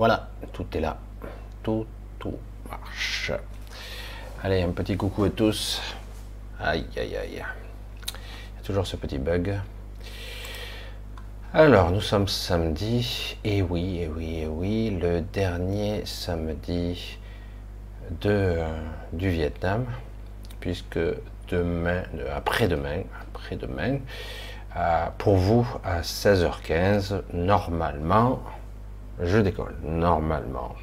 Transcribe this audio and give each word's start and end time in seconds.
Voilà, 0.00 0.30
tout 0.54 0.64
est 0.72 0.80
là. 0.80 0.96
Tout, 1.62 1.84
tout 2.18 2.38
marche. 2.70 3.32
Allez, 4.42 4.62
un 4.62 4.70
petit 4.70 4.96
coucou 4.96 5.24
à 5.24 5.28
tous. 5.28 5.78
Aïe, 6.58 6.86
aïe, 6.96 7.18
aïe. 7.18 7.32
Il 7.34 7.36
y 7.36 7.40
a 7.40 8.64
toujours 8.64 8.86
ce 8.86 8.96
petit 8.96 9.18
bug. 9.18 9.60
Alors, 11.52 11.90
nous 11.90 12.00
sommes 12.00 12.28
samedi, 12.28 13.36
et 13.44 13.60
oui, 13.60 13.98
et 13.98 14.08
oui, 14.08 14.38
et 14.38 14.46
oui, 14.46 14.98
le 14.98 15.20
dernier 15.20 16.06
samedi 16.06 17.18
de, 18.22 18.30
euh, 18.30 18.68
du 19.12 19.28
Vietnam, 19.28 19.84
puisque 20.60 20.98
demain, 21.50 22.04
euh, 22.16 22.34
après-demain, 22.34 23.02
après-demain, 23.34 23.98
euh, 24.78 25.06
pour 25.18 25.36
vous, 25.36 25.68
à 25.84 26.00
16h15, 26.00 27.20
normalement, 27.34 28.40
je 29.22 29.38
décolle, 29.38 29.74
normalement. 29.82 30.74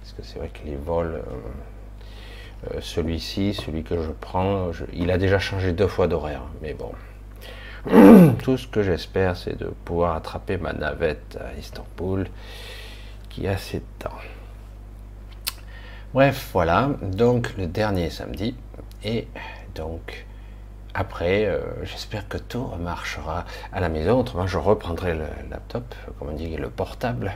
Parce 0.00 0.12
que 0.16 0.22
c'est 0.22 0.38
vrai 0.38 0.48
que 0.48 0.66
les 0.66 0.76
vols, 0.76 1.22
celui-ci, 2.80 3.54
celui 3.54 3.82
que 3.82 4.00
je 4.02 4.10
prends, 4.10 4.70
il 4.92 5.10
a 5.10 5.18
déjà 5.18 5.38
changé 5.38 5.72
deux 5.72 5.88
fois 5.88 6.06
d'horaire, 6.06 6.42
mais 6.62 6.74
bon. 6.74 6.92
Tout 8.42 8.56
ce 8.56 8.66
que 8.66 8.82
j'espère, 8.82 9.36
c'est 9.36 9.56
de 9.56 9.66
pouvoir 9.84 10.16
attraper 10.16 10.56
ma 10.56 10.72
navette 10.72 11.38
à 11.40 11.58
Istanbul, 11.58 12.26
qui 13.28 13.46
a 13.46 13.56
ses 13.56 13.80
temps. 13.98 14.10
Bref, 16.12 16.50
voilà, 16.52 16.90
donc 17.02 17.54
le 17.58 17.66
dernier 17.66 18.10
samedi, 18.10 18.56
et 19.04 19.28
donc 19.74 20.26
après, 20.98 21.44
euh, 21.44 21.60
j'espère 21.84 22.26
que 22.26 22.38
tout 22.38 22.70
marchera 22.80 23.44
à 23.70 23.80
la 23.80 23.90
maison, 23.90 24.20
autrement 24.20 24.46
je 24.46 24.56
reprendrai 24.56 25.14
le 25.14 25.26
laptop, 25.50 25.94
comme 26.18 26.30
on 26.30 26.32
dit, 26.32 26.56
le 26.56 26.70
portable. 26.70 27.34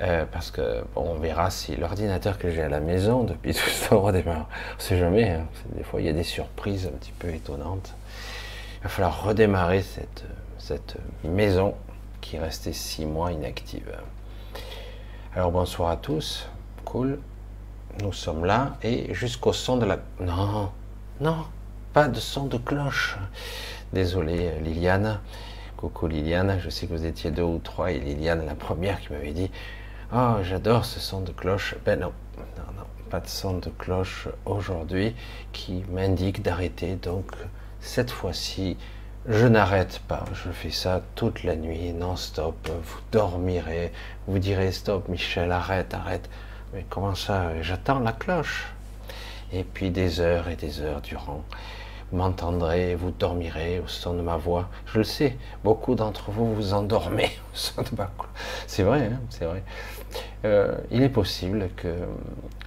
Euh, 0.00 0.24
parce 0.28 0.50
que 0.50 0.82
bon, 0.96 1.12
on 1.12 1.14
verra 1.20 1.50
si 1.50 1.76
l'ordinateur 1.76 2.38
que 2.38 2.50
j'ai 2.50 2.62
à 2.62 2.68
la 2.68 2.80
maison 2.80 3.22
depuis 3.22 3.54
tout 3.54 3.70
ce 3.70 3.88
temps 3.88 4.00
redémarre. 4.00 4.48
On 4.76 4.80
sait 4.80 4.98
jamais, 4.98 5.30
hein. 5.30 5.46
des 5.76 5.84
fois 5.84 6.00
il 6.00 6.06
y 6.06 6.08
a 6.08 6.12
des 6.12 6.24
surprises 6.24 6.86
un 6.92 6.98
petit 6.98 7.12
peu 7.12 7.28
étonnantes. 7.28 7.94
Il 8.80 8.84
va 8.84 8.88
falloir 8.88 9.22
redémarrer 9.22 9.82
cette, 9.82 10.24
cette 10.58 10.96
maison 11.22 11.76
qui 12.20 12.34
est 12.34 12.40
restée 12.40 12.72
six 12.72 13.06
mois 13.06 13.30
inactive. 13.30 13.92
Alors 15.36 15.52
bonsoir 15.52 15.90
à 15.90 15.96
tous, 15.96 16.48
cool. 16.84 17.20
Nous 18.02 18.12
sommes 18.12 18.46
là 18.46 18.78
et 18.82 19.14
jusqu'au 19.14 19.52
son 19.52 19.76
de 19.76 19.86
la... 19.86 19.98
Non, 20.18 20.72
non, 21.20 21.44
pas 21.92 22.08
de 22.08 22.20
son 22.20 22.46
de 22.46 22.56
cloche. 22.56 23.16
Désolé 23.92 24.58
Liliane. 24.60 25.20
Coucou 25.76 26.06
Liliane, 26.06 26.58
je 26.60 26.70
sais 26.70 26.86
que 26.86 26.92
vous 26.92 27.06
étiez 27.06 27.30
deux 27.30 27.42
ou 27.42 27.58
trois 27.58 27.90
et 27.90 27.98
Liliane 27.98 28.46
la 28.46 28.54
première 28.54 29.00
qui 29.00 29.12
m'avait 29.12 29.32
dit 29.32 29.50
Oh 30.14 30.36
j'adore 30.42 30.84
ce 30.84 31.00
son 31.00 31.20
de 31.20 31.32
cloche. 31.32 31.74
Ben 31.84 32.00
non, 32.00 32.12
non, 32.38 32.72
non, 32.76 32.84
pas 33.10 33.20
de 33.20 33.28
son 33.28 33.58
de 33.58 33.68
cloche 33.68 34.28
aujourd'hui 34.46 35.14
qui 35.52 35.84
m'indique 35.90 36.42
d'arrêter 36.42 36.94
donc 36.96 37.26
cette 37.80 38.10
fois-ci, 38.12 38.76
je 39.26 39.46
n'arrête 39.46 40.00
pas. 40.08 40.24
Je 40.32 40.50
fais 40.50 40.70
ça 40.70 41.02
toute 41.16 41.42
la 41.42 41.56
nuit, 41.56 41.92
non-stop. 41.92 42.68
Vous 42.68 43.00
dormirez. 43.10 43.92
Vous 44.28 44.38
direz 44.38 44.72
stop, 44.72 45.08
Michel, 45.08 45.50
arrête, 45.52 45.92
arrête. 45.92 46.30
Mais 46.72 46.86
comment 46.88 47.14
ça? 47.14 47.60
J'attends 47.60 47.98
la 47.98 48.12
cloche. 48.12 48.72
Et 49.52 49.64
puis 49.64 49.90
des 49.90 50.20
heures 50.20 50.48
et 50.48 50.56
des 50.56 50.80
heures 50.80 51.00
durant, 51.00 51.44
vous 52.10 52.16
m'entendrez, 52.18 52.94
vous 52.94 53.10
dormirez 53.10 53.80
au 53.80 53.88
son 53.88 54.14
de 54.14 54.22
ma 54.22 54.36
voix. 54.36 54.68
Je 54.86 54.98
le 54.98 55.04
sais, 55.04 55.36
beaucoup 55.64 55.94
d'entre 55.94 56.30
vous 56.30 56.54
vous 56.54 56.74
endormez 56.74 57.30
au 57.52 57.56
son 57.56 57.82
de 57.82 57.96
ma 57.96 58.10
C'est 58.66 58.82
vrai, 58.82 59.10
hein, 59.12 59.20
c'est 59.30 59.44
vrai. 59.44 59.62
Euh, 60.44 60.74
il 60.90 61.02
est 61.02 61.08
possible 61.08 61.68
que 61.76 61.94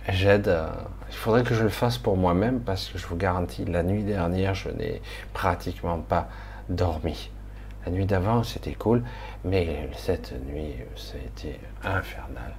j'aide 0.10 0.48
à 0.48 0.88
il 1.10 1.16
faudrait 1.16 1.44
que 1.44 1.54
je 1.54 1.64
le 1.64 1.70
fasse 1.70 1.98
pour 1.98 2.18
moi-même 2.18 2.60
parce 2.60 2.90
que 2.90 2.98
je 2.98 3.08
vous 3.08 3.16
garantis, 3.16 3.66
la 3.66 3.84
nuit 3.84 4.04
dernière, 4.04 4.54
je 4.54 4.70
n'ai 4.70 5.02
pratiquement 5.34 6.00
pas 6.00 6.28
dormi. 6.70 7.30
La 7.86 7.92
nuit 7.92 8.06
d'avant, 8.06 8.44
c'était 8.44 8.74
cool, 8.74 9.04
mais 9.44 9.90
cette 9.96 10.34
nuit, 10.46 10.74
ça 10.96 11.16
a 11.16 11.20
été 11.20 11.60
infernal. 11.84 12.56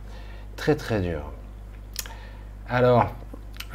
Très 0.56 0.76
très 0.76 1.00
dur. 1.00 1.32
Alors, 2.68 3.14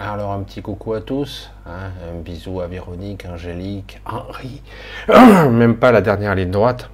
alors 0.09 0.31
un 0.31 0.41
petit 0.41 0.61
coucou 0.61 0.93
à 0.93 1.01
tous, 1.01 1.51
hein. 1.65 1.91
un 2.09 2.19
bisou 2.19 2.61
à 2.61 2.67
Véronique, 2.67 3.25
Angélique, 3.25 4.01
Henri, 4.05 4.61
même 5.07 5.77
pas 5.77 5.91
la 5.91 6.01
dernière 6.01 6.35
ligne 6.35 6.51
droite, 6.51 6.89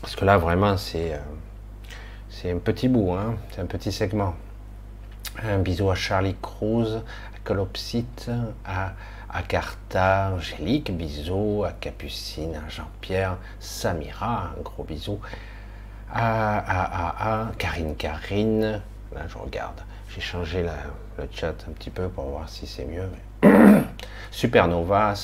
parce 0.00 0.16
que 0.16 0.24
là 0.24 0.38
vraiment 0.38 0.76
c'est 0.76 1.14
euh, 1.14 1.18
c'est 2.28 2.50
un 2.50 2.58
petit 2.58 2.88
bout, 2.88 3.12
hein. 3.12 3.34
c'est 3.50 3.60
un 3.60 3.66
petit 3.66 3.92
segment. 3.92 4.34
Un 5.42 5.58
bisou 5.58 5.90
à 5.90 5.94
Charlie 5.94 6.36
Cruz, 6.40 6.96
à 6.96 7.38
Colopsite, 7.44 8.30
à 8.64 8.92
Agartha, 9.32 10.32
Angélique, 10.34 10.90
bisous, 10.96 11.64
à 11.66 11.72
Capucine, 11.72 12.56
à 12.56 12.68
Jean-Pierre, 12.68 13.36
Samira, 13.58 14.52
un 14.58 14.62
gros 14.62 14.84
bisou, 14.84 15.20
à, 16.12 16.58
à, 16.58 17.42
à, 17.42 17.52
Karine 17.58 17.94
Karine, 17.94 18.82
là 19.14 19.20
je 19.28 19.38
regarde, 19.38 19.80
j'ai 20.08 20.20
changé 20.20 20.64
le 21.20 21.28
chat 21.32 21.54
un 21.68 21.72
petit 21.72 21.90
peu 21.90 22.08
pour 22.08 22.24
voir 22.24 22.48
si 22.48 22.66
c'est 22.66 22.84
mieux. 22.84 23.08
Supernova, 24.30 25.14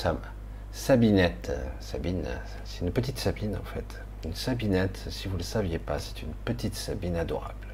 Sabinette, 0.71 1.51
Sabine, 1.79 2.25
c'est 2.65 2.85
une 2.85 2.91
petite 2.91 3.17
Sabine 3.17 3.55
en 3.55 3.65
fait, 3.65 3.99
une 4.25 4.35
Sabinette, 4.35 5.05
si 5.09 5.27
vous 5.27 5.33
ne 5.33 5.39
le 5.39 5.43
saviez 5.43 5.79
pas, 5.79 5.99
c'est 5.99 6.21
une 6.21 6.33
petite 6.45 6.75
Sabine 6.75 7.15
adorable. 7.15 7.67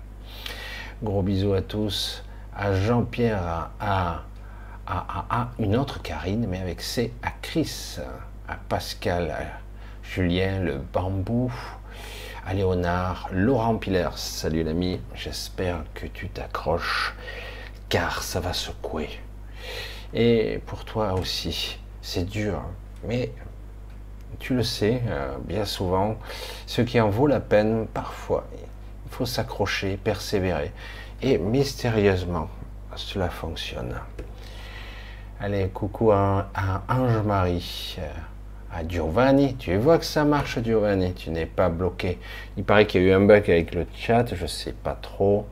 Gros 1.02 1.22
bisous 1.22 1.54
à 1.54 1.62
tous 1.62 2.24
à 2.56 2.74
Jean-Pierre, 2.74 3.72
à, 3.80 4.24
à, 4.86 5.50
une 5.60 5.76
autre 5.76 6.02
Karine, 6.02 6.46
mais 6.48 6.60
avec 6.60 6.82
C, 6.82 7.14
à 7.24 7.32
Chris, 7.42 7.98
à 8.48 8.56
Pascal, 8.70 9.32
à 9.32 10.08
Julien, 10.08 10.60
le 10.60 10.78
bambou, 10.78 11.52
à 12.46 12.54
Léonard, 12.54 13.30
Laurent 13.32 13.78
Pillers, 13.78 14.18
salut 14.18 14.64
l'ami, 14.64 15.00
j'espère 15.16 15.84
que 15.94 16.06
tu 16.06 16.30
t'accroches, 16.30 17.16
car 17.94 18.24
ça 18.24 18.40
va 18.40 18.54
secouer. 18.54 19.08
Et 20.16 20.60
pour 20.66 20.84
toi 20.84 21.14
aussi, 21.14 21.78
c'est 22.02 22.28
dur, 22.28 22.60
mais 23.06 23.32
tu 24.40 24.56
le 24.56 24.64
sais, 24.64 25.00
euh, 25.08 25.36
bien 25.42 25.64
souvent, 25.64 26.18
ce 26.66 26.82
qui 26.82 27.00
en 27.00 27.12
vaut 27.12 27.28
la 27.28 27.40
peine, 27.40 27.86
parfois, 27.86 28.48
il 28.56 29.12
faut 29.12 29.28
s'accrocher, 29.28 29.98
persévérer. 29.98 30.72
Et 31.22 31.38
mystérieusement, 31.38 32.50
cela 32.96 33.30
fonctionne. 33.30 33.96
Allez, 35.40 35.68
coucou 35.68 36.12
à, 36.12 36.50
Ange-Marie, 36.90 37.98
à 38.74 38.88
Giovanni. 38.88 39.56
Tu 39.58 39.78
vois 39.78 40.00
que 40.00 40.06
ça 40.06 40.24
marche, 40.24 40.58
Giovanni. 40.64 41.14
Tu 41.14 41.30
n'es 41.30 41.46
pas 41.46 41.70
bloqué. 41.70 42.18
Il 42.58 42.64
paraît 42.64 42.88
qu'il 42.88 43.04
y 43.04 43.06
a 43.06 43.08
eu 43.10 43.14
un 43.14 43.22
bug 43.22 43.52
avec 43.52 43.76
le 43.76 43.86
chat, 43.96 44.34
je 44.34 44.48
sais 44.48 44.74
pas 44.74 44.98
trop. 45.00 45.46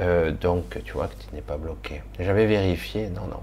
Euh, 0.00 0.30
donc, 0.32 0.78
tu 0.84 0.92
vois 0.92 1.08
que 1.08 1.14
tu 1.14 1.34
n'es 1.34 1.40
pas 1.40 1.56
bloqué. 1.56 2.02
J'avais 2.18 2.46
vérifié, 2.46 3.08
non, 3.08 3.26
non. 3.26 3.42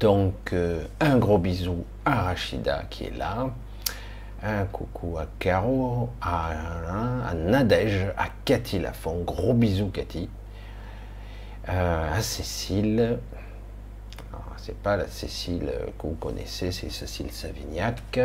Donc, 0.00 0.52
euh, 0.52 0.84
un 1.00 1.18
gros 1.18 1.38
bisou 1.38 1.84
à 2.04 2.22
Rachida 2.22 2.84
qui 2.90 3.04
est 3.04 3.16
là. 3.16 3.50
Un 4.42 4.64
coucou 4.64 5.18
à 5.18 5.26
Caro, 5.38 6.08
à, 6.22 7.28
à 7.28 7.34
Nadège, 7.34 8.06
à 8.16 8.28
Cathy 8.44 8.78
Lafont. 8.78 9.22
Gros 9.22 9.52
bisous, 9.52 9.90
Cathy. 9.90 10.28
Euh, 11.68 12.16
à 12.16 12.20
Cécile. 12.20 13.18
C'est 14.56 14.76
pas 14.76 14.96
la 14.96 15.06
Cécile 15.06 15.70
que 15.98 16.06
vous 16.06 16.14
connaissez, 16.14 16.70
c'est 16.70 16.90
Cécile 16.90 17.30
Savignac. 17.32 18.20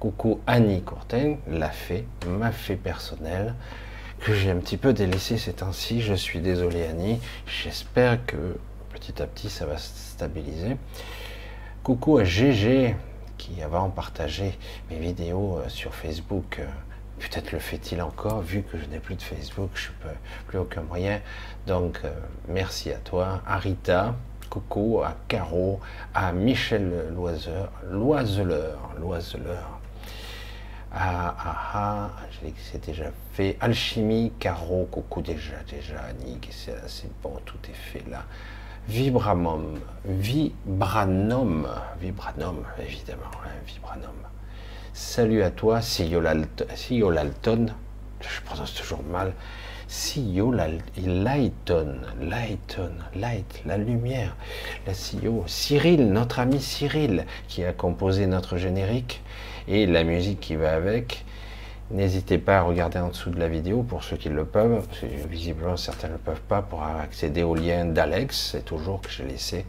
Coucou 0.00 0.40
Annie 0.46 0.82
Courtin, 0.82 1.36
la 1.48 1.70
fée, 1.70 2.06
ma 2.26 2.50
fée 2.52 2.76
personnelle, 2.76 3.54
que 4.20 4.34
j'ai 4.34 4.50
un 4.50 4.56
petit 4.56 4.76
peu 4.76 4.92
délaissé 4.92 5.38
ces 5.38 5.52
temps-ci. 5.52 6.00
Je 6.00 6.14
suis 6.14 6.40
désolé, 6.40 6.84
Annie. 6.84 7.20
J'espère 7.46 8.24
que 8.26 8.56
petit 8.90 9.22
à 9.22 9.26
petit 9.26 9.50
ça 9.50 9.66
va 9.66 9.78
se 9.78 9.90
stabiliser. 9.94 10.76
Coucou 11.82 12.18
à 12.18 12.24
GG, 12.24 12.96
qui 13.38 13.62
avant 13.62 13.90
partagé 13.90 14.58
mes 14.90 14.98
vidéos 14.98 15.58
euh, 15.58 15.68
sur 15.68 15.94
Facebook. 15.94 16.58
Euh, 16.58 16.66
peut-être 17.18 17.52
le 17.52 17.58
fait-il 17.58 18.02
encore, 18.02 18.40
vu 18.40 18.62
que 18.62 18.78
je 18.78 18.86
n'ai 18.86 18.98
plus 18.98 19.14
de 19.14 19.22
Facebook, 19.22 19.70
je 19.74 19.88
n'ai 19.88 20.14
plus 20.46 20.58
aucun 20.58 20.82
moyen. 20.82 21.20
Donc, 21.66 22.00
euh, 22.04 22.10
merci 22.48 22.90
à 22.90 22.98
toi, 22.98 23.42
à 23.46 23.58
Rita, 23.58 24.14
coucou, 24.50 25.02
à 25.04 25.16
Caro, 25.28 25.80
à 26.14 26.32
Michel 26.32 27.08
Loiseur, 27.14 27.70
Loiseleur, 27.90 28.94
Loiseleur, 28.98 29.80
à, 30.92 32.04
à, 32.04 32.10
c'est 32.70 32.84
déjà 32.84 33.10
Alchimie, 33.60 34.32
Caro, 34.38 34.88
coucou 34.90 35.20
déjà, 35.20 35.56
déjà, 35.68 36.00
Annick, 36.08 36.48
c'est 36.52 36.72
bon, 37.22 37.34
tout 37.44 37.58
est 37.68 37.74
fait 37.74 38.08
là. 38.10 38.24
Vibramum, 38.88 39.78
Vibranum, 40.06 41.68
Vibranum, 42.00 42.64
évidemment, 42.80 43.30
hein, 43.44 43.50
Vibranum. 43.66 44.14
Salut 44.94 45.42
à 45.42 45.50
toi, 45.50 45.82
Siolalton, 45.82 47.66
je 48.20 48.40
prononce 48.42 48.72
toujours 48.74 49.02
mal, 49.02 49.34
CEO 49.86 50.50
Lighton, 50.50 51.98
Light, 52.22 53.62
la 53.66 53.76
lumière, 53.76 54.34
la 54.86 54.94
CEO, 54.94 55.44
Cyril, 55.46 56.10
notre 56.10 56.38
ami 56.38 56.58
Cyril, 56.58 57.26
qui 57.48 57.64
a 57.64 57.74
composé 57.74 58.26
notre 58.26 58.56
générique 58.56 59.22
et 59.68 59.84
la 59.84 60.04
musique 60.04 60.40
qui 60.40 60.56
va 60.56 60.72
avec. 60.72 61.26
N'hésitez 61.92 62.38
pas 62.38 62.58
à 62.58 62.62
regarder 62.62 62.98
en 62.98 63.08
dessous 63.08 63.30
de 63.30 63.38
la 63.38 63.48
vidéo 63.48 63.84
pour 63.84 64.02
ceux 64.02 64.16
qui 64.16 64.28
le 64.28 64.44
peuvent, 64.44 64.84
parce 64.88 65.00
que 65.00 65.06
visiblement 65.28 65.76
certains 65.76 66.08
ne 66.08 66.14
le 66.14 66.18
peuvent 66.18 66.40
pas, 66.40 66.60
pour 66.60 66.82
accéder 66.82 67.44
au 67.44 67.54
lien 67.54 67.84
d'Alex, 67.84 68.50
c'est 68.52 68.64
toujours 68.64 69.00
que 69.00 69.08
j'ai 69.08 69.22
laissé, 69.22 69.64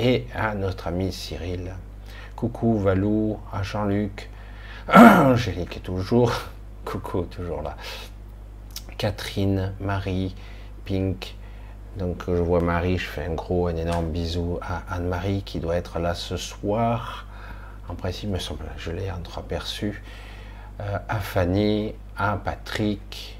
et 0.00 0.26
à 0.34 0.56
notre 0.56 0.88
ami 0.88 1.12
Cyril. 1.12 1.72
Coucou 2.34 2.78
Valou, 2.78 3.38
à 3.52 3.62
Jean-Luc, 3.62 4.28
Angélique 4.92 5.76
est 5.76 5.80
toujours, 5.80 6.32
coucou, 6.84 7.22
toujours 7.22 7.62
là. 7.62 7.76
Catherine, 8.98 9.72
Marie, 9.78 10.34
Pink. 10.84 11.36
Donc 11.96 12.24
je 12.26 12.32
vois 12.32 12.60
Marie, 12.60 12.98
je 12.98 13.06
fais 13.06 13.24
un 13.26 13.34
gros, 13.34 13.68
un 13.68 13.76
énorme 13.76 14.06
bisou 14.06 14.58
à 14.62 14.82
Anne-Marie 14.92 15.42
qui 15.44 15.60
doit 15.60 15.76
être 15.76 16.00
là 16.00 16.14
ce 16.14 16.36
soir. 16.36 17.26
En 17.88 17.94
principe, 17.94 18.30
me 18.30 18.40
semble, 18.40 18.64
je 18.78 18.90
l'ai 18.90 19.12
entreaperçu. 19.12 20.02
À 21.08 21.20
Fanny, 21.20 21.94
à 22.16 22.36
Patrick, 22.36 23.38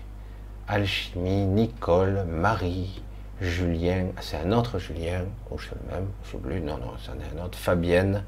Alchimie, 0.69 1.45
Nicole, 1.45 2.25
Marie, 2.29 3.03
Julien, 3.41 4.07
c'est 4.21 4.37
un 4.37 4.53
autre 4.53 4.79
Julien, 4.79 5.25
ou 5.51 5.59
c'est 5.59 5.75
le 5.75 5.93
même, 5.93 6.09
je 6.25 6.37
non, 6.61 6.79
non, 6.79 6.93
c'en 6.99 7.15
est 7.15 7.37
un 7.37 7.45
autre, 7.45 7.59
Fabienne, 7.59 8.23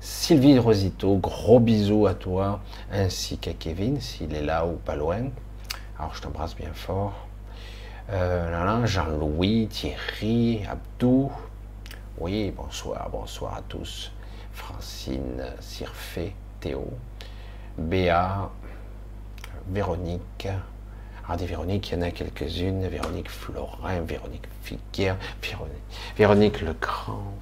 Sylvie 0.00 0.58
Rosito, 0.58 1.18
gros 1.18 1.60
bisous 1.60 2.06
à 2.06 2.14
toi, 2.14 2.60
ainsi 2.90 3.36
qu'à 3.36 3.52
Kevin, 3.52 4.00
s'il 4.00 4.34
est 4.34 4.42
là 4.42 4.64
ou 4.64 4.76
pas 4.76 4.96
loin. 4.96 5.28
Alors 5.98 6.14
je 6.14 6.22
t'embrasse 6.22 6.56
bien 6.56 6.72
fort. 6.72 7.26
Euh, 8.10 8.86
Jean-Louis, 8.86 9.68
Thierry, 9.68 10.62
Abdou. 10.70 11.30
Oui, 12.18 12.54
bonsoir, 12.56 13.10
bonsoir 13.10 13.56
à 13.56 13.62
tous. 13.62 14.12
Francine, 14.52 15.44
Sirfé, 15.60 16.34
Théo, 16.60 16.88
Béa, 17.78 18.50
Véronique. 19.68 20.48
Alors 21.24 21.36
des 21.36 21.46
Véroniques, 21.46 21.90
il 21.90 21.94
y 21.94 21.98
en 21.98 22.02
a 22.02 22.10
quelques-unes. 22.10 22.86
Véronique 22.86 23.30
Florin, 23.30 24.00
Véronique 24.02 24.46
Figuière, 24.62 25.16
Véronique, 25.42 25.82
Véronique 26.16 26.60
Legrand. 26.60 27.34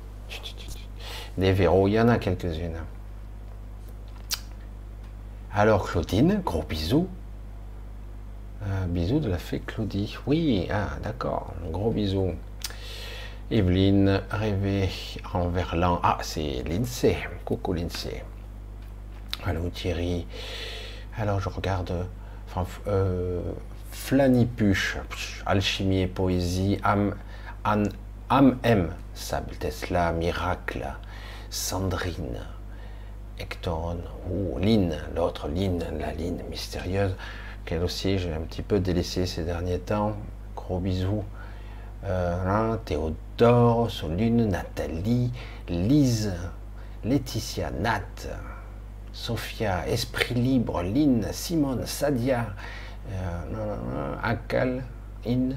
Des 1.36 1.52
Véro, 1.52 1.88
il 1.88 1.94
y 1.94 2.00
en 2.00 2.08
a 2.08 2.18
quelques-unes. 2.18 2.78
Alors 5.52 5.88
Claudine, 5.88 6.40
gros 6.44 6.62
bisous. 6.62 7.08
Euh, 8.66 8.86
bisous 8.86 9.20
de 9.20 9.28
la 9.28 9.38
fée 9.38 9.60
Claudie. 9.60 10.16
Oui, 10.26 10.68
ah, 10.72 10.96
d'accord, 11.02 11.52
un 11.64 11.70
gros 11.70 11.90
bisou. 11.90 12.32
Evelyne, 13.50 14.22
rêver 14.30 14.88
en 15.32 15.48
verlan. 15.48 16.00
Ah, 16.02 16.18
c'est 16.22 16.62
Lindsay. 16.66 17.18
Coucou 17.44 17.74
Lindsay. 17.74 18.24
Allô 19.46 19.68
Thierry. 19.68 20.26
Alors 21.18 21.38
je 21.38 21.50
regarde 21.50 22.06
euh, 22.86 23.42
Flanipuche, 23.90 24.96
Alchimie 25.44 26.00
et 26.00 26.06
Poésie, 26.06 26.78
Am, 26.82 27.14
Am 27.64 28.58
M, 28.62 28.94
Sable 29.14 29.54
Tesla, 29.56 30.12
Miracle, 30.12 30.86
Sandrine, 31.50 32.40
Hector, 33.38 33.96
ou 34.30 34.58
Lynn, 34.58 34.96
l'autre 35.14 35.48
Lynn, 35.48 35.84
la 36.00 36.14
Lynn 36.14 36.42
mystérieuse, 36.48 37.14
qu'elle 37.66 37.82
aussi 37.82 38.18
j'ai 38.18 38.32
un 38.32 38.40
petit 38.40 38.62
peu 38.62 38.80
délaissé 38.80 39.26
ces 39.26 39.44
derniers 39.44 39.78
temps. 39.78 40.16
Gros 40.56 40.78
bisous. 40.78 41.22
Euh, 42.04 42.76
Théodore, 42.86 43.90
Soline, 43.90 44.48
Nathalie, 44.48 45.30
Lise, 45.68 46.32
Laetitia, 47.04 47.70
Nat, 47.70 48.00
Sophia, 49.14 49.86
Esprit 49.88 50.34
Libre, 50.34 50.82
Lynn, 50.82 51.24
Simone, 51.32 51.86
Sadia, 51.86 52.46
euh, 53.10 54.16
Akal, 54.22 54.82
In, 55.24 55.50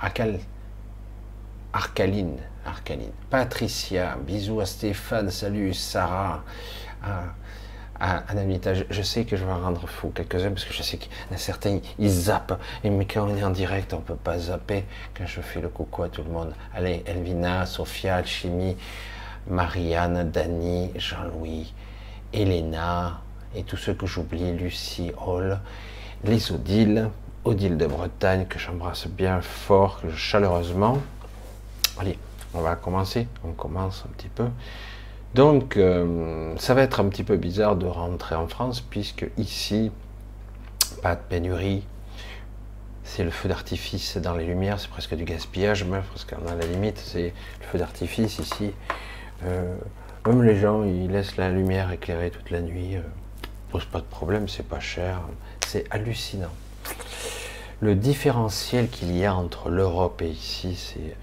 Akal, 0.00 0.40
Arcaline, 1.72 2.38
Arcaline. 2.66 3.12
Patricia, 3.30 4.16
bisous 4.16 4.60
à 4.60 4.66
Stéphane, 4.66 5.30
salut 5.30 5.72
Sarah, 5.74 6.42
à, 7.02 8.16
Anamita. 8.28 8.74
Je, 8.74 9.02
sais 9.02 9.24
que 9.24 9.36
je 9.36 9.44
vais 9.44 9.52
en 9.52 9.60
rendre 9.60 9.86
fou 9.86 10.10
quelques-uns 10.10 10.50
parce 10.50 10.64
que 10.64 10.74
je 10.74 10.82
sais 10.82 10.98
qu'il 10.98 11.10
y 11.12 11.32
en 11.32 11.36
a 11.36 11.38
certains, 11.38 11.78
ils 12.00 12.10
zappent. 12.10 12.60
Et 12.82 12.90
mais 12.90 13.06
quand 13.06 13.28
on 13.28 13.36
est 13.36 13.44
en 13.44 13.50
direct, 13.50 13.94
on 13.94 14.00
peut 14.00 14.16
pas 14.16 14.38
zapper 14.38 14.84
quand 15.16 15.26
je 15.26 15.40
fais 15.40 15.60
le 15.60 15.68
coucou 15.68 16.02
à 16.02 16.08
tout 16.08 16.24
le 16.24 16.30
monde. 16.30 16.52
Allez, 16.74 17.04
Elvina, 17.06 17.64
Sophia, 17.64 18.16
Alchimie, 18.16 18.76
Marianne, 19.46 20.30
Dani, 20.32 20.90
Jean-Louis, 20.96 21.72
Elena 22.34 23.20
et 23.54 23.62
tous 23.62 23.76
ceux 23.76 23.94
que 23.94 24.06
j'oublie, 24.06 24.52
Lucie, 24.52 25.12
Hall, 25.24 25.60
les 26.24 26.52
Odile, 26.52 27.10
Odile 27.44 27.76
de 27.76 27.86
Bretagne 27.86 28.46
que 28.46 28.58
j'embrasse 28.58 29.06
bien 29.06 29.40
fort, 29.40 30.00
chaleureusement. 30.16 30.98
Allez, 31.98 32.18
on 32.52 32.60
va 32.60 32.76
commencer. 32.76 33.28
On 33.44 33.52
commence 33.52 34.04
un 34.06 34.12
petit 34.16 34.28
peu. 34.28 34.46
Donc, 35.34 35.76
euh, 35.76 36.54
ça 36.58 36.74
va 36.74 36.82
être 36.82 37.00
un 37.00 37.08
petit 37.08 37.24
peu 37.24 37.36
bizarre 37.36 37.76
de 37.76 37.86
rentrer 37.86 38.34
en 38.34 38.46
France, 38.46 38.80
puisque 38.80 39.26
ici, 39.36 39.90
pas 41.02 41.16
de 41.16 41.20
pénurie. 41.28 41.84
C'est 43.02 43.24
le 43.24 43.30
feu 43.30 43.48
d'artifice 43.48 44.16
dans 44.16 44.34
les 44.34 44.46
lumières, 44.46 44.80
c'est 44.80 44.88
presque 44.88 45.14
du 45.14 45.24
gaspillage, 45.24 45.84
même 45.84 46.02
parce 46.10 46.24
qu'on 46.24 46.46
a 46.46 46.54
la 46.54 46.66
limite, 46.66 46.98
c'est 46.98 47.34
le 47.60 47.66
feu 47.66 47.78
d'artifice 47.78 48.38
ici. 48.38 48.72
Euh, 49.44 49.76
même 50.26 50.42
les 50.42 50.56
gens, 50.56 50.84
ils 50.84 51.10
laissent 51.10 51.36
la 51.36 51.50
lumière 51.50 51.90
éclairer 51.92 52.30
toute 52.30 52.50
la 52.50 52.60
nuit. 52.60 52.96
Euh, 52.96 53.02
pose 53.70 53.84
pas 53.84 53.98
de 54.00 54.04
problème, 54.04 54.48
c'est 54.48 54.66
pas 54.66 54.80
cher. 54.80 55.20
C'est 55.66 55.84
hallucinant. 55.90 56.52
Le 57.80 57.94
différentiel 57.94 58.88
qu'il 58.88 59.14
y 59.16 59.24
a 59.24 59.34
entre 59.34 59.68
l'Europe 59.68 60.22
et 60.22 60.28
ici, 60.28 60.76
c'est 60.76 61.16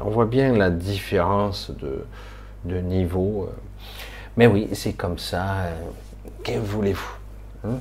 on 0.00 0.10
voit 0.10 0.26
bien 0.26 0.52
la 0.56 0.70
différence 0.70 1.70
de, 1.70 2.80
niveau. 2.80 3.48
Euh. 3.48 3.56
Mais 4.36 4.46
oui, 4.46 4.68
c'est 4.72 4.92
comme 4.92 5.18
ça. 5.18 5.44
Euh, 5.60 5.74
que 6.44 6.58
voulez-vous 6.58 7.16
hein 7.64 7.78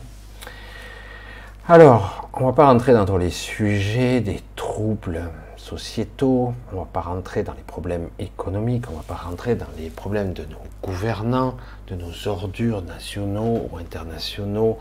Alors, 1.68 2.30
on 2.34 2.42
ne 2.42 2.46
va 2.46 2.54
pas 2.54 2.68
rentrer 2.68 2.94
dans 2.94 3.18
les 3.18 3.30
sujets 3.30 4.22
des 4.22 4.42
troubles 4.56 5.30
sociétaux, 5.68 6.54
on 6.72 6.76
ne 6.76 6.80
va 6.80 6.86
pas 6.86 7.02
rentrer 7.02 7.44
dans 7.44 7.54
les 7.54 7.64
problèmes 7.64 8.10
économiques, 8.20 8.86
on 8.90 8.94
ne 8.94 8.98
va 8.98 9.04
pas 9.04 9.16
rentrer 9.16 9.56
dans 9.56 9.68
les 9.78 9.90
problèmes 9.90 10.32
de 10.32 10.44
nos 10.44 10.64
gouvernants, 10.82 11.58
de 11.88 11.96
nos 11.96 12.28
ordures 12.28 12.82
nationaux 12.82 13.70
ou 13.70 13.78
internationaux, 13.78 14.78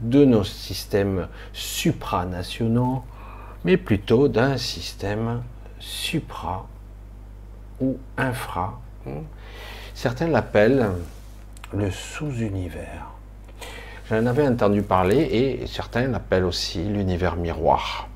de 0.00 0.24
nos 0.24 0.44
systèmes 0.44 1.26
supranationaux, 1.52 3.02
mais 3.64 3.76
plutôt 3.76 4.28
d'un 4.28 4.56
système 4.56 5.42
supra 5.80 6.66
ou 7.80 7.98
infra. 8.16 8.80
Certains 9.94 10.28
l'appellent 10.28 10.90
le 11.72 11.90
sous-univers. 11.90 13.06
J'en 14.08 14.24
avais 14.26 14.46
entendu 14.46 14.82
parler 14.82 15.18
et 15.20 15.66
certains 15.66 16.06
l'appellent 16.06 16.44
aussi 16.44 16.84
l'univers 16.84 17.36
miroir. 17.36 18.07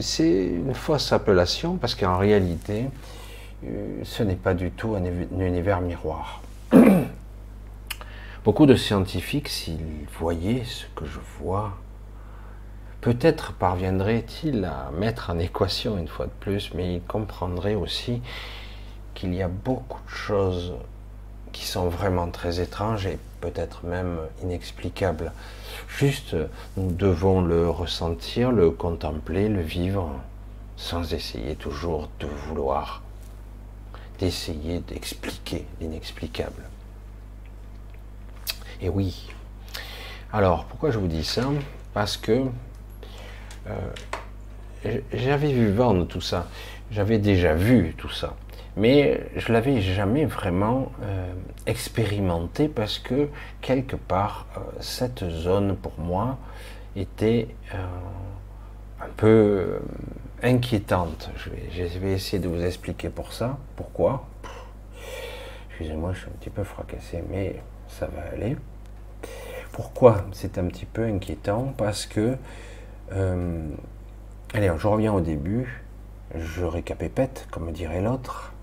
C'est 0.00 0.46
une 0.46 0.74
fausse 0.74 1.12
appellation 1.12 1.76
parce 1.76 1.94
qu'en 1.94 2.18
réalité, 2.18 2.86
euh, 3.64 4.00
ce 4.02 4.22
n'est 4.22 4.36
pas 4.36 4.54
du 4.54 4.70
tout 4.70 4.94
un 4.94 5.04
univers 5.40 5.80
miroir. 5.80 6.42
Beaucoup 8.44 8.66
de 8.66 8.76
scientifiques, 8.76 9.48
s'ils 9.48 10.06
voyaient 10.18 10.64
ce 10.64 10.86
que 10.94 11.04
je 11.04 11.18
vois, 11.40 11.76
Peut-être 13.06 13.52
parviendrait-il 13.52 14.64
à 14.64 14.90
mettre 14.90 15.30
en 15.30 15.38
équation 15.38 15.96
une 15.96 16.08
fois 16.08 16.26
de 16.26 16.32
plus, 16.40 16.74
mais 16.74 16.96
il 16.96 17.02
comprendrait 17.02 17.76
aussi 17.76 18.20
qu'il 19.14 19.32
y 19.32 19.42
a 19.42 19.46
beaucoup 19.46 20.00
de 20.04 20.10
choses 20.10 20.74
qui 21.56 21.64
sont 21.64 21.88
vraiment 21.88 22.28
très 22.28 22.60
étranges 22.60 23.06
et 23.06 23.18
peut-être 23.40 23.86
même 23.86 24.18
inexplicables. 24.42 25.32
Juste, 25.88 26.36
nous 26.76 26.92
devons 26.92 27.40
le 27.40 27.70
ressentir, 27.70 28.52
le 28.52 28.70
contempler, 28.70 29.48
le 29.48 29.62
vivre, 29.62 30.12
sans 30.76 31.14
essayer 31.14 31.56
toujours 31.56 32.10
de 32.20 32.26
vouloir, 32.26 33.02
d'essayer 34.18 34.80
d'expliquer 34.80 35.64
l'inexplicable. 35.80 36.62
Et 38.82 38.90
oui. 38.90 39.30
Alors, 40.34 40.66
pourquoi 40.66 40.90
je 40.90 40.98
vous 40.98 41.08
dis 41.08 41.24
ça? 41.24 41.44
Parce 41.94 42.18
que 42.18 42.44
euh, 43.68 44.92
j'avais 45.14 45.52
vu 45.52 45.72
vendre 45.72 46.06
tout 46.06 46.20
ça, 46.20 46.48
j'avais 46.90 47.18
déjà 47.18 47.54
vu 47.54 47.94
tout 47.96 48.10
ça, 48.10 48.36
mais 48.76 49.20
je 49.36 49.52
l'avais 49.52 49.80
jamais 49.80 50.26
vraiment 50.26 50.92
euh, 51.02 51.32
expérimenté 51.66 52.68
parce 52.68 52.98
que 52.98 53.28
quelque 53.60 53.96
part 53.96 54.46
euh, 54.56 54.60
cette 54.80 55.24
zone 55.28 55.76
pour 55.76 55.98
moi 55.98 56.38
était 56.94 57.48
un 59.00 59.08
peu 59.16 59.28
euh, 59.28 59.78
inquiétante. 60.42 61.30
Je 61.36 61.50
vais, 61.98 62.12
essayer 62.12 62.38
de 62.38 62.48
vous 62.48 62.62
expliquer 62.64 63.08
pour 63.08 63.32
ça. 63.32 63.58
Pourquoi? 63.76 64.26
Excusez-moi, 65.68 66.12
je 66.14 66.20
suis 66.20 66.28
un 66.28 66.38
petit 66.38 66.50
peu 66.50 66.64
fracassé, 66.64 67.22
mais 67.30 67.56
ça 67.88 68.06
va 68.06 68.22
aller. 68.32 68.56
Pourquoi 69.72 70.24
c'est 70.32 70.58
un 70.58 70.66
petit 70.66 70.86
peu 70.86 71.04
inquiétant? 71.04 71.74
Parce 71.76 72.06
que, 72.06 72.36
euh, 73.12 73.68
allez, 74.54 74.70
je 74.78 74.86
reviens 74.86 75.12
au 75.12 75.20
début, 75.20 75.82
je 76.34 76.64
récapépète, 76.64 77.46
comme 77.50 77.70
dirait 77.72 78.00
l'autre. 78.00 78.54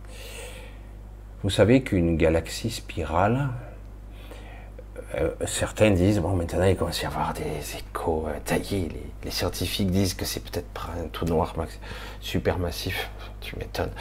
Vous 1.44 1.50
savez 1.50 1.84
qu'une 1.84 2.16
galaxie 2.16 2.70
spirale, 2.70 3.50
euh, 5.16 5.32
certains 5.46 5.92
disent, 5.92 6.20
bon, 6.20 6.38
maintenant 6.38 6.64
il 6.64 6.78
commence 6.78 7.02
à 7.02 7.04
y 7.04 7.06
avoir 7.06 7.34
des 7.34 7.76
échos 7.76 8.26
euh, 8.30 8.40
taillés. 8.46 8.88
Les, 9.26 9.32
scientifiques 9.32 9.92
disent 9.92 10.14
que 10.14 10.24
c'est 10.24 10.40
peut-être 10.40 10.90
un 10.98 11.10
tout 11.10 11.26
noir 11.26 11.54
super 12.22 12.60
massif. 12.60 13.10
Tu 13.42 13.58
m'étonnes. 13.58 13.92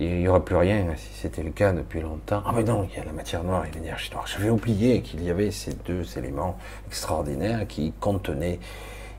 Il 0.00 0.16
n'y 0.16 0.26
aurait 0.26 0.40
plus 0.40 0.56
rien 0.56 0.86
si 0.96 1.10
c'était 1.12 1.44
le 1.44 1.52
cas 1.52 1.72
depuis 1.72 2.00
longtemps. 2.00 2.42
Ah, 2.44 2.50
mais 2.52 2.64
non, 2.64 2.88
il 2.90 2.98
y 2.98 3.00
a 3.00 3.04
la 3.04 3.12
matière 3.12 3.44
noire 3.44 3.64
et 3.64 3.70
l'énergie 3.72 4.10
noire. 4.10 4.26
J'avais 4.26 4.50
oublié 4.50 5.00
qu'il 5.00 5.22
y 5.22 5.30
avait 5.30 5.52
ces 5.52 5.74
deux 5.74 6.18
éléments 6.18 6.58
extraordinaires 6.88 7.68
qui 7.68 7.92
contenaient 8.00 8.58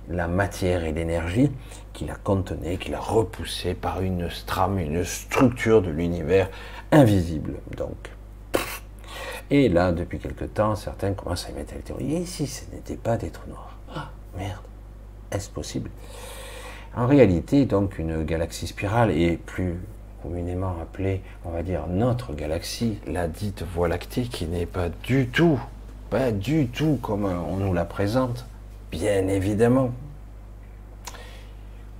la 0.09 0.27
matière 0.27 0.83
et 0.83 0.91
l'énergie, 0.91 1.51
qui 1.93 2.05
la 2.05 2.15
contenaient, 2.15 2.75
qui 2.77 2.91
la 2.91 2.99
repoussaient 2.99 3.73
par 3.73 4.01
une 4.01 4.29
strame, 4.29 4.77
une 4.77 5.05
structure 5.05 5.81
de 5.81 5.89
l'univers 5.89 6.49
invisible. 6.95 7.55
Donc, 7.77 8.09
et 9.51 9.69
là, 9.69 9.91
depuis 9.91 10.19
quelque 10.19 10.45
temps, 10.45 10.75
certains 10.75 11.13
commencent 11.13 11.45
à 11.45 11.49
émettre 11.49 11.75
la 11.75 11.81
théorie. 11.81 12.15
Et 12.15 12.25
si 12.25 12.47
ce 12.47 12.63
n'était 12.71 12.95
pas 12.95 13.17
des 13.17 13.29
trous 13.29 13.49
noirs? 13.49 13.77
Ah, 13.93 14.09
merde, 14.35 14.63
est-ce 15.31 15.49
possible? 15.49 15.89
En 16.95 17.07
réalité, 17.07 17.65
donc, 17.65 17.99
une 17.99 18.23
galaxie 18.23 18.67
spirale 18.67 19.11
est 19.11 19.37
plus 19.37 19.75
communément 20.23 20.75
appelée, 20.81 21.21
on 21.43 21.51
va 21.51 21.61
dire, 21.61 21.85
notre 21.87 22.33
galaxie, 22.33 22.97
la 23.05 23.27
dite 23.27 23.61
Voie 23.61 23.87
lactée, 23.87 24.23
qui 24.23 24.47
n'est 24.47 24.65
pas 24.65 24.89
du 25.03 25.27
tout, 25.27 25.59
pas 26.09 26.31
du 26.31 26.67
tout 26.67 26.97
comme 27.01 27.25
on 27.25 27.57
nous 27.57 27.73
la 27.73 27.85
présente, 27.85 28.47
bien 28.91 29.27
évidemment. 29.27 29.91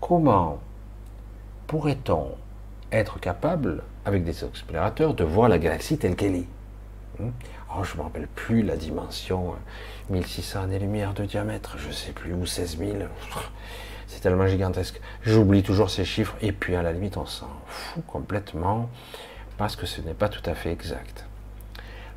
Comment 0.02 0.60
pourrait-on 1.68 2.30
être 2.92 3.20
capable, 3.20 3.84
avec 4.06 4.24
des 4.24 4.44
explorateurs, 4.44 5.14
de 5.14 5.24
voir 5.24 5.50
la 5.50 5.58
galaxie 5.58 5.98
telle 5.98 6.16
qu'elle 6.16 6.36
est 6.36 6.48
Hmm? 7.20 7.30
Oh, 7.74 7.84
je 7.84 7.94
ne 7.94 7.98
me 7.98 8.04
rappelle 8.04 8.28
plus 8.28 8.62
la 8.62 8.76
dimension, 8.76 9.56
1600 10.10 10.60
euh, 10.60 10.64
années-lumière 10.64 11.14
de 11.14 11.24
diamètre, 11.26 11.78
je 11.78 11.88
ne 11.88 11.94
sais 11.94 12.12
plus, 12.12 12.34
ou 12.34 12.46
16 12.46 12.78
000. 12.78 12.92
C'est 14.08 14.22
tellement 14.22 14.48
gigantesque. 14.48 15.00
J'oublie 15.24 15.64
toujours 15.64 15.90
ces 15.90 16.06
chiffres, 16.06 16.36
et 16.42 16.52
puis 16.52 16.76
à 16.76 16.84
la 16.84 16.92
limite, 16.92 17.18
on 17.18 17.26
s'en 17.26 17.50
fout 17.68 18.04
complètement, 18.06 18.90
parce 19.58 19.76
que 19.76 19.86
ce 19.86 20.02
n'est 20.02 20.14
pas 20.14 20.30
tout 20.30 20.48
à 20.50 20.56
fait 20.56 20.72
exact. 20.72 21.26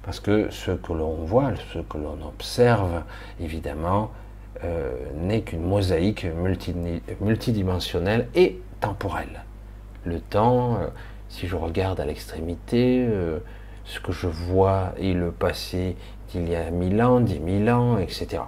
Parce 0.03 0.21
que 0.21 0.51
ce 0.51 0.73
que 0.73 0.93
l'on 0.93 1.15
voit, 1.15 1.53
ce 1.73 1.79
que 1.79 1.99
l'on 1.99 2.19
observe, 2.27 3.03
évidemment, 3.41 4.11
euh, 4.65 4.93
n'est 5.15 5.43
qu'une 5.43 5.63
mosaïque 5.63 6.27
multidimensionnelle 7.21 8.29
et 8.35 8.61
temporelle. 8.81 9.45
Le 10.05 10.21
temps, 10.21 10.79
euh, 10.81 10.87
si 11.29 11.47
je 11.47 11.57
regarde 11.57 12.01
à 12.01 12.05
l'extrémité, 12.05 13.07
ce 13.85 14.01
que 14.01 14.13
je 14.13 14.27
vois 14.27 14.93
est 14.99 15.13
le 15.13 15.31
passé 15.31 15.97
d'il 16.31 16.49
y 16.49 16.55
a 16.55 16.71
mille 16.71 17.01
ans, 17.03 17.21
dix 17.21 17.41
mille 17.41 17.71
ans, 17.71 17.99
etc. 17.99 18.43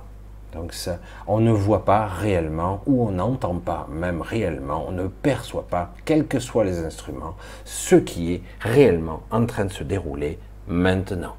Donc 0.53 0.73
ça, 0.73 0.99
on 1.27 1.41
ne 1.41 1.53
voit 1.53 1.85
pas 1.85 2.07
réellement, 2.07 2.83
ou 2.87 3.07
on 3.07 3.13
n'entend 3.13 3.55
pas 3.59 3.87
même 3.91 4.21
réellement, 4.21 4.85
on 4.89 4.93
ne 4.93 5.07
perçoit 5.07 5.67
pas, 5.67 5.95
quels 6.05 6.27
que 6.27 6.41
soient 6.41 6.65
les 6.65 6.85
instruments, 6.85 7.37
ce 7.65 7.97
qui 7.97 8.35
est 8.35 8.43
réellement 8.61 9.23
en 9.31 9.47
train 9.47 9.65
de 9.65 9.73
se 9.73 9.85
dérouler 9.85 10.39
maintenant. 10.67 11.37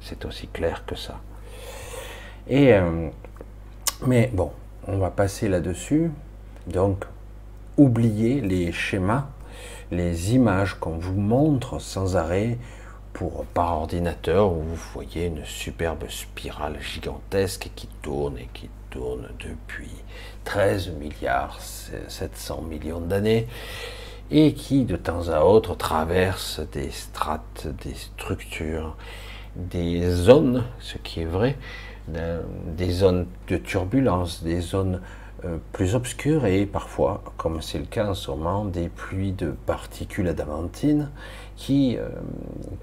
C'est 0.00 0.24
aussi 0.24 0.46
clair 0.46 0.84
que 0.86 0.94
ça. 0.94 1.16
Et 2.48 2.72
euh, 2.72 3.08
mais 4.06 4.30
bon, 4.32 4.50
on 4.86 4.98
va 4.98 5.10
passer 5.10 5.48
là-dessus. 5.48 6.10
Donc, 6.66 7.04
oubliez 7.76 8.40
les 8.40 8.72
schémas, 8.72 9.28
les 9.90 10.34
images 10.34 10.74
qu'on 10.74 10.98
vous 10.98 11.20
montre 11.20 11.80
sans 11.80 12.16
arrêt, 12.16 12.58
pour, 13.12 13.44
par 13.46 13.72
ordinateur 13.80 14.52
où 14.52 14.62
vous 14.62 14.76
voyez 14.94 15.26
une 15.26 15.44
superbe 15.44 16.08
spirale 16.08 16.80
gigantesque 16.80 17.70
qui 17.74 17.88
tourne 18.02 18.38
et 18.38 18.48
qui 18.52 18.70
tourne 18.90 19.28
depuis 19.38 19.90
13 20.44 20.90
milliards 20.90 21.60
700 21.60 22.62
millions 22.62 23.00
d'années 23.00 23.46
et 24.30 24.54
qui 24.54 24.84
de 24.84 24.96
temps 24.96 25.28
à 25.28 25.40
autre 25.40 25.74
traverse 25.74 26.60
des 26.72 26.90
strates, 26.90 27.66
des 27.84 27.94
structures, 27.94 28.96
des 29.56 30.08
zones, 30.08 30.64
ce 30.78 30.98
qui 30.98 31.22
est 31.22 31.26
vrai, 31.26 31.58
des 32.08 32.90
zones 32.90 33.26
de 33.48 33.56
turbulence, 33.56 34.42
des 34.42 34.60
zones 34.60 35.00
euh, 35.44 35.56
plus 35.72 35.94
obscures 35.94 36.44
et 36.44 36.66
parfois, 36.66 37.22
comme 37.36 37.62
c'est 37.62 37.78
le 37.78 37.86
cas 37.86 38.08
en 38.08 38.14
ce 38.14 38.30
moment, 38.30 38.64
des 38.64 38.88
pluies 38.88 39.32
de 39.32 39.50
particules 39.50 40.28
adamantines 40.28 41.10
qui, 41.56 41.96
euh, 41.96 42.08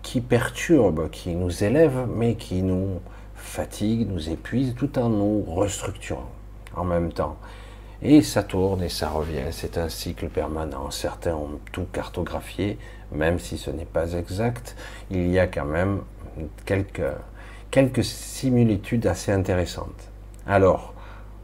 qui 0.02 0.22
perturbent, 0.22 1.10
qui 1.10 1.36
nous 1.36 1.64
élèvent, 1.64 2.08
mais 2.08 2.36
qui 2.36 2.64
nous 2.64 3.00
fatiguent, 3.36 4.08
nous 4.10 4.30
épuisent, 4.30 4.74
tout 4.76 4.98
en 4.98 5.10
nous 5.10 5.44
restructurant 5.44 6.30
en 6.76 6.84
même 6.84 7.12
temps. 7.12 7.38
Et 8.02 8.22
ça 8.22 8.44
tourne 8.44 8.84
et 8.84 8.90
ça 8.90 9.10
revient, 9.10 9.52
c'est 9.52 9.78
un 9.78 9.90
cycle 9.90 10.28
permanent. 10.28 10.92
Certains 10.92 11.36
ont 11.36 11.60
tout 11.72 11.86
cartographié, 11.92 12.78
même 13.12 13.40
si 13.40 13.58
ce 13.58 13.72
n'est 13.72 13.86
pas 13.86 14.14
exact, 14.14 14.76
il 15.10 15.30
y 15.30 15.40
a 15.40 15.48
quand 15.48 15.66
même 15.66 16.02
quelques, 16.66 17.02
quelques 17.72 18.04
similitudes 18.04 19.08
assez 19.08 19.32
intéressantes. 19.32 20.10
Alors, 20.46 20.94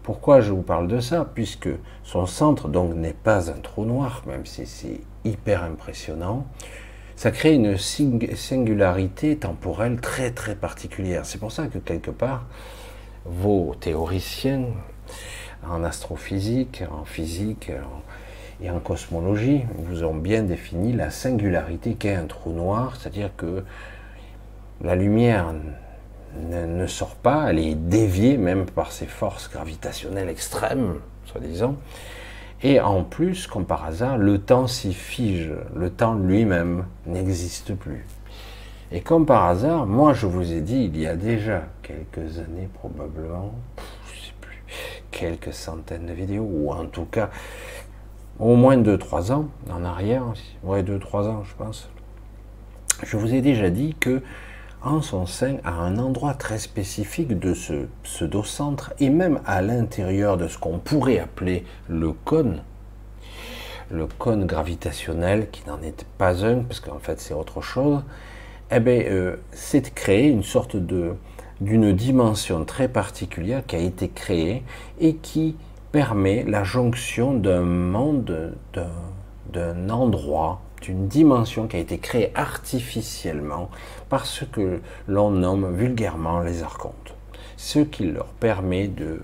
pourquoi 0.03 0.41
je 0.41 0.51
vous 0.51 0.61
parle 0.61 0.87
de 0.87 0.99
ça 0.99 1.25
Puisque 1.33 1.69
son 2.03 2.25
centre 2.25 2.67
donc 2.67 2.93
n'est 2.93 3.13
pas 3.13 3.49
un 3.49 3.59
trou 3.59 3.85
noir, 3.85 4.21
même 4.27 4.45
si 4.45 4.65
c'est 4.65 4.99
hyper 5.23 5.63
impressionnant 5.63 6.45
ça 7.15 7.31
crée 7.31 7.53
une 7.53 7.77
singularité 7.77 9.37
temporelle 9.37 10.01
très 10.01 10.31
très 10.31 10.55
particulière. 10.55 11.25
C'est 11.25 11.37
pour 11.37 11.51
ça 11.51 11.67
que 11.67 11.77
quelque 11.77 12.11
part, 12.11 12.45
vos 13.25 13.75
théoriciens 13.79 14.65
en 15.65 15.83
astrophysique, 15.83 16.83
en 16.91 17.05
physique 17.05 17.71
et 18.61 18.69
en 18.69 18.79
cosmologie 18.79 19.61
vous 19.77 20.03
ont 20.03 20.15
bien 20.15 20.43
défini 20.43 20.93
la 20.93 21.11
singularité 21.11 21.93
qu'est 21.93 22.15
un 22.15 22.25
trou 22.25 22.51
noir, 22.51 22.95
c'est-à-dire 22.97 23.29
que 23.37 23.63
la 24.81 24.95
lumière 24.95 25.53
ne, 26.39 26.87
sort 26.87 27.15
pas, 27.15 27.49
elle 27.49 27.59
est 27.59 27.75
déviée 27.75 28.37
même 28.37 28.65
par 28.65 28.91
ses 28.91 29.05
forces 29.05 29.49
gravitationnelles 29.49 30.29
extrêmes, 30.29 30.95
soi-disant, 31.25 31.75
et 32.61 32.79
en 32.79 33.03
plus, 33.03 33.47
comme 33.47 33.65
par 33.65 33.83
hasard, 33.83 34.17
le 34.17 34.39
temps 34.39 34.67
s'y 34.67 34.93
fige, 34.93 35.51
le 35.75 35.89
temps 35.89 36.15
lui-même 36.15 36.85
n'existe 37.05 37.75
plus. 37.75 38.05
Et 38.91 39.01
comme 39.01 39.25
par 39.25 39.45
hasard, 39.45 39.85
moi 39.85 40.13
je 40.13 40.27
vous 40.27 40.53
ai 40.53 40.61
dit 40.61 40.85
il 40.85 40.99
y 40.99 41.07
a 41.07 41.15
déjà 41.15 41.63
quelques 41.81 42.37
années 42.37 42.69
probablement, 42.73 43.53
je 44.05 44.27
sais 44.27 44.33
plus, 44.39 44.63
quelques 45.11 45.53
centaines 45.53 46.05
de 46.05 46.13
vidéos, 46.13 46.47
ou 46.49 46.71
en 46.71 46.85
tout 46.85 47.05
cas 47.05 47.29
au 48.39 48.55
moins 48.55 48.77
2-3 48.77 49.31
ans 49.31 49.47
en 49.71 49.83
arrière, 49.83 50.23
ouais 50.63 50.83
2-3 50.83 51.27
ans 51.27 51.43
je 51.43 51.55
pense, 51.55 51.89
je 53.03 53.17
vous 53.17 53.33
ai 53.33 53.41
déjà 53.41 53.69
dit 53.69 53.95
que 53.99 54.21
en 54.83 55.01
son 55.01 55.25
sein 55.25 55.57
à 55.63 55.71
un 55.71 55.97
endroit 55.97 56.33
très 56.33 56.59
spécifique 56.59 57.39
de 57.39 57.53
ce 57.53 57.87
pseudo-centre 58.03 58.93
et 58.99 59.09
même 59.09 59.39
à 59.45 59.61
l'intérieur 59.61 60.37
de 60.37 60.47
ce 60.47 60.57
qu'on 60.57 60.77
pourrait 60.77 61.19
appeler 61.19 61.63
le 61.87 62.11
cône, 62.11 62.61
le 63.89 64.07
cône 64.07 64.45
gravitationnel 64.45 65.49
qui 65.51 65.63
n'en 65.67 65.81
est 65.81 66.05
pas 66.17 66.45
un 66.45 66.59
parce 66.59 66.79
qu'en 66.79 66.99
fait 66.99 67.19
c'est 67.19 67.33
autre 67.33 67.61
chose, 67.61 68.03
eh 68.71 68.79
bien, 68.79 69.01
euh, 69.05 69.37
c'est 69.51 69.93
créé 69.93 70.27
une 70.29 70.43
sorte 70.43 70.75
de 70.75 71.15
d'une 71.61 71.93
dimension 71.93 72.65
très 72.65 72.89
particulière 72.89 73.63
qui 73.65 73.75
a 73.75 73.79
été 73.79 74.09
créée 74.09 74.63
et 74.99 75.15
qui 75.15 75.55
permet 75.91 76.43
la 76.43 76.63
jonction 76.63 77.33
d'un 77.33 77.61
monde, 77.61 78.55
d'un 79.53 79.89
endroit, 79.89 80.61
d'une 80.81 81.07
dimension 81.07 81.67
qui 81.67 81.77
a 81.77 81.79
été 81.79 81.99
créée 81.99 82.31
artificiellement 82.35 83.69
par 84.13 84.27
ce 84.27 84.45
que 84.45 84.79
l'on 85.07 85.31
nomme 85.31 85.75
vulgairement 85.75 86.41
les 86.41 86.61
archontes. 86.61 87.15
Ce 87.57 87.79
qui 87.79 88.11
leur 88.11 88.27
permet 88.27 88.87
de, 88.87 89.19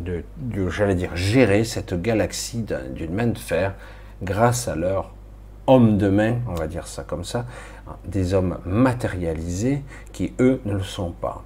de, 0.00 0.24
j'allais 0.70 0.94
dire, 0.94 1.14
gérer 1.16 1.64
cette 1.64 1.92
galaxie 2.00 2.64
d'une 2.94 3.12
main 3.12 3.26
de 3.26 3.36
fer 3.36 3.74
grâce 4.22 4.68
à 4.68 4.74
leur 4.74 5.10
homme 5.66 5.98
de 5.98 6.08
main, 6.08 6.36
on 6.48 6.54
va 6.54 6.66
dire 6.66 6.86
ça 6.86 7.02
comme 7.02 7.24
ça, 7.24 7.44
des 8.06 8.32
hommes 8.32 8.56
matérialisés 8.64 9.82
qui, 10.14 10.32
eux, 10.40 10.62
ne 10.64 10.72
le 10.72 10.82
sont 10.82 11.10
pas. 11.10 11.44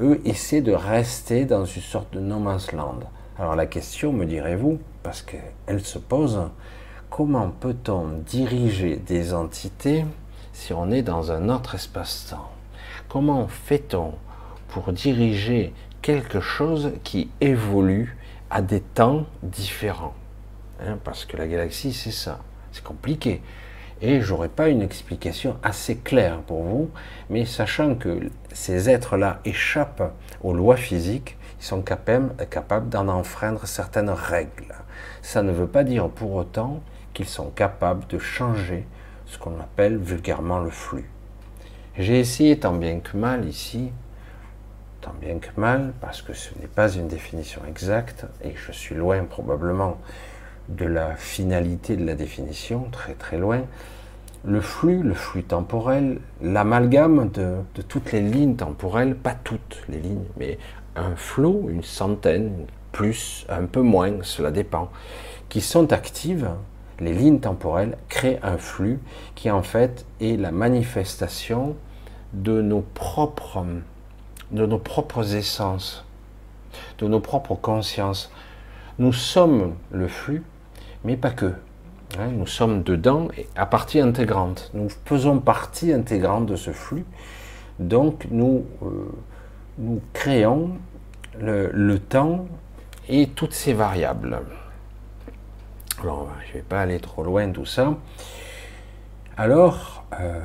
Eux 0.00 0.20
essaient 0.26 0.60
de 0.60 0.74
rester 0.74 1.46
dans 1.46 1.64
une 1.64 1.80
sorte 1.80 2.12
de 2.12 2.20
no 2.20 2.38
man's 2.38 2.72
land, 2.72 3.00
Alors 3.38 3.56
la 3.56 3.64
question, 3.64 4.12
me 4.12 4.26
direz-vous, 4.26 4.80
parce 5.02 5.22
qu'elle 5.22 5.80
se 5.80 5.98
pose, 5.98 6.42
comment 7.08 7.48
peut-on 7.48 8.18
diriger 8.26 8.96
des 8.96 9.32
entités 9.32 10.04
si 10.58 10.72
on 10.72 10.90
est 10.90 11.02
dans 11.02 11.30
un 11.30 11.48
autre 11.50 11.76
espace-temps 11.76 12.50
Comment 13.08 13.46
fait-on 13.46 14.14
pour 14.66 14.92
diriger 14.92 15.72
quelque 16.02 16.40
chose 16.40 16.94
qui 17.04 17.30
évolue 17.40 18.16
à 18.50 18.60
des 18.60 18.80
temps 18.80 19.26
différents 19.44 20.14
hein, 20.82 20.98
Parce 21.04 21.24
que 21.24 21.36
la 21.36 21.46
galaxie, 21.46 21.92
c'est 21.92 22.10
ça. 22.10 22.40
C'est 22.72 22.82
compliqué. 22.82 23.40
Et 24.02 24.20
j'aurais 24.20 24.48
pas 24.48 24.68
une 24.68 24.82
explication 24.82 25.56
assez 25.62 25.96
claire 25.96 26.40
pour 26.40 26.64
vous, 26.64 26.90
mais 27.30 27.44
sachant 27.44 27.94
que 27.94 28.28
ces 28.52 28.90
êtres-là 28.90 29.38
échappent 29.44 30.12
aux 30.42 30.54
lois 30.54 30.76
physiques, 30.76 31.38
ils 31.60 31.66
sont 31.66 31.82
capables, 31.82 32.34
capables 32.50 32.88
d'en 32.88 33.06
enfreindre 33.06 33.64
certaines 33.64 34.10
règles. 34.10 34.74
Ça 35.22 35.44
ne 35.44 35.52
veut 35.52 35.68
pas 35.68 35.84
dire 35.84 36.08
pour 36.08 36.32
autant 36.34 36.82
qu'ils 37.14 37.28
sont 37.28 37.50
capables 37.50 38.08
de 38.08 38.18
changer 38.18 38.88
ce 39.28 39.38
qu'on 39.38 39.60
appelle 39.60 39.98
vulgairement 39.98 40.58
le 40.58 40.70
flux. 40.70 41.08
J'ai 41.96 42.18
essayé 42.18 42.58
tant 42.58 42.74
bien 42.74 43.00
que 43.00 43.16
mal 43.16 43.46
ici, 43.46 43.92
tant 45.00 45.14
bien 45.20 45.38
que 45.38 45.48
mal, 45.56 45.92
parce 46.00 46.22
que 46.22 46.32
ce 46.32 46.50
n'est 46.60 46.66
pas 46.66 46.90
une 46.90 47.08
définition 47.08 47.62
exacte, 47.68 48.26
et 48.42 48.54
je 48.56 48.72
suis 48.72 48.94
loin 48.94 49.24
probablement 49.24 49.98
de 50.68 50.86
la 50.86 51.14
finalité 51.14 51.96
de 51.96 52.04
la 52.04 52.14
définition, 52.14 52.88
très 52.90 53.14
très 53.14 53.38
loin, 53.38 53.62
le 54.44 54.60
flux, 54.60 55.02
le 55.02 55.14
flux 55.14 55.42
temporel, 55.42 56.20
l'amalgame 56.40 57.30
de, 57.30 57.56
toutes 57.88 58.12
les 58.12 58.20
lignes 58.20 58.56
temporelles, 58.56 59.14
pas 59.14 59.34
toutes 59.34 59.82
les 59.88 59.98
lignes, 59.98 60.26
mais 60.36 60.58
un 60.96 61.16
flot, 61.16 61.66
une 61.68 61.82
centaine, 61.82 62.66
plus, 62.92 63.46
un 63.48 63.66
peu 63.66 63.82
moins, 63.82 64.18
cela 64.22 64.50
dépend, 64.50 64.90
qui 65.48 65.60
sont 65.60 65.92
actives, 65.92 66.48
les 67.00 67.12
lignes 67.12 67.40
temporelles 67.40 67.96
créent 68.08 68.40
un 68.42 68.58
flux 68.58 68.98
qui 69.34 69.50
en 69.50 69.62
fait 69.62 70.06
est 70.20 70.36
la 70.36 70.50
manifestation 70.50 71.76
de 72.32 72.60
nos 72.60 72.80
propres, 72.80 73.64
essences, 75.34 76.04
de 76.98 77.06
nos 77.06 77.20
propres 77.20 77.54
consciences. 77.54 78.30
Nous 78.98 79.12
sommes 79.12 79.74
le 79.90 80.08
flux, 80.08 80.42
mais 81.04 81.16
pas 81.16 81.30
que. 81.30 81.54
Hein. 82.18 82.28
nous 82.32 82.46
sommes 82.46 82.82
dedans 82.82 83.28
à 83.54 83.66
partie 83.66 84.00
intégrante. 84.00 84.70
Nous 84.72 84.88
faisons 85.04 85.40
partie 85.40 85.92
intégrante 85.92 86.46
de 86.46 86.56
ce 86.56 86.70
flux. 86.70 87.04
Donc 87.78 88.26
nous, 88.30 88.64
euh, 88.82 89.12
nous 89.78 90.00
créons 90.12 90.72
le, 91.38 91.98
temps 91.98 92.46
et 93.08 93.28
toutes 93.28 93.52
ces 93.52 93.72
variables. 93.72 94.40
Alors, 96.00 96.28
je 96.44 96.48
ne 96.48 96.52
vais 96.54 96.62
pas 96.62 96.80
aller 96.80 97.00
trop 97.00 97.24
loin 97.24 97.50
tout 97.50 97.66
ça. 97.66 97.96
Alors, 99.36 100.04
euh, 100.20 100.40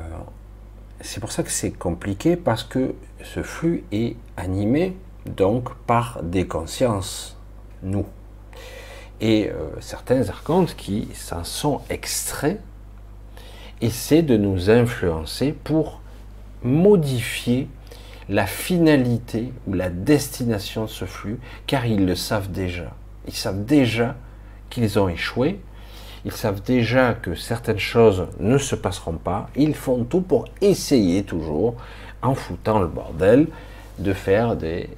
c'est 0.99 1.19
pour 1.19 1.31
ça 1.31 1.43
que 1.43 1.51
c'est 1.51 1.71
compliqué 1.71 2.35
parce 2.35 2.63
que 2.63 2.95
ce 3.23 3.43
flux 3.43 3.83
est 3.91 4.15
animé 4.35 4.97
donc 5.25 5.73
par 5.85 6.23
des 6.23 6.47
consciences, 6.47 7.37
nous. 7.83 8.05
Et 9.21 9.49
euh, 9.49 9.69
certains 9.79 10.27
archontes 10.29 10.75
qui 10.75 11.07
s'en 11.13 11.43
sont 11.43 11.81
extraits 11.89 12.59
essaient 13.79 14.23
de 14.23 14.37
nous 14.37 14.71
influencer 14.71 15.51
pour 15.51 16.01
modifier 16.63 17.67
la 18.27 18.47
finalité 18.47 19.53
ou 19.67 19.73
la 19.73 19.89
destination 19.89 20.85
de 20.85 20.89
ce 20.89 21.05
flux, 21.05 21.39
car 21.67 21.85
ils 21.85 22.05
le 22.05 22.15
savent 22.15 22.51
déjà. 22.51 22.95
Ils 23.27 23.35
savent 23.35 23.65
déjà 23.65 24.15
qu'ils 24.73 24.97
ont 24.97 25.07
échoué, 25.07 25.59
ils 26.25 26.31
savent 26.31 26.61
déjà 26.63 27.13
que 27.13 27.35
certaines 27.35 27.79
choses 27.79 28.27
ne 28.39 28.57
se 28.57 28.75
passeront 28.75 29.17
pas, 29.17 29.49
ils 29.55 29.75
font 29.75 30.03
tout 30.03 30.21
pour 30.21 30.45
essayer 30.61 31.23
toujours, 31.23 31.75
en 32.21 32.33
foutant 32.33 32.79
le 32.79 32.87
bordel, 32.87 33.47
de 33.99 34.13
faire 34.13 34.55
des, 34.55 34.89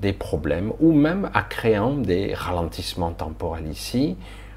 des 0.00 0.12
problèmes, 0.12 0.72
ou 0.80 0.92
même 0.92 1.30
à 1.34 1.42
créant 1.42 1.94
des 1.94 2.34
ralentissements 2.34 3.12
temporels 3.12 3.68
ici, 3.68 4.16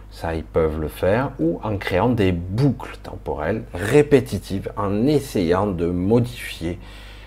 ça 0.09 0.33
ils 0.33 0.43
peuvent 0.43 0.79
le 0.79 0.87
faire, 0.87 1.31
ou 1.39 1.59
en 1.61 1.77
créant 1.77 2.09
des 2.09 2.31
boucles 2.31 2.97
temporelles 3.03 3.63
répétitives, 3.73 4.71
en 4.77 5.05
essayant 5.05 5.67
de 5.67 5.85
modifier 5.85 6.79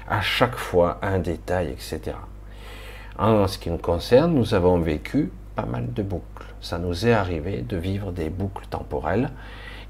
à 0.09 0.23
chaque 0.23 0.57
fois 0.57 0.99
un 1.03 1.19
détail, 1.19 1.69
etc. 1.69 2.17
En 3.19 3.47
ce 3.47 3.59
qui 3.59 3.71
nous 3.71 3.79
concerne, 3.79 4.33
nous 4.33 4.55
avons 4.55 4.81
vécu 4.81 5.31
pas 5.55 5.67
mal 5.67 5.93
de 5.93 6.03
boucles. 6.03 6.38
Ça 6.61 6.79
nous 6.79 7.07
est 7.07 7.13
arrivé 7.13 7.63
de 7.63 7.77
vivre 7.77 8.13
des 8.13 8.31
boucles 8.31 8.67
temporelles. 8.69 9.31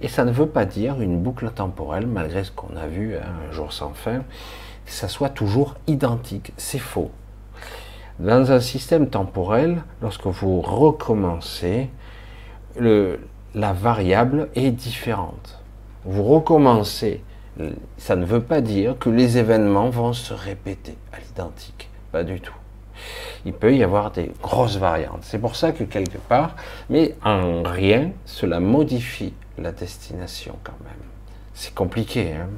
Et 0.01 0.09
ça 0.09 0.25
ne 0.25 0.31
veut 0.31 0.47
pas 0.47 0.65
dire 0.65 1.01
une 1.01 1.21
boucle 1.21 1.51
temporelle, 1.51 2.07
malgré 2.07 2.45
ce 2.45 2.53
qu'on 2.53 2.77
a 2.77 2.87
vu 2.87 3.17
hein, 3.17 3.23
un 3.49 3.53
jour 3.53 3.73
sans 3.73 3.95
fin, 3.95 4.19
que 4.19 4.93
ça 4.93 5.09
soit 5.09 5.31
toujours 5.31 5.75
identique. 5.87 6.53
C'est 6.57 6.79
faux. 6.79 7.11
Dans 8.19 8.53
un 8.53 8.61
système 8.61 9.09
temporel, 9.09 9.83
lorsque 10.03 10.27
vous 10.27 10.61
recommencez, 10.61 11.91
la 12.77 13.73
variable 13.73 14.49
est 14.55 14.71
différente. 14.71 15.63
Vous 16.05 16.23
recommencez 16.23 17.23
ça 17.97 18.17
ne 18.17 18.25
veut 18.25 18.43
pas 18.43 18.61
dire 18.61 18.99
que 18.99 19.11
les 19.11 19.39
événements 19.39 19.91
vont 19.91 20.13
se 20.13 20.33
répéter 20.33 20.97
à 21.13 21.19
l'identique. 21.19 21.91
Pas 22.13 22.25
du 22.25 22.41
tout. 22.41 22.55
Il 23.45 23.53
peut 23.53 23.75
y 23.75 23.83
avoir 23.83 24.11
des 24.11 24.31
grosses 24.43 24.77
variantes. 24.77 25.21
C'est 25.23 25.39
pour 25.39 25.57
ça 25.57 25.73
que 25.73 25.85
quelque 25.85 26.19
part, 26.19 26.57
mais 26.91 27.15
en 27.25 27.63
rien, 27.63 28.13
cela 28.25 28.61
modifie 28.61 29.35
la 29.59 29.73
destination 29.73 30.57
quand 30.65 30.79
même. 30.85 31.03
C'est 31.55 31.75
compliqué, 31.75 32.35
hein 32.35 32.49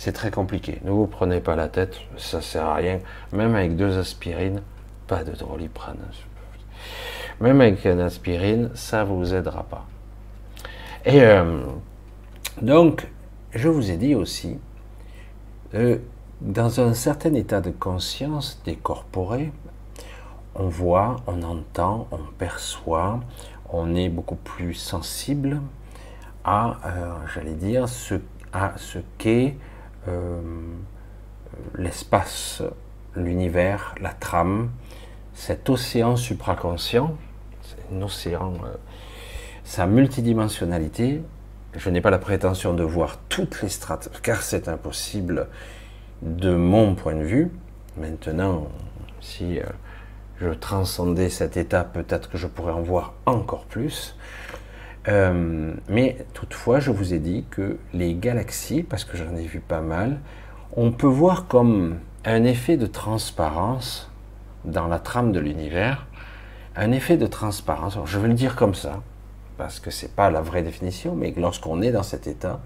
c'est 0.00 0.12
très 0.12 0.30
compliqué. 0.30 0.78
Ne 0.82 0.92
vous 0.92 1.06
prenez 1.06 1.40
pas 1.40 1.56
la 1.56 1.68
tête, 1.68 1.98
ça 2.16 2.40
sert 2.40 2.64
à 2.64 2.76
rien. 2.76 3.00
Même 3.34 3.54
avec 3.54 3.76
deux 3.76 3.98
aspirines, 3.98 4.62
pas 5.06 5.24
de 5.24 5.32
doliprane. 5.32 5.98
Même 7.42 7.60
avec 7.60 7.84
une 7.84 8.00
aspirine, 8.00 8.70
ça 8.72 9.04
vous 9.04 9.34
aidera 9.34 9.62
pas. 9.64 9.86
Et 11.04 11.20
euh, 11.20 11.60
donc, 12.62 13.08
je 13.54 13.68
vous 13.68 13.90
ai 13.90 13.98
dit 13.98 14.14
aussi, 14.14 14.56
euh, 15.74 15.98
dans 16.40 16.80
un 16.80 16.94
certain 16.94 17.34
état 17.34 17.60
de 17.60 17.70
conscience 17.70 18.62
décorporé, 18.64 19.52
on 20.60 20.68
voit, 20.68 21.16
on 21.26 21.42
entend, 21.42 22.06
on 22.10 22.18
perçoit, 22.38 23.20
on 23.70 23.94
est 23.94 24.10
beaucoup 24.10 24.36
plus 24.36 24.74
sensible 24.74 25.62
à, 26.44 26.76
euh, 26.84 27.14
j'allais 27.34 27.54
dire, 27.54 27.88
ce, 27.88 28.16
ce 28.76 28.98
qu'est 29.16 29.56
euh, 30.08 30.40
l'espace, 31.76 32.62
l'univers, 33.16 33.94
la 34.02 34.10
trame, 34.10 34.70
cet 35.32 35.70
océan 35.70 36.16
supraconscient, 36.16 37.16
un 37.94 38.02
océan, 38.02 38.52
sa 39.64 39.86
multidimensionnalité, 39.86 41.22
je 41.74 41.88
n'ai 41.88 42.02
pas 42.02 42.10
la 42.10 42.18
prétention 42.18 42.74
de 42.74 42.82
voir 42.82 43.18
toutes 43.30 43.62
les 43.62 43.70
strates, 43.70 44.10
car 44.22 44.42
c'est 44.42 44.68
impossible 44.68 45.48
de 46.20 46.54
mon 46.54 46.94
point 46.94 47.14
de 47.14 47.24
vue. 47.24 47.50
Maintenant, 47.96 48.68
si 49.20 49.58
euh, 49.58 49.64
je 50.40 50.50
transcendais 50.50 51.28
cet 51.28 51.56
état, 51.56 51.84
peut-être 51.84 52.30
que 52.30 52.38
je 52.38 52.46
pourrais 52.46 52.72
en 52.72 52.80
voir 52.80 53.12
encore 53.26 53.66
plus. 53.66 54.16
Euh, 55.08 55.72
mais 55.88 56.16
toutefois, 56.34 56.80
je 56.80 56.90
vous 56.90 57.14
ai 57.14 57.18
dit 57.18 57.44
que 57.50 57.78
les 57.92 58.14
galaxies, 58.14 58.82
parce 58.82 59.04
que 59.04 59.16
j'en 59.16 59.34
ai 59.36 59.46
vu 59.46 59.60
pas 59.60 59.80
mal, 59.80 60.18
on 60.76 60.92
peut 60.92 61.06
voir 61.06 61.46
comme 61.46 61.98
un 62.24 62.44
effet 62.44 62.76
de 62.76 62.86
transparence 62.86 64.10
dans 64.64 64.88
la 64.88 64.98
trame 64.98 65.32
de 65.32 65.40
l'univers, 65.40 66.06
un 66.76 66.92
effet 66.92 67.16
de 67.16 67.26
transparence, 67.26 67.98
je 68.04 68.18
vais 68.18 68.28
le 68.28 68.34
dire 68.34 68.56
comme 68.56 68.74
ça, 68.74 69.02
parce 69.58 69.80
que 69.80 69.90
c'est 69.90 70.14
pas 70.14 70.30
la 70.30 70.40
vraie 70.40 70.62
définition, 70.62 71.14
mais 71.14 71.34
lorsqu'on 71.36 71.82
est 71.82 71.92
dans 71.92 72.02
cet 72.02 72.26
état, 72.26 72.60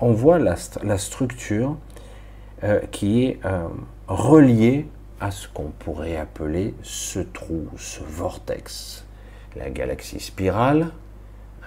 on 0.00 0.12
voit 0.12 0.38
la, 0.38 0.56
structure 0.98 1.76
euh, 2.64 2.80
qui 2.90 3.24
est 3.24 3.40
euh, 3.44 3.68
reliée 4.08 4.88
à 5.20 5.30
ce 5.30 5.48
qu'on 5.48 5.70
pourrait 5.70 6.16
appeler 6.16 6.74
ce 6.82 7.20
trou, 7.20 7.68
ce 7.78 8.00
vortex. 8.02 9.04
La 9.54 9.70
galaxie 9.70 10.20
spirale, 10.20 10.90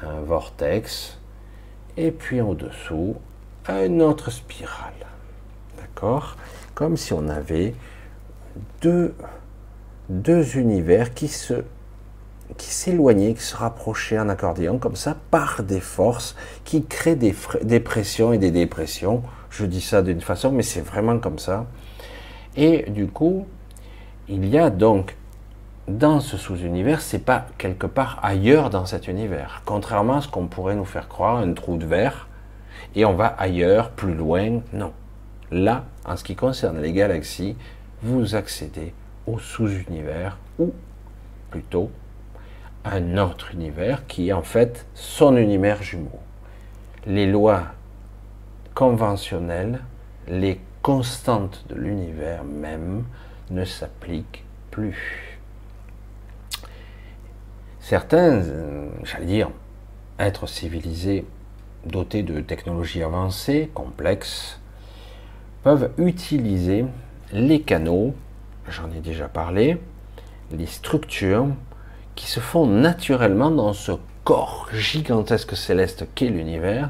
un 0.03 0.21
vortex, 0.21 1.19
et 1.97 2.11
puis 2.11 2.41
en 2.41 2.53
dessous, 2.53 3.15
une 3.67 4.01
autre 4.01 4.31
spirale. 4.31 4.93
D'accord? 5.77 6.37
Comme 6.75 6.97
si 6.97 7.13
on 7.13 7.27
avait 7.27 7.73
deux, 8.81 9.15
deux 10.09 10.57
univers 10.57 11.13
qui 11.13 11.27
se 11.27 11.63
qui 12.57 12.69
s'éloignait, 12.71 13.35
qui 13.35 13.43
se 13.43 13.55
rapprochait 13.55 14.17
en 14.17 14.27
accordéon 14.27 14.79
comme 14.79 14.95
ça 14.95 15.15
par 15.29 15.61
des 15.61 15.79
forces 15.79 16.35
qui 16.65 16.83
créent 16.83 17.15
des, 17.15 17.35
des 17.61 17.79
pressions 17.79 18.33
et 18.33 18.39
des 18.39 18.49
dépressions. 18.49 19.21
Je 19.51 19.65
dis 19.65 19.81
ça 19.81 20.01
d'une 20.01 20.21
façon, 20.21 20.51
mais 20.51 20.63
c'est 20.63 20.81
vraiment 20.81 21.19
comme 21.19 21.37
ça. 21.37 21.67
Et 22.55 22.89
du 22.89 23.07
coup, 23.07 23.47
il 24.27 24.47
y 24.47 24.57
a 24.57 24.69
donc 24.69 25.15
dans 25.87 26.19
ce 26.19 26.37
sous-univers, 26.37 27.01
c'est 27.01 27.25
pas 27.25 27.47
quelque 27.57 27.87
part 27.87 28.19
ailleurs 28.21 28.69
dans 28.69 28.85
cet 28.85 29.07
univers. 29.07 29.63
Contrairement 29.65 30.17
à 30.17 30.21
ce 30.21 30.27
qu'on 30.27 30.47
pourrait 30.47 30.75
nous 30.75 30.85
faire 30.85 31.07
croire, 31.07 31.37
un 31.37 31.53
trou 31.53 31.77
de 31.77 31.85
verre, 31.85 32.27
et 32.95 33.05
on 33.05 33.13
va 33.13 33.27
ailleurs, 33.27 33.89
plus 33.91 34.13
loin. 34.13 34.61
Non. 34.71 34.93
Là, 35.51 35.85
en 36.05 36.15
ce 36.15 36.23
qui 36.23 36.35
concerne 36.35 36.79
les 36.79 36.93
galaxies, 36.93 37.55
vous 38.03 38.35
accédez 38.35 38.93
au 39.25 39.39
sous-univers, 39.39 40.37
ou 40.59 40.73
plutôt 41.49 41.89
un 42.85 43.17
autre 43.17 43.53
univers 43.53 44.05
qui 44.07 44.29
est 44.29 44.33
en 44.33 44.43
fait 44.43 44.85
son 44.93 45.35
univers 45.37 45.81
jumeau. 45.81 46.19
Les 47.05 47.25
lois 47.25 47.63
conventionnelles, 48.75 49.79
les 50.27 50.59
constantes 50.89 51.65
de 51.69 51.75
l'univers 51.75 52.43
même 52.43 53.03
ne 53.51 53.63
s'appliquent 53.63 54.43
plus. 54.71 55.37
Certains, 57.79 58.41
j'allais 59.03 59.27
dire, 59.27 59.51
êtres 60.17 60.47
civilisés 60.47 61.27
dotés 61.85 62.23
de 62.23 62.41
technologies 62.41 63.03
avancées, 63.03 63.69
complexes, 63.75 64.59
peuvent 65.61 65.91
utiliser 65.99 66.85
les 67.33 67.61
canaux, 67.61 68.15
j'en 68.67 68.89
ai 68.89 68.99
déjà 68.99 69.27
parlé, 69.27 69.77
les 70.51 70.65
structures 70.65 71.49
qui 72.15 72.25
se 72.25 72.39
font 72.39 72.65
naturellement 72.65 73.51
dans 73.51 73.73
ce 73.73 73.91
corps 74.23 74.67
gigantesque 74.73 75.55
céleste 75.55 76.07
qu'est 76.15 76.29
l'univers, 76.29 76.89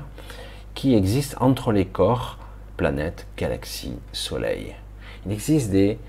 qui 0.74 0.96
existe 0.96 1.36
entre 1.42 1.74
les 1.74 1.86
corps, 1.86 2.39
planètes, 2.80 3.28
galaxies, 3.38 4.00
soleil. 4.14 4.74
Il 5.26 5.34
existe 5.34 5.70
des, 5.70 6.00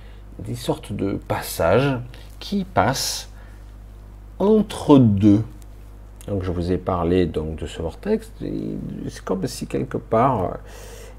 sortes 0.55 0.93
de 0.93 1.15
passages 1.27 1.99
qui 2.39 2.65
passent 2.65 3.29
entre 4.39 4.99
deux. 4.99 5.43
Donc 6.29 6.45
je 6.45 6.53
vous 6.53 6.71
ai 6.71 6.79
parlé 6.79 7.27
donc 7.27 7.57
de 7.57 7.67
ce 7.67 7.83
vortex. 7.83 8.31
C'est 8.41 9.25
comme 9.25 9.47
si 9.49 9.67
quelque 9.67 9.99
part 9.99 10.59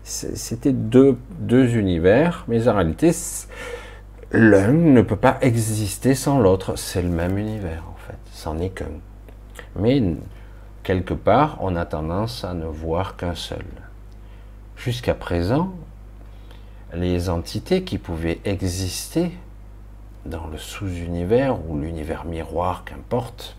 c'était 0.03 0.71
deux, 0.71 1.17
deux 1.37 1.75
univers, 1.75 2.45
mais 2.47 2.67
en 2.69 2.75
réalité 2.75 3.11
l'un 4.31 4.71
ne 4.71 5.01
peut 5.01 5.17
pas 5.17 5.37
exister 5.41 6.15
sans 6.15 6.39
l'autre. 6.39 6.77
C'est 6.77 7.01
le 7.01 7.09
même 7.09 7.37
univers 7.37 7.83
c'en 8.41 8.57
est 8.57 8.69
qu'un. 8.69 8.85
Mais 9.75 10.01
quelque 10.83 11.13
part, 11.13 11.57
on 11.61 11.75
a 11.75 11.85
tendance 11.85 12.43
à 12.43 12.53
ne 12.53 12.65
voir 12.65 13.15
qu'un 13.15 13.35
seul. 13.35 13.65
Jusqu'à 14.83 15.13
présent, 15.13 15.75
les 16.95 17.29
entités 17.29 17.83
qui 17.83 17.99
pouvaient 17.99 18.39
exister 18.45 19.31
dans 20.25 20.47
le 20.47 20.57
sous-univers 20.57 21.59
ou 21.69 21.77
l'univers 21.77 22.25
miroir, 22.25 22.83
qu'importe, 22.83 23.55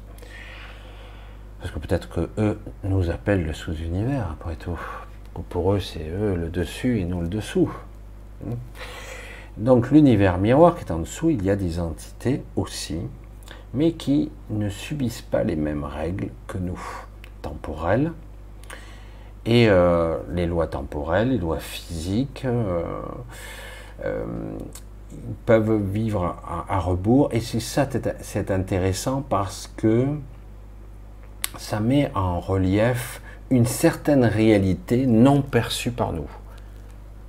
parce 1.60 1.70
que 1.70 1.78
peut-être 1.78 2.08
que 2.08 2.28
eux 2.38 2.58
nous 2.82 3.08
appellent 3.08 3.44
le 3.44 3.52
sous-univers, 3.52 4.32
après 4.32 4.56
tout. 4.56 4.80
Pour 5.48 5.74
eux, 5.74 5.78
c'est 5.78 6.08
eux 6.08 6.34
le 6.34 6.48
dessus 6.48 6.98
et 6.98 7.04
nous 7.04 7.20
le 7.20 7.28
dessous. 7.28 7.72
Donc 9.58 9.92
l'univers 9.92 10.38
miroir 10.38 10.74
qui 10.74 10.84
est 10.84 10.90
en 10.90 10.98
dessous, 10.98 11.30
il 11.30 11.44
y 11.44 11.50
a 11.50 11.56
des 11.56 11.78
entités 11.78 12.42
aussi 12.56 12.98
mais 13.74 13.92
qui 13.92 14.32
ne 14.50 14.68
subissent 14.68 15.22
pas 15.22 15.44
les 15.44 15.56
mêmes 15.56 15.84
règles 15.84 16.30
que 16.48 16.58
nous, 16.58 16.80
temporelles. 17.42 18.10
Et 19.44 19.68
euh, 19.68 20.18
les 20.30 20.46
lois 20.46 20.68
temporelles, 20.68 21.30
les 21.30 21.38
lois 21.38 21.58
physiques, 21.58 22.44
euh, 22.44 22.82
euh, 24.04 24.24
peuvent 25.46 25.82
vivre 25.82 26.36
à, 26.68 26.78
rebours. 26.78 27.28
Et 27.32 27.40
c'est 27.40 27.60
ça, 27.60 27.88
c'est 28.20 28.50
intéressant 28.50 29.22
parce 29.28 29.72
que 29.76 30.06
ça 31.58 31.80
met 31.80 32.10
en 32.14 32.40
relief 32.40 33.20
une 33.50 33.66
certaine 33.66 34.24
réalité 34.24 35.06
non 35.06 35.42
perçue 35.42 35.90
par 35.90 36.12
nous. 36.12 36.30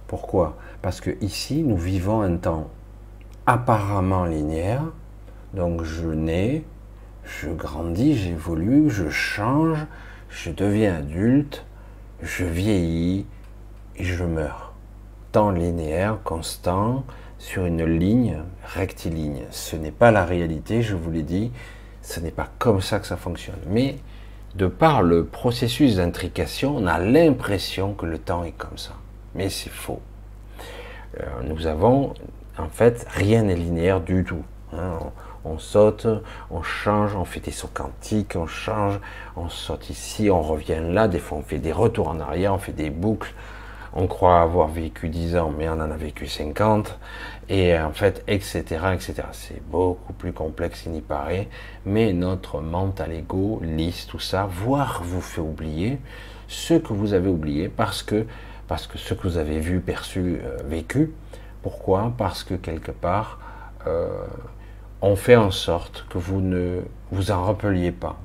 Pourquoi? 0.07 0.57
Parce 0.81 1.01
que 1.01 1.11
ici, 1.21 1.63
nous 1.63 1.77
vivons 1.77 2.21
un 2.21 2.37
temps 2.37 2.69
apparemment 3.45 4.25
linéaire, 4.25 4.83
donc 5.53 5.83
je 5.83 6.07
nais, 6.07 6.63
je 7.25 7.49
grandis, 7.49 8.15
j'évolue, 8.15 8.89
je 8.89 9.09
change, 9.09 9.85
je 10.29 10.51
deviens 10.51 10.95
adulte, 10.95 11.65
je 12.23 12.45
vieillis 12.45 13.25
et 13.97 14.03
je 14.03 14.23
meurs. 14.23 14.73
Temps 15.31 15.51
linéaire, 15.51 16.19
constant, 16.23 17.03
sur 17.37 17.65
une 17.65 17.83
ligne 17.83 18.37
rectiligne. 18.63 19.43
Ce 19.51 19.75
n'est 19.75 19.91
pas 19.91 20.11
la 20.11 20.25
réalité, 20.25 20.81
je 20.81 20.95
vous 20.95 21.11
l'ai 21.11 21.23
dit, 21.23 21.51
ce 22.01 22.19
n'est 22.19 22.31
pas 22.31 22.49
comme 22.59 22.81
ça 22.81 22.99
que 22.99 23.07
ça 23.07 23.17
fonctionne. 23.17 23.59
Mais 23.67 23.97
de 24.55 24.67
par 24.67 25.03
le 25.03 25.25
processus 25.25 25.97
d'intrication, 25.97 26.75
on 26.77 26.87
a 26.87 26.99
l'impression 26.99 27.93
que 27.93 28.05
le 28.05 28.17
temps 28.17 28.43
est 28.43 28.51
comme 28.51 28.77
ça. 28.77 28.93
Mais 29.35 29.49
c'est 29.49 29.71
faux. 29.71 30.01
Euh, 31.19 31.25
nous 31.43 31.67
avons, 31.67 32.13
en 32.57 32.69
fait, 32.69 33.05
rien 33.09 33.43
n'est 33.43 33.55
linéaire 33.55 33.99
du 33.99 34.23
tout. 34.23 34.43
Hein 34.71 34.99
saute, 35.57 36.07
on 36.51 36.63
change, 36.63 37.15
on 37.15 37.25
fait 37.25 37.39
des 37.39 37.51
sauts 37.51 37.69
quantiques, 37.73 38.35
on 38.35 38.47
change, 38.47 38.99
on 39.35 39.49
saute 39.49 39.89
ici, 39.89 40.29
on 40.29 40.41
revient 40.41 40.81
là, 40.81 41.07
des 41.07 41.19
fois 41.19 41.37
on 41.37 41.41
fait 41.41 41.59
des 41.59 41.71
retours 41.71 42.07
en 42.09 42.19
arrière, 42.19 42.53
on 42.53 42.57
fait 42.57 42.73
des 42.73 42.89
boucles, 42.89 43.33
on 43.95 44.07
croit 44.07 44.41
avoir 44.41 44.69
vécu 44.69 45.09
10 45.09 45.37
ans, 45.37 45.53
mais 45.55 45.69
on 45.69 45.73
en 45.73 45.91
a 45.91 45.97
vécu 45.97 46.27
50, 46.27 46.97
et 47.49 47.77
en 47.77 47.91
fait, 47.91 48.23
etc., 48.27 48.63
etc. 48.93 49.13
C'est 49.31 49.61
beaucoup 49.67 50.13
plus 50.13 50.33
complexe 50.33 50.81
qu'il 50.81 50.93
n'y 50.93 51.01
paraît, 51.01 51.47
mais 51.85 52.13
notre 52.13 52.61
mental 52.61 53.13
ego 53.13 53.61
lisse 53.63 54.07
tout 54.07 54.19
ça, 54.19 54.47
voire 54.49 55.01
vous 55.03 55.21
fait 55.21 55.41
oublier 55.41 55.99
ce 56.47 56.73
que 56.73 56.93
vous 56.93 57.13
avez 57.13 57.29
oublié, 57.29 57.69
parce 57.69 58.01
que, 58.01 58.25
parce 58.67 58.87
que 58.87 58.97
ce 58.97 59.13
que 59.13 59.27
vous 59.27 59.37
avez 59.37 59.59
vu, 59.59 59.79
perçu, 59.79 60.39
euh, 60.43 60.57
vécu, 60.65 61.11
pourquoi? 61.61 62.13
Parce 62.17 62.43
que 62.43 62.55
quelque 62.55 62.91
part, 62.91 63.39
euh, 63.87 64.25
on 65.03 65.17
fait 65.17 65.35
en 65.35 65.51
sorte 65.51 66.05
que 66.09 66.17
vous 66.17 66.39
ne 66.39 66.79
vous 67.11 67.29
en 67.29 67.43
rappeliez 67.43 67.91
pas. 67.91 68.15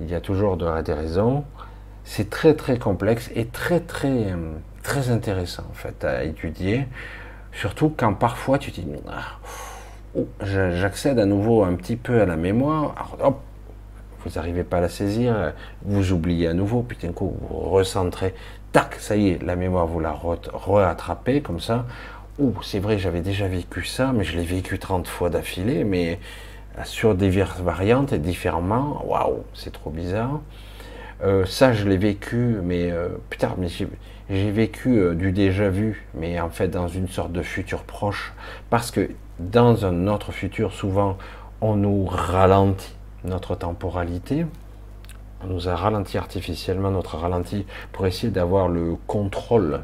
Il 0.00 0.08
y 0.08 0.14
a 0.14 0.20
toujours 0.22 0.56
des 0.56 0.94
raisons. 0.94 1.44
C'est 2.02 2.30
très 2.30 2.54
très 2.54 2.78
complexe 2.78 3.30
et 3.34 3.44
très 3.44 3.80
très 3.80 4.34
très 4.82 5.10
intéressant 5.10 5.64
en 5.70 6.06
à 6.06 6.24
étudier. 6.24 6.88
Surtout 7.52 7.92
quand 7.94 8.14
parfois 8.14 8.56
tu 8.56 8.72
te 8.72 8.80
dis 8.80 8.88
oh, 10.16 10.26
j'accède 10.42 11.18
à 11.18 11.26
nouveau 11.26 11.62
un 11.62 11.74
petit 11.74 11.96
peu 11.96 12.22
à 12.22 12.24
la 12.24 12.36
mémoire. 12.36 12.94
vous 14.24 14.30
n'arrivez 14.36 14.64
pas 14.64 14.78
à 14.78 14.80
la 14.80 14.88
saisir, 14.88 15.52
vous 15.82 16.12
oubliez 16.12 16.48
à 16.48 16.54
nouveau, 16.54 16.82
puis 16.82 16.96
d'un 17.02 17.12
coup 17.12 17.36
vous 17.38 17.58
recentrez, 17.58 18.34
tac, 18.72 18.94
ça 18.94 19.14
y 19.14 19.28
est, 19.28 19.42
la 19.42 19.56
mémoire 19.56 19.86
vous 19.86 20.00
la 20.00 20.14
rattrapez 20.14 21.42
comme 21.42 21.60
ça 21.60 21.84
c'est 22.62 22.78
vrai, 22.78 22.98
j'avais 22.98 23.20
déjà 23.20 23.48
vécu 23.48 23.84
ça, 23.84 24.12
mais 24.12 24.24
je 24.24 24.36
l'ai 24.36 24.44
vécu 24.44 24.78
30 24.78 25.06
fois 25.06 25.30
d'affilée, 25.30 25.84
mais 25.84 26.18
euh, 26.78 26.84
sur 26.84 27.14
diverses 27.14 27.60
variantes 27.60 28.12
et 28.12 28.18
différemment. 28.18 29.04
Waouh, 29.06 29.44
c'est 29.54 29.72
trop 29.72 29.90
bizarre. 29.90 30.40
Euh, 31.22 31.44
ça, 31.44 31.72
je 31.72 31.86
l'ai 31.86 31.98
vécu, 31.98 32.56
mais 32.62 32.90
euh, 32.90 33.08
putain, 33.28 33.54
j'ai 34.30 34.50
vécu 34.50 35.14
du 35.16 35.32
déjà 35.32 35.68
vu, 35.68 36.06
mais 36.14 36.40
en 36.40 36.50
fait 36.50 36.68
dans 36.68 36.88
une 36.88 37.08
sorte 37.08 37.32
de 37.32 37.42
futur 37.42 37.82
proche, 37.82 38.32
parce 38.70 38.90
que 38.90 39.10
dans 39.38 39.84
un 39.84 40.06
autre 40.06 40.32
futur, 40.32 40.72
souvent, 40.72 41.18
on 41.60 41.76
nous 41.76 42.06
ralentit 42.06 42.94
notre 43.24 43.54
temporalité, 43.54 44.46
on 45.42 45.48
nous 45.48 45.68
a 45.68 45.76
ralenti 45.76 46.16
artificiellement 46.16 46.90
notre 46.90 47.16
ralenti 47.16 47.66
pour 47.92 48.06
essayer 48.06 48.30
d'avoir 48.30 48.68
le 48.68 48.96
contrôle 49.06 49.80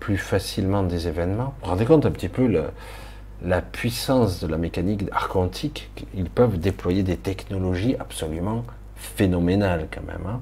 plus 0.00 0.16
facilement 0.16 0.82
des 0.82 1.06
événements. 1.06 1.54
Vous 1.60 1.64
vous 1.64 1.70
rendez 1.70 1.84
compte 1.84 2.06
un 2.06 2.10
petit 2.10 2.28
peu 2.28 2.50
la 3.42 3.62
puissance 3.62 4.40
de 4.40 4.48
la 4.48 4.56
mécanique 4.56 5.04
archontique 5.12 5.90
Ils 6.14 6.28
peuvent 6.28 6.58
déployer 6.58 7.02
des 7.02 7.16
technologies 7.16 7.94
absolument 8.00 8.64
phénoménales 8.96 9.86
quand 9.92 10.04
même. 10.06 10.26
Hein. 10.26 10.40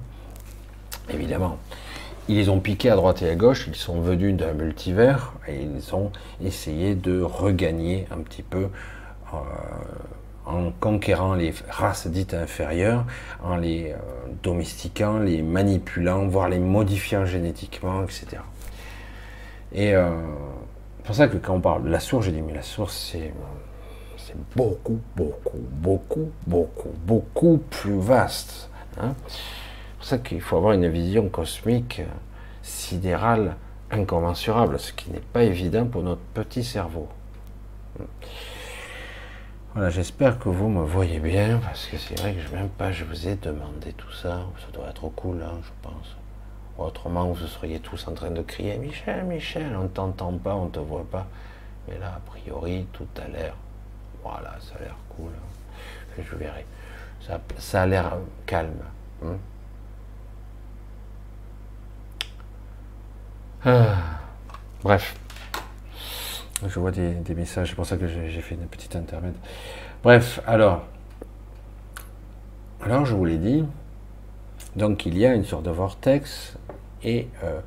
Évidemment. 1.13 1.59
Ils 2.31 2.37
les 2.37 2.51
ont 2.51 2.61
piqués 2.61 2.91
à 2.91 2.97
droite 2.97 3.23
et 3.23 3.31
à 3.31 3.35
gauche, 3.35 3.67
ils 3.69 3.75
sont 3.75 4.01
venus 4.01 4.37
d'un 4.37 4.53
multivers 4.53 5.33
et 5.49 5.63
ils 5.63 5.95
ont 5.95 6.13
essayé 6.45 6.95
de 6.95 7.23
regagner 7.23 8.07
un 8.11 8.19
petit 8.19 8.43
peu 8.43 8.69
euh, 9.33 9.39
en 10.45 10.71
conquérant 10.79 11.35
les 11.35 11.55
races 11.71 12.07
dites 12.07 12.35
inférieures, 12.35 13.07
en 13.43 13.57
les 13.57 13.93
euh, 13.93 13.97
domestiquant, 14.43 15.19
les 15.19 15.41
manipulant, 15.41 16.27
voire 16.27 16.51
les 16.51 16.59
modifiant 16.59 17.25
génétiquement, 17.25 18.03
etc. 18.03 18.43
Et 19.73 19.95
euh, 19.95 20.11
c'est 20.99 21.07
pour 21.07 21.15
ça 21.15 21.29
que 21.29 21.37
quand 21.37 21.55
on 21.55 21.61
parle 21.61 21.85
de 21.85 21.91
la 21.91 22.01
source, 22.01 22.27
j'ai 22.27 22.33
dit, 22.33 22.43
mais 22.43 22.55
la 22.55 22.63
source, 22.63 22.97
c'est, 22.97 23.33
c'est 24.17 24.37
beaucoup, 24.57 25.01
beaucoup, 25.17 25.59
beaucoup, 25.59 26.31
beaucoup, 26.47 26.91
beaucoup 27.05 27.59
plus 27.71 27.99
vaste. 27.99 28.71
Hein. 29.01 29.15
c'est 29.29 29.97
pour 29.97 30.07
ça 30.07 30.19
qu'il 30.19 30.41
faut 30.41 30.57
avoir 30.57 30.73
une 30.73 30.89
vision 30.89 31.29
cosmique, 31.29 32.03
sidérale, 32.63 33.57
incommensurable, 33.91 34.79
ce 34.79 34.93
qui 34.93 35.11
n'est 35.11 35.21
pas 35.21 35.45
évident 35.45 35.87
pour 35.87 36.03
notre 36.03 36.23
petit 36.35 36.65
cerveau. 36.65 37.09
Voilà, 39.75 39.91
j'espère 39.91 40.39
que 40.39 40.49
vous 40.49 40.69
me 40.69 40.83
voyez 40.83 41.21
bien, 41.21 41.61
parce 41.63 41.87
que 41.87 41.97
c'est 41.97 42.19
vrai 42.19 42.35
que 42.35 42.41
je 42.41 42.55
même 42.55 42.69
pas, 42.69 42.91
je 42.91 43.05
vous 43.05 43.29
ai 43.29 43.37
demandé 43.37 43.93
tout 43.97 44.11
ça. 44.13 44.47
Ça 44.59 44.73
doit 44.73 44.89
être 44.89 45.09
cool, 45.11 45.43
hein, 45.43 45.59
je 45.63 45.71
pense. 45.83 46.18
Autrement, 46.79 47.27
vous 47.27 47.47
seriez 47.47 47.81
tous 47.81 48.07
en 48.07 48.13
train 48.13 48.31
de 48.31 48.41
crier 48.41 48.79
Michel, 48.79 49.25
Michel, 49.25 49.77
on 49.77 49.89
t'entend 49.89 50.33
pas, 50.39 50.55
on 50.55 50.69
te 50.69 50.79
voit 50.79 51.07
pas. 51.11 51.27
Mais 51.89 51.99
là, 51.99 52.15
a 52.17 52.21
priori, 52.21 52.87
tout 52.93 53.09
a 53.21 53.27
l'air. 53.29 53.55
Voilà, 54.23 54.55
ça 54.61 54.77
a 54.77 54.83
l'air 54.85 54.95
cool. 55.17 55.31
Hein. 55.31 56.23
Je 56.23 56.37
verrai. 56.37 56.65
Ça, 57.59 57.83
a 57.83 57.87
l'air 57.87 58.17
calme. 58.47 58.71
Hein. 59.25 59.37
Ah. 63.65 63.97
Bref. 64.83 65.17
Je 66.67 66.79
vois 66.79 66.91
des, 66.91 67.35
messages, 67.35 67.71
c'est 67.71 67.75
pour 67.75 67.87
ça 67.87 67.97
que 67.97 68.07
j'ai 68.07 68.41
fait 68.41 68.55
une 68.55 68.67
petite 68.67 68.95
intermède. 68.95 69.35
Bref, 70.03 70.41
alors. 70.47 70.85
Alors, 72.85 73.05
je 73.05 73.15
vous 73.15 73.25
l'ai 73.25 73.39
dit. 73.39 73.65
Donc, 74.79 75.07
il 75.07 75.19
y 75.19 75.27
a 75.27 75.35
une 75.35 75.45
sorte 75.45 75.65
de 75.65 75.73
vortex 75.73 76.57
et 77.03 77.27
euh, 77.43 77.59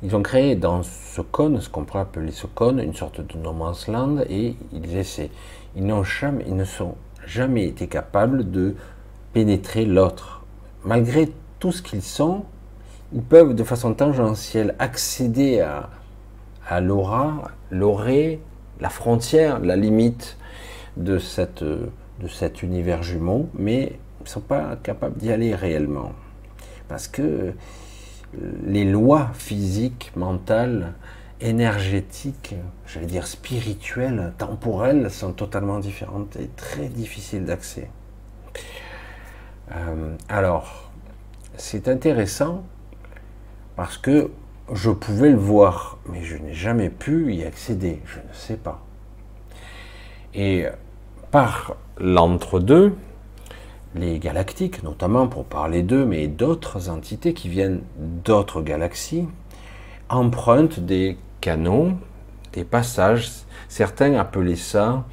ils 0.00 0.14
ont 0.14 0.22
créé 0.22 0.54
dans 0.54 0.84
ce 0.84 1.20
cône, 1.20 1.60
ce 1.60 1.68
qu'on 1.68 1.82
pourrait 1.82 2.02
appeler 2.02 2.30
ce 2.30 2.46
cône, 2.46 2.78
une 2.78 2.94
sorte 2.94 3.20
de 3.20 3.36
no 3.36 3.52
man's 3.52 3.88
land 3.88 4.18
et 4.30 4.54
ils 4.72 4.96
essaient. 4.96 5.30
Ils 5.74 5.84
n'ont 5.84 6.04
jamais, 6.04 6.44
ne 6.44 6.64
sont 6.64 6.94
jamais 7.26 7.64
été 7.64 7.88
capables 7.88 8.48
de 8.48 8.76
pénétrer 9.32 9.84
l'autre. 9.84 10.44
Malgré 10.84 11.32
tout 11.58 11.72
ce 11.72 11.82
qu'ils 11.82 12.00
sont, 12.00 12.44
ils 13.12 13.22
peuvent 13.22 13.56
de 13.56 13.64
façon 13.64 13.92
tangentielle 13.92 14.76
accéder 14.78 15.58
à, 15.58 15.90
à 16.68 16.80
l'aura, 16.80 17.50
l'orée, 17.72 18.40
la 18.78 18.88
frontière, 18.88 19.58
la 19.58 19.74
limite 19.74 20.36
de, 20.96 21.18
cette, 21.18 21.64
de 21.64 22.28
cet 22.28 22.62
univers 22.62 23.02
jumeau, 23.02 23.48
mais 23.58 23.98
ils 24.20 24.24
ne 24.26 24.28
sont 24.28 24.40
pas 24.40 24.76
capables 24.80 25.18
d'y 25.18 25.32
aller 25.32 25.56
réellement. 25.56 26.12
Parce 26.92 27.08
que 27.08 27.54
les 28.66 28.84
lois 28.84 29.30
physiques, 29.32 30.12
mentales, 30.14 30.92
énergétiques, 31.40 32.54
j'allais 32.86 33.06
dire 33.06 33.26
spirituelles, 33.26 34.34
temporelles, 34.36 35.10
sont 35.10 35.32
totalement 35.32 35.78
différentes 35.78 36.36
et 36.36 36.50
très 36.54 36.88
difficiles 36.88 37.46
d'accès. 37.46 37.88
Euh, 39.74 40.16
alors, 40.28 40.90
c'est 41.56 41.88
intéressant 41.88 42.62
parce 43.74 43.96
que 43.96 44.30
je 44.70 44.90
pouvais 44.90 45.30
le 45.30 45.38
voir, 45.38 45.96
mais 46.10 46.22
je 46.24 46.36
n'ai 46.36 46.52
jamais 46.52 46.90
pu 46.90 47.32
y 47.32 47.42
accéder, 47.42 48.02
je 48.04 48.18
ne 48.18 48.34
sais 48.34 48.58
pas. 48.58 48.84
Et 50.34 50.66
par 51.30 51.74
l'entre-deux, 51.96 52.94
les 53.94 54.18
galactiques, 54.18 54.82
notamment 54.82 55.26
pour 55.26 55.44
parler 55.44 55.82
d'eux, 55.82 56.04
mais 56.04 56.26
d'autres 56.26 56.88
entités 56.88 57.34
qui 57.34 57.48
viennent 57.48 57.82
d'autres 57.96 58.62
galaxies, 58.62 59.26
empruntent 60.08 60.80
des 60.80 61.18
canaux, 61.40 61.92
des 62.52 62.64
passages, 62.64 63.30
certains 63.68 64.14
appelaient 64.14 64.56
ça 64.56 65.04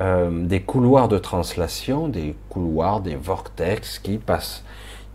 euh, 0.00 0.46
des 0.46 0.60
couloirs 0.60 1.08
de 1.08 1.18
translation, 1.18 2.08
des 2.08 2.36
couloirs, 2.48 3.00
des 3.00 3.16
vortex 3.16 3.98
qui 3.98 4.18
passent 4.18 4.64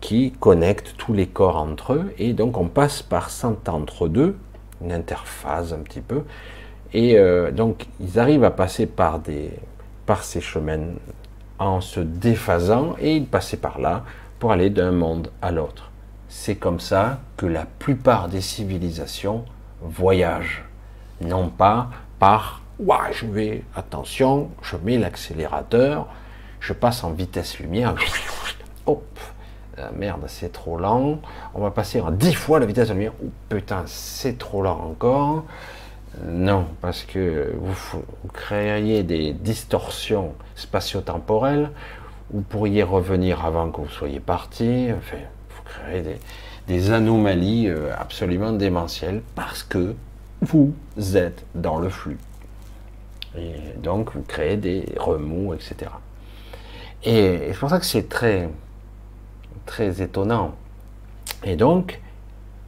qui 0.00 0.32
connectent 0.32 0.94
tous 0.98 1.14
les 1.14 1.26
corps 1.26 1.56
entre 1.56 1.94
eux, 1.94 2.12
et 2.18 2.34
donc 2.34 2.58
on 2.58 2.68
passe 2.68 3.00
par 3.00 3.30
cet 3.30 3.70
entre-deux, 3.70 4.36
une 4.82 4.92
interface 4.92 5.72
un 5.72 5.78
petit 5.78 6.02
peu, 6.02 6.24
et 6.92 7.18
euh, 7.18 7.50
donc 7.50 7.86
ils 8.00 8.18
arrivent 8.18 8.44
à 8.44 8.50
passer 8.50 8.84
par, 8.84 9.18
des, 9.18 9.50
par 10.04 10.22
ces 10.22 10.42
chemins 10.42 10.88
en 11.66 11.80
se 11.80 12.00
déphasant, 12.00 12.94
et 12.98 13.16
ils 13.16 13.26
passaient 13.26 13.56
par 13.56 13.78
là 13.80 14.04
pour 14.38 14.52
aller 14.52 14.70
d'un 14.70 14.92
monde 14.92 15.30
à 15.42 15.50
l'autre. 15.50 15.90
C'est 16.28 16.56
comme 16.56 16.80
ça 16.80 17.20
que 17.36 17.46
la 17.46 17.64
plupart 17.64 18.28
des 18.28 18.40
civilisations 18.40 19.44
voyagent, 19.80 20.64
non 21.20 21.48
pas 21.48 21.90
par 22.18 22.62
ouais, 22.78 23.12
je 23.12 23.26
vais, 23.26 23.64
attention, 23.76 24.50
je 24.62 24.76
mets 24.76 24.98
l'accélérateur, 24.98 26.06
je 26.60 26.72
passe 26.72 27.04
en 27.04 27.10
vitesse 27.10 27.58
lumière, 27.58 27.94
hop, 28.86 29.04
merde, 29.96 30.24
c'est 30.28 30.52
trop 30.52 30.78
lent. 30.78 31.20
On 31.54 31.60
va 31.60 31.70
passer 31.70 32.00
en 32.00 32.10
10 32.10 32.34
fois 32.34 32.60
la 32.60 32.66
vitesse 32.66 32.88
de 32.88 32.94
la 32.94 32.94
lumière. 32.94 33.12
Oh 33.22 33.30
putain, 33.48 33.82
c'est 33.86 34.38
trop 34.38 34.62
lent 34.62 34.80
encore. 34.90 35.44
Non, 36.22 36.66
parce 36.80 37.02
que 37.02 37.52
vous, 37.58 38.02
créeriez 38.32 39.02
des 39.02 39.32
distorsions 39.32 40.34
spatio-temporelles. 40.54 41.70
Vous 42.30 42.42
pourriez 42.42 42.82
revenir 42.82 43.44
avant 43.44 43.70
que 43.70 43.80
vous 43.80 43.88
soyez 43.88 44.20
parti. 44.20 44.90
Vous 44.90 45.62
créerez 45.64 46.20
des, 46.66 46.90
anomalies 46.92 47.68
euh, 47.68 47.92
absolument 47.96 48.52
démentielles 48.52 49.22
parce 49.34 49.62
que 49.62 49.94
vous 50.40 50.74
êtes 51.14 51.44
dans 51.54 51.78
le 51.78 51.88
flux. 51.88 52.18
Et 53.36 53.78
donc, 53.82 54.12
vous 54.14 54.22
créez 54.22 54.56
des 54.56 54.86
remous, 54.96 55.54
etc. 55.54 55.90
Et 57.02 57.48
c'est 57.48 57.58
pour 57.58 57.70
ça 57.70 57.80
que 57.80 57.86
c'est 57.86 58.08
très, 58.08 58.48
très 59.66 60.00
étonnant. 60.00 60.54
Et 61.42 61.56
donc, 61.56 62.00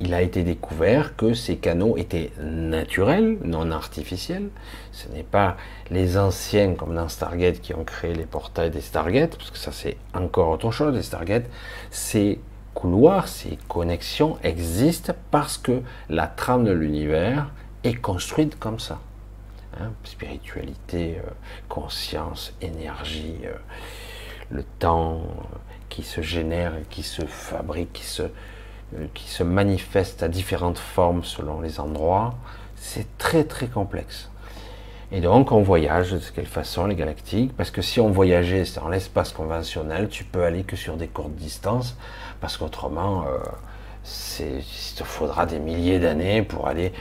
il 0.00 0.12
a 0.12 0.22
été 0.22 0.42
découvert 0.42 1.16
que 1.16 1.32
ces 1.32 1.56
canaux 1.56 1.96
étaient 1.96 2.30
naturels, 2.38 3.38
non 3.42 3.70
artificiels. 3.70 4.48
Ce 4.92 5.08
n'est 5.08 5.22
pas 5.22 5.56
les 5.90 6.18
anciens, 6.18 6.74
comme 6.74 6.94
dans 6.94 7.08
Stargate, 7.08 7.60
qui 7.60 7.74
ont 7.74 7.84
créé 7.84 8.14
les 8.14 8.26
portails 8.26 8.70
des 8.70 8.82
Stargate, 8.82 9.36
parce 9.36 9.50
que 9.50 9.58
ça 9.58 9.72
c'est 9.72 9.96
encore 10.14 10.50
autre 10.50 10.70
chose, 10.70 10.94
les 10.94 11.02
Stargate. 11.02 11.46
Ces 11.90 12.40
couloirs, 12.74 13.26
ces 13.26 13.58
connexions 13.68 14.38
existent 14.42 15.14
parce 15.30 15.56
que 15.56 15.80
la 16.10 16.26
trame 16.26 16.64
de 16.64 16.72
l'univers 16.72 17.50
est 17.84 17.94
construite 17.94 18.58
comme 18.58 18.78
ça. 18.78 19.00
Hein, 19.80 19.92
spiritualité, 20.04 21.18
euh, 21.18 21.30
conscience, 21.68 22.54
énergie, 22.62 23.36
euh, 23.44 23.54
le 24.50 24.62
temps, 24.78 25.22
qui 25.88 26.02
se 26.02 26.20
génère, 26.20 26.72
qui 26.90 27.02
se 27.02 27.24
fabrique, 27.26 27.92
qui 27.92 28.04
se, 28.04 28.22
euh, 28.22 28.28
qui 29.14 29.28
se 29.28 29.42
manifeste 29.42 30.22
à 30.22 30.28
différentes 30.28 30.78
formes 30.78 31.24
selon 31.24 31.60
les 31.60 31.80
endroits. 31.80 32.34
C'est 32.76 33.06
très 33.18 33.44
très 33.44 33.66
complexe. 33.66 34.30
Et 35.12 35.20
donc 35.20 35.52
on 35.52 35.62
voyage 35.62 36.12
de 36.12 36.20
quelle 36.34 36.46
façon 36.46 36.86
les 36.86 36.94
galactiques? 36.94 37.56
Parce 37.56 37.70
que 37.70 37.82
si 37.82 38.00
on 38.00 38.10
voyageait 38.10 38.64
dans 38.74 38.88
l'espace 38.88 39.32
conventionnel, 39.32 40.08
tu 40.08 40.24
peux 40.24 40.44
aller 40.44 40.64
que 40.64 40.76
sur 40.76 40.96
des 40.96 41.06
courtes 41.06 41.34
distances, 41.34 41.96
parce 42.40 42.56
qu'autrement, 42.56 43.24
euh, 43.24 43.38
il 44.40 44.94
te 44.96 45.04
faudra 45.04 45.46
des 45.46 45.60
milliers 45.60 46.00
d'années 46.00 46.42
pour 46.42 46.66
aller, 46.66 46.92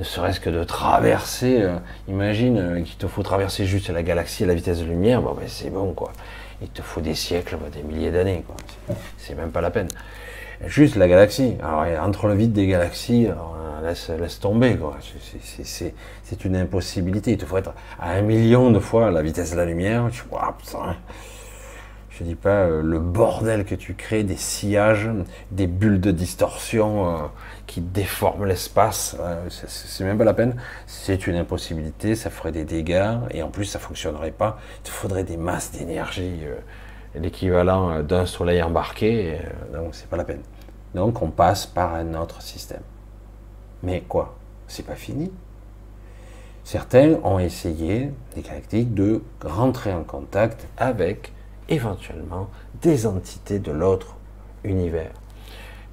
ne 0.00 0.04
serait-ce 0.04 0.40
que 0.40 0.50
de 0.50 0.64
traverser. 0.64 1.62
Euh, 1.62 1.78
imagine 2.08 2.58
euh, 2.58 2.82
qu'il 2.82 2.96
te 2.96 3.06
faut 3.06 3.22
traverser 3.22 3.64
juste 3.64 3.90
la 3.90 4.02
galaxie 4.02 4.42
à 4.42 4.48
la 4.48 4.54
vitesse 4.54 4.80
de 4.80 4.84
lumière, 4.84 5.22
bon 5.22 5.34
ben 5.34 5.46
c'est 5.46 5.70
bon 5.70 5.92
quoi 5.92 6.12
il 6.62 6.68
te 6.68 6.82
faut 6.82 7.00
des 7.00 7.14
siècles, 7.14 7.56
des 7.72 7.82
milliers 7.82 8.10
d'années. 8.10 8.44
C'est 9.18 9.34
même 9.34 9.50
pas 9.50 9.60
la 9.60 9.70
peine. 9.70 9.88
Juste 10.66 10.96
la 10.96 11.08
galaxie. 11.08 11.56
Alors, 11.62 11.84
entre 12.04 12.26
le 12.28 12.34
vide 12.34 12.52
des 12.52 12.66
galaxies, 12.66 13.28
laisse, 13.82 14.40
tomber. 14.40 14.78
C'est 16.22 16.44
une 16.44 16.56
impossibilité. 16.56 17.32
Il 17.32 17.38
te 17.38 17.46
faut 17.46 17.56
être 17.56 17.74
à 17.98 18.12
un 18.12 18.22
million 18.22 18.70
de 18.70 18.78
fois 18.78 19.10
la 19.10 19.22
vitesse 19.22 19.52
de 19.52 19.56
la 19.56 19.64
lumière. 19.64 20.08
Tu 20.12 20.22
vois, 20.30 20.56
dis 22.22 22.34
pas 22.34 22.64
euh, 22.64 22.82
le 22.82 22.98
bordel 22.98 23.64
que 23.64 23.74
tu 23.74 23.94
crées, 23.94 24.22
des 24.22 24.36
sillages, 24.36 25.10
des 25.50 25.66
bulles 25.66 26.00
de 26.00 26.10
distorsion 26.10 27.06
euh, 27.06 27.18
qui 27.66 27.80
déforment 27.80 28.46
l'espace. 28.46 29.16
Euh, 29.20 29.44
c'est 29.48 30.04
même 30.04 30.18
pas 30.18 30.24
la 30.24 30.34
peine. 30.34 30.56
C'est 30.86 31.26
une 31.26 31.36
impossibilité, 31.36 32.14
ça 32.14 32.30
ferait 32.30 32.52
des 32.52 32.64
dégâts 32.64 33.16
et 33.30 33.42
en 33.42 33.48
plus 33.48 33.64
ça 33.64 33.78
fonctionnerait 33.78 34.30
pas. 34.30 34.58
Il 34.80 34.82
te 34.84 34.90
faudrait 34.90 35.24
des 35.24 35.36
masses 35.36 35.72
d'énergie, 35.72 36.40
l'équivalent 37.14 38.02
d'un 38.02 38.26
soleil 38.26 38.62
embarqué. 38.62 39.38
donc 39.72 39.94
c'est 39.94 40.08
pas 40.08 40.16
la 40.16 40.24
peine. 40.24 40.42
Donc 40.94 41.22
on 41.22 41.30
passe 41.30 41.66
par 41.66 41.94
un 41.94 42.14
autre 42.14 42.42
système. 42.42 42.82
Mais 43.82 44.02
quoi? 44.02 44.34
C'est 44.68 44.86
pas 44.86 44.94
fini. 44.94 45.30
Certains 46.64 47.14
ont 47.24 47.38
essayé, 47.38 48.10
des 48.34 48.42
galactiques, 48.42 48.94
de 48.94 49.20
rentrer 49.44 49.92
en 49.92 50.04
contact 50.04 50.68
avec 50.76 51.32
éventuellement 51.68 52.48
des 52.80 53.06
entités 53.06 53.58
de 53.58 53.72
l'autre 53.72 54.16
univers. 54.62 55.10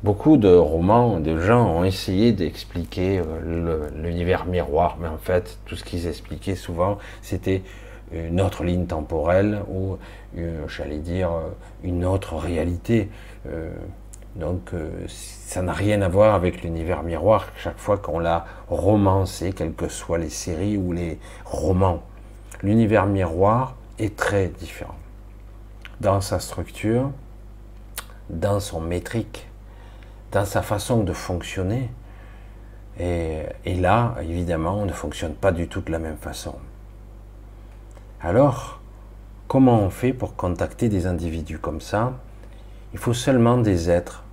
Beaucoup 0.03 0.37
de 0.37 0.53
romans, 0.53 1.19
de 1.19 1.39
gens 1.39 1.67
ont 1.67 1.83
essayé 1.83 2.31
d'expliquer 2.31 3.19
euh, 3.19 3.89
l'univers 3.95 4.45
miroir, 4.45 4.97
mais 5.01 5.09
en 5.09 5.17
fait, 5.17 5.59
tout 5.65 5.75
ce 5.75 5.83
qu'ils 5.83 6.07
expliquaient 6.07 6.55
souvent, 6.55 6.99
c'était 7.21 7.63
une 8.13 8.39
autre 8.39 8.63
ligne 8.63 8.85
temporelle 8.85 9.61
ou, 9.69 9.97
euh, 10.37 10.65
j'allais 10.67 10.99
dire, 10.99 11.31
une 11.83 12.05
autre 12.05 12.35
réalité. 12.35 13.09
Euh, 13.47 13.73
donc, 14.39 14.71
ça 15.07 15.61
n'a 15.61 15.73
rien 15.73 16.01
à 16.01 16.07
voir 16.07 16.33
avec 16.33 16.63
l'univers 16.63 17.03
miroir 17.03 17.47
chaque 17.57 17.77
fois 17.77 17.97
qu'on 17.97 18.19
l'a 18.19 18.45
romancé, 18.69 19.51
quelles 19.53 19.73
que 19.73 19.89
soient 19.89 20.17
les 20.17 20.29
séries 20.29 20.77
ou 20.77 20.93
les 20.93 21.19
romans. 21.45 22.01
L'univers 22.63 23.05
miroir 23.05 23.75
est 23.99 24.15
très 24.15 24.47
différent. 24.47 24.95
Dans 26.01 26.21
sa 26.21 26.39
structure, 26.39 27.11
dans 28.29 28.59
son 28.59 28.79
métrique, 28.79 29.47
dans 30.31 30.45
sa 30.45 30.61
façon 30.61 31.03
de 31.03 31.13
fonctionner. 31.13 31.89
Et, 32.99 33.75
là, 33.75 34.15
évidemment, 34.21 34.75
on 34.75 34.85
ne 34.85 34.91
fonctionne 34.91 35.33
pas 35.33 35.51
du 35.51 35.67
tout 35.67 35.81
de 35.81 35.91
la 35.91 35.99
même 35.99 36.17
façon. 36.17 36.55
Alors, 38.21 38.79
comment 39.47 39.79
on 39.79 39.89
fait 39.89 40.13
pour 40.13 40.35
contacter 40.35 40.89
des 40.89 41.07
individus 41.07 41.59
comme 41.59 41.81
ça? 41.81 42.13
Il 42.91 42.99
faut 42.99 43.13
seulement 43.13 43.57
des 43.57 43.89
êtres, 43.89 44.23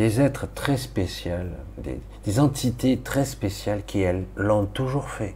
des 0.00 0.18
êtres 0.18 0.48
très 0.54 0.78
spéciaux, 0.78 1.32
des, 1.76 2.40
entités 2.40 2.96
très 2.96 3.26
spéciales 3.26 3.82
qui, 3.84 4.00
elles, 4.00 4.24
l'ont 4.34 4.64
toujours 4.64 5.10
fait. 5.10 5.34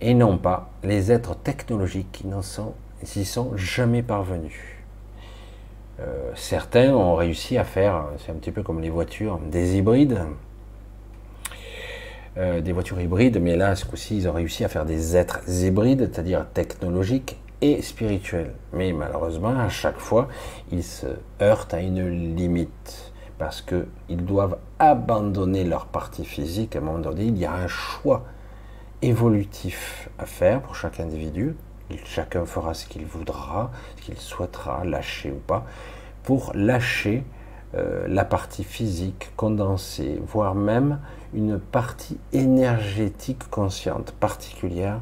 Et 0.00 0.14
non 0.14 0.36
pas 0.36 0.68
les 0.82 1.12
êtres 1.12 1.36
technologiques 1.36 2.10
qui 2.10 2.26
n'en 2.26 2.42
sont, 2.42 2.74
jamais 3.54 4.02
parvenus. 4.02 4.58
Euh, 6.00 6.32
certains 6.34 6.92
ont 6.92 7.14
réussi 7.14 7.56
à 7.56 7.62
faire, 7.62 8.06
c'est 8.18 8.32
un 8.32 8.34
petit 8.34 8.50
peu 8.50 8.64
comme 8.64 8.80
les 8.80 8.90
voitures, 8.90 9.38
des 9.38 9.76
hybrides, 9.76 10.18
euh, 12.36 12.60
des 12.60 12.72
voitures 12.72 13.00
hybrides, 13.00 13.40
mais 13.40 13.54
là, 13.54 13.76
ce 13.76 13.84
coup-ci, 13.84 14.16
ils 14.16 14.28
ont 14.28 14.32
réussi 14.32 14.64
à 14.64 14.68
faire 14.68 14.86
des 14.86 15.16
êtres 15.16 15.48
hybrides, 15.48 16.10
c'est-à-dire 16.12 16.46
technologiques 16.52 17.38
et 17.60 17.82
spirituels. 17.82 18.54
Mais 18.72 18.92
malheureusement, 18.92 19.58
à 19.58 19.68
chaque 19.68 19.98
fois, 19.98 20.28
ils 20.70 20.84
se 20.84 21.06
heurtent 21.40 21.74
à 21.74 21.80
une 21.80 22.36
limite, 22.36 23.12
parce 23.38 23.62
qu'ils 23.62 24.24
doivent 24.24 24.58
abandonner 24.78 25.64
leur 25.64 25.86
partie 25.86 26.24
physique. 26.24 26.76
À 26.76 26.80
un 26.80 26.82
moment 26.82 26.98
donné, 26.98 27.24
il 27.24 27.38
y 27.38 27.44
a 27.44 27.54
un 27.54 27.68
choix 27.68 28.24
évolutif 29.02 30.08
à 30.18 30.26
faire 30.26 30.60
pour 30.60 30.74
chaque 30.74 30.98
individu, 30.98 31.54
Chacun 32.04 32.44
fera 32.44 32.74
ce 32.74 32.84
qu'il 32.86 33.06
voudra, 33.06 33.70
ce 33.96 34.02
qu'il 34.02 34.16
souhaitera, 34.18 34.84
lâcher 34.84 35.30
ou 35.30 35.38
pas, 35.38 35.64
pour 36.22 36.52
lâcher 36.54 37.24
euh, 37.74 38.06
la 38.08 38.24
partie 38.24 38.64
physique 38.64 39.30
condensée, 39.36 40.20
voire 40.26 40.54
même 40.54 41.00
une 41.32 41.58
partie 41.58 42.18
énergétique 42.32 43.48
consciente 43.50 44.12
particulière, 44.12 45.00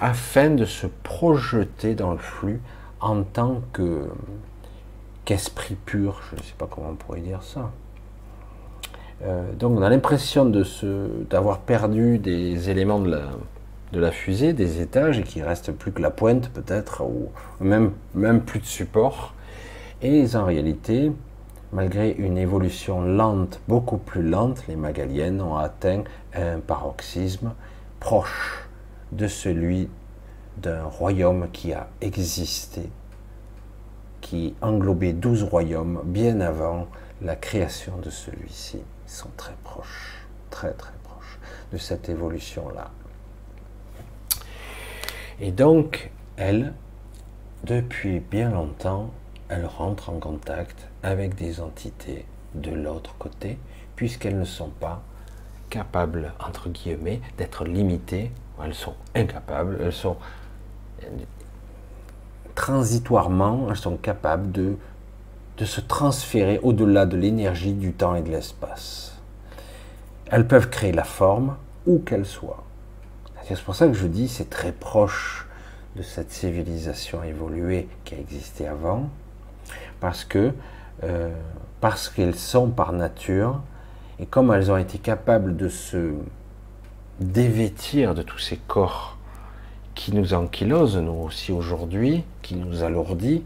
afin 0.00 0.50
de 0.50 0.64
se 0.64 0.86
projeter 0.86 1.94
dans 1.94 2.12
le 2.12 2.18
flux 2.18 2.60
en 3.00 3.22
tant 3.22 3.62
que 3.72 4.08
qu'esprit 5.24 5.74
pur, 5.74 6.20
je 6.30 6.36
ne 6.36 6.42
sais 6.42 6.54
pas 6.56 6.68
comment 6.70 6.90
on 6.90 6.94
pourrait 6.94 7.20
dire 7.20 7.42
ça. 7.42 7.72
Euh, 9.24 9.52
donc 9.54 9.78
on 9.78 9.82
a 9.82 9.90
l'impression 9.90 10.50
d'avoir 11.28 11.58
perdu 11.58 12.18
des 12.18 12.70
éléments 12.70 13.00
de 13.00 13.10
la, 13.10 13.22
de 13.92 14.00
la 14.00 14.12
fusée, 14.12 14.52
des 14.52 14.80
étages, 14.80 15.18
et 15.18 15.22
qu'il 15.22 15.42
reste 15.42 15.72
plus 15.72 15.90
que 15.90 16.00
la 16.00 16.10
pointe 16.10 16.50
peut-être, 16.50 17.02
ou 17.02 17.30
même, 17.60 17.92
même 18.14 18.40
plus 18.40 18.60
de 18.60 18.66
support. 18.66 19.34
Et 20.02 20.24
en 20.36 20.44
réalité, 20.44 21.10
malgré 21.72 22.12
une 22.12 22.38
évolution 22.38 23.02
lente, 23.02 23.60
beaucoup 23.66 23.98
plus 23.98 24.22
lente, 24.22 24.66
les 24.68 24.76
Magaliennes 24.76 25.40
ont 25.40 25.56
atteint 25.56 26.04
un 26.34 26.60
paroxysme 26.60 27.52
proche 27.98 28.65
de 29.12 29.28
celui 29.28 29.88
d'un 30.58 30.84
royaume 30.84 31.50
qui 31.52 31.72
a 31.72 31.88
existé, 32.00 32.90
qui 34.20 34.54
englobait 34.60 35.12
douze 35.12 35.42
royaumes 35.42 36.02
bien 36.04 36.40
avant 36.40 36.86
la 37.22 37.36
création 37.36 37.96
de 37.98 38.10
celui-ci. 38.10 38.78
Ils 39.06 39.10
sont 39.10 39.30
très 39.36 39.54
proches, 39.62 40.26
très 40.50 40.72
très 40.72 40.94
proches 41.04 41.38
de 41.72 41.78
cette 41.78 42.08
évolution-là. 42.08 42.90
Et 45.38 45.52
donc, 45.52 46.10
elle, 46.36 46.72
depuis 47.64 48.20
bien 48.20 48.50
longtemps, 48.50 49.10
elle 49.48 49.66
rentre 49.66 50.10
en 50.10 50.18
contact 50.18 50.88
avec 51.02 51.34
des 51.34 51.60
entités 51.60 52.24
de 52.54 52.70
l'autre 52.70 53.14
côté, 53.18 53.58
puisqu'elles 53.94 54.38
ne 54.38 54.44
sont 54.44 54.70
pas 54.70 55.02
capables, 55.70 56.32
entre 56.40 56.68
guillemets, 56.68 57.20
d'être 57.38 57.64
limitées. 57.64 58.32
Elles 58.64 58.74
sont 58.74 58.94
incapables, 59.14 59.78
elles 59.82 59.92
sont 59.92 60.16
transitoirement, 62.54 63.66
elles 63.70 63.76
sont 63.76 63.96
capables 63.96 64.50
de, 64.50 64.76
de 65.58 65.64
se 65.64 65.80
transférer 65.80 66.58
au-delà 66.62 67.06
de 67.06 67.16
l'énergie, 67.16 67.74
du 67.74 67.92
temps 67.92 68.14
et 68.14 68.22
de 68.22 68.30
l'espace. 68.30 69.18
Elles 70.30 70.48
peuvent 70.48 70.70
créer 70.70 70.92
la 70.92 71.04
forme 71.04 71.56
où 71.86 71.98
qu'elle 71.98 72.26
soit. 72.26 72.64
C'est 73.44 73.62
pour 73.62 73.76
ça 73.76 73.86
que 73.86 73.94
je 73.94 74.06
dis 74.08 74.26
c'est 74.26 74.50
très 74.50 74.72
proche 74.72 75.46
de 75.94 76.02
cette 76.02 76.32
civilisation 76.32 77.22
évoluée 77.22 77.88
qui 78.04 78.16
a 78.16 78.18
existé 78.18 78.66
avant, 78.66 79.08
parce 80.00 80.24
que 80.24 80.52
euh, 81.04 81.30
parce 81.80 82.08
qu'elles 82.08 82.34
sont 82.34 82.68
par 82.70 82.92
nature 82.92 83.60
et 84.18 84.26
comme 84.26 84.50
elles 84.52 84.70
ont 84.72 84.76
été 84.76 84.98
capables 84.98 85.56
de 85.56 85.68
se 85.68 86.14
dévêtir 87.20 88.14
de 88.14 88.22
tous 88.22 88.38
ces 88.38 88.56
corps 88.56 89.16
qui 89.94 90.12
nous 90.14 90.34
ankylosent, 90.34 90.98
nous 90.98 91.12
aussi 91.12 91.52
aujourd'hui, 91.52 92.24
qui 92.42 92.54
nous 92.54 92.82
alourdit, 92.82 93.42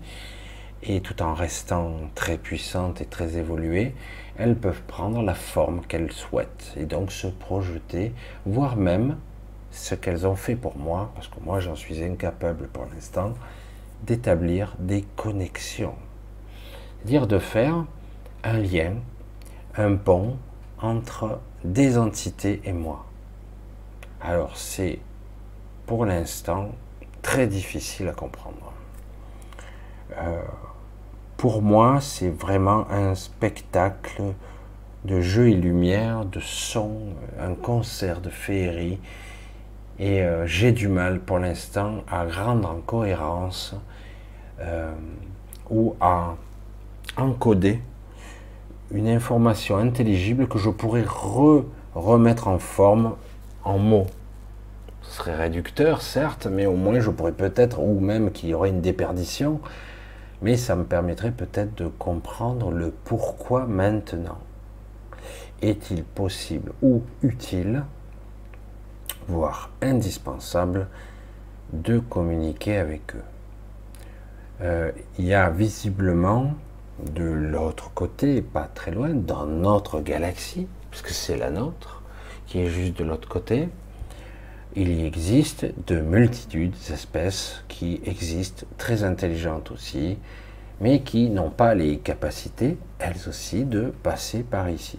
et 0.83 1.01
tout 1.01 1.23
en 1.23 1.35
restant 1.35 1.93
très 2.15 2.39
puissantes 2.39 3.01
et 3.01 3.05
très 3.05 3.37
évoluées, 3.37 3.95
elles 4.39 4.57
peuvent 4.57 4.83
prendre 4.83 5.23
la 5.23 5.35
forme 5.35 5.83
qu'elles 5.87 6.13
souhaitent 6.13 6.73
et 6.77 6.85
donc 6.85 7.13
se 7.13 7.27
projeter, 7.27 8.13
voire 8.47 8.77
même 8.77 9.17
ce 9.71 9.95
qu'elles 9.95 10.27
ont 10.27 10.37
fait 10.37 10.57
pour 10.57 10.77
moi, 10.77 11.13
parce 11.15 11.29
que 11.29 11.39
moi 11.45 11.61
j'en 11.61 11.77
suis 11.77 12.03
incapable 12.03 12.69
pour 12.69 12.87
l'instant, 12.93 13.35
d'établir 14.03 14.75
des 14.79 15.03
connexions. 15.17 15.95
C'est-à-dire 16.99 17.27
de 17.27 17.39
faire 17.39 17.85
un 18.43 18.59
lien, 18.59 18.95
un 19.77 19.97
pont 19.97 20.37
entre 20.81 21.39
des 21.63 21.99
entités 21.99 22.63
et 22.65 22.73
moi. 22.73 23.10
Alors 24.21 24.57
c'est 24.57 24.99
pour 25.87 26.05
l'instant 26.05 26.71
très 27.23 27.47
difficile 27.47 28.09
à 28.09 28.13
comprendre. 28.13 28.73
Euh, 30.19 30.43
pour 31.37 31.63
moi, 31.63 32.01
c'est 32.01 32.29
vraiment 32.29 32.87
un 32.91 33.15
spectacle 33.15 34.23
de 35.05 35.21
jeux 35.21 35.49
et 35.49 35.55
lumière, 35.55 36.27
de 36.27 36.41
son, 36.41 37.15
un 37.41 37.55
concert 37.55 38.21
de 38.21 38.29
féerie 38.29 38.99
et 39.99 40.23
euh, 40.23 40.47
j'ai 40.47 40.73
du 40.73 40.89
mal 40.89 41.21
pour 41.21 41.39
l'instant 41.39 42.05
à 42.09 42.25
rendre 42.25 42.71
en 42.71 42.81
cohérence 42.81 43.75
euh, 44.61 44.93
ou 45.71 45.95
à 46.01 46.37
encoder 47.17 47.81
une 48.91 49.09
information 49.09 49.77
intelligible 49.79 50.47
que 50.49 50.59
je 50.59 50.69
pourrais 50.69 51.05
remettre 51.95 52.49
en 52.49 52.59
forme 52.59 53.15
en 53.65 53.79
mots. 53.79 54.07
Ce 55.03 55.19
serait 55.19 55.37
réducteur, 55.37 56.03
certes, 56.03 56.47
mais 56.47 56.67
au 56.67 56.77
moins 56.77 57.01
je 57.01 57.11
pourrais 57.11 57.33
peut-être, 57.33 57.81
ou 57.81 58.01
même 58.01 58.31
qu'il 58.31 58.51
y 58.51 58.55
aurait 58.55 58.69
une 58.69 58.81
déperdition, 58.81 59.61
mais 60.43 60.57
ça 60.57 60.77
me 60.77 60.85
permettrait 60.85 61.33
peut-être 61.33 61.75
de 61.77 61.87
comprendre 61.87 62.71
le 62.71 62.93
pourquoi 63.05 63.67
maintenant. 63.67 64.39
Est-il 65.63 66.05
possible 66.05 66.73
ou 66.83 67.03
utile 67.23 67.85
voire 69.29 69.71
indispensable, 69.83 70.89
de 71.73 71.99
communiquer 71.99 72.79
avec 72.79 73.15
eux? 73.15 73.23
Euh, 74.63 74.93
il 75.19 75.27
y 75.27 75.35
a 75.35 75.49
visiblement 75.51 76.55
de 77.13 77.25
l'autre 77.25 77.91
côté, 77.95 78.43
pas 78.43 78.69
très 78.75 78.91
loin, 78.91 79.11
dans 79.11 79.47
notre 79.47 80.01
galaxie, 80.01 80.67
puisque 80.91 81.11
c'est 81.11 81.37
la 81.37 81.51
nôtre, 81.51 82.00
qui 82.51 82.59
est 82.59 82.67
juste 82.67 82.99
de 82.99 83.05
l'autre 83.05 83.29
côté, 83.29 83.69
il 84.75 84.93
y 84.93 85.07
existe 85.07 85.67
de 85.87 86.01
multitudes 86.01 86.75
d'espèces 86.89 87.63
qui 87.69 88.01
existent, 88.05 88.67
très 88.77 89.05
intelligentes 89.05 89.71
aussi, 89.71 90.19
mais 90.81 91.03
qui 91.03 91.31
n'ont 91.31 91.51
pas 91.51 91.75
les 91.75 91.99
capacités, 91.99 92.77
elles 92.99 93.29
aussi, 93.29 93.65
de 93.65 93.93
passer 94.03 94.43
par 94.43 94.69
ici. 94.69 94.99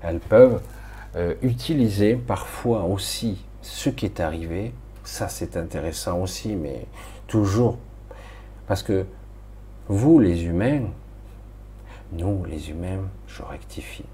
Elles 0.00 0.20
peuvent 0.20 0.62
euh, 1.16 1.34
utiliser 1.42 2.16
parfois 2.16 2.84
aussi 2.84 3.44
ce 3.60 3.90
qui 3.90 4.06
est 4.06 4.20
arrivé. 4.20 4.72
Ça, 5.04 5.28
c'est 5.28 5.58
intéressant 5.58 6.22
aussi, 6.22 6.56
mais 6.56 6.86
toujours. 7.26 7.76
Parce 8.66 8.82
que 8.82 9.04
vous, 9.88 10.18
les 10.18 10.44
humains, 10.44 10.84
nous, 12.12 12.42
les 12.46 12.70
humains, 12.70 13.00
je 13.26 13.42
rectifie. 13.42 14.06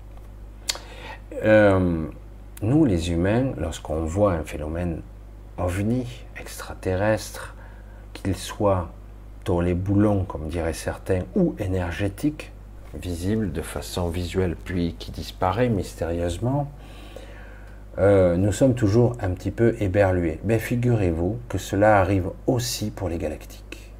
Euh, 1.44 2.08
nous, 2.62 2.84
les 2.84 3.10
humains, 3.10 3.52
lorsqu'on 3.56 4.04
voit 4.04 4.34
un 4.34 4.44
phénomène 4.44 5.00
ovni, 5.56 6.06
extraterrestre, 6.38 7.54
qu'il 8.12 8.36
soit 8.36 8.90
dans 9.46 9.60
les 9.60 9.72
boulons, 9.72 10.24
comme 10.24 10.48
diraient 10.48 10.74
certains, 10.74 11.22
ou 11.34 11.54
énergétique, 11.58 12.52
visible 12.94 13.52
de 13.52 13.62
façon 13.62 14.08
visuelle, 14.08 14.56
puis 14.62 14.94
qui 14.98 15.10
disparaît 15.10 15.70
mystérieusement, 15.70 16.70
euh, 17.98 18.36
nous 18.36 18.52
sommes 18.52 18.74
toujours 18.74 19.16
un 19.20 19.30
petit 19.30 19.50
peu 19.50 19.74
éberlués. 19.80 20.38
Mais 20.44 20.58
figurez-vous 20.58 21.38
que 21.48 21.56
cela 21.56 21.98
arrive 21.98 22.30
aussi 22.46 22.90
pour 22.90 23.08
les 23.08 23.18
galactiques. 23.18 23.92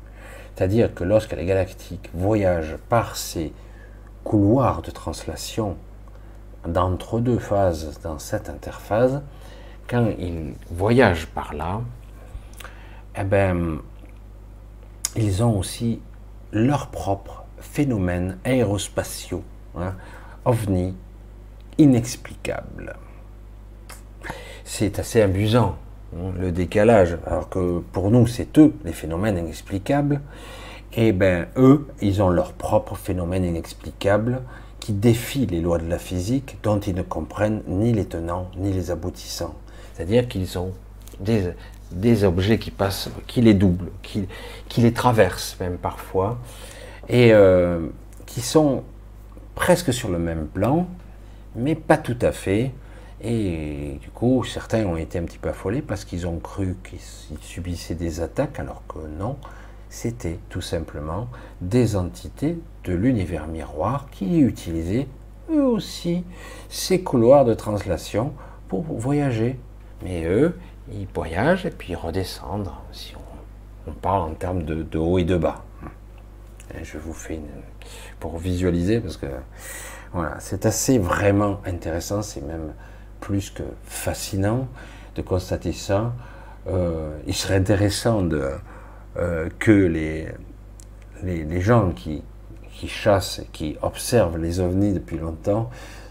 C'est-à-dire 0.54 0.94
que 0.94 1.04
lorsque 1.04 1.32
les 1.32 1.46
galactiques 1.46 2.10
voyagent 2.12 2.76
par 2.90 3.16
ces 3.16 3.52
couloirs 4.22 4.82
de 4.82 4.90
translation 4.90 5.76
d'entre 6.66 7.20
deux 7.20 7.38
phases 7.38 8.00
dans 8.02 8.18
cette 8.18 8.48
interface, 8.48 9.20
quand 9.88 10.08
ils 10.18 10.54
voyagent 10.70 11.26
par 11.26 11.54
là, 11.54 11.80
eh 13.18 13.24
ben, 13.24 13.78
ils 15.16 15.42
ont 15.42 15.58
aussi 15.58 16.00
leurs 16.52 16.88
propres 16.88 17.44
phénomènes 17.58 18.38
aérospatiaux, 18.44 19.44
hein, 19.76 19.94
ovnis, 20.44 20.94
inexplicables. 21.78 22.96
C'est 24.64 24.98
assez 24.98 25.22
amusant, 25.22 25.76
hein, 26.14 26.32
le 26.38 26.52
décalage, 26.52 27.18
alors 27.26 27.48
que 27.48 27.80
pour 27.92 28.10
nous, 28.10 28.26
c'est 28.26 28.56
eux, 28.58 28.72
les 28.84 28.92
phénomènes 28.92 29.38
inexplicables, 29.38 30.20
et 30.92 31.08
eh 31.08 31.12
ben 31.12 31.46
eux, 31.56 31.86
ils 32.00 32.20
ont 32.20 32.30
leurs 32.30 32.52
propres 32.52 32.96
phénomènes 32.96 33.44
inexplicables 33.44 34.42
qui 34.80 34.92
défient 34.92 35.46
les 35.46 35.60
lois 35.60 35.78
de 35.78 35.88
la 35.88 35.98
physique 35.98 36.56
dont 36.62 36.80
ils 36.80 36.94
ne 36.94 37.02
comprennent 37.02 37.62
ni 37.68 37.92
les 37.92 38.06
tenants 38.06 38.50
ni 38.56 38.72
les 38.72 38.90
aboutissants. 38.90 39.54
C'est-à-dire 39.94 40.26
qu'ils 40.26 40.58
ont 40.58 40.72
des, 41.20 42.24
objets 42.24 42.58
qui 42.58 42.70
passent, 42.70 43.10
qui 43.26 43.42
les 43.42 43.54
doublent, 43.54 43.90
qui, 44.02 44.26
qui 44.68 44.80
les 44.80 44.92
traversent 44.92 45.56
même 45.60 45.76
parfois, 45.76 46.38
et 47.08 47.32
euh, 47.32 47.88
qui 48.26 48.40
sont 48.40 48.82
presque 49.54 49.92
sur 49.92 50.08
le 50.08 50.18
même 50.18 50.46
plan, 50.46 50.86
mais 51.54 51.74
pas 51.74 51.98
tout 51.98 52.18
à 52.22 52.32
fait. 52.32 52.72
Et 53.22 53.98
du 54.00 54.08
coup, 54.08 54.44
certains 54.44 54.86
ont 54.86 54.96
été 54.96 55.18
un 55.18 55.24
petit 55.24 55.36
peu 55.36 55.50
affolés 55.50 55.82
parce 55.82 56.06
qu'ils 56.06 56.26
ont 56.26 56.38
cru 56.38 56.76
qu'ils 56.82 57.38
subissaient 57.42 57.94
des 57.94 58.20
attaques, 58.22 58.58
alors 58.58 58.82
que 58.88 58.98
non, 59.18 59.36
c'était 59.90 60.38
tout 60.48 60.62
simplement 60.62 61.28
des 61.60 61.96
entités 61.96 62.56
de 62.84 62.94
l'univers 62.94 63.46
miroir 63.46 64.06
qui 64.10 64.40
utilisaient 64.40 65.06
eux 65.50 65.64
aussi 65.64 66.24
ces 66.68 67.02
couloirs 67.02 67.44
de 67.44 67.54
translation 67.54 68.32
pour 68.68 68.82
voyager. 68.82 69.58
Mais 70.02 70.24
eux, 70.24 70.58
ils 70.92 71.06
voyagent 71.14 71.66
et 71.66 71.70
puis 71.70 71.94
redescendent, 71.94 72.70
si 72.92 73.14
on, 73.86 73.92
parle 73.92 74.30
en 74.30 74.34
termes 74.34 74.62
de, 74.62 74.98
haut 74.98 75.18
et 75.18 75.24
de 75.24 75.36
bas. 75.36 75.64
je 76.82 76.96
vous 76.96 77.12
fais 77.12 77.34
une, 77.34 77.48
pour 78.20 78.38
visualiser, 78.38 79.00
parce 79.00 79.16
que 79.16 79.26
voilà, 80.12 80.36
c'est 80.38 80.64
assez 80.64 80.98
vraiment 80.98 81.60
intéressant, 81.66 82.22
c'est 82.22 82.40
même 82.40 82.72
plus 83.20 83.50
que 83.50 83.62
fascinant 83.84 84.68
de 85.16 85.22
constater 85.22 85.72
ça. 85.72 86.12
Euh, 86.68 87.18
il 87.26 87.34
serait 87.34 87.56
intéressant 87.56 88.28
euh, 89.16 89.48
que 89.58 89.70
les, 89.70 90.28
les, 91.22 91.60
gens 91.60 91.90
qui, 91.90 92.22
qui 92.80 92.88
chassent, 92.88 93.42
qui 93.52 93.76
observent 93.82 94.38
les 94.38 94.58
ovnis 94.58 94.94
depuis 94.94 95.18
longtemps, 95.18 95.68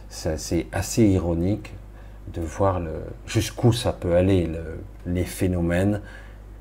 c'est 0.07 0.67
assez 0.71 1.03
ironique 1.03 1.73
de 2.31 2.41
voir 2.41 2.79
jusqu'où 3.25 3.73
ça 3.73 3.91
peut 3.91 4.15
aller, 4.15 4.47
les 5.07 5.23
phénomènes 5.23 5.99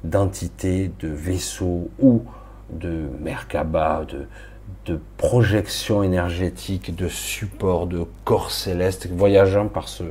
d'entités, 0.04 0.90
de 0.98 1.08
vaisseaux 1.08 1.90
ou 1.98 2.22
de 2.70 3.10
Merkaba, 3.20 4.06
de, 4.06 4.26
de 4.86 4.98
projection 5.18 6.02
énergétique, 6.02 6.96
de 6.96 7.08
support, 7.08 7.86
de 7.86 8.06
corps 8.24 8.50
célestes 8.50 9.08
voyageant 9.10 9.68
par, 9.68 9.88
ce, 9.88 10.04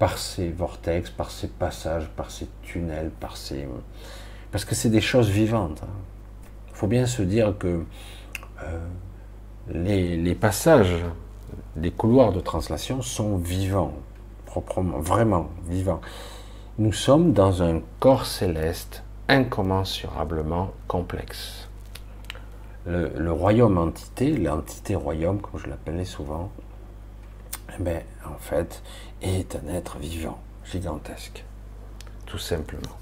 par 0.00 0.18
ces 0.18 0.48
vortex, 0.48 1.08
par 1.10 1.30
ces 1.30 1.46
passages, 1.46 2.08
par 2.16 2.32
ces 2.32 2.48
tunnels. 2.62 3.12
Parce 4.50 4.64
que 4.64 4.74
c'est 4.74 4.90
des 4.90 5.00
choses 5.00 5.28
vivantes. 5.30 5.82
Il 5.82 5.84
hein. 5.84 6.72
faut 6.72 6.88
bien 6.88 7.06
se 7.06 7.22
dire 7.22 7.54
que 7.56 7.84
les, 9.68 10.16
les 10.16 10.34
passages, 10.34 11.04
les 11.76 11.90
couloirs 11.90 12.32
de 12.32 12.40
translation 12.40 13.02
sont 13.02 13.36
vivants 13.36 13.94
proprement, 14.48 14.98
vraiment 14.98 15.50
vivant. 15.66 16.00
Nous 16.78 16.92
sommes 16.92 17.32
dans 17.32 17.62
un 17.62 17.82
corps 18.00 18.24
céleste 18.24 19.02
incommensurablement 19.28 20.70
complexe. 20.86 21.68
Le, 22.86 23.30
royaume 23.30 23.76
entité, 23.76 24.34
l'entité 24.34 24.94
royaume, 24.94 25.42
comme 25.42 25.60
je 25.60 25.66
l'appelais 25.66 26.06
souvent, 26.06 26.50
eh 27.78 27.82
ben, 27.82 28.02
en 28.24 28.38
fait, 28.38 28.82
est 29.20 29.56
un 29.56 29.74
être 29.74 29.98
vivant, 29.98 30.38
gigantesque, 30.64 31.44
tout 32.24 32.38
simplement. 32.38 32.96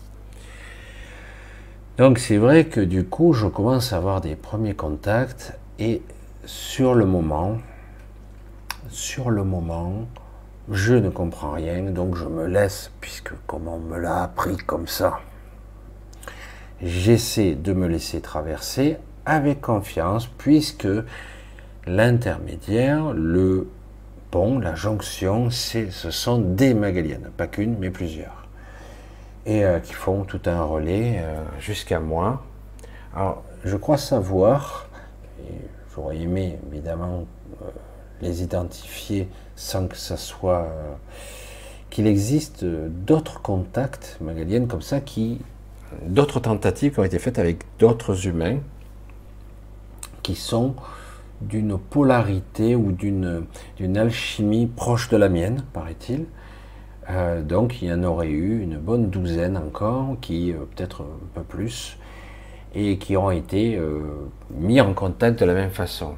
Donc 1.99 2.19
c'est 2.19 2.37
vrai 2.37 2.67
que 2.67 2.81
du 2.81 3.05
coup, 3.05 3.33
je 3.33 3.47
commence 3.47 3.95
à 3.95 3.97
avoir 3.97 4.21
des 4.21 4.37
premiers 4.37 4.75
contacts 4.75 5.55
et 5.79 6.03
sur 6.45 6.95
le 6.95 7.07
moment, 7.07 7.57
sur 8.91 9.31
le 9.31 9.45
moment, 9.45 10.07
je 10.71 10.93
ne 10.95 11.09
comprends 11.09 11.53
rien, 11.53 11.83
donc 11.85 12.15
je 12.15 12.27
me 12.27 12.47
laisse, 12.47 12.91
puisque 13.01 13.33
comme 13.47 13.67
on 13.67 13.79
me 13.79 13.99
l'a 13.99 14.25
appris 14.25 14.59
comme 14.59 14.87
ça, 14.87 15.21
j'essaie 16.83 17.55
de 17.55 17.73
me 17.73 17.87
laisser 17.87 18.21
traverser 18.21 18.99
avec 19.25 19.63
confiance, 19.63 20.27
puisque 20.27 20.89
l'intermédiaire, 21.87 23.15
le 23.15 23.71
pont, 24.31 24.59
la 24.59 24.75
jonction, 24.75 25.49
ce 25.51 26.11
sont 26.11 26.39
des 26.39 26.75
Magaliennes, 26.75 27.31
pas 27.37 27.47
qu'une, 27.47 27.79
mais 27.79 27.91
plusieurs, 27.91 28.36
et 29.47 29.65
euh, 29.65 29.79
qui 29.79 29.93
font 29.93 30.25
tout 30.25 30.41
un 30.47 30.63
relais 30.63 31.19
euh, 31.19 31.43
jusqu'à 31.61 32.01
moi. 32.01 32.43
Alors, 33.15 33.45
je 33.65 33.77
crois 33.77 33.97
savoir, 33.97 34.89
j'aurais 35.95 36.19
aimé 36.19 36.59
évidemment 36.71 37.27
euh, 37.63 37.71
les 38.21 38.43
identifier 38.43 39.29
sans 39.55 39.87
que 39.87 39.97
ça 39.97 40.17
soit 40.17 40.69
qu'il 41.89 42.07
existe 42.07 42.65
d'autres 42.65 43.41
contacts 43.41 44.19
magaliennes 44.21 44.67
comme 44.67 44.83
ça 44.83 45.01
qui 45.01 45.41
d'autres 46.03 46.41
tentatives 46.41 46.93
qui 46.93 47.01
ont 47.01 47.05
été 47.05 47.19
faites 47.19 47.39
avec 47.39 47.63
d'autres 47.79 48.27
humains 48.27 48.59
qui 50.23 50.35
sont 50.35 50.75
d'une 51.41 51.79
polarité 51.79 52.75
ou 52.75 52.93
d'une 52.93 53.97
alchimie 53.97 54.67
proche 54.67 55.09
de 55.09 55.17
la 55.17 55.29
mienne, 55.29 55.65
paraît-il. 55.73 56.27
Euh, 57.11 57.43
donc 57.43 57.83
il 57.83 57.89
y 57.89 57.93
en 57.93 58.03
aurait 58.03 58.29
eu 58.29 58.63
une 58.63 58.79
bonne 58.79 59.11
douzaine 59.11 59.57
encore, 59.57 60.17
qui 60.21 60.53
euh, 60.53 60.57
peut-être 60.75 61.03
un 61.03 61.27
peu 61.35 61.43
plus, 61.43 61.99
et 62.75 62.99
qui 62.99 63.17
ont 63.17 63.31
été 63.31 63.81
mis 64.51 64.81
en 64.83 64.93
contact 64.93 65.41
de 65.41 65.47
la 65.47 65.55
même 65.55 65.71
façon 65.71 66.15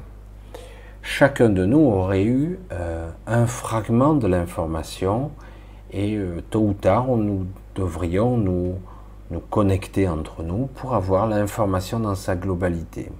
chacun 1.01 1.49
de 1.49 1.65
nous 1.65 1.79
aurait 1.79 2.23
eu 2.23 2.59
euh, 2.71 3.09
un 3.27 3.47
fragment 3.47 4.13
de 4.13 4.27
l'information 4.27 5.31
et 5.91 6.15
euh, 6.15 6.41
tôt 6.49 6.61
ou 6.61 6.73
tard, 6.73 7.07
nous 7.07 7.47
devrions 7.75 8.37
nous, 8.37 8.75
nous 9.31 9.39
connecter 9.39 10.07
entre 10.07 10.43
nous 10.43 10.67
pour 10.67 10.93
avoir 10.93 11.27
l'information 11.27 11.99
dans 11.99 12.15
sa 12.15 12.35
globalité. 12.35 13.11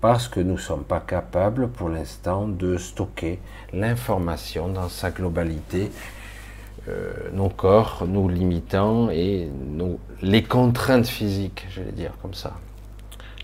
Parce 0.00 0.28
que 0.28 0.40
nous 0.40 0.54
ne 0.54 0.58
sommes 0.58 0.84
pas 0.84 1.00
capables 1.00 1.68
pour 1.68 1.88
l'instant 1.88 2.46
de 2.46 2.76
stocker 2.76 3.38
l'information 3.72 4.68
dans 4.68 4.88
sa 4.88 5.10
globalité, 5.10 5.84
euh, 5.84 6.23
nos 7.32 7.48
corps 7.48 8.04
nous 8.06 8.28
limitant 8.28 9.10
et 9.10 9.50
les 10.22 10.42
contraintes 10.42 11.06
physiques, 11.06 11.66
je 11.70 11.82
vais 11.82 11.92
dire 11.92 12.12
comme 12.20 12.34
ça. 12.34 12.54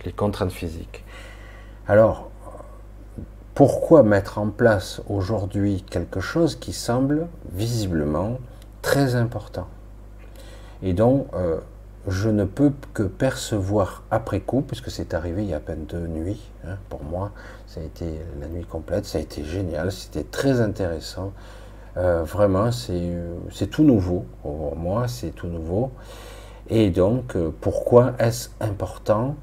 Les 0.05 0.13
contraintes 0.13 0.53
physiques. 0.53 1.05
Alors, 1.89 2.31
pourquoi 3.55 4.03
mettre 4.03 4.39
en 4.39 4.49
place 4.49 5.03
aujourd'hui 5.09 5.85
quelque 5.91 6.21
chose 6.21 6.57
qui 6.57 6.73
semble 6.73 7.27
visiblement 7.53 8.39
très 8.81 9.17
important? 9.17 9.69
Et 10.83 10.95
dont 10.95 11.27
euh, 11.35 11.59
je 12.09 12.31
ne 12.31 12.45
peux 12.45 12.73
que 12.95 13.03
percevoir 13.03 14.03
après 14.11 14.41
coup, 14.41 14.63
puisque 14.63 14.91
c'est 14.91 15.13
arrivé 15.13 15.43
il 15.43 15.51
y 15.51 15.53
a 15.53 15.59
à 15.59 15.61
peine 15.61 15.85
deux 15.85 16.07
nuits, 16.07 16.41
hein, 16.67 16.77
pour 16.89 17.05
moi, 17.05 17.33
ça 17.67 17.81
a 17.81 17.85
été 17.85 18.21
la 18.41 18.49
nuit 18.49 18.65
complète, 18.65 19.05
ça 19.05 19.19
a 19.19 19.21
été 19.21 19.45
génial, 19.45 19.93
c'était 19.93 20.25
très 20.25 20.61
intéressant. 20.61 21.33
Euh, 21.97 22.23
vraiment, 22.23 22.71
c'est 22.73 23.67
tout 23.71 23.85
nouveau. 23.85 24.25
Pour 24.43 24.77
moi, 24.77 25.09
c'est 25.09 25.31
tout 25.31 25.49
nouveau. 25.49 25.91
Et 26.69 26.91
donc, 26.91 27.37
euh, 27.37 27.51
pourquoi 27.61 28.13
est-ce 28.19 28.51
important 28.61 29.35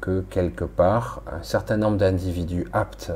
que 0.00 0.20
quelque 0.30 0.64
part, 0.64 1.22
un 1.30 1.42
certain 1.42 1.76
nombre 1.76 1.96
d'individus 1.96 2.66
aptes 2.72 3.12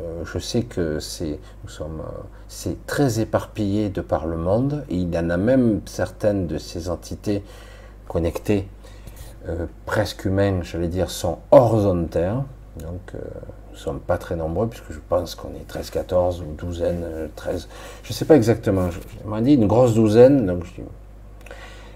euh, 0.00 0.24
je 0.24 0.38
sais 0.38 0.62
que 0.62 0.98
c'est, 1.00 1.38
euh, 1.80 2.72
très 2.86 3.20
éparpillé 3.20 3.88
de 3.88 4.00
par 4.00 4.26
le 4.26 4.36
monde. 4.36 4.84
Il 4.88 5.12
y 5.12 5.18
en 5.18 5.30
a 5.30 5.36
même 5.36 5.80
certaines 5.86 6.46
de 6.46 6.58
ces 6.58 6.88
entités 6.88 7.42
connectées, 8.08 8.68
euh, 9.48 9.66
presque 9.86 10.24
humaines, 10.24 10.62
j'allais 10.62 10.88
dire, 10.88 11.10
sont 11.10 11.38
hors 11.50 11.80
zone 11.80 12.08
Terre. 12.08 12.44
Donc, 12.76 13.14
sommes 13.80 14.00
pas 14.00 14.18
très 14.18 14.36
nombreux, 14.36 14.68
puisque 14.68 14.92
je 14.92 15.00
pense 15.08 15.34
qu'on 15.34 15.50
est 15.50 15.66
13, 15.66 15.90
14 15.90 16.42
ou 16.42 16.54
douzaine, 16.54 17.04
13, 17.36 17.68
je 18.02 18.08
ne 18.10 18.14
sais 18.14 18.24
pas 18.24 18.36
exactement. 18.36 18.88
On 19.24 19.28
m'a 19.28 19.40
dit 19.40 19.54
une 19.54 19.66
grosse 19.66 19.94
douzaine, 19.94 20.46
donc 20.46 20.64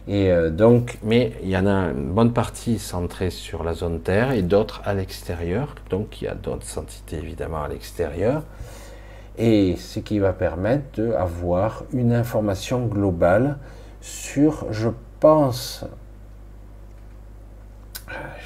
et 0.07 0.30
euh, 0.30 0.51
donc, 0.51 0.99
mais 1.03 1.32
il 1.43 1.49
y 1.49 1.57
en 1.57 1.66
a 1.66 1.91
une 1.91 2.12
bonne 2.12 2.32
partie 2.32 2.78
centrée 2.78 3.30
sur 3.30 3.64
la 3.64 3.72
zone 3.72 4.01
Terre 4.01 4.32
et 4.32 4.43
d'autres 4.43 4.82
à 4.85 4.93
l'extérieur. 4.93 5.74
Donc 5.91 6.20
il 6.20 6.26
y 6.26 6.28
a 6.28 6.35
d'autres 6.35 6.78
entités 6.78 7.16
évidemment 7.16 7.62
à 7.62 7.68
l'extérieur. 7.68 8.43
Et 9.39 9.76
ce 9.76 10.01
qui 10.01 10.18
va 10.18 10.32
permettre 10.32 11.01
d'avoir 11.01 11.85
une 11.93 12.12
information 12.12 12.87
globale 12.87 13.57
sur, 14.01 14.66
je 14.70 14.91
pense, 15.20 15.85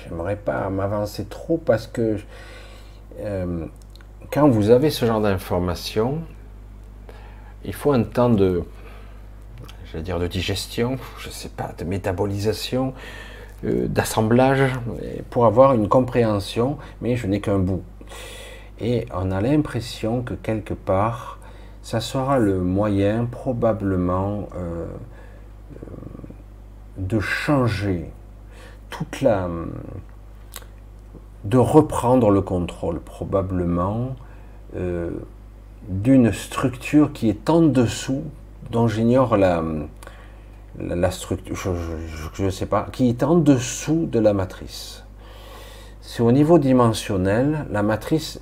j'aimerais 0.03 0.37
pas 0.37 0.71
m'avancer 0.71 1.25
trop 1.25 1.59
parce 1.59 1.89
que 1.89 2.17
euh, 3.21 3.67
quand 4.31 4.49
vous 4.49 4.71
avez 4.71 4.91
ce 4.91 5.07
genre 5.07 5.21
d'informations, 5.21 6.21
il 7.65 7.75
faut 7.75 7.93
un 7.93 8.03
temps 8.03 8.31
de, 8.31 8.65
dire 9.97 10.19
de 10.19 10.27
digestion, 10.27 10.97
je 11.19 11.31
sais 11.31 11.49
pas, 11.49 11.73
de 11.79 11.85
métabolisation, 11.85 12.95
euh, 13.65 13.89
d'assemblage, 13.89 14.73
pour 15.31 15.47
avoir 15.47 15.75
une 15.75 15.89
compréhension, 15.89 16.79
mais 17.01 17.17
je 17.17 17.27
n'ai 17.27 17.41
qu'un 17.41 17.59
bout. 17.59 17.83
Et 18.81 19.07
on 19.13 19.31
a 19.33 19.41
l'impression 19.41 20.23
que 20.23 20.35
quelque 20.35 20.75
part, 20.75 21.39
ça 21.83 22.01
sera 22.01 22.39
le 22.39 22.61
moyen 22.61 23.25
probablement 23.25 24.49
euh, 24.57 24.87
de 26.97 27.19
changer 27.19 28.11
toute 28.91 29.21
la... 29.21 29.49
de 31.45 31.59
reprendre 31.59 32.31
le 32.31 32.41
contrôle 32.41 33.01
probablement 33.01 34.17
euh, 34.77 35.11
d'une 35.89 36.33
structure 36.33 37.13
qui 37.13 37.29
est 37.29 37.49
en 37.49 37.63
dessous, 37.63 38.23
dont 38.71 38.89
j'ignore 38.89 39.37
la, 39.37 39.63
la, 40.79 41.11
structure, 41.11 41.57
je 41.57 42.45
ne 42.45 42.51
sais 42.51 42.67
pas, 42.67 42.89
qui 42.93 43.09
est 43.09 43.23
en 43.23 43.37
dessous 43.37 44.07
de 44.11 44.19
la 44.19 44.33
matrice. 44.33 45.05
C'est 46.01 46.23
au 46.23 46.33
niveau 46.33 46.59
dimensionnel, 46.59 47.67
la 47.71 47.83
matrice 47.83 48.41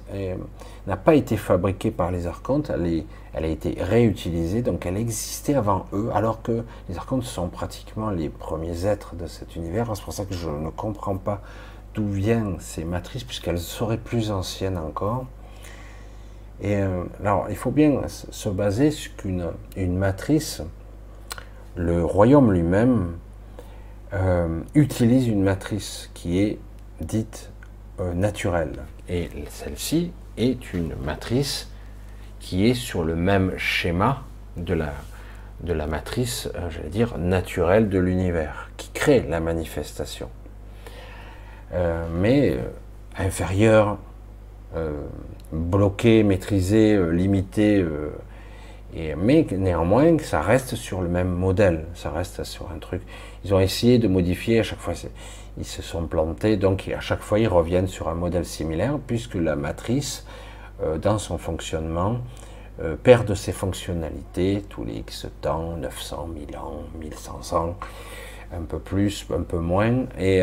n'a 0.86 0.97
pas 0.97 1.14
été 1.14 1.36
fabriquée 1.36 1.90
par 1.90 2.11
les 2.11 2.26
archontes, 2.26 2.70
elle, 2.70 3.05
elle, 3.34 3.44
a 3.44 3.49
été 3.49 3.76
réutilisée, 3.80 4.62
donc 4.62 4.86
elle 4.86 4.97
existait 4.97 5.55
avant 5.55 5.86
eux, 5.92 6.11
alors 6.14 6.42
que 6.42 6.64
les 6.88 6.97
archontes 6.97 7.24
sont 7.24 7.49
pratiquement 7.49 8.11
les 8.11 8.28
premiers 8.28 8.86
êtres 8.86 9.14
de 9.16 9.26
cet 9.26 9.57
univers. 9.57 9.88
C'est 9.94 10.05
pour 10.05 10.12
ça 10.12 10.24
que 10.24 10.34
je 10.34 10.49
ne 10.49 10.70
comprends 10.70 11.16
pas 11.16 11.42
d'où 11.97 12.07
viennent 12.07 12.57
ces 12.61 12.84
matrices, 12.84 13.24
puisqu'elles 13.24 13.59
seraient 13.59 13.99
plus 13.99 14.30
anciennes 14.30 14.76
encore. 14.76 15.26
Et 16.61 16.76
euh, 16.76 17.05
alors, 17.20 17.47
il 17.49 17.57
faut 17.57 17.70
bien 17.70 18.03
se 18.09 18.49
baser 18.49 18.90
sur 18.90 19.16
qu'une 19.16 19.51
une 19.76 19.97
matrice, 19.97 20.62
le 21.74 22.05
royaume 22.05 22.53
lui-même 22.53 23.16
euh, 24.12 24.61
utilise 24.74 25.26
une 25.26 25.42
matrice 25.42 26.11
qui 26.14 26.38
est 26.38 26.59
dite 27.01 27.51
euh, 28.01 28.12
naturelle. 28.14 28.84
Et 29.09 29.30
celle-ci 29.51 30.12
est 30.36 30.72
une 30.74 30.94
matrice 31.03 31.70
qui 32.40 32.66
est 32.68 32.74
sur 32.74 33.05
le 33.05 33.16
même 33.16 33.57
schéma 33.57 34.22
de 34.57 34.74
la, 34.74 34.92
de 35.62 35.72
la 35.72 35.86
matrice, 35.86 36.49
j'allais 36.70 36.88
dire, 36.88 37.18
naturelle 37.18 37.88
de 37.88 37.99
l'univers, 37.99 38.70
qui 38.76 38.90
crée 38.90 39.20
la 39.28 39.40
manifestation. 39.40 40.28
Mais 42.20 42.56
inférieure, 43.18 43.98
bloqué, 45.52 46.22
maîtrisé, 46.22 46.94
euh, 46.94 47.10
limité, 47.10 47.80
euh, 47.80 48.10
et, 48.94 49.14
mais 49.14 49.46
néanmoins 49.52 50.18
ça 50.18 50.40
reste 50.40 50.74
sur 50.74 51.00
le 51.00 51.08
même 51.08 51.28
modèle, 51.28 51.86
ça 51.94 52.10
reste 52.10 52.44
sur 52.44 52.70
un 52.70 52.78
truc. 52.78 53.02
Ils 53.44 53.54
ont 53.54 53.60
essayé 53.60 53.98
de 53.98 54.08
modifier, 54.08 54.60
à 54.60 54.62
chaque 54.62 54.80
fois 54.80 54.94
ils 55.58 55.64
se 55.64 55.82
sont 55.82 56.06
plantés, 56.06 56.56
donc 56.56 56.88
à 56.94 57.00
chaque 57.00 57.20
fois 57.20 57.38
ils 57.38 57.48
reviennent 57.48 57.88
sur 57.88 58.08
un 58.08 58.14
modèle 58.14 58.44
similaire, 58.44 58.98
puisque 59.06 59.34
la 59.34 59.56
matrice, 59.56 60.26
euh, 60.82 60.98
dans 60.98 61.18
son 61.18 61.38
fonctionnement, 61.38 62.18
perd 63.02 63.26
de 63.26 63.34
ses 63.34 63.52
fonctionnalités 63.52 64.62
tous 64.68 64.84
les 64.84 64.96
X 64.96 65.28
temps, 65.40 65.78
900, 65.78 66.28
1000 66.34 66.56
ans, 66.58 66.82
1500 67.00 67.74
un 68.53 68.62
peu 68.62 68.78
plus, 68.78 69.26
un 69.34 69.42
peu 69.42 69.59
moins, 69.59 70.05
et, 70.18 70.42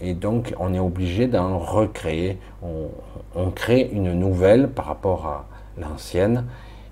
et 0.00 0.14
donc 0.14 0.54
on 0.58 0.74
est 0.74 0.78
obligé 0.78 1.26
d'en 1.26 1.58
recréer. 1.58 2.38
On, 2.62 3.50
crée 3.50 3.88
une 3.92 4.12
nouvelle 4.14 4.68
par 4.68 4.86
rapport 4.86 5.26
à 5.26 5.46
l'ancienne 5.78 6.44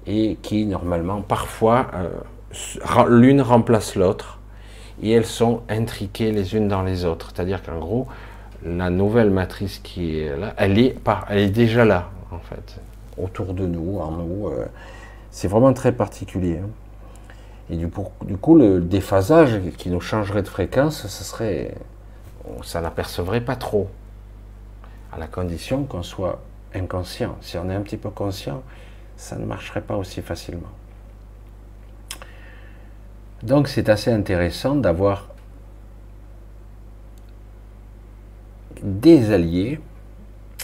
et 0.07 0.37
qui 0.43 0.67
normalement 0.67 1.23
parfois 1.23 1.87
euh, 1.95 2.09
l'une 3.09 3.41
remplace 3.41 3.97
l'autre 3.97 4.39
et 5.03 5.11
elles 5.11 5.27
sont 5.27 5.63
intriquées 5.69 6.33
les 6.33 6.55
unes 6.55 6.69
dans 6.69 6.83
les 6.83 7.05
autres. 7.05 7.33
C'est-à-dire 7.35 7.63
qu'en 7.63 7.79
gros, 7.79 8.07
la 8.65 8.91
nouvelle 8.91 9.31
matrice 9.31 9.79
qui 9.79 10.21
est 10.21 10.37
là, 10.37 10.55
elle 10.57 10.79
est, 10.79 10.97
elle 11.29 11.39
est 11.39 11.51
déjà 11.51 11.85
là 11.85 12.11
en 12.31 12.39
fait, 12.39 12.81
autour 13.19 13.55
de 13.55 13.67
nous, 13.67 13.99
en 13.99 14.13
nous. 14.13 14.49
Euh, 14.49 14.67
c'est 15.31 15.49
vraiment 15.49 15.73
très 15.73 15.93
particulier. 15.93 16.59
Hein. 16.63 16.69
Et 17.71 17.77
du 17.77 17.89
coup, 17.89 18.09
du 18.25 18.37
coup, 18.37 18.57
le 18.57 18.81
déphasage 18.81 19.61
qui 19.79 19.89
nous 19.89 20.01
changerait 20.01 20.43
de 20.43 20.49
fréquence, 20.49 21.07
ce 21.07 21.25
serait, 21.25 21.75
ça 22.63 22.81
n'apercevrait 22.81 23.41
pas 23.41 23.57
trop 23.57 23.89
à 25.13 25.19
la 25.19 25.27
condition 25.27 25.85
qu'on 25.85 26.03
soit 26.03 26.41
inconscient. 26.75 27.37
Si 27.41 27.57
on 27.57 27.71
est 27.71 27.75
un 27.75 27.81
petit 27.81 27.97
peu 27.97 28.11
conscient, 28.11 28.63
ça 29.17 29.37
ne 29.37 29.47
marcherait 29.47 29.81
pas 29.81 29.97
aussi 29.97 30.21
facilement. 30.21 30.73
Donc 33.43 33.69
c'est 33.69 33.89
assez 33.89 34.11
intéressant 34.11 34.75
d'avoir 34.75 35.29
des 38.83 39.33
alliés, 39.33 39.81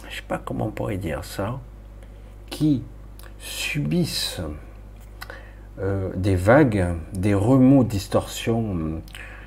je 0.03 0.07
ne 0.07 0.13
sais 0.13 0.23
pas 0.27 0.39
comment 0.39 0.67
on 0.67 0.71
pourrait 0.71 0.99
dire 0.99 1.25
ça, 1.25 1.59
qui 2.51 2.83
subissent 3.39 4.41
euh, 5.79 6.11
des 6.17 6.37
vagues, 6.37 6.95
des 7.13 7.35
remous, 7.35 7.85
distorsions, 7.85 9.01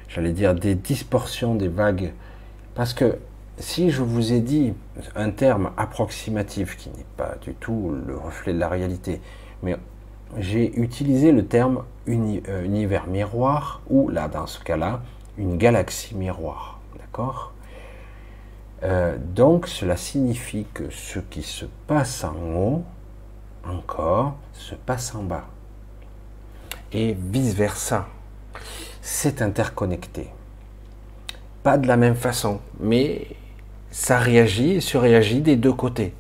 j'allais 0.08 0.32
dire 0.32 0.56
des 0.56 0.76
distorsions 0.76 1.56
des 1.56 1.68
vagues, 1.68 2.14
parce 2.76 2.94
que 2.94 3.18
si 3.58 3.92
je 3.92 4.02
vous 4.02 4.34
ai 4.34 4.40
dit 4.40 4.74
un 5.16 5.30
terme 5.30 5.72
approximatif 5.78 6.78
qui 6.78 6.90
n'est 6.90 7.06
pas 7.18 7.36
du 7.42 7.54
tout 7.54 7.96
le 8.08 8.18
reflet 8.18 8.54
de 8.54 8.60
la 8.60 8.68
réalité, 8.68 9.22
mais 9.62 9.76
j'ai 10.38 10.80
utilisé 10.80 11.32
le 11.32 11.46
terme 11.46 11.84
euh, 12.08 12.64
univers 12.64 13.08
miroir 13.08 13.82
ou 13.90 14.10
là 14.10 14.28
dans 14.28 14.48
ce 14.48 14.60
cas-là 14.64 15.02
une 15.38 15.58
galaxie 15.58 16.16
miroir, 16.16 16.80
d'accord? 17.00 17.54
Euh, 18.84 19.18
Donc 19.36 19.68
cela 19.68 19.96
signifie 19.98 20.66
que 20.74 20.90
ce 20.90 21.20
qui 21.20 21.44
se 21.44 21.66
passe 21.88 22.24
en 22.24 22.36
haut 22.56 22.84
encore 23.66 24.36
se 24.54 24.76
passe 24.76 25.16
en 25.16 25.24
bas 25.24 25.46
et 26.94 27.16
vice 27.20 27.54
versa. 27.54 28.08
C'est 29.02 29.42
interconnecté. 29.42 30.28
Pas 31.64 31.78
de 31.78 31.88
la 31.88 31.98
même 31.98 32.16
façon, 32.16 32.60
mais 32.80 33.28
ça 33.92 34.20
réagit 34.20 34.72
et 34.72 34.82
se 34.82 34.98
réagit 34.98 35.42
des 35.42 35.56
deux 35.56 35.74
côtés. 35.74 36.14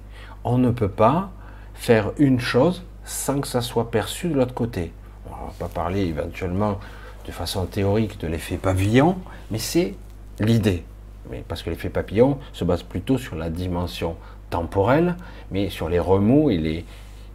On 0.43 0.57
ne 0.57 0.71
peut 0.71 0.89
pas 0.89 1.31
faire 1.73 2.11
une 2.17 2.39
chose 2.39 2.83
sans 3.05 3.41
que 3.41 3.47
ça 3.47 3.61
soit 3.61 3.91
perçu 3.91 4.27
de 4.27 4.35
l'autre 4.35 4.53
côté. 4.53 4.91
On 5.27 5.45
va 5.47 5.53
pas 5.59 5.67
parler 5.67 6.01
éventuellement 6.01 6.79
de 7.25 7.31
façon 7.31 7.65
théorique 7.65 8.19
de 8.19 8.27
l'effet 8.27 8.57
papillon, 8.57 9.17
mais 9.51 9.59
c'est 9.59 9.95
l'idée. 10.39 10.83
Mais 11.29 11.43
parce 11.47 11.63
que 11.63 11.69
l'effet 11.69 11.89
papillon 11.89 12.37
se 12.51 12.63
base 12.63 12.83
plutôt 12.83 13.17
sur 13.17 13.35
la 13.35 13.49
dimension 13.49 14.15
temporelle, 14.49 15.15
mais 15.51 15.69
sur 15.69 15.89
les 15.89 15.99
remous 15.99 16.51
et 16.51 16.57
les, 16.57 16.85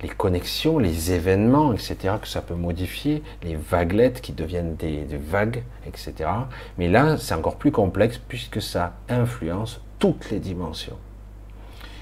les 0.02 0.08
connexions, 0.08 0.78
les 0.78 1.12
événements, 1.12 1.72
etc., 1.72 2.14
que 2.20 2.28
ça 2.28 2.40
peut 2.40 2.54
modifier, 2.54 3.22
les 3.42 3.56
vaguelettes 3.56 4.20
qui 4.20 4.32
deviennent 4.32 4.76
des, 4.76 5.04
vagues, 5.16 5.64
etc. 5.86 6.30
Mais 6.78 6.88
là, 6.88 7.16
c'est 7.16 7.34
encore 7.34 7.56
plus 7.56 7.72
complexe 7.72 8.18
puisque 8.18 8.62
ça 8.62 8.94
influence 9.08 9.80
toutes 9.98 10.30
les 10.30 10.38
dimensions. 10.38 10.98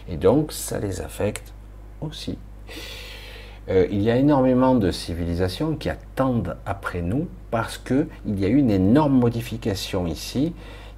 Et 0.09 0.16
donc, 0.16 0.53
ça 0.53 0.78
les 0.78 1.01
affecte 1.01 1.53
aussi. 2.01 2.38
Euh, 3.68 3.86
il 3.90 4.03
y 4.03 4.11
a 4.11 4.16
énormément 4.16 4.74
de 4.74 4.90
civilisations 4.90 5.74
qui 5.74 5.88
attendent 5.88 6.57
après 6.66 7.03
nous 7.03 7.26
parce 7.51 7.78
qu'il 7.78 8.07
y 8.26 8.44
a 8.44 8.49
une 8.49 8.70
énorme 8.70 9.18
modification 9.18 10.07
ici 10.07 10.55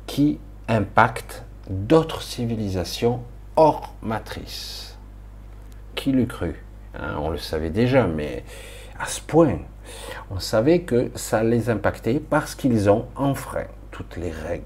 qui 0.07 0.39
impacte 0.69 1.45
d'autres 1.71 2.23
civilisations 2.23 3.21
hors 3.57 3.95
matrice. 4.03 4.99
Qui 5.95 6.13
l'eût 6.13 6.27
cru? 6.27 6.57
Hein, 6.95 7.17
On 7.21 7.31
le 7.31 7.39
savait 7.39 7.71
déjà, 7.71 8.07
mais 8.07 8.45
à 8.99 9.07
ce 9.07 9.21
point, 9.21 9.59
on 10.31 10.39
savait 10.39 10.81
que 10.81 11.11
ça 11.15 11.43
les 11.43 11.71
impactait 11.71 12.21
parce 12.21 12.55
qu'ils 12.55 12.91
ont 12.91 13.07
enfreint 13.17 13.67
toutes 13.91 14.17
les 14.17 14.31
règles 14.31 14.65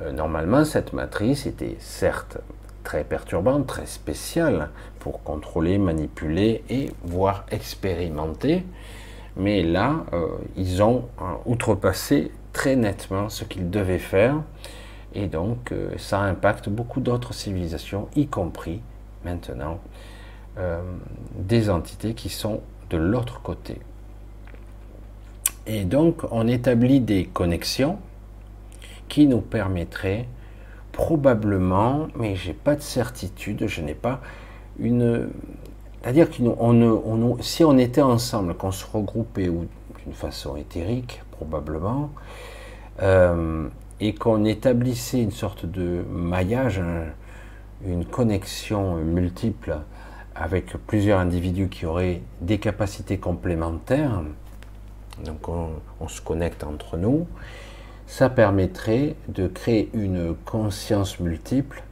euh, 0.00 0.12
normalement, 0.12 0.64
cette 0.64 0.92
matrice 0.92 1.46
était 1.46 1.76
certes 1.78 2.38
très 2.82 3.04
perturbantes, 3.04 3.66
très 3.66 3.86
spéciales 3.86 4.70
pour 4.98 5.22
contrôler, 5.22 5.78
manipuler 5.78 6.62
et 6.68 6.90
voire 7.04 7.46
expérimenter. 7.50 8.64
Mais 9.36 9.62
là, 9.62 10.04
euh, 10.12 10.28
ils 10.56 10.82
ont 10.82 11.08
euh, 11.20 11.24
outrepassé 11.46 12.30
très 12.52 12.76
nettement 12.76 13.28
ce 13.28 13.44
qu'ils 13.44 13.70
devaient 13.70 13.98
faire. 13.98 14.36
Et 15.14 15.26
donc, 15.26 15.72
euh, 15.72 15.90
ça 15.96 16.20
impacte 16.20 16.68
beaucoup 16.68 17.00
d'autres 17.00 17.34
civilisations, 17.34 18.08
y 18.16 18.26
compris 18.26 18.80
maintenant 19.24 19.80
des 21.36 21.68
entités 21.70 22.14
qui 22.14 22.28
sont 22.28 22.60
de 22.90 22.96
l'autre 22.96 23.42
côté. 23.42 23.80
Et 25.66 25.84
donc, 25.84 26.22
on 26.30 26.46
établit 26.46 27.00
des 27.00 27.24
connexions 27.24 27.98
qui 29.08 29.26
nous 29.26 29.40
permettraient 29.40 30.26
probablement, 30.92 32.08
mais 32.16 32.36
j'ai 32.36 32.52
pas 32.52 32.76
de 32.76 32.82
certitude, 32.82 33.66
je 33.66 33.80
n'ai 33.82 33.94
pas 33.94 34.20
une. 34.78 35.28
C'est-à-dire 36.02 36.30
que 36.30 36.42
on, 36.42 37.38
si 37.40 37.64
on 37.64 37.78
était 37.78 38.02
ensemble, 38.02 38.54
qu'on 38.54 38.70
se 38.70 38.84
regroupait 38.86 39.48
d'une 39.48 40.12
façon 40.12 40.56
éthérique, 40.56 41.22
probablement, 41.30 42.10
euh, 43.02 43.68
et 44.00 44.14
qu'on 44.14 44.44
établissait 44.44 45.22
une 45.22 45.30
sorte 45.30 45.64
de 45.64 46.04
maillage, 46.10 46.80
une 47.86 48.04
connexion 48.04 48.96
multiple 48.96 49.78
avec 50.34 50.76
plusieurs 50.86 51.20
individus 51.20 51.68
qui 51.68 51.86
auraient 51.86 52.22
des 52.40 52.58
capacités 52.58 53.18
complémentaires, 53.18 54.22
donc 55.24 55.48
on 55.48 56.08
se 56.08 56.20
connecte 56.20 56.64
entre 56.64 56.96
nous, 56.96 57.26
ça 58.06 58.28
permettrait 58.28 59.16
de 59.28 59.46
créer 59.46 59.90
une 59.94 60.34
conscience 60.44 61.20
multiple 61.20 61.82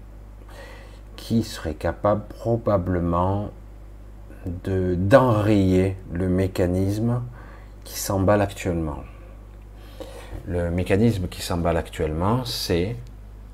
qui 1.16 1.43
serait 1.43 1.74
capable 1.74 2.24
probablement 2.28 3.51
d'enrayer 4.45 5.97
le 6.12 6.28
mécanisme 6.28 7.22
qui 7.84 7.99
s'emballe 7.99 8.40
actuellement. 8.40 9.05
Le 10.47 10.70
mécanisme 10.70 11.28
qui 11.28 11.43
s'emballe 11.43 11.76
actuellement, 11.76 12.45
c'est 12.45 12.97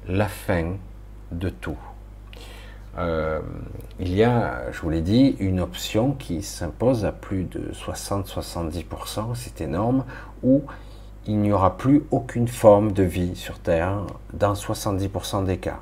la 0.07 0.29
fin 0.29 0.77
de 1.31 1.51
tout. 1.51 1.77
Euh, 2.99 3.41
il 4.01 4.15
y 4.15 4.25
a, 4.25 4.71
je 4.73 4.81
vous 4.81 4.91
l'ai 4.91 5.01
dit, 5.01 5.37
une 5.39 5.61
option 5.61 6.13
qui 6.13 6.43
s'impose 6.43 7.05
à 7.05 7.13
plus 7.13 7.45
de 7.45 7.73
60-70%, 7.73 9.35
c'est 9.35 9.61
énorme, 9.61 10.05
où 10.43 10.63
il 11.27 11.39
n'y 11.39 11.53
aura 11.53 11.77
plus 11.77 12.05
aucune 12.11 12.49
forme 12.49 12.93
de 12.93 13.03
vie 13.03 13.37
sur 13.37 13.59
Terre 13.59 14.07
dans 14.33 14.55
70% 14.55 15.45
des 15.45 15.59
cas. 15.59 15.81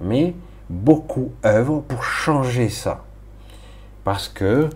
Mais 0.00 0.34
beaucoup 0.70 1.32
œuvrent 1.44 1.82
pour 1.82 2.04
changer 2.04 2.68
ça. 2.68 3.04
Parce 4.04 4.28
que 4.28 4.68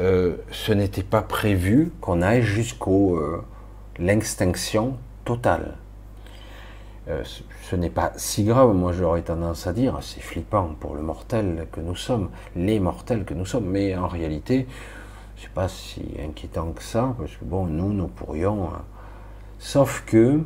euh, 0.00 0.36
ce 0.52 0.72
n'était 0.72 1.02
pas 1.02 1.22
prévu 1.22 1.90
qu'on 2.00 2.22
aille 2.22 2.42
jusqu'au 2.42 3.16
euh, 3.16 3.42
l'extinction 3.98 4.96
totale. 5.24 5.76
Ce 7.68 7.76
n'est 7.76 7.90
pas 7.90 8.12
si 8.16 8.44
grave, 8.44 8.72
moi 8.72 8.92
j'aurais 8.92 9.20
tendance 9.20 9.66
à 9.66 9.74
dire, 9.74 9.98
c'est 10.00 10.22
flippant 10.22 10.70
pour 10.80 10.94
le 10.94 11.02
mortel 11.02 11.66
que 11.70 11.80
nous 11.80 11.96
sommes, 11.96 12.30
les 12.56 12.80
mortels 12.80 13.26
que 13.26 13.34
nous 13.34 13.44
sommes, 13.44 13.66
mais 13.66 13.94
en 13.94 14.08
réalité, 14.08 14.66
c'est 15.36 15.50
pas 15.50 15.68
si 15.68 16.02
inquiétant 16.18 16.72
que 16.72 16.82
ça, 16.82 17.14
parce 17.18 17.32
que 17.32 17.44
bon, 17.44 17.66
nous, 17.66 17.92
nous 17.92 18.08
pourrions 18.08 18.68
hein, 18.68 18.82
Sauf 19.58 20.04
que, 20.06 20.40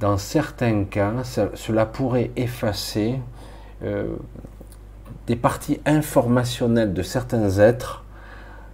dans 0.00 0.16
certains 0.16 0.84
cas, 0.84 1.12
cela 1.54 1.86
pourrait 1.86 2.32
effacer 2.34 3.20
euh, 3.84 4.16
des 5.28 5.36
parties 5.36 5.80
informationnelles 5.86 6.92
de 6.92 7.02
certains 7.02 7.58
êtres 7.58 8.04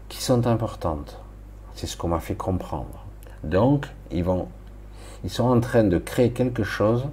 qui 0.08 0.22
sont 0.22 0.46
importantes. 0.46 1.18
C'est 1.74 1.86
ce 1.86 1.98
qu'on 1.98 2.08
m'a 2.08 2.20
fait 2.20 2.36
comprendre. 2.36 3.04
Donc, 3.42 3.86
ils, 4.10 4.24
vont, 4.24 4.48
ils 5.22 5.30
sont 5.30 5.48
en 5.48 5.60
train 5.60 5.84
de 5.84 5.98
créer 5.98 6.30
quelque 6.30 6.62
chose 6.62 7.08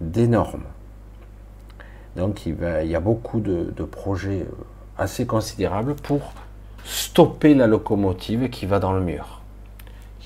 d'énorme. 0.00 0.64
Donc, 2.16 2.46
il, 2.46 2.56
y 2.84 2.94
a 2.94 3.00
beaucoup 3.00 3.40
de, 3.40 3.72
projets 3.84 4.42
euh, 4.42 4.54
assez 4.98 5.26
considérables 5.26 5.94
pour 5.94 6.32
stopper 6.84 7.54
la 7.54 7.66
locomotive 7.66 8.50
qui 8.50 8.66
va 8.66 8.78
dans 8.78 8.92
le 8.92 9.00
mur 9.00 9.40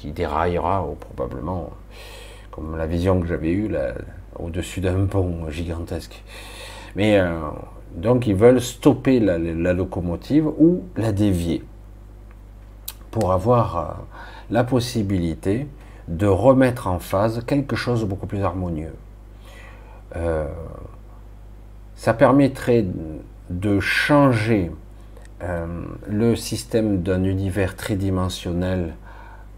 qui 0.01 0.13
déraillera 0.13 0.87
probablement, 1.01 1.71
comme 2.51 2.77
la 2.77 2.87
vision 2.87 3.21
que 3.21 3.27
j'avais 3.27 3.51
eue 3.51 3.75
au-dessus 4.39 4.81
d'un 4.81 5.07
pont 5.07 5.51
gigantesque. 5.51 6.23
Mais 6.95 7.19
euh, 7.19 7.37
donc 7.95 8.27
ils 8.27 8.35
veulent 8.35 8.61
stopper 8.61 9.19
la, 9.19 9.39
locomotive 9.73 10.47
ou 10.47 10.85
la 10.97 11.13
dévier 11.13 11.65
pour 13.11 13.33
avoir 13.33 13.77
euh, 13.77 13.83
la 14.51 14.63
possibilité 14.63 15.67
de 16.07 16.27
remettre 16.27 16.87
en 16.87 16.99
phase 17.01 17.45
quelque 17.45 17.77
chose 17.77 18.01
de 18.01 18.07
beaucoup 18.07 18.27
plus 18.27 18.43
harmonieux. 18.43 18.95
Euh, 20.17 20.47
ça 21.95 22.15
permettrait 22.15 22.87
de 23.51 23.81
changer 23.81 24.71
le 26.09 26.35
système 26.35 27.03
d'un 27.03 27.23
univers 27.23 27.77
tridimensionnel 27.77 28.95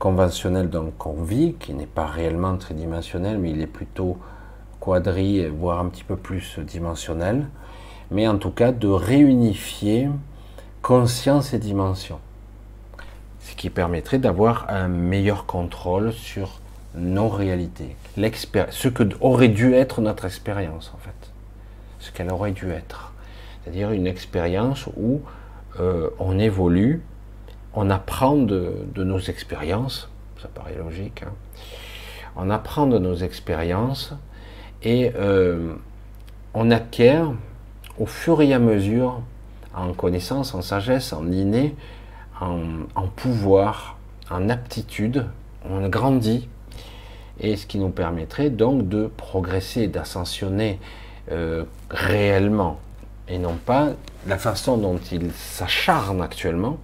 conventionnel 0.00 0.70
donc 0.70 0.96
qu'on 0.96 1.22
vit, 1.22 1.54
qui 1.60 1.74
n'est 1.74 1.86
pas 1.86 2.06
réellement 2.06 2.56
tridimensionnel, 2.56 3.38
mais 3.38 3.50
il 3.50 3.60
est 3.60 3.66
plutôt 3.68 4.16
quadri, 4.80 5.46
voire 5.46 5.78
un 5.78 5.88
petit 5.90 6.04
peu 6.04 6.16
plus 6.16 6.58
dimensionnel, 6.58 7.46
mais 8.10 8.26
en 8.26 8.38
tout 8.38 8.50
cas 8.50 8.72
de 8.72 8.88
réunifier 8.88 10.08
conscience 10.82 11.52
et 11.52 11.58
dimension. 11.58 12.18
Ce 13.40 13.54
qui 13.54 13.68
permettrait 13.68 14.18
d'avoir 14.18 14.66
un 14.70 14.88
meilleur 14.88 15.44
contrôle 15.44 16.12
sur 16.12 16.60
nos 16.94 17.28
réalités. 17.28 17.94
Ce 18.16 18.88
que 18.88 19.04
aurait 19.20 19.48
dû 19.48 19.74
être 19.74 20.00
notre 20.00 20.24
expérience, 20.24 20.92
en 20.94 20.98
fait. 20.98 21.30
Ce 21.98 22.10
qu'elle 22.10 22.30
aurait 22.30 22.52
dû 22.52 22.70
être. 22.70 23.12
C'est-à-dire 23.62 23.90
une 23.92 24.06
expérience 24.06 24.88
où 24.96 25.20
euh, 25.78 26.10
on 26.18 26.38
évolue 26.38 27.02
on 27.74 27.90
apprend 27.90 28.36
de, 28.36 28.86
nos 28.96 29.18
expériences, 29.18 30.08
ça 30.40 30.48
paraît 30.48 30.76
logique, 30.76 31.22
hein. 31.22 31.32
on 32.36 32.50
apprend 32.50 32.86
de 32.86 32.98
nos 32.98 33.14
expériences 33.14 34.12
et 34.82 35.12
euh, 35.16 35.74
on 36.54 36.70
acquiert 36.70 37.32
au 37.98 38.06
fur 38.06 38.42
et 38.42 38.52
à 38.52 38.58
mesure 38.58 39.20
en 39.74 39.92
connaissance, 39.92 40.54
en 40.54 40.62
sagesse, 40.62 41.12
en 41.12 41.30
inné, 41.30 41.76
en, 42.40 43.06
pouvoir, 43.14 43.98
en 44.30 44.48
aptitude, 44.48 45.26
on 45.68 45.88
grandit 45.88 46.48
et 47.40 47.56
ce 47.56 47.66
qui 47.66 47.78
nous 47.78 47.90
permettrait 47.90 48.50
donc 48.50 48.88
de 48.88 49.10
progresser, 49.16 49.88
d'ascensionner 49.88 50.78
euh, 51.32 51.64
réellement 51.90 52.78
et 53.28 53.38
non 53.38 53.54
pas 53.54 53.90
la 54.26 54.38
façon 54.38 54.76
dont 54.76 54.98
il 55.12 55.30
s'acharne 55.32 56.20
actuellement 56.20 56.78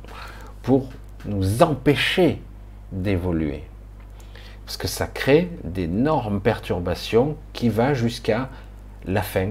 pour 0.62 0.88
nous 1.26 1.62
empêcher 1.62 2.40
d'évoluer. 2.92 3.64
Parce 4.64 4.76
que 4.76 4.88
ça 4.88 5.06
crée 5.06 5.50
d'énormes 5.64 6.40
perturbations 6.40 7.36
qui 7.52 7.68
va 7.68 7.94
jusqu'à 7.94 8.48
la 9.04 9.22
fin, 9.22 9.50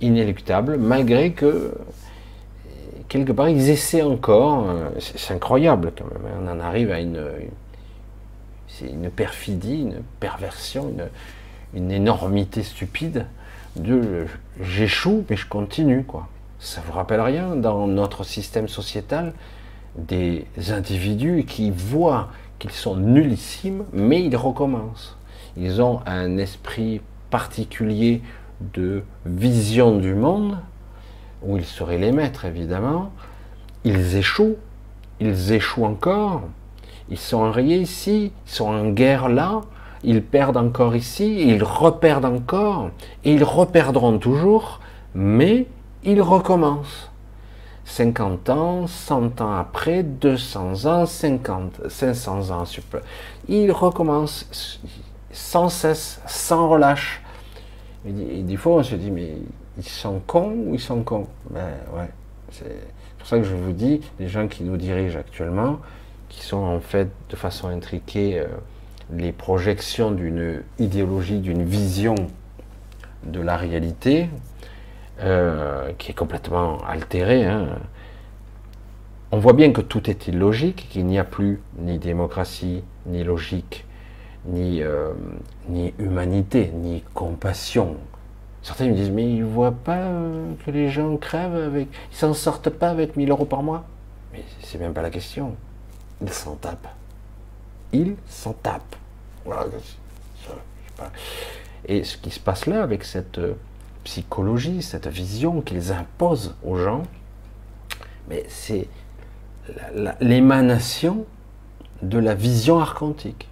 inéluctable, 0.00 0.78
malgré 0.78 1.32
que 1.32 1.74
quelque 3.08 3.32
part 3.32 3.48
ils 3.48 3.68
essaient 3.68 4.02
encore. 4.02 4.66
C'est 4.98 5.34
incroyable 5.34 5.92
quand 5.96 6.04
même. 6.04 6.22
Hein. 6.26 6.44
On 6.44 6.58
en 6.58 6.60
arrive 6.60 6.90
à 6.90 7.00
une, 7.00 7.20
c'est 8.78 8.88
une 8.88 9.10
perfidie, 9.10 9.82
une 9.82 10.02
perversion, 10.20 10.88
une, 10.88 11.08
une 11.74 11.90
énormité 11.90 12.62
stupide 12.62 13.26
de 13.76 14.26
j'échoue 14.60 15.24
mais 15.28 15.36
je 15.36 15.46
continue 15.46 16.04
quoi. 16.04 16.28
Ça 16.58 16.80
vous 16.86 16.92
rappelle 16.92 17.20
rien 17.20 17.54
dans 17.54 17.86
notre 17.86 18.24
système 18.24 18.68
sociétal 18.68 19.34
des 19.96 20.46
individus 20.70 21.44
qui 21.46 21.70
voient 21.70 22.28
qu'ils 22.58 22.70
sont 22.70 22.96
nullissimes, 22.96 23.84
mais 23.92 24.24
ils 24.24 24.36
recommencent. 24.36 25.16
Ils 25.56 25.82
ont 25.82 26.00
un 26.06 26.38
esprit 26.38 27.00
particulier 27.30 28.22
de 28.74 29.02
vision 29.24 29.98
du 29.98 30.14
monde, 30.14 30.58
où 31.42 31.56
ils 31.56 31.64
seraient 31.64 31.98
les 31.98 32.12
maîtres 32.12 32.44
évidemment. 32.44 33.12
Ils 33.84 34.16
échouent, 34.16 34.56
ils 35.20 35.52
échouent 35.52 35.84
encore, 35.84 36.42
ils 37.10 37.18
sont 37.18 37.38
enrayés 37.38 37.78
ici, 37.78 38.32
ils 38.46 38.50
sont 38.50 38.66
en 38.66 38.90
guerre 38.90 39.28
là, 39.28 39.62
ils 40.02 40.22
perdent 40.22 40.56
encore 40.56 40.96
ici, 40.96 41.42
ils 41.46 41.62
reperdent 41.62 42.24
encore, 42.24 42.90
et 43.24 43.32
ils 43.32 43.44
reperdront 43.44 44.18
toujours, 44.18 44.80
mais 45.14 45.66
ils 46.04 46.22
recommencent. 46.22 47.10
50 47.84 48.50
ans, 48.50 48.86
100 48.86 49.40
ans 49.40 49.54
après, 49.54 50.02
200 50.02 50.86
ans, 50.86 51.06
50, 51.06 51.88
500 51.88 52.50
ans. 52.50 52.64
Il 53.48 53.70
recommence 53.70 54.80
sans 55.30 55.68
cesse, 55.68 56.20
sans 56.26 56.68
relâche. 56.68 57.22
Et, 58.06 58.42
des 58.42 58.56
fois, 58.56 58.76
on 58.76 58.82
se 58.82 58.96
dit, 58.96 59.10
mais 59.10 59.34
ils 59.76 59.84
sont 59.84 60.20
cons 60.26 60.54
ou 60.66 60.74
ils 60.74 60.80
sont 60.80 61.02
cons? 61.02 61.26
Ben 61.50 61.74
ouais. 61.96 62.10
C'est 62.50 62.80
pour 63.18 63.26
ça 63.26 63.38
que 63.38 63.44
je 63.44 63.54
vous 63.54 63.72
dis, 63.72 64.00
les 64.18 64.28
gens 64.28 64.48
qui 64.48 64.64
nous 64.64 64.76
dirigent 64.76 65.18
actuellement, 65.18 65.78
qui 66.36 66.44
sont 66.44 66.58
en 66.58 66.80
fait 66.80 67.08
de 67.30 67.36
façon 67.36 67.68
intriquée 67.68 68.38
euh, 68.38 68.46
les 69.10 69.32
projections 69.32 70.10
d'une 70.10 70.62
idéologie, 70.78 71.38
d'une 71.38 71.64
vision 71.64 72.14
de 73.24 73.40
la 73.40 73.56
réalité, 73.56 74.28
euh, 75.20 75.92
qui 75.96 76.10
est 76.10 76.14
complètement 76.14 76.78
altérée. 76.86 77.46
Hein. 77.46 77.68
On 79.32 79.38
voit 79.38 79.54
bien 79.54 79.72
que 79.72 79.80
tout 79.80 80.10
est 80.10 80.28
illogique, 80.28 80.88
qu'il 80.90 81.06
n'y 81.06 81.18
a 81.18 81.24
plus 81.24 81.60
ni 81.78 81.98
démocratie, 81.98 82.84
ni 83.06 83.24
logique, 83.24 83.86
ni, 84.44 84.82
euh, 84.82 85.12
ni 85.70 85.94
humanité, 85.98 86.70
ni 86.74 87.02
compassion. 87.14 87.96
Certains 88.62 88.88
me 88.88 88.94
disent, 88.94 89.10
mais 89.10 89.24
ils 89.24 89.40
ne 89.40 89.46
voient 89.46 89.72
pas 89.72 90.10
que 90.64 90.70
les 90.70 90.90
gens 90.90 91.16
crèvent 91.16 91.54
avec. 91.54 91.88
Ils 92.12 92.16
s'en 92.16 92.34
sortent 92.34 92.70
pas 92.70 92.90
avec 92.90 93.16
1000 93.16 93.30
euros 93.30 93.46
par 93.46 93.62
mois. 93.62 93.84
Mais 94.34 94.44
c'est 94.60 94.78
même 94.78 94.92
pas 94.92 95.02
la 95.02 95.10
question. 95.10 95.56
Ils 96.22 96.32
s'en 96.32 96.54
tapent. 96.56 96.88
Ils 97.92 98.16
s'en 98.28 98.52
tapent. 98.52 98.96
Et 101.86 102.04
ce 102.04 102.16
qui 102.16 102.30
se 102.30 102.40
passe 102.40 102.66
là 102.66 102.82
avec 102.82 103.04
cette 103.04 103.38
euh, 103.38 103.54
psychologie, 104.04 104.82
cette 104.82 105.06
vision 105.06 105.60
qu'ils 105.60 105.92
imposent 105.92 106.54
aux 106.64 106.76
gens, 106.76 107.02
mais 108.28 108.44
c'est 108.48 108.88
l'émanation 110.20 111.26
de 112.02 112.18
la 112.18 112.34
vision 112.34 112.78
archontique. 112.78 113.48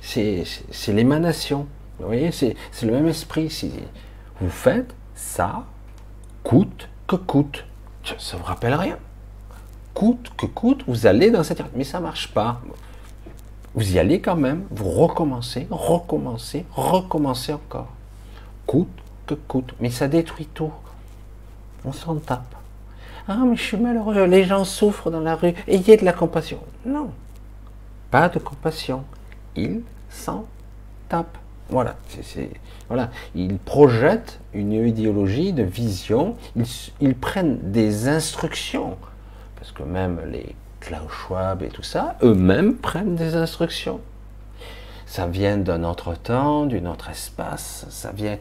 C'est 0.00 0.44
l'émanation. 0.88 1.66
Vous 1.98 2.06
voyez, 2.06 2.30
c'est 2.30 2.56
le 2.82 2.92
même 2.92 3.08
esprit. 3.08 3.52
Vous 4.40 4.50
faites 4.50 4.94
ça, 5.14 5.64
coûte 6.42 6.88
que 7.06 7.16
coûte. 7.16 7.64
Ça 8.18 8.36
ne 8.36 8.42
vous 8.42 8.46
rappelle 8.46 8.74
rien. 8.74 8.98
Coûte 9.96 10.30
que 10.36 10.44
coûte, 10.44 10.84
vous 10.86 11.06
allez 11.06 11.30
dans 11.30 11.42
cette... 11.42 11.62
Mais 11.74 11.82
ça 11.82 12.00
marche 12.00 12.28
pas. 12.34 12.60
Vous 13.74 13.94
y 13.94 13.98
allez 13.98 14.20
quand 14.20 14.36
même, 14.36 14.64
vous 14.70 14.90
recommencez, 14.90 15.66
recommencez, 15.70 16.66
recommencez 16.70 17.54
encore. 17.54 17.88
Coûte 18.66 18.90
que 19.26 19.32
coûte. 19.32 19.72
Mais 19.80 19.88
ça 19.88 20.06
détruit 20.06 20.50
tout. 20.52 20.70
On 21.86 21.92
s'en 21.92 22.16
tape. 22.16 22.54
Ah, 23.26 23.38
mais 23.46 23.56
je 23.56 23.62
suis 23.62 23.78
malheureux, 23.78 24.26
les 24.26 24.44
gens 24.44 24.64
souffrent 24.64 25.10
dans 25.10 25.20
la 25.20 25.34
rue, 25.34 25.54
ayez 25.66 25.96
de 25.96 26.04
la 26.04 26.12
compassion. 26.12 26.58
Non, 26.84 27.10
pas 28.10 28.28
de 28.28 28.38
compassion. 28.38 29.02
Ils 29.56 29.80
s'en 30.10 30.44
tapent. 31.08 31.38
Voilà, 31.70 31.96
c'est, 32.22 32.50
voilà. 32.88 33.10
Ils 33.34 33.56
projettent 33.56 34.40
une 34.52 34.72
idéologie 34.72 35.54
de 35.54 35.62
vision, 35.62 36.36
ils, 37.00 37.14
prennent 37.14 37.58
des 37.62 38.08
instructions, 38.08 38.98
parce 39.66 39.78
que 39.78 39.82
même 39.82 40.20
les 40.30 40.54
Klaus 40.78 41.10
Schwab 41.10 41.62
et 41.64 41.70
tout 41.70 41.82
ça, 41.82 42.16
eux-mêmes 42.22 42.76
prennent 42.76 43.16
des 43.16 43.34
instructions. 43.34 44.00
Ça 45.06 45.26
vient 45.26 45.56
d'un 45.56 45.82
autre 45.82 46.14
temps, 46.14 46.66
d'un 46.66 46.86
autre 46.86 47.10
espace, 47.10 47.84
ça 47.90 48.12
vient 48.12 48.38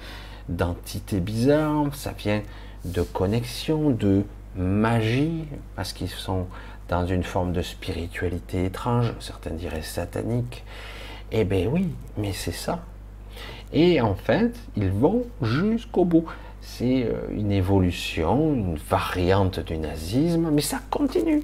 d'entités 0.49 1.19
bizarres, 1.19 1.95
ça 1.95 2.11
vient 2.11 2.43
de 2.83 3.01
connexions, 3.01 3.89
de 3.89 4.23
magie, 4.55 5.45
parce 5.75 5.93
qu'ils 5.93 6.09
sont 6.09 6.45
dans 6.89 7.07
une 7.07 7.23
forme 7.23 7.53
de 7.53 7.63
spiritualité 7.63 8.65
étrange, 8.65 9.11
certains 9.19 9.55
diraient 9.55 9.81
satanique. 9.81 10.63
Eh 11.31 11.43
bien 11.43 11.65
oui, 11.65 11.89
mais 12.17 12.33
c'est 12.33 12.51
ça. 12.51 12.83
Et 13.73 13.99
en 13.99 14.13
fait, 14.13 14.55
ils 14.75 14.91
vont 14.91 15.23
jusqu'au 15.41 16.05
bout. 16.05 16.25
C'est 16.67 17.03
euh, 17.03 17.13
une 17.31 17.51
évolution, 17.51 18.53
une 18.53 18.75
variante 18.75 19.59
du 19.59 19.77
nazisme, 19.77 20.49
mais 20.51 20.61
ça 20.61 20.79
continue. 20.89 21.43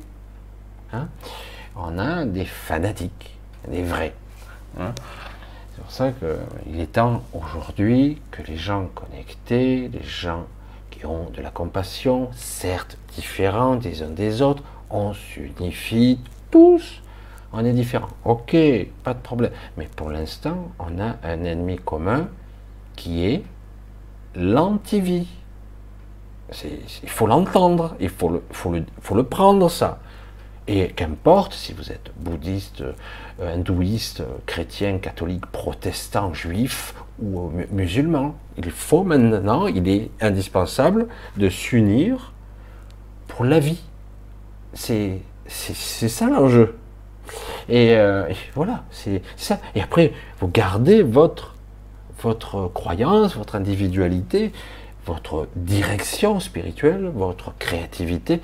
Hein. 0.92 1.08
On 1.76 1.98
a 2.00 2.26
des 2.26 2.44
fanatiques, 2.44 3.38
des 3.68 3.84
vrais. 3.84 4.14
Hein. 4.80 4.94
C'est 5.74 5.82
pour 5.82 5.92
ça 5.92 6.12
qu'il 6.12 6.80
est 6.80 6.94
temps 6.94 7.22
aujourd'hui 7.34 8.20
que 8.32 8.42
les 8.42 8.58
gens 8.58 8.88
connectés, 8.94 9.90
les 9.94 10.04
gens 10.04 10.48
qui 10.90 11.06
ont 11.06 11.30
de 11.30 11.42
la 11.42 11.52
compassion, 11.52 12.30
certes 12.34 12.98
différents 13.16 13.76
des 13.76 14.02
uns 14.02 14.10
des 14.10 14.42
autres, 14.42 14.64
on 14.90 15.14
s'unifie 15.14 16.20
tous. 16.50 17.02
On 17.54 17.64
est 17.64 17.74
différents. 17.74 18.10
Ok, 18.26 18.56
pas 19.04 19.14
de 19.14 19.20
problème. 19.20 19.52
Mais 19.78 19.88
pour 19.96 20.10
l'instant, 20.10 20.72
on 20.80 21.00
a 21.00 21.16
un 21.24 21.44
ennemi 21.44 21.78
commun 21.78 22.28
qui 22.96 23.26
est 23.26 23.44
l'antivie. 24.36 25.28
Il 27.04 27.10
faut 27.10 27.28
l'entendre, 27.28 27.96
il 28.00 28.10
faut 28.10 28.30
le, 28.30 29.24
prendre 29.24 29.70
ça. 29.70 30.00
Et 30.68 30.90
qu'importe 30.90 31.54
si 31.54 31.74
vous 31.74 31.92
êtes 31.92 32.12
bouddhiste, 32.18 32.82
euh, 32.82 33.56
hindouiste, 33.56 34.24
chrétien, 34.46 35.00
catholique, 35.00 35.46
protestant, 35.48 36.34
juif 36.34 36.94
ou 37.22 37.40
euh, 37.40 37.66
musulman, 37.72 38.36
il 38.58 38.70
faut 38.70 39.04
maintenant, 39.04 39.68
il 39.68 39.88
est 39.88 40.12
indispensable 40.22 41.08
de 41.38 41.50
s'unir 41.50 42.34
pour 43.28 43.46
la 43.46 43.60
vie. 43.60 43.82
C'est 44.74 45.22
ça 45.48 46.28
l'enjeu. 46.28 46.76
Euh, 47.70 48.28
et, 48.28 48.36
voilà, 48.56 48.84
c'est 48.92 49.22
ça. 49.36 49.60
Et 49.76 49.82
après, 49.82 50.14
vous 50.40 50.48
gardez 50.48 51.04
votre, 51.04 51.51
votre 52.22 52.68
croyance, 52.68 53.36
votre 53.36 53.56
individualité, 53.56 54.52
votre 55.06 55.48
direction 55.56 56.40
spirituelle, 56.40 57.12
votre 57.14 57.54
créativité. 57.58 58.42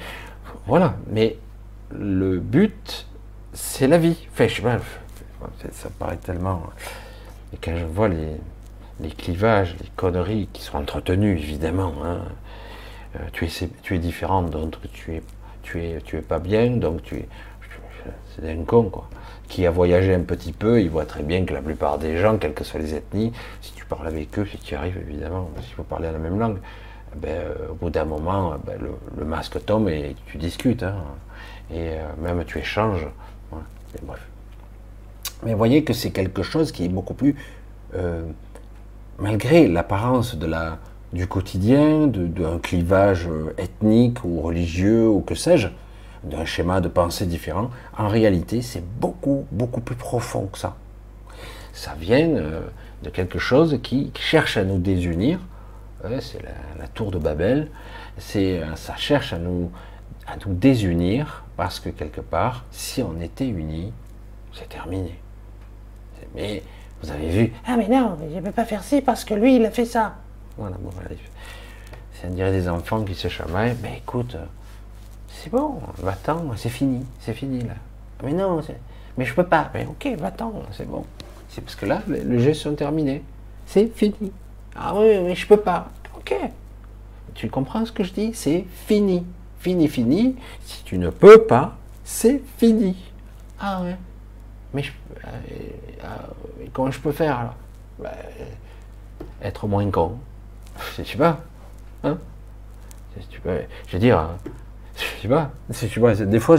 Voilà. 0.65 0.95
Mais 1.09 1.37
le 1.91 2.39
but, 2.39 3.07
c'est 3.53 3.87
la 3.87 3.97
vie. 3.97 4.27
Enfin, 4.33 4.47
je 4.47 4.55
sais 4.55 5.71
ça 5.71 5.89
paraît 5.97 6.17
tellement. 6.17 6.63
Et 7.53 7.57
quand 7.57 7.75
je 7.77 7.85
vois 7.85 8.09
les, 8.09 8.35
les 8.99 9.09
clivages, 9.09 9.75
les 9.79 9.89
conneries 9.95 10.49
qui 10.51 10.61
sont 10.61 10.77
entretenues, 10.77 11.37
évidemment, 11.37 11.93
hein, 12.03 12.21
euh, 13.15 13.19
tu, 13.33 13.45
es, 13.45 13.69
tu 13.81 13.95
es 13.95 13.99
différent, 13.99 14.41
donc 14.41 14.75
tu 14.91 15.15
es, 15.15 15.23
tu 15.61 15.83
es, 15.83 16.01
tu 16.01 16.17
es 16.17 16.21
pas 16.21 16.39
bien, 16.39 16.71
donc 16.71 17.03
tu 17.03 17.15
es. 17.17 17.27
C'est 18.35 18.49
un 18.49 18.63
con, 18.63 18.83
quoi. 18.89 19.09
Qui 19.47 19.65
a 19.65 19.71
voyagé 19.71 20.13
un 20.13 20.21
petit 20.21 20.51
peu, 20.51 20.81
il 20.81 20.89
voit 20.89 21.05
très 21.05 21.23
bien 21.23 21.45
que 21.45 21.53
la 21.53 21.61
plupart 21.61 21.97
des 21.97 22.17
gens, 22.17 22.37
quelles 22.37 22.53
que 22.53 22.63
soient 22.63 22.79
les 22.79 22.93
ethnies, 22.95 23.31
si 23.61 23.71
tu 23.73 23.85
parles 23.85 24.07
avec 24.07 24.37
eux, 24.37 24.45
si 24.45 24.57
tu 24.57 24.75
arrives, 24.75 24.97
évidemment, 24.97 25.49
s'il 25.61 25.73
faut 25.73 25.83
parler 25.83 26.11
la 26.11 26.17
même 26.17 26.37
langue, 26.37 26.57
ben, 27.15 27.29
euh, 27.29 27.71
au 27.71 27.75
bout 27.75 27.89
d'un 27.89 28.05
moment, 28.05 28.55
ben, 28.65 28.77
le, 29.17 29.25
masque 29.25 29.63
tombe 29.65 29.87
et 29.89 30.15
tu 30.27 30.37
discutes. 30.37 30.83
Hein 30.83 30.95
et 31.71 31.91
euh, 31.91 32.07
même 32.21 32.43
tu 32.45 32.59
échanges. 32.59 33.07
bref. 34.03 34.27
Mais 35.43 35.51
vous 35.51 35.57
voyez 35.57 35.83
que 35.83 35.93
c'est 35.93 36.11
quelque 36.11 36.43
chose 36.43 36.71
qui 36.71 36.85
est 36.85 36.89
beaucoup 36.89 37.13
plus, 37.13 37.35
euh, 37.95 38.23
malgré 39.19 39.67
l'apparence 39.67 40.35
de 40.35 40.47
la, 40.47 40.79
du 41.13 41.27
quotidien, 41.27 42.07
d'un 42.07 42.59
clivage 42.59 43.27
ethnique 43.57 44.23
ou 44.23 44.41
religieux 44.41 45.07
ou 45.07 45.21
que 45.21 45.35
sais-je, 45.35 45.67
d'un 46.23 46.45
schéma 46.45 46.81
de 46.81 46.87
pensée 46.87 47.25
différent, 47.25 47.69
en 47.97 48.07
réalité 48.07 48.61
c'est 48.61 48.83
beaucoup, 48.99 49.45
beaucoup 49.51 49.81
plus 49.81 49.95
profond 49.95 50.47
que 50.47 50.57
ça. 50.57 50.75
Ça 51.73 51.93
vient 51.99 52.27
de 52.27 53.09
quelque 53.09 53.39
chose 53.39 53.79
qui 53.83 54.11
cherche 54.15 54.57
à 54.57 54.63
nous 54.63 54.79
désunir, 54.79 55.39
c'est 56.19 56.41
la, 56.79 56.87
tour 56.87 57.11
de 57.11 57.17
Babel, 57.17 57.69
ça 58.17 58.95
cherche 58.95 59.33
à 59.33 59.37
nous, 59.37 59.71
à 60.27 60.35
nous 60.45 60.53
désunir 60.53 61.43
parce 61.55 61.79
que 61.79 61.89
quelque 61.89 62.21
part, 62.21 62.65
si 62.71 63.01
on 63.01 63.19
était 63.19 63.47
unis, 63.47 63.91
c'est 64.53 64.69
terminé. 64.69 65.19
Mais 66.35 66.63
vous 67.01 67.11
avez 67.11 67.29
vu, 67.29 67.53
ah 67.65 67.77
mais 67.77 67.87
non, 67.87 68.17
je 68.31 68.35
ne 68.35 68.41
peux 68.41 68.51
pas 68.51 68.65
faire 68.65 68.83
ci 68.83 69.01
parce 69.01 69.23
que 69.23 69.33
lui, 69.33 69.55
il 69.55 69.65
a 69.65 69.71
fait 69.71 69.85
ça. 69.85 70.15
Voilà, 70.57 70.77
bon, 70.77 70.89
C'est 72.13 72.27
on 72.27 72.31
dirait 72.31 72.51
des 72.51 72.67
enfants 72.67 73.03
qui 73.03 73.15
se 73.15 73.27
chamaillent, 73.27 73.75
mais 73.81 73.97
écoute, 73.97 74.35
c'est 75.43 75.49
bon, 75.49 75.79
va-t'en, 75.99 76.55
c'est 76.55 76.69
fini, 76.69 77.05
c'est 77.19 77.33
fini 77.33 77.63
là. 77.63 77.75
Mais 78.23 78.33
non, 78.33 78.61
mais 79.17 79.25
je 79.25 79.33
peux 79.33 79.45
pas. 79.45 79.69
Mais 79.73 79.85
ok, 79.85 80.17
va-t'en, 80.17 80.53
c'est 80.71 80.87
bon. 80.87 81.05
C'est 81.49 81.61
parce 81.61 81.75
que 81.75 81.85
là, 81.85 82.01
les 82.07 82.39
jeux 82.39 82.53
sont 82.53 82.75
terminés. 82.75 83.23
C'est 83.65 83.87
fini. 83.95 84.31
Ah 84.75 84.93
oui, 84.95 85.19
mais 85.23 85.35
je 85.35 85.47
peux 85.47 85.57
pas. 85.57 85.89
Ok. 86.15 86.35
Tu 87.33 87.49
comprends 87.49 87.85
ce 87.85 87.91
que 87.91 88.03
je 88.03 88.13
dis? 88.13 88.31
C'est 88.33 88.65
fini 88.85 89.25
fini, 89.59 89.87
fini. 89.87 90.35
Si 90.63 90.83
tu 90.83 90.97
ne 90.97 91.09
peux 91.09 91.45
pas, 91.45 91.75
c'est 92.03 92.41
fini. 92.57 92.95
Ah 93.59 93.81
ouais. 93.81 93.97
Mais 94.73 94.83
euh, 95.25 95.29
euh, 96.03 96.07
comment 96.73 96.91
je 96.91 96.99
peux 96.99 97.11
faire 97.11 97.37
alors? 97.37 97.55
Bah, 97.99 98.11
Être 99.41 99.67
moins 99.67 99.89
con. 99.89 100.17
Je 100.97 101.03
sais 101.03 101.17
pas. 101.17 101.41
Hein? 102.03 102.17
Tu 103.31 103.41
peux, 103.41 103.61
je 103.87 103.93
veux 103.93 103.99
dire, 103.99 104.29
je 104.97 105.21
sais 105.21 105.27
pas. 105.27 105.51
Des 106.25 106.39
fois, 106.39 106.57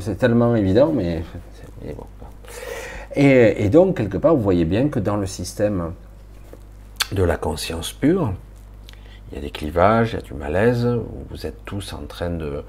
c'est 0.00 0.16
tellement 0.16 0.56
évident, 0.56 0.92
mais, 0.92 1.22
bon. 1.84 2.06
Et, 3.14 3.68
donc, 3.68 3.96
quelque 3.96 4.18
part, 4.18 4.34
vous 4.34 4.42
voyez 4.42 4.64
bien 4.64 4.88
que 4.88 4.98
dans 4.98 5.16
le 5.16 5.26
système 5.26 5.92
de 7.12 7.22
la 7.22 7.36
conscience 7.36 7.92
pure, 7.92 8.32
il 9.30 9.36
y 9.36 9.38
a 9.38 9.40
des 9.40 9.50
clivages, 9.50 10.12
il 10.12 10.16
y 10.16 10.18
a 10.18 10.22
du 10.22 10.34
malaise, 10.34 10.88
vous 11.30 11.46
êtes 11.46 11.64
tous 11.64 11.92
en 11.92 12.06
train 12.06 12.30
de, 12.30 12.62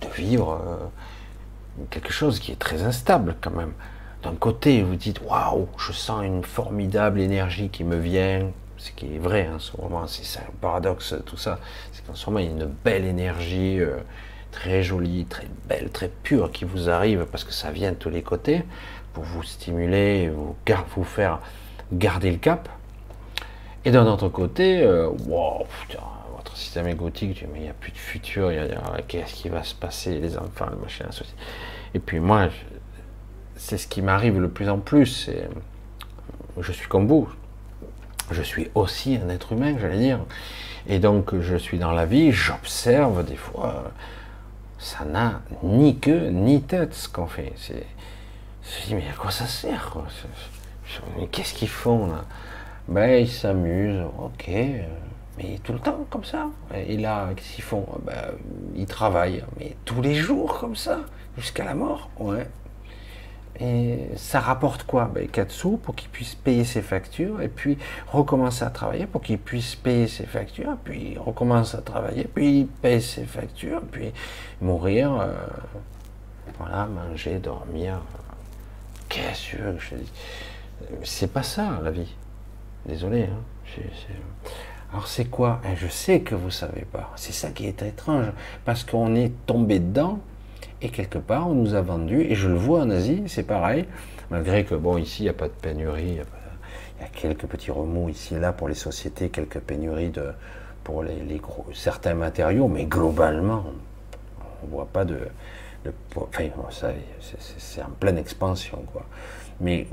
de 0.00 0.08
vivre 0.16 0.60
euh, 0.66 1.84
quelque 1.90 2.12
chose 2.12 2.40
qui 2.40 2.52
est 2.52 2.58
très 2.58 2.82
instable 2.82 3.36
quand 3.40 3.52
même. 3.52 3.72
D'un 4.22 4.34
côté, 4.34 4.82
vous 4.82 4.96
dites 4.96 5.20
waouh, 5.22 5.68
je 5.78 5.92
sens 5.92 6.24
une 6.24 6.44
formidable 6.44 7.20
énergie 7.20 7.70
qui 7.70 7.84
me 7.84 7.96
vient, 7.96 8.50
ce 8.76 8.90
qui 8.92 9.14
est 9.14 9.18
vrai 9.18 9.48
en 9.54 9.58
ce 9.58 9.76
moment, 9.80 10.06
c'est 10.06 10.40
un 10.40 10.52
paradoxe 10.60 11.14
tout 11.24 11.36
ça, 11.36 11.58
c'est 12.14 12.28
a 12.28 12.40
une 12.40 12.66
belle 12.84 13.04
énergie 13.04 13.80
euh, 13.80 13.98
très 14.50 14.82
jolie, 14.82 15.24
très 15.26 15.46
belle, 15.68 15.90
très 15.90 16.08
pure 16.08 16.50
qui 16.50 16.64
vous 16.64 16.88
arrive 16.90 17.26
parce 17.30 17.44
que 17.44 17.52
ça 17.52 17.70
vient 17.70 17.92
de 17.92 17.96
tous 17.96 18.10
les 18.10 18.22
côtés 18.22 18.62
pour 19.12 19.24
vous 19.24 19.42
stimuler, 19.42 20.30
vous, 20.30 20.56
vous 20.94 21.04
faire 21.04 21.40
garder 21.92 22.30
le 22.30 22.38
cap. 22.38 22.68
Et 23.84 23.90
d'un 23.90 24.06
autre 24.06 24.28
côté, 24.28 24.82
euh, 24.82 25.08
votre 25.08 26.56
système 26.56 26.86
égotique, 26.86 27.44
mais 27.52 27.60
il 27.60 27.62
n'y 27.62 27.68
a 27.68 27.74
plus 27.74 27.92
de 27.92 27.98
futur, 27.98 28.50
qu'est-ce 29.08 29.34
qui 29.34 29.48
va 29.48 29.62
se 29.64 29.74
passer, 29.74 30.18
les 30.18 30.38
enfants, 30.38 30.66
le 30.70 30.76
machin, 30.76 31.06
ceci. 31.10 31.34
Et 31.94 31.98
puis 31.98 32.20
moi, 32.20 32.48
c'est 33.56 33.78
ce 33.78 33.86
qui 33.86 34.02
m'arrive 34.02 34.40
le 34.40 34.48
plus 34.48 34.68
en 34.68 34.78
plus. 34.78 35.30
Je 36.58 36.72
suis 36.72 36.88
comme 36.88 37.06
vous. 37.06 37.28
Je 38.30 38.42
suis 38.42 38.70
aussi 38.74 39.18
un 39.22 39.28
être 39.28 39.52
humain, 39.52 39.76
j'allais 39.78 39.98
dire. 39.98 40.20
Et 40.88 40.98
donc, 40.98 41.38
je 41.40 41.56
suis 41.56 41.78
dans 41.78 41.92
la 41.92 42.06
vie, 42.06 42.32
j'observe 42.32 43.24
des 43.24 43.36
fois, 43.36 43.92
ça 44.78 45.04
n'a 45.04 45.40
ni 45.62 45.96
queue 45.98 46.28
ni 46.30 46.62
tête 46.62 46.94
ce 46.94 47.08
qu'on 47.08 47.26
fait. 47.26 47.52
Je 47.68 47.74
me 47.74 48.86
dis, 48.86 48.94
mais 48.94 49.08
à 49.08 49.16
quoi 49.16 49.30
ça 49.30 49.46
sert 49.46 49.96
Qu'est-ce 51.30 51.54
qu'ils 51.54 51.68
font 51.68 52.08
là? 52.08 52.24
Ben, 52.88 53.22
ils 53.22 53.30
s'amusent, 53.30 54.04
ok, 54.18 54.48
euh, 54.48 54.82
mais 55.38 55.58
tout 55.62 55.72
le 55.72 55.78
temps 55.78 56.04
comme 56.10 56.24
ça. 56.24 56.48
Et 56.74 56.96
là, 56.96 57.28
qu'est-ce 57.34 57.54
qu'ils 57.54 57.64
font? 57.64 57.86
Ben, 58.04 58.32
Ils 58.74 58.86
travaillent, 58.86 59.44
mais 59.58 59.76
tous 59.84 60.02
les 60.02 60.14
jours 60.16 60.58
comme 60.58 60.74
ça, 60.74 60.98
jusqu'à 61.38 61.64
la 61.64 61.74
mort, 61.74 62.10
ouais. 62.18 62.48
Et 63.62 64.08
ça 64.16 64.40
rapporte 64.40 64.82
quoi? 64.82 65.08
Ben, 65.14 65.28
4 65.28 65.52
sous 65.52 65.76
pour 65.76 65.94
qu'ils 65.94 66.08
puissent 66.08 66.34
payer 66.34 66.64
ses 66.64 66.82
factures, 66.82 67.40
et 67.40 67.48
puis 67.48 67.78
recommencer 68.08 68.64
à 68.64 68.70
travailler 68.70 69.06
pour 69.06 69.22
qu'ils 69.22 69.38
puissent 69.38 69.76
payer 69.76 70.08
ses 70.08 70.26
factures, 70.26 70.76
puis 70.82 71.16
recommencer 71.16 71.76
à 71.76 71.80
travailler, 71.80 72.24
puis 72.24 72.68
payer 72.80 73.00
ses 73.00 73.24
factures, 73.24 73.82
puis 73.82 74.12
mourir, 74.60 75.16
euh, 75.20 75.32
voilà, 76.58 76.86
manger, 76.86 77.38
dormir. 77.38 78.00
Qu'est-ce 79.08 79.56
que 79.56 79.78
je 79.78 79.94
dis 79.94 80.12
C'est 81.04 81.32
pas 81.32 81.44
ça 81.44 81.78
la 81.84 81.92
vie. 81.92 82.12
Désolé. 82.84 83.24
Hein. 83.24 83.82
Alors 84.90 85.06
c'est 85.06 85.26
quoi? 85.26 85.60
Eh, 85.64 85.76
Je 85.76 85.86
sais 85.86 86.20
que 86.20 86.34
vous 86.34 86.50
savez 86.50 86.84
pas. 86.84 87.12
C'est 87.14 87.32
ça 87.32 87.50
qui 87.50 87.66
est 87.66 87.80
étrange. 87.82 88.26
Parce 88.64 88.82
qu'on 88.82 89.14
est 89.14 89.32
tombé 89.46 89.78
dedans 89.78 90.18
et 90.82 90.88
quelque 90.88 91.18
part 91.18 91.48
on 91.48 91.54
nous 91.54 91.74
a 91.74 91.80
vendu, 91.80 92.22
et 92.22 92.34
je 92.34 92.48
le 92.48 92.56
vois 92.56 92.80
en 92.80 92.90
Asie, 92.90 93.22
c'est 93.26 93.46
pareil, 93.46 93.86
malgré 94.30 94.64
que 94.64 94.74
bon 94.74 94.98
ici 94.98 95.22
il 95.22 95.24
n'y 95.24 95.30
a 95.30 95.34
pas 95.34 95.48
de 95.48 95.52
pénurie, 95.52 96.08
il 96.08 96.16
y, 96.16 97.04
a 97.04 97.08
quelques 97.14 97.46
petits 97.46 97.70
remous 97.70 98.08
ici 98.08 98.34
et 98.34 98.38
là 98.38 98.52
pour 98.52 98.68
les 98.68 98.74
sociétés, 98.74 99.28
quelques 99.28 99.60
pénuries 99.60 100.10
de, 100.10 100.32
pour 100.84 101.02
les, 101.02 101.38
gros, 101.38 101.66
certains 101.72 102.14
matériaux, 102.14 102.68
mais 102.68 102.84
globalement 102.84 103.64
on 104.62 104.66
ne 104.66 104.72
voit 104.72 104.88
pas 104.92 105.04
de... 105.04 105.18
enfin, 106.16 106.92
c'est 107.58 107.82
en 107.82 107.90
pleine 107.98 108.18
expansion 108.18 108.84
quoi. 108.92 109.04
Mais 109.60 109.86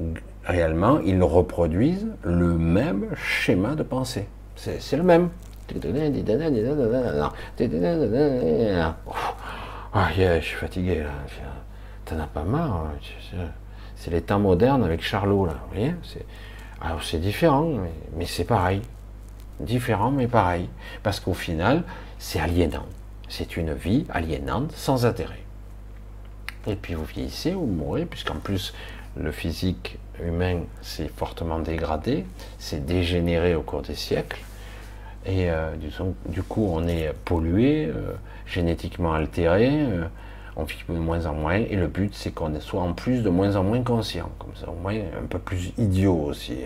réellement, 0.45 0.99
ils 0.99 1.21
reproduisent 1.21 2.07
le 2.23 2.57
même 2.57 3.09
schéma 3.15 3.75
de 3.75 3.83
pensée. 3.83 4.27
C'est 4.55 4.97
le 4.97 5.03
même. 5.03 5.29
Ah, 9.91 10.09
je 10.15 10.39
suis 10.41 10.55
fatigué 10.55 11.03
là. 11.03 11.09
T'en 12.05 12.19
as 12.19 12.27
pas 12.27 12.43
marre. 12.43 12.85
Hein, 13.35 13.47
c'est 13.95 14.11
les 14.11 14.21
temps 14.21 14.39
modernes 14.39 14.83
avec 14.83 15.01
Charlot 15.01 15.47
là. 15.47 15.53
Vous 15.53 15.75
voyez 15.75 15.95
Alors 16.79 17.03
c'est 17.03 17.17
différent, 17.17 17.71
mais, 18.15 18.25
c'est 18.25 18.45
pareil. 18.45 18.81
Différent, 19.59 20.11
mais 20.11 20.27
pareil. 20.27 20.69
Parce 21.01 21.19
qu'au 21.19 21.33
final, 21.33 21.83
c'est 22.19 22.39
aliénant. 22.39 22.85
C'est 23.27 23.57
une 23.57 23.73
vie 23.73 24.05
aliénante, 24.09 24.71
sans 24.73 25.05
intérêt. 25.05 25.43
Et 26.67 26.75
puis 26.75 26.93
vous 26.93 27.05
vieillissez, 27.05 27.51
vous 27.51 27.65
mourrez, 27.65 28.05
puisqu'en 28.05 28.35
plus, 28.35 28.73
le 29.17 29.31
physique 29.31 29.97
humain 30.21 30.61
s'est 30.81 31.11
fortement 31.15 31.59
dégradé, 31.59 32.25
s'est 32.59 32.79
dégénéré 32.79 33.55
au 33.55 33.61
cours 33.61 33.81
des 33.81 33.95
siècles, 33.95 34.41
et 35.29 35.49
euh, 35.49 35.71
du 36.27 36.41
coup 36.41 36.67
on 36.73 36.87
est 36.87 37.13
pollué, 37.25 37.85
euh, 37.85 38.13
génétiquement 38.47 39.13
altéré, 39.13 39.69
euh, 39.71 40.05
on 40.55 40.63
vit 40.63 40.77
de 40.87 40.93
moins 40.93 41.25
en 41.25 41.33
moins, 41.33 41.55
et 41.55 41.75
le 41.75 41.87
but 41.87 42.13
c'est 42.15 42.31
qu'on 42.31 42.59
soit 42.59 42.81
en 42.81 42.93
plus 42.93 43.21
de 43.21 43.29
moins 43.29 43.55
en 43.55 43.63
moins 43.63 43.83
conscient, 43.83 44.31
comme 44.39 44.55
ça 44.55 44.69
au 44.69 44.75
moins 44.75 44.95
un 44.95 45.25
peu 45.29 45.39
plus 45.39 45.71
idiot 45.77 46.19
aussi. 46.25 46.57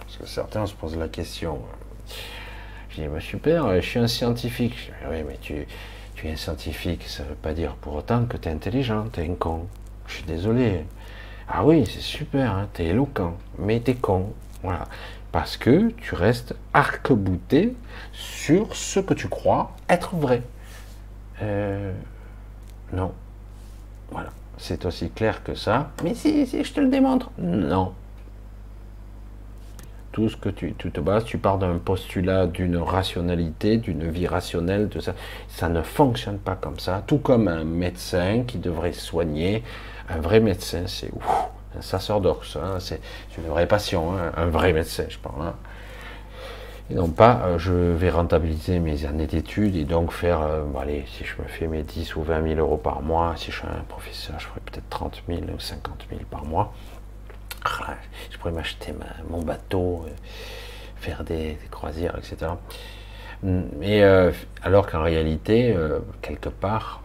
Parce 0.00 0.16
que 0.16 0.26
certains 0.26 0.66
se 0.66 0.74
posent 0.74 0.96
la 0.96 1.08
question. 1.08 1.58
Je 2.88 3.02
dis, 3.02 3.08
super, 3.20 3.80
je 3.80 3.86
suis 3.86 4.00
un 4.00 4.08
scientifique. 4.08 4.90
oui, 5.08 5.18
mais 5.26 5.38
tu, 5.40 5.66
tu 6.16 6.26
es 6.26 6.32
un 6.32 6.36
scientifique, 6.36 7.04
ça 7.06 7.22
ne 7.22 7.28
veut 7.28 7.34
pas 7.36 7.52
dire 7.52 7.74
pour 7.76 7.94
autant 7.94 8.24
que 8.24 8.36
tu 8.36 8.48
es 8.48 8.52
intelligent, 8.52 9.06
tu 9.12 9.20
es 9.20 9.30
un 9.30 9.34
con. 9.34 9.66
Je 10.08 10.14
suis 10.14 10.24
désolé. 10.24 10.84
Ah 11.48 11.64
oui, 11.64 11.84
c'est 11.86 12.00
super, 12.00 12.50
hein, 12.52 12.68
t'es 12.72 12.86
éloquent, 12.86 13.36
mais 13.58 13.78
t'es 13.80 13.94
con. 13.94 14.32
Voilà. 14.62 14.86
Parce 15.32 15.56
que 15.56 15.90
tu 15.90 16.14
restes 16.14 16.54
arc-bouté 16.72 17.76
sur 18.12 18.74
ce 18.74 18.98
que 18.98 19.14
tu 19.14 19.28
crois 19.28 19.72
être 19.88 20.16
vrai. 20.16 20.42
Euh, 21.42 21.92
non. 22.92 23.12
Voilà. 24.10 24.30
C'est 24.58 24.84
aussi 24.84 25.10
clair 25.10 25.42
que 25.42 25.54
ça. 25.54 25.90
Mais 26.04 26.14
si, 26.14 26.46
si, 26.46 26.64
je 26.64 26.72
te 26.72 26.80
le 26.80 26.88
démontre. 26.88 27.30
Non. 27.38 27.94
Tout 30.12 30.28
ce 30.28 30.36
que 30.36 30.48
tu, 30.48 30.74
tu 30.76 30.90
te 30.90 31.00
bases, 31.00 31.24
tu 31.24 31.38
pars 31.38 31.58
d'un 31.58 31.78
postulat 31.78 32.48
d'une 32.48 32.76
rationalité, 32.76 33.76
d'une 33.76 34.10
vie 34.10 34.26
rationnelle, 34.26 34.88
de 34.88 34.98
ça. 34.98 35.14
Ça 35.48 35.68
ne 35.68 35.82
fonctionne 35.82 36.38
pas 36.38 36.56
comme 36.56 36.80
ça. 36.80 37.02
Tout 37.06 37.18
comme 37.18 37.46
un 37.46 37.62
médecin 37.64 38.42
qui 38.46 38.58
devrait 38.58 38.92
soigner 38.92 39.62
un 40.08 40.18
vrai 40.18 40.40
médecin, 40.40 40.82
c'est 40.88 41.12
ça 41.80 41.98
sort 41.98 42.20
d'or, 42.20 42.42
c'est 42.80 43.00
une 43.38 43.48
vraie 43.48 43.66
passion, 43.66 44.16
hein, 44.16 44.32
un 44.36 44.46
vrai 44.46 44.72
médecin, 44.72 45.04
je 45.08 45.18
parle. 45.18 45.42
Hein. 45.42 45.54
Et 46.90 46.94
non 46.94 47.08
pas, 47.08 47.42
euh, 47.44 47.58
je 47.58 47.72
vais 47.72 48.10
rentabiliser 48.10 48.80
mes 48.80 49.04
années 49.04 49.28
d'études 49.28 49.76
et 49.76 49.84
donc 49.84 50.10
faire, 50.12 50.40
euh, 50.42 50.64
si 51.06 51.24
je 51.24 51.40
me 51.40 51.46
fais 51.46 51.68
mes 51.68 51.84
10 51.84 52.16
ou 52.16 52.22
20 52.22 52.42
000 52.54 52.58
euros 52.58 52.78
par 52.78 53.00
mois, 53.00 53.34
si 53.36 53.52
je 53.52 53.58
suis 53.58 53.66
un 53.66 53.84
professeur, 53.88 54.40
je 54.40 54.46
ferais 54.46 54.60
peut-être 54.64 54.88
30 54.88 55.22
000 55.28 55.40
ou 55.54 55.60
50 55.60 56.06
000 56.10 56.22
par 56.28 56.44
mois. 56.44 56.72
Ah, 57.64 57.94
je 58.30 58.38
pourrais 58.38 58.52
m'acheter 58.52 58.92
mon 59.28 59.42
bateau, 59.42 60.04
euh, 60.06 60.10
faire 60.96 61.22
des, 61.22 61.58
croisières, 61.70 62.18
etc. 62.18 62.52
Mais 63.42 64.02
alors 64.62 64.86
qu'en 64.86 65.02
réalité, 65.02 65.74
quelque 66.20 66.50
part, 66.50 67.02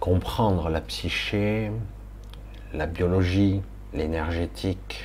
comprendre 0.00 0.68
la 0.68 0.82
psyché, 0.82 1.70
la 2.74 2.86
biologie, 2.86 3.62
l'énergétique, 3.92 5.04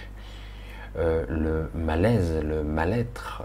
euh, 0.98 1.26
le 1.30 1.70
malaise, 1.76 2.42
le 2.44 2.64
mal-être, 2.64 3.44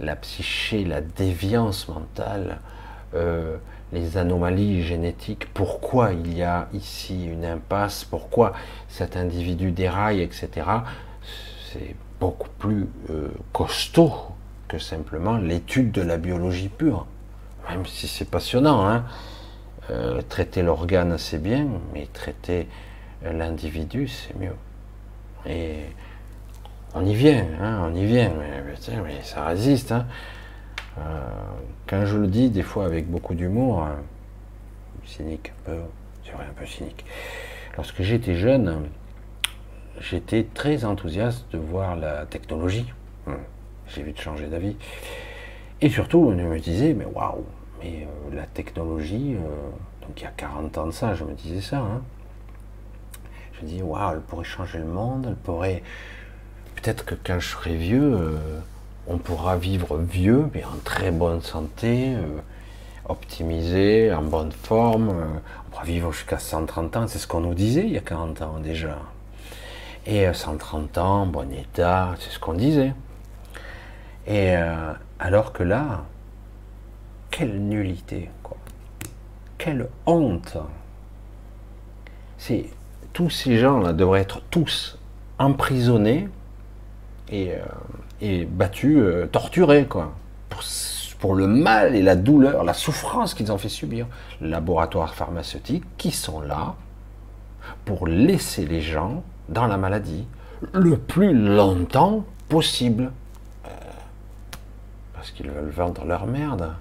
la 0.00 0.16
psyché, 0.16 0.84
la 0.84 1.00
déviance 1.00 1.88
mentale, 1.88 2.58
euh, 3.14 3.56
les 3.92 4.16
anomalies 4.16 4.82
génétiques, 4.82 5.52
pourquoi 5.52 6.12
il 6.12 6.36
y 6.36 6.42
a 6.42 6.68
ici 6.72 7.26
une 7.26 7.44
impasse, 7.44 8.04
pourquoi 8.04 8.52
cet 8.88 9.16
individu 9.16 9.72
déraille, 9.72 10.22
etc. 10.22 10.66
C'est 11.72 11.94
beaucoup 12.18 12.48
plus 12.58 12.88
euh, 13.10 13.28
costaud 13.52 14.12
que 14.68 14.78
simplement 14.78 15.36
l'étude 15.36 15.92
de 15.92 16.02
la 16.02 16.16
biologie 16.16 16.68
pure, 16.68 17.06
même 17.68 17.84
si 17.86 18.08
c'est 18.08 18.28
passionnant. 18.28 18.86
Hein 18.86 19.04
traiter 20.28 20.62
l'organe, 20.62 21.18
c'est 21.18 21.42
bien, 21.42 21.66
mais 21.92 22.06
traiter 22.12 22.68
l'individu, 23.22 24.08
c'est 24.08 24.36
mieux. 24.36 24.54
Et 25.46 25.84
on 26.94 27.04
y 27.04 27.14
vient, 27.14 27.46
hein, 27.60 27.82
on 27.84 27.94
y 27.94 28.04
vient, 28.04 28.32
mais, 28.38 29.22
ça 29.22 29.46
résiste. 29.46 29.92
Hein. 29.92 30.06
Euh, 30.98 31.20
quand 31.86 32.04
je 32.04 32.16
le 32.16 32.26
dis, 32.26 32.50
des 32.50 32.62
fois 32.62 32.84
avec 32.84 33.08
beaucoup 33.08 33.34
d'humour, 33.34 33.82
hein, 33.82 33.96
cynique 35.04 35.52
un 35.60 35.70
peu, 35.70 35.78
c'est 36.24 36.32
vrai, 36.32 36.44
un 36.48 36.54
peu 36.54 36.66
cynique. 36.66 37.04
Lorsque 37.76 38.02
j'étais 38.02 38.34
jeune, 38.34 38.88
j'étais 40.00 40.46
très 40.52 40.84
enthousiaste 40.84 41.46
de 41.52 41.58
voir 41.58 41.96
la 41.96 42.26
technologie. 42.26 42.92
Hum, 43.26 43.36
j'ai 43.88 44.02
vite 44.02 44.20
changé 44.20 44.46
d'avis. 44.46 44.76
Et 45.80 45.88
surtout, 45.88 46.32
je 46.36 46.42
me 46.42 46.58
disais, 46.58 46.92
mais 46.92 47.06
waouh, 47.06 47.44
mais 47.80 48.06
euh, 48.06 48.36
la 48.36 48.46
technologie, 48.46 49.34
euh, 49.36 50.06
donc 50.06 50.20
il 50.20 50.24
y 50.24 50.26
a 50.26 50.32
40 50.36 50.78
ans 50.78 50.86
de 50.86 50.90
ça, 50.90 51.14
je 51.14 51.24
me 51.24 51.32
disais 51.32 51.60
ça. 51.60 51.78
Hein. 51.78 52.02
Me 53.62 53.66
disais, 53.66 53.82
waouh, 53.82 54.12
elle 54.12 54.20
pourrait 54.20 54.44
changer 54.44 54.78
le 54.78 54.86
monde, 54.86 55.26
elle 55.28 55.36
pourrait. 55.36 55.82
Peut-être 56.76 57.04
que 57.04 57.14
quand 57.14 57.38
je 57.38 57.48
serai 57.48 57.76
vieux, 57.76 58.14
euh, 58.14 58.60
on 59.10 59.18
pourra 59.18 59.56
vivre 59.56 59.98
vieux, 59.98 60.48
mais 60.54 60.64
en 60.64 60.78
très 60.84 61.10
bonne 61.10 61.42
santé, 61.42 62.14
euh, 62.14 62.38
optimisé, 63.08 64.12
en 64.14 64.22
bonne 64.22 64.52
forme. 64.52 65.10
Euh, 65.10 65.24
on 65.66 65.70
pourra 65.70 65.84
vivre 65.84 66.12
jusqu'à 66.12 66.38
130 66.38 66.96
ans, 66.96 67.08
c'est 67.08 67.18
ce 67.18 67.26
qu'on 67.26 67.40
nous 67.40 67.54
disait 67.54 67.82
il 67.82 67.92
y 67.92 67.98
a 67.98 68.02
40 68.02 68.42
ans 68.42 68.58
déjà. 68.60 68.98
Et 70.06 70.32
130 70.32 70.96
euh, 70.96 71.00
ans, 71.00 71.26
bon 71.26 71.52
état, 71.52 72.14
c'est 72.20 72.30
ce 72.30 72.38
qu'on 72.38 72.54
disait. 72.54 72.94
Et 74.26 74.54
alors 75.18 75.52
que 75.52 75.64
là, 75.64 76.04
quelle 77.30 77.60
nullité, 77.60 78.30
quoi. 78.44 78.56
Quelle 79.58 79.88
honte. 80.06 80.56
Tous 83.12 83.30
ces 83.30 83.58
gens-là 83.58 83.92
devraient 83.92 84.20
être 84.20 84.42
tous 84.50 84.98
emprisonnés 85.38 86.28
et 87.30 87.52
et 88.20 88.44
battus, 88.44 88.98
euh, 88.98 89.26
torturés, 89.26 89.86
quoi. 89.86 90.12
Pour, 91.18 91.34
le 91.34 91.46
mal 91.46 91.94
et 91.94 92.02
la 92.02 92.16
douleur, 92.16 92.64
la 92.64 92.74
souffrance 92.74 93.34
qu'ils 93.34 93.52
ont 93.52 93.58
fait 93.58 93.68
subir. 93.68 94.06
Laboratoires 94.40 95.14
pharmaceutiques 95.14 95.84
qui 95.96 96.12
sont 96.12 96.40
là 96.40 96.74
pour 97.84 98.06
laisser 98.06 98.66
les 98.66 98.80
gens 98.80 99.22
dans 99.48 99.66
la 99.66 99.76
maladie 99.76 100.26
le 100.72 100.96
plus 100.96 101.34
longtemps 101.34 102.24
possible. 102.48 103.12
Euh, 103.66 103.68
parce 105.12 105.30
qu'ils 105.30 105.50
veulent 105.50 105.70
vendre 105.70 106.04
leur 106.04 106.26
merde. 106.26 106.72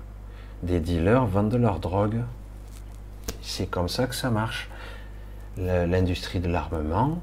Des 0.63 0.79
dealers 0.79 1.25
vendent 1.25 1.55
leur 1.55 1.79
drogue. 1.79 2.21
C'est 3.41 3.67
comme 3.67 3.89
ça 3.89 4.07
que 4.07 4.15
ça 4.15 4.29
marche. 4.29 4.69
L'industrie 5.59 6.39
de 6.39 6.47
l'armement 6.47 7.21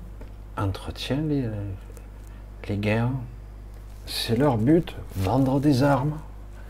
entretient 0.58 1.22
les, 1.22 2.76
guerres. 2.76 3.10
C'est 4.04 4.36
leur 4.36 4.58
but, 4.58 4.94
vendre 5.14 5.58
des 5.58 5.82
armes. 5.82 6.18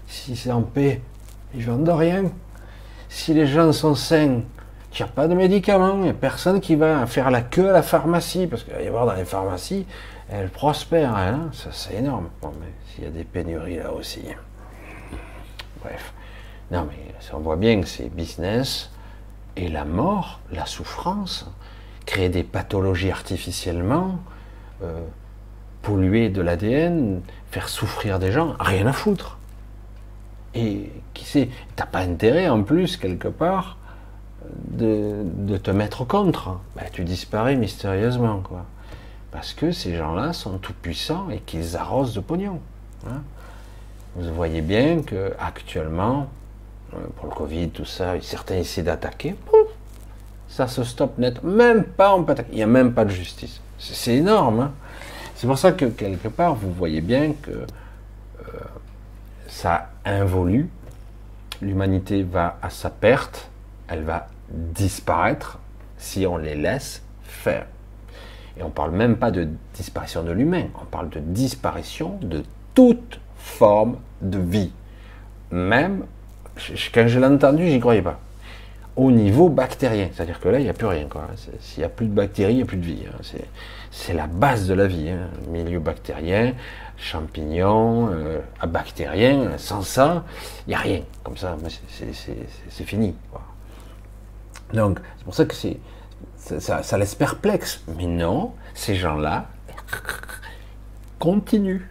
Si 0.07 0.37
c'est 0.37 0.53
en 0.53 0.62
paix, 0.62 1.03
ils 1.55 1.64
vendent 1.64 1.89
rien. 1.89 2.31
Si 3.09 3.35
les 3.35 3.47
gens 3.47 3.73
sont 3.73 3.95
sains, 3.95 4.43
il 4.93 4.97
n'y 4.97 5.03
a 5.03 5.09
pas 5.09 5.27
de 5.27 5.35
médicaments, 5.35 5.97
il 5.97 6.03
n'y 6.03 6.09
a 6.09 6.14
personne 6.14 6.61
qui 6.61 6.77
va 6.77 7.05
faire 7.07 7.31
la 7.31 7.43
queue 7.43 7.69
à 7.69 7.73
la 7.73 7.83
pharmacie, 7.83 8.47
parce 8.47 8.62
qu'il 8.62 8.73
va 8.73 8.83
y 8.83 8.87
avoir 8.87 9.07
dans 9.07 9.14
les 9.14 9.25
pharmacies, 9.25 9.87
elles 10.29 10.51
prospèrent, 10.51 11.17
hein 11.17 11.51
ça 11.53 11.71
c'est 11.73 11.95
énorme. 11.95 12.29
Bon, 12.41 12.53
mais 12.61 12.73
s'il 12.87 13.05
y 13.05 13.07
a 13.07 13.11
des 13.11 13.25
pénuries 13.25 13.77
là 13.77 13.93
aussi. 13.93 14.23
Bref. 15.83 16.12
Non, 16.71 16.89
mais 16.89 17.14
on 17.33 17.41
voit 17.41 17.57
bien 17.57 17.81
que 17.81 17.87
c'est 17.87 18.09
business 18.09 18.91
et 19.57 19.69
la 19.69 19.85
mort, 19.85 20.41
la 20.53 20.67
souffrance, 20.67 21.51
créer 22.05 22.29
des 22.29 22.45
pathologies 22.45 23.11
artificiellement. 23.11 24.19
Euh, 24.83 25.01
polluer 25.87 26.31
de 26.31 26.43
l'ADN, 26.43 27.21
faire 27.53 27.69
souffrir 27.69 28.19
des 28.19 28.33
gens, 28.33 28.57
rien 28.59 28.89
à 28.89 28.93
foutre. 28.93 29.39
Et 30.53 30.91
qui 31.15 31.25
sait, 31.25 31.49
t'as 31.77 31.87
pas 31.87 32.01
intérêt 32.01 32.49
en 32.49 32.65
plus, 32.65 32.97
quelque 32.97 33.29
part, 33.29 33.79
de, 34.73 35.57
te 35.63 35.71
mettre 35.71 36.05
contre. 36.05 36.59
Ben, 36.75 36.87
tu 36.93 37.05
disparais 37.05 37.55
mystérieusement, 37.55 38.41
quoi. 38.41 38.65
Parce 39.31 39.53
que 39.53 39.71
ces 39.71 39.95
gens-là 39.95 40.33
sont 40.33 40.59
tout 40.59 40.73
puissants 40.73 41.31
et 41.31 41.39
qu'ils 41.39 41.77
arrosent 41.77 42.15
de 42.15 42.21
pognon. 42.21 42.59
Hein. 43.09 43.23
Vous 44.17 44.35
voyez 44.35 44.63
bien 44.63 45.03
que 45.03 45.35
actuellement, 45.39 46.27
pour 47.16 47.26
le 47.28 47.34
Covid, 47.34 47.70
tout 47.70 47.84
ça, 47.84 48.14
certains 48.20 48.57
essaient 48.57 48.82
d'attaquer, 48.82 49.37
ça 50.49 50.66
se 50.68 50.84
stoppe 50.84 51.18
net. 51.18 51.43
Même 51.43 51.84
pas 51.84 52.14
on 52.14 52.24
peut 52.24 52.32
attaquer. 52.32 52.51
Il 52.53 52.57
n'y 52.57 52.62
a 52.62 52.68
même 52.68 52.93
pas 52.93 53.05
de 53.05 53.11
justice. 53.11 53.61
C'est 53.78 54.14
énorme. 54.14 54.61
Hein. 54.61 54.72
C'est 55.34 55.47
pour 55.47 55.59
ça 55.59 55.72
que 55.72 55.84
quelque 55.84 56.28
part, 56.28 56.55
vous 56.55 56.72
voyez 56.72 57.01
bien 57.01 57.32
que 57.43 57.51
euh, 57.51 57.64
ça 59.49 59.91
involue, 60.05 60.68
l'humanité 61.61 62.22
va 62.22 62.59
à 62.62 62.70
sa 62.70 62.91
perte, 62.91 63.51
elle 63.89 64.05
va 64.05 64.28
disparaître 64.49 65.59
si 65.99 66.26
on 66.26 66.37
les 66.39 66.55
laisse 66.55 67.03
faire. 67.22 67.66
Et 68.57 68.62
on 68.62 68.68
ne 68.68 68.72
parle 68.72 68.93
même 68.93 69.16
pas 69.16 69.30
de 69.30 69.49
disparition 69.74 70.22
de 70.22 70.32
l'humain, 70.32 70.68
on 70.80 70.87
parle 70.87 71.11
de 71.11 71.20
disparition 71.20 72.18
de 72.22 72.43
toute 72.74 73.20
forme 73.37 73.99
de 74.22 74.39
vie. 74.39 74.72
Même, 75.51 76.07
quand 76.93 77.07
je 77.07 77.19
l'ai 77.19 77.27
entendu, 77.27 77.69
j'y 77.69 77.81
croyais 77.81 78.03
pas 78.03 78.19
au 78.97 79.11
niveau 79.13 79.49
bactérien. 79.49 80.09
C'est-à-dire 80.13 80.41
que 80.41 80.49
là, 80.49 80.59
il 80.59 80.65
n'y 80.65 80.71
a 80.71 80.75
plus 80.75 80.87
rien. 80.87 81.07
S'il 81.61 81.81
n'y 81.81 81.85
a 81.85 81.89
plus 81.89 82.07
de 82.07 82.15
bactéries, 82.15 82.55
il 82.55 82.57
n'y 82.57 82.63
a 82.63 82.67
plus 82.67 82.79
de 82.79 82.85
vie. 82.85 83.05
Hein. 83.07 83.39
C'est 83.91 84.15
la 84.15 84.27
base 84.27 84.67
de 84.67 84.75
la 84.75 84.87
vie. 84.87 85.11
Hein. 85.11 85.29
Milieu 85.49 85.79
bactérien, 85.79 86.55
champignons, 86.97 88.11
euh, 88.11 88.41
bactérien. 88.67 89.59
Sans 89.59 89.83
ça, 89.83 90.25
il 90.67 90.71
n'y 90.71 90.75
a 90.75 90.79
rien. 90.79 91.03
Comme 91.23 91.37
ça, 91.37 91.57
c'est 91.91 92.85
fini. 92.85 93.15
Donc, 94.73 94.99
c'est 95.19 95.25
pour 95.25 95.35
ça 95.35 95.45
que 95.45 95.55
ça, 96.37 96.83
ça 96.83 96.99
laisse 96.99 97.15
perplexe. 97.15 97.83
Mais 97.99 98.07
non, 98.07 98.55
ces 98.75 98.95
gens-là 98.95 99.47
continuent 101.19 101.83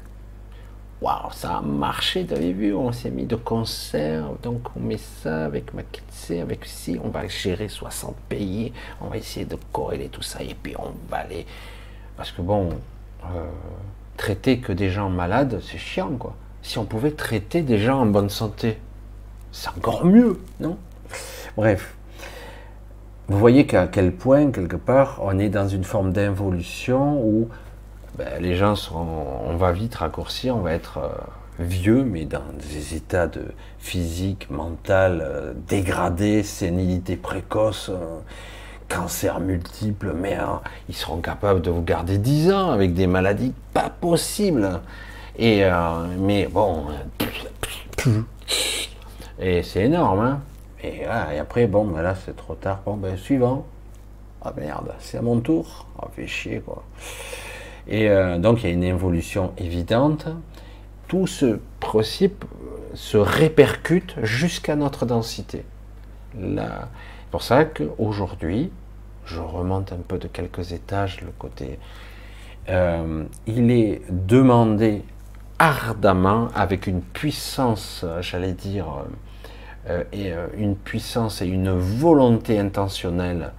waouh, 1.02 1.32
ça 1.32 1.58
a 1.58 1.62
marché, 1.62 2.26
avez 2.32 2.54
vu, 2.54 2.74
on 2.74 2.92
s'est 2.92 3.12
mis 3.12 3.26
de 3.26 3.36
concert, 3.36 4.26
donc 4.42 4.62
on 4.76 4.80
met 4.80 4.98
ça 4.98 5.46
avec 5.46 5.74
McKinsey, 5.74 6.40
avec 6.42 6.66
ci, 6.66 6.98
on 7.04 7.10
va 7.10 7.28
gérer 7.28 7.68
60 7.68 8.16
pays, 8.30 8.74
on 9.02 9.08
va 9.08 9.18
essayer 9.18 9.46
de 9.46 9.58
corréler 9.72 10.10
tout 10.10 10.22
ça, 10.22 10.42
et 10.42 10.56
puis 10.62 10.76
on 10.78 10.92
va 11.10 11.18
aller. 11.18 11.46
Parce 12.18 12.32
que 12.32 12.42
bon, 12.42 12.70
euh, 13.26 13.46
traiter 14.18 14.60
que 14.60 14.72
des 14.72 14.90
gens 14.90 15.10
malades, 15.10 15.60
c'est 15.62 15.78
chiant, 15.78 16.12
quoi. 16.18 16.36
Si 16.62 16.80
on 16.80 16.86
pouvait 16.86 17.12
traiter 17.12 17.62
des 17.62 17.78
gens 17.78 18.00
en 18.00 18.06
bonne 18.06 18.30
santé, 18.30 18.80
c'est 19.52 19.70
encore 19.70 20.06
mieux, 20.06 20.42
non? 20.60 20.78
Bref. 21.58 21.96
Vous 23.28 23.40
voyez 23.40 23.66
qu'à 23.66 23.88
quel 23.88 24.12
point, 24.12 24.52
quelque 24.52 24.76
part, 24.76 25.20
on 25.24 25.40
est 25.40 25.50
dans 25.50 25.68
une 25.68 25.84
forme 25.84 26.12
d'involution 26.12 27.20
où 27.24 27.50
ben, 28.18 28.42
les 28.42 28.56
gens 28.56 28.76
seront, 28.76 29.44
on 29.46 29.58
va 29.58 29.72
vite 29.72 29.96
raccourcir, 29.96 30.56
on 30.56 30.62
va 30.62 30.74
être 30.74 31.00
euh, 31.00 31.10
vieux, 31.60 32.04
mais 32.04 32.26
dans 32.26 32.44
des 32.72 32.96
états 32.96 33.28
de 33.28 33.44
physique, 33.80 34.50
mental 34.50 35.22
euh, 35.22 35.54
dégradés, 35.68 36.44
sénilité 36.44 37.18
précoce, 37.18 37.90
euh, 37.90 38.20
cancer 38.88 39.40
multiple, 39.40 40.14
mais 40.16 40.38
ils 40.88 40.96
seront 40.96 41.18
capables 41.18 41.62
de 41.62 41.72
vous 41.72 41.82
garder 41.82 42.18
10 42.20 42.52
ans 42.52 42.72
avec 42.72 42.94
des 42.94 43.08
maladies 43.08 43.54
pas 43.74 43.90
possibles. 43.90 44.82
Et 45.38 45.64
mais 46.20 46.46
bon, 46.46 46.86
et 49.40 49.64
c'est 49.64 49.82
énorme, 49.86 50.20
hein. 50.20 50.42
Et, 50.84 51.04
après, 51.06 51.66
bon, 51.66 51.86
ben 51.86 52.04
là 52.04 52.14
c'est 52.14 52.36
trop 52.36 52.54
tard. 52.54 52.82
Bon, 52.86 52.96
ben 52.96 53.18
suivant. 53.18 53.66
Ah 54.44 54.54
merde, 54.56 54.94
c'est 55.00 55.18
à 55.18 55.22
mon 55.24 55.40
tour. 55.40 55.88
Ah, 56.00 56.08
fait 56.16 56.28
chier 56.28 56.62
quoi. 56.64 56.84
Et 57.88 58.10
euh, 58.10 58.38
donc 58.38 58.64
il 58.64 58.68
y 58.68 58.70
a 58.70 58.74
une 58.74 58.84
évolution 58.84 59.54
évidente. 59.58 60.28
Tout 61.08 61.28
ce 61.28 61.60
principe 61.80 62.46
se 62.94 63.18
répercute 63.18 64.16
jusqu'à 64.24 64.76
notre 64.76 65.06
densité. 65.06 65.64
C'est 66.34 67.32
pour 67.32 67.44
ça 67.44 67.66
qu'aujourd'hui, 67.66 68.72
je 69.26 69.40
remonte 69.40 69.92
un 69.92 70.00
peu 70.08 70.18
de 70.18 70.28
quelques 70.28 70.72
étages 70.72 71.22
le 71.22 71.32
côté, 71.38 71.80
euh, 72.70 73.24
il 73.46 73.72
est 73.72 74.02
demandé 74.10 75.04
ardemment, 75.60 76.50
avec 76.56 76.88
une 76.88 77.02
puissance, 77.02 78.06
j'allais 78.22 78.54
dire, 78.54 78.88
euh, 79.90 80.04
et 80.12 80.34
une 80.58 80.76
puissance 80.76 81.42
et 81.42 81.48
une 81.48 81.72
volonté 81.72 82.60
intentionnelle 82.60 83.52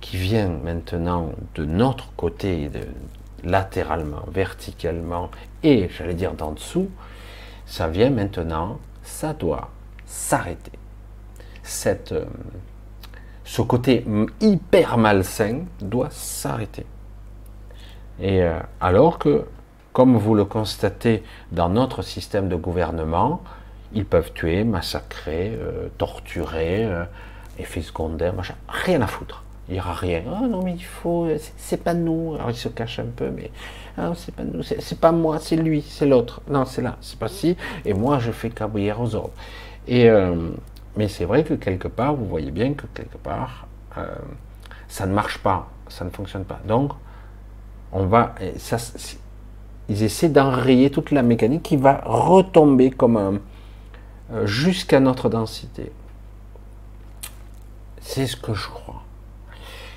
qui 0.00 0.16
vient 0.16 0.48
maintenant 0.48 1.32
de 1.54 1.64
notre 1.64 2.12
côté, 2.14 2.68
de, 2.68 2.80
latéralement, 3.44 4.24
verticalement 4.28 5.30
et, 5.62 5.88
j'allais 5.88 6.14
dire, 6.14 6.32
d'en 6.32 6.52
dessous, 6.52 6.90
ça 7.66 7.88
vient 7.88 8.10
maintenant, 8.10 8.78
ça 9.02 9.32
doit 9.32 9.70
s'arrêter. 10.06 10.72
Euh, 11.86 12.24
ce 13.44 13.62
côté 13.62 14.04
hyper 14.40 14.98
malsain 14.98 15.60
doit 15.80 16.10
s'arrêter. 16.10 16.86
Et 18.20 18.42
euh, 18.42 18.58
alors 18.80 19.18
que, 19.18 19.46
comme 19.92 20.16
vous 20.16 20.34
le 20.34 20.44
constatez 20.44 21.22
dans 21.52 21.68
notre 21.68 22.02
système 22.02 22.48
de 22.48 22.56
gouvernement, 22.56 23.42
ils 23.92 24.04
peuvent 24.04 24.32
tuer, 24.32 24.64
massacrer, 24.64 25.56
euh, 25.60 25.88
torturer, 25.98 26.88
effets 27.58 27.82
secondaires, 27.82 28.34
machin, 28.34 28.54
rien 28.68 29.00
à 29.02 29.06
foutre 29.06 29.43
il 29.68 29.74
n'y 29.74 29.80
aura 29.80 29.94
rien. 29.94 30.22
Oh 30.26 30.46
non, 30.46 30.62
mais 30.62 30.74
il 30.74 30.84
faut, 30.84 31.26
c'est 31.56 31.82
pas 31.82 31.94
nous. 31.94 32.34
Alors 32.34 32.50
il 32.50 32.56
se 32.56 32.68
cache 32.68 32.98
un 32.98 33.06
peu, 33.06 33.30
mais 33.30 33.50
ah, 33.96 34.12
c'est 34.16 34.34
pas 34.34 34.42
nous, 34.44 34.62
c'est 34.62 34.98
pas 34.98 35.12
moi, 35.12 35.38
c'est 35.38 35.56
lui, 35.56 35.82
c'est 35.82 36.06
l'autre. 36.06 36.42
Non, 36.48 36.64
c'est 36.64 36.82
là, 36.82 36.96
c'est 37.00 37.18
pas 37.18 37.28
si. 37.28 37.56
Et 37.84 37.94
moi, 37.94 38.18
je 38.18 38.30
fais 38.30 38.50
cabouillère 38.50 39.00
aux 39.00 39.14
ordres. 39.14 39.34
Et, 39.86 40.08
euh, 40.08 40.50
mais 40.96 41.08
c'est 41.08 41.24
vrai 41.24 41.44
que 41.44 41.54
quelque 41.54 41.88
part, 41.88 42.14
vous 42.14 42.26
voyez 42.26 42.50
bien 42.50 42.74
que 42.74 42.86
quelque 42.94 43.16
part, 43.16 43.66
euh, 43.96 44.06
ça 44.88 45.06
ne 45.06 45.14
marche 45.14 45.38
pas, 45.38 45.70
ça 45.88 46.04
ne 46.04 46.10
fonctionne 46.10 46.44
pas. 46.44 46.60
Donc, 46.66 46.92
on 47.92 48.06
va, 48.06 48.34
ils 49.88 50.02
essaient 50.02 50.28
d'enrayer 50.28 50.90
toute 50.90 51.10
la 51.10 51.22
mécanique 51.22 51.62
qui 51.62 51.76
va 51.76 52.02
retomber 52.04 52.90
comme 52.90 53.16
un, 53.16 53.38
euh, 54.32 54.46
jusqu'à 54.46 55.00
notre 55.00 55.28
densité. 55.28 55.92
C'est 58.00 58.26
ce 58.26 58.36
que 58.36 58.52
je 58.52 58.68
crois. 58.68 59.03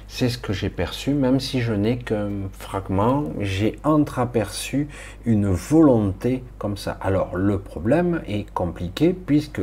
C'est 0.10 0.30
ce 0.30 0.38
que 0.38 0.54
j'ai 0.54 0.70
perçu, 0.70 1.14
même 1.14 1.42
si 1.42 1.60
je 1.60 1.74
n'ai 1.74 1.98
qu'un 1.98 2.48
fragment, 2.58 3.26
j'ai 3.42 3.78
entreaperçu 3.84 4.88
une 5.26 5.48
volonté 5.48 6.46
comme 6.58 6.78
ça. 6.78 6.98
Alors 7.02 7.36
le 7.36 7.60
problème 7.60 8.22
est 8.26 8.50
compliqué 8.54 9.14
puisque 9.14 9.60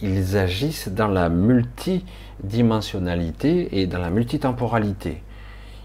ils 0.00 0.38
agissent 0.38 0.88
dans 0.88 1.08
la 1.08 1.28
multidimensionnalité 1.28 3.80
et 3.80 3.86
dans 3.86 3.98
la 3.98 4.08
multitemporalité. 4.08 5.22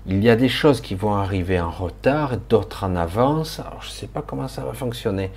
Il 0.05 0.23
y 0.23 0.29
a 0.29 0.37
des 0.37 0.47
choses 0.47 0.79
qui 0.79 0.95
vont 0.95 1.15
arriver 1.15 1.59
en 1.59 1.69
retard, 1.69 2.37
d'autres 2.49 2.85
en 2.85 2.95
avance. 2.95 3.59
Je 3.81 3.87
ne 3.87 3.91
sais 3.91 4.07
pas 4.07 4.21
comment 4.21 4.47
ça 4.47 4.63
va 4.63 4.71
fonctionner 4.71 5.31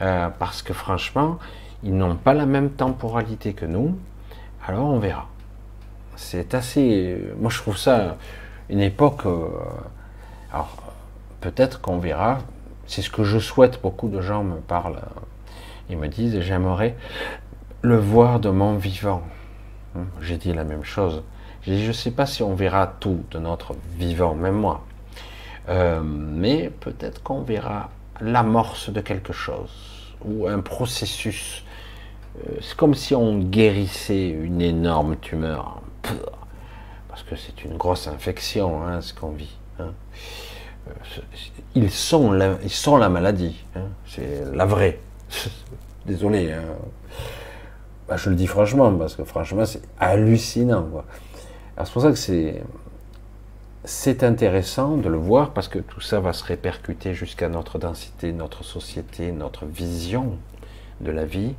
euh, 0.00 0.30
parce 0.38 0.62
que 0.62 0.72
franchement, 0.72 1.38
ils 1.82 1.94
n'ont 1.94 2.16
pas 2.16 2.32
la 2.32 2.46
même 2.46 2.70
temporalité 2.70 3.52
que 3.52 3.66
nous. 3.66 3.98
Alors 4.66 4.86
on 4.86 4.98
verra 4.98 5.28
c'est 6.18 6.54
assez. 6.54 7.16
Moi, 7.38 7.48
je 7.48 7.58
trouve 7.58 7.78
ça 7.78 8.16
une 8.68 8.80
époque. 8.80 9.24
Euh, 9.24 9.46
alors, 10.52 10.76
peut-être 11.40 11.80
qu'on 11.80 11.98
verra. 11.98 12.38
C'est 12.86 13.02
ce 13.02 13.10
que 13.10 13.22
je 13.22 13.38
souhaite. 13.38 13.80
Beaucoup 13.80 14.08
de 14.08 14.20
gens 14.20 14.42
me 14.42 14.56
parlent. 14.56 15.00
Ils 15.88 15.96
me 15.96 16.08
disent 16.08 16.40
j'aimerais 16.40 16.96
le 17.82 17.96
voir 17.96 18.40
de 18.40 18.50
mon 18.50 18.76
vivant. 18.76 19.22
Hum, 19.94 20.08
j'ai 20.20 20.36
dit 20.36 20.52
la 20.52 20.64
même 20.64 20.84
chose. 20.84 21.22
Je 21.62 21.86
ne 21.86 21.92
sais 21.92 22.10
pas 22.10 22.26
si 22.26 22.42
on 22.42 22.54
verra 22.54 22.86
tout 22.98 23.24
de 23.30 23.38
notre 23.38 23.74
vivant, 23.96 24.34
même 24.34 24.56
moi. 24.56 24.84
Euh, 25.68 26.00
mais 26.02 26.70
peut-être 26.80 27.22
qu'on 27.22 27.42
verra 27.42 27.90
l'amorce 28.20 28.90
de 28.90 29.00
quelque 29.00 29.32
chose 29.32 30.14
ou 30.24 30.48
un 30.48 30.60
processus. 30.60 31.62
Euh, 32.38 32.56
c'est 32.60 32.76
comme 32.76 32.94
si 32.94 33.14
on 33.14 33.38
guérissait 33.38 34.28
une 34.28 34.60
énorme 34.60 35.16
tumeur 35.16 35.82
parce 37.08 37.22
que 37.22 37.36
c'est 37.36 37.64
une 37.64 37.76
grosse 37.76 38.06
infection, 38.06 38.86
hein, 38.86 39.00
ce 39.00 39.14
qu'on 39.14 39.30
vit. 39.30 39.56
Hein. 39.78 39.92
Euh, 40.88 41.20
ils, 41.74 41.90
sont 41.90 42.32
la, 42.32 42.56
ils 42.62 42.70
sont 42.70 42.96
la 42.96 43.08
maladie, 43.08 43.64
hein. 43.76 43.88
c'est 44.06 44.44
la 44.54 44.64
vraie. 44.64 45.00
Désolé, 46.06 46.54
bah, 48.08 48.16
je 48.16 48.30
le 48.30 48.36
dis 48.36 48.46
franchement, 48.46 48.90
parce 48.94 49.14
que 49.14 49.24
franchement, 49.24 49.66
c'est 49.66 49.82
hallucinant. 50.00 50.88
c'est 51.76 51.92
pour 51.92 52.00
ça 52.00 52.08
que 52.10 52.16
c'est, 52.16 52.62
c'est 53.84 54.22
intéressant 54.22 54.96
de 54.96 55.08
le 55.08 55.16
voir, 55.16 55.50
parce 55.50 55.68
que 55.68 55.78
tout 55.78 56.00
ça 56.00 56.20
va 56.20 56.32
se 56.32 56.44
répercuter 56.44 57.14
jusqu'à 57.14 57.48
notre 57.48 57.78
densité, 57.78 58.32
notre 58.32 58.64
société, 58.64 59.32
notre 59.32 59.66
vision 59.66 60.36
de 61.00 61.10
la 61.10 61.24
vie, 61.24 61.54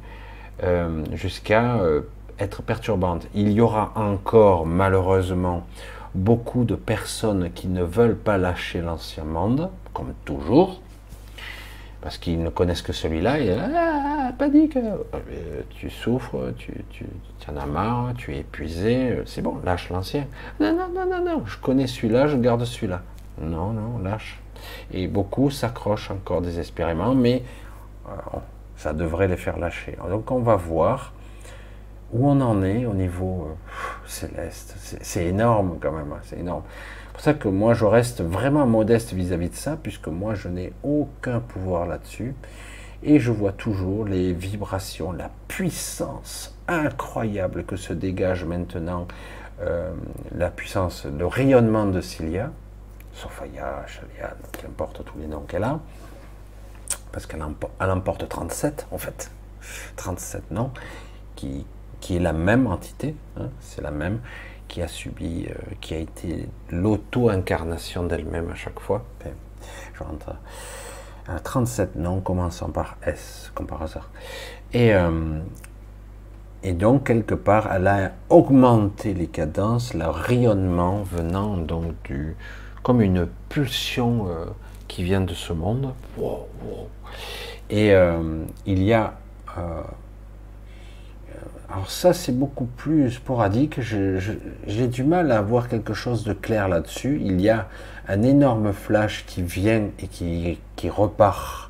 euh, 0.64 1.04
jusqu'à 1.14 1.78
euh, 1.78 2.02
être 2.40 2.62
perturbante. 2.62 3.28
Il 3.34 3.52
y 3.52 3.62
aura 3.62 3.92
encore 3.96 4.66
malheureusement 4.66 5.64
beaucoup 6.16 6.64
de 6.64 6.76
personnes 6.76 7.52
qui 7.52 7.68
ne 7.68 7.84
veulent 7.84 8.18
pas 8.18 8.38
lâcher 8.38 8.82
l'ancien 8.82 9.24
monde, 9.24 9.70
comme 9.94 10.14
toujours, 10.26 10.82
parce 12.02 12.18
qu'ils 12.18 12.42
ne 12.42 12.50
connaissent 12.50 12.82
que 12.82 12.94
celui-là, 12.94 13.40
et 13.40 13.52
ah, 13.52 14.32
pas 14.38 14.50
dit 14.50 14.70
que 14.70 14.80
euh, 14.80 15.62
tu 15.70 15.90
souffres, 15.90 16.54
tu, 16.58 16.74
tu, 16.90 17.06
en 17.52 17.58
as 17.58 17.66
marre, 17.66 18.14
tu 18.18 18.34
es 18.34 18.40
épuisé, 18.40 19.22
c'est 19.26 19.42
bon, 19.42 19.58
lâche 19.64 19.90
l'ancien. 19.90 20.26
Non, 20.60 20.74
non, 20.74 20.88
non, 20.94 21.06
non, 21.06 21.24
non, 21.24 21.46
je 21.46 21.58
connais 21.58 21.88
celui-là, 21.88 22.28
je 22.28 22.38
garde 22.38 22.64
celui-là. 22.64 23.02
Non, 23.42 23.72
non, 23.72 24.00
lâche. 24.00 24.40
Et 24.92 25.08
beaucoup 25.08 25.50
s'accrochent 25.50 26.12
encore 26.12 26.42
désespérément, 26.42 27.16
mais 27.16 27.44
euh, 28.08 28.12
ça 28.76 28.94
devrait 28.94 29.28
les 29.28 29.38
faire 29.38 29.58
lâcher. 29.58 29.98
Donc 30.10 30.32
on 30.32 30.40
va 30.40 30.56
voir 30.56 31.14
où 32.12 32.28
on 32.28 32.42
en 32.42 32.64
est 32.64 32.86
au 32.86 32.94
niveau 32.94 33.48
euh, 33.50 34.08
céleste. 34.08 34.76
C'est 35.02 35.26
énorme 35.26 35.78
quand 35.80 35.92
même, 35.92 36.12
hein, 36.12 36.22
c'est 36.24 36.40
énorme. 36.40 36.64
C'est 37.08 37.14
pour 37.14 37.22
ça 37.22 37.34
que 37.34 37.48
moi 37.48 37.74
je 37.74 37.86
reste 37.86 38.22
vraiment 38.22 38.66
modeste 38.66 39.14
vis-à-vis 39.14 39.50
de 39.50 39.56
ça, 39.56 39.78
puisque 39.82 40.08
moi 40.08 40.36
je 40.36 40.48
n'ai 40.48 40.74
aucun 40.84 41.40
pouvoir 41.40 41.86
là-dessus. 41.86 42.34
Et 43.04 43.20
je 43.20 43.32
vois 43.32 43.54
toujours 43.54 44.06
les 44.06 44.34
vibrations, 44.34 45.12
la 45.12 45.30
puissance 45.48 46.56
incroyable 46.68 47.64
que 47.64 47.76
se 47.76 47.94
dégage 47.94 48.44
maintenant, 48.44 49.08
euh, 49.62 49.92
la 50.36 50.50
puissance, 50.50 51.06
le 51.06 51.26
rayonnement 51.26 51.86
de 51.86 52.02
Cilia, 52.02 52.52
Sophia, 53.14 53.86
Chaliane, 53.88 54.38
qu'importe 54.52 55.04
tous 55.04 55.18
les 55.18 55.28
noms 55.28 55.42
qu'elle 55.42 55.64
a, 55.64 55.80
parce 57.12 57.26
qu'elle 57.26 57.44
emporte 57.44 58.28
37 58.28 58.88
en 58.92 58.98
fait, 58.98 59.32
37 59.96 60.52
noms, 60.52 60.72
qui, 61.36 61.66
qui 62.00 62.16
est 62.16 62.20
la 62.20 62.34
même 62.34 62.68
entité, 62.68 63.16
hein, 63.38 63.50
c'est 63.60 63.82
la 63.82 63.92
même, 63.92 64.20
qui 64.68 64.82
a 64.82 64.88
subi, 64.88 65.48
euh, 65.50 65.54
qui 65.82 65.94
a 65.96 65.98
été 65.98 66.48
l'auto-incarnation 66.70 68.04
d'elle-même 68.04 68.50
à 68.50 68.56
chaque 68.56 68.80
fois. 68.80 69.04
je 69.94 70.04
rentre 70.04 70.36
à 71.28 71.40
37 71.40 71.96
noms 71.96 72.22
commençant 72.22 72.70
par 72.70 72.98
S, 73.04 73.52
comme 73.54 73.68
par 73.68 73.82
hasard. 73.82 74.10
Et, 74.74 74.94
euh, 74.94 75.40
et 76.64 76.74
donc, 76.74 77.08
quelque 77.08 77.36
part, 77.36 77.72
elle 77.74 77.88
a 77.88 78.12
augmenté 78.30 79.14
les 79.14 79.28
cadences, 79.28 79.94
le 79.94 80.08
rayonnement 80.08 81.04
venant 81.04 81.58
donc 81.58 81.94
du, 82.04 82.36
comme 82.84 83.02
une 83.02 83.28
pulsion 83.50 84.28
euh, 84.30 84.46
qui 84.88 85.04
vient 85.04 85.22
de 85.22 85.34
ce 85.34 85.54
monde. 85.54 85.94
Et 87.70 87.94
il 88.66 88.84
y 88.84 88.94
a 88.94 89.14
alors 91.72 91.92
ça, 91.92 92.14
c'est 92.14 92.32
beaucoup 92.32 92.66
plus 92.66 93.12
sporadique. 93.12 93.80
J'ai 93.80 94.88
du 94.88 95.04
mal 95.04 95.32
à 95.32 95.38
avoir 95.38 95.70
quelque 95.70 95.94
chose 95.94 96.24
de 96.24 96.34
clair 96.34 96.68
là-dessus. 96.68 97.22
Il 97.24 97.40
y 97.40 97.50
a 97.50 97.68
un 98.08 98.24
énorme 98.24 98.74
flash 98.74 99.24
qui 99.28 99.44
vient 99.44 99.90
et 100.00 100.08
qui, 100.08 100.90
repart, 100.90 101.70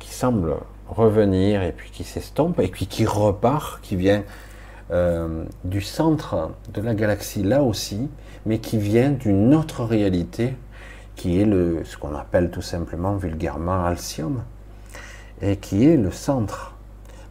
qui 0.00 0.12
semble 0.12 0.56
revenir 0.88 1.62
et 1.62 1.70
puis 1.70 1.90
qui 1.92 2.02
s'estompe 2.02 2.58
et 2.58 2.66
puis 2.66 2.88
qui 2.88 3.06
repart, 3.06 3.80
qui 3.82 3.94
vient 3.94 4.24
euh, 4.90 5.44
du 5.62 5.80
centre 5.80 6.50
de 6.74 6.80
la 6.80 6.96
galaxie 6.96 7.44
là 7.44 7.62
aussi, 7.62 8.08
mais 8.46 8.58
qui 8.58 8.78
vient 8.78 9.10
d'une 9.10 9.54
autre 9.54 9.84
réalité 9.84 10.56
qui 11.14 11.40
est 11.40 11.44
le, 11.44 11.84
ce 11.84 11.96
qu'on 11.96 12.16
appelle 12.16 12.50
tout 12.50 12.62
simplement 12.62 13.14
vulgairement 13.14 13.84
Alcyone 13.84 14.42
et 15.40 15.56
qui 15.56 15.86
est 15.86 15.96
le 15.96 16.10
centre. 16.10 16.74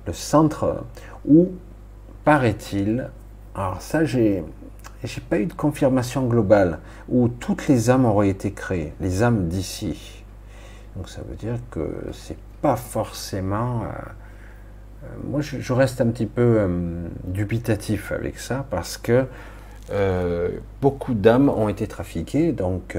Le 0.07 0.13
centre 0.13 0.85
où 1.27 1.49
paraît-il, 2.29 3.09
alors 3.55 3.81
ça 3.81 4.05
j'ai 4.05 4.43
j'ai 5.03 5.19
pas 5.19 5.39
eu 5.39 5.47
de 5.47 5.53
confirmation 5.53 6.27
globale 6.27 6.77
où 7.07 7.27
toutes 7.27 7.67
les 7.67 7.89
âmes 7.89 8.05
auraient 8.05 8.29
été 8.29 8.51
créées, 8.51 8.93
les 9.01 9.23
âmes 9.23 9.47
d'ici. 9.47 10.23
Donc 10.95 11.09
ça 11.09 11.21
veut 11.27 11.35
dire 11.35 11.55
que 11.71 11.89
c'est 12.11 12.37
pas 12.61 12.75
forcément. 12.75 13.81
Euh, 13.81 13.85
euh, 15.05 15.07
moi, 15.23 15.41
je, 15.41 15.73
reste 15.73 16.01
un 16.01 16.07
petit 16.09 16.27
peu 16.27 16.57
euh, 16.59 17.07
dubitatif 17.23 18.11
avec 18.11 18.37
ça 18.37 18.63
parce 18.69 18.95
que 18.99 19.25
beaucoup 20.81 21.15
d'âmes 21.15 21.49
ont 21.49 21.67
été 21.67 21.87
trafiquées. 21.87 22.51
Donc, 22.51 22.95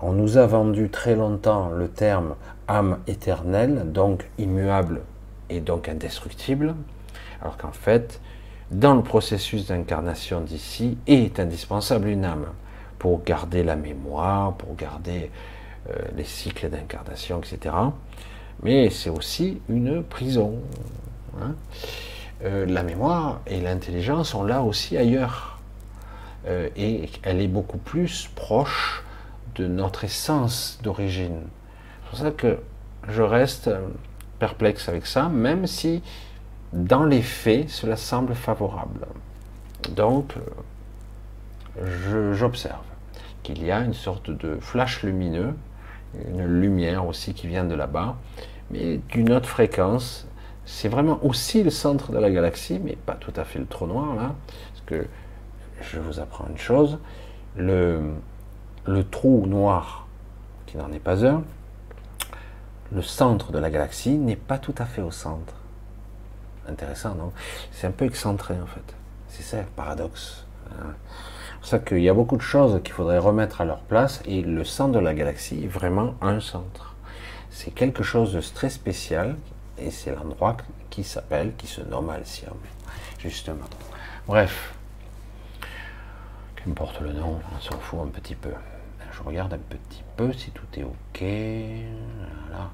on 0.00 0.12
nous 0.12 0.36
a 0.36 0.46
vendu 0.46 0.90
très 0.90 1.16
longtemps 1.16 1.70
le 1.70 1.88
terme 1.88 2.36
âme 2.68 2.98
éternelle, 3.08 3.90
donc 3.90 4.30
immuable 4.38 5.00
et 5.50 5.58
donc 5.58 5.88
indestructible. 5.88 6.76
Alors 7.40 7.56
qu'en 7.56 7.72
fait, 7.72 8.20
dans 8.70 8.94
le 8.94 9.02
processus 9.02 9.66
d'incarnation 9.66 10.40
d'ici, 10.40 10.98
est 11.06 11.38
indispensable 11.38 12.08
une 12.08 12.24
âme 12.24 12.46
pour 12.98 13.22
garder 13.22 13.62
la 13.62 13.76
mémoire, 13.76 14.54
pour 14.54 14.74
garder 14.74 15.30
euh, 15.90 15.94
les 16.16 16.24
cycles 16.24 16.68
d'incarnation, 16.68 17.38
etc. 17.38 17.74
Mais 18.62 18.90
c'est 18.90 19.10
aussi 19.10 19.60
une 19.68 20.02
prison. 20.02 20.54
Hein. 21.40 21.54
Euh, 22.44 22.66
la 22.66 22.82
mémoire 22.82 23.40
et 23.46 23.60
l'intelligence 23.60 24.30
sont 24.30 24.42
là 24.42 24.62
aussi 24.62 24.96
ailleurs. 24.96 25.60
Euh, 26.46 26.68
et 26.76 27.08
elle 27.22 27.40
est 27.40 27.48
beaucoup 27.48 27.78
plus 27.78 28.28
proche 28.34 29.04
de 29.54 29.66
notre 29.66 30.04
essence 30.04 30.78
d'origine. 30.82 31.40
C'est 32.02 32.10
pour 32.10 32.18
ça 32.18 32.30
que 32.30 32.58
je 33.08 33.22
reste 33.22 33.70
perplexe 34.38 34.88
avec 34.88 35.06
ça, 35.06 35.28
même 35.28 35.66
si 35.66 36.02
dans 36.72 37.04
les 37.04 37.22
faits, 37.22 37.68
cela 37.68 37.96
semble 37.96 38.34
favorable. 38.34 39.06
Donc, 39.90 40.34
j'observe 42.32 42.84
qu'il 43.42 43.64
y 43.64 43.70
a 43.70 43.80
une 43.80 43.94
sorte 43.94 44.30
de 44.30 44.58
flash 44.60 45.02
lumineux, 45.02 45.54
une 46.28 46.44
lumière 46.44 47.06
aussi 47.06 47.34
qui 47.34 47.46
vient 47.46 47.64
de 47.64 47.74
là-bas, 47.74 48.16
mais 48.70 48.98
d'une 49.08 49.32
autre 49.32 49.48
fréquence. 49.48 50.26
C'est 50.64 50.88
vraiment 50.88 51.20
aussi 51.22 51.62
le 51.62 51.70
centre 51.70 52.10
de 52.10 52.18
la 52.18 52.30
galaxie, 52.30 52.80
mais 52.82 52.96
pas 52.96 53.14
tout 53.14 53.32
à 53.36 53.44
fait 53.44 53.60
le 53.60 53.66
trou 53.66 53.86
noir 53.86 54.16
là. 54.16 54.34
Parce 54.72 54.82
que 54.86 55.06
je 55.82 56.00
vous 56.00 56.18
apprends 56.18 56.46
une 56.50 56.58
chose, 56.58 56.98
le, 57.56 58.00
le 58.86 59.04
trou 59.04 59.46
noir, 59.46 60.08
qui 60.66 60.76
n'en 60.76 60.90
est 60.92 60.98
pas 60.98 61.24
un, 61.24 61.44
le 62.92 63.02
centre 63.02 63.52
de 63.52 63.58
la 63.58 63.70
galaxie 63.70 64.16
n'est 64.16 64.36
pas 64.36 64.58
tout 64.58 64.74
à 64.78 64.84
fait 64.86 65.02
au 65.02 65.10
centre. 65.10 65.54
Intéressant, 66.68 67.14
non? 67.14 67.32
C'est 67.72 67.86
un 67.86 67.92
peu 67.92 68.04
excentré 68.04 68.54
en 68.60 68.66
fait. 68.66 68.94
C'est 69.28 69.42
ça 69.42 69.58
le 69.58 69.66
paradoxe. 69.66 70.44
Hein. 70.70 70.94
C'est 71.48 71.58
pour 71.58 71.66
ça 71.66 71.78
qu'il 71.78 72.00
y 72.00 72.08
a 72.08 72.14
beaucoup 72.14 72.36
de 72.36 72.42
choses 72.42 72.80
qu'il 72.82 72.92
faudrait 72.92 73.18
remettre 73.18 73.60
à 73.60 73.64
leur 73.64 73.80
place 73.80 74.22
et 74.26 74.42
le 74.42 74.64
centre 74.64 74.92
de 74.92 74.98
la 74.98 75.14
galaxie 75.14 75.64
est 75.64 75.68
vraiment 75.68 76.14
un 76.20 76.40
centre. 76.40 76.94
C'est 77.50 77.70
quelque 77.70 78.02
chose 78.02 78.32
de 78.32 78.40
très 78.40 78.70
spécial 78.70 79.36
et 79.78 79.90
c'est 79.90 80.14
l'endroit 80.14 80.56
qui 80.90 81.04
s'appelle, 81.04 81.54
qui 81.56 81.66
se 81.66 81.80
nomme 81.80 82.10
Alcium, 82.10 82.56
justement. 83.18 83.66
Bref, 84.26 84.74
qu'importe 86.56 87.00
le 87.00 87.12
nom, 87.12 87.40
on 87.54 87.60
s'en 87.60 87.78
fout 87.78 88.00
un 88.02 88.08
petit 88.08 88.34
peu. 88.34 88.52
Je 89.12 89.22
regarde 89.22 89.54
un 89.54 89.58
petit 89.58 90.02
peu 90.16 90.32
si 90.32 90.50
tout 90.50 90.66
est 90.76 90.84
ok. 90.84 91.24
Voilà. 92.48 92.70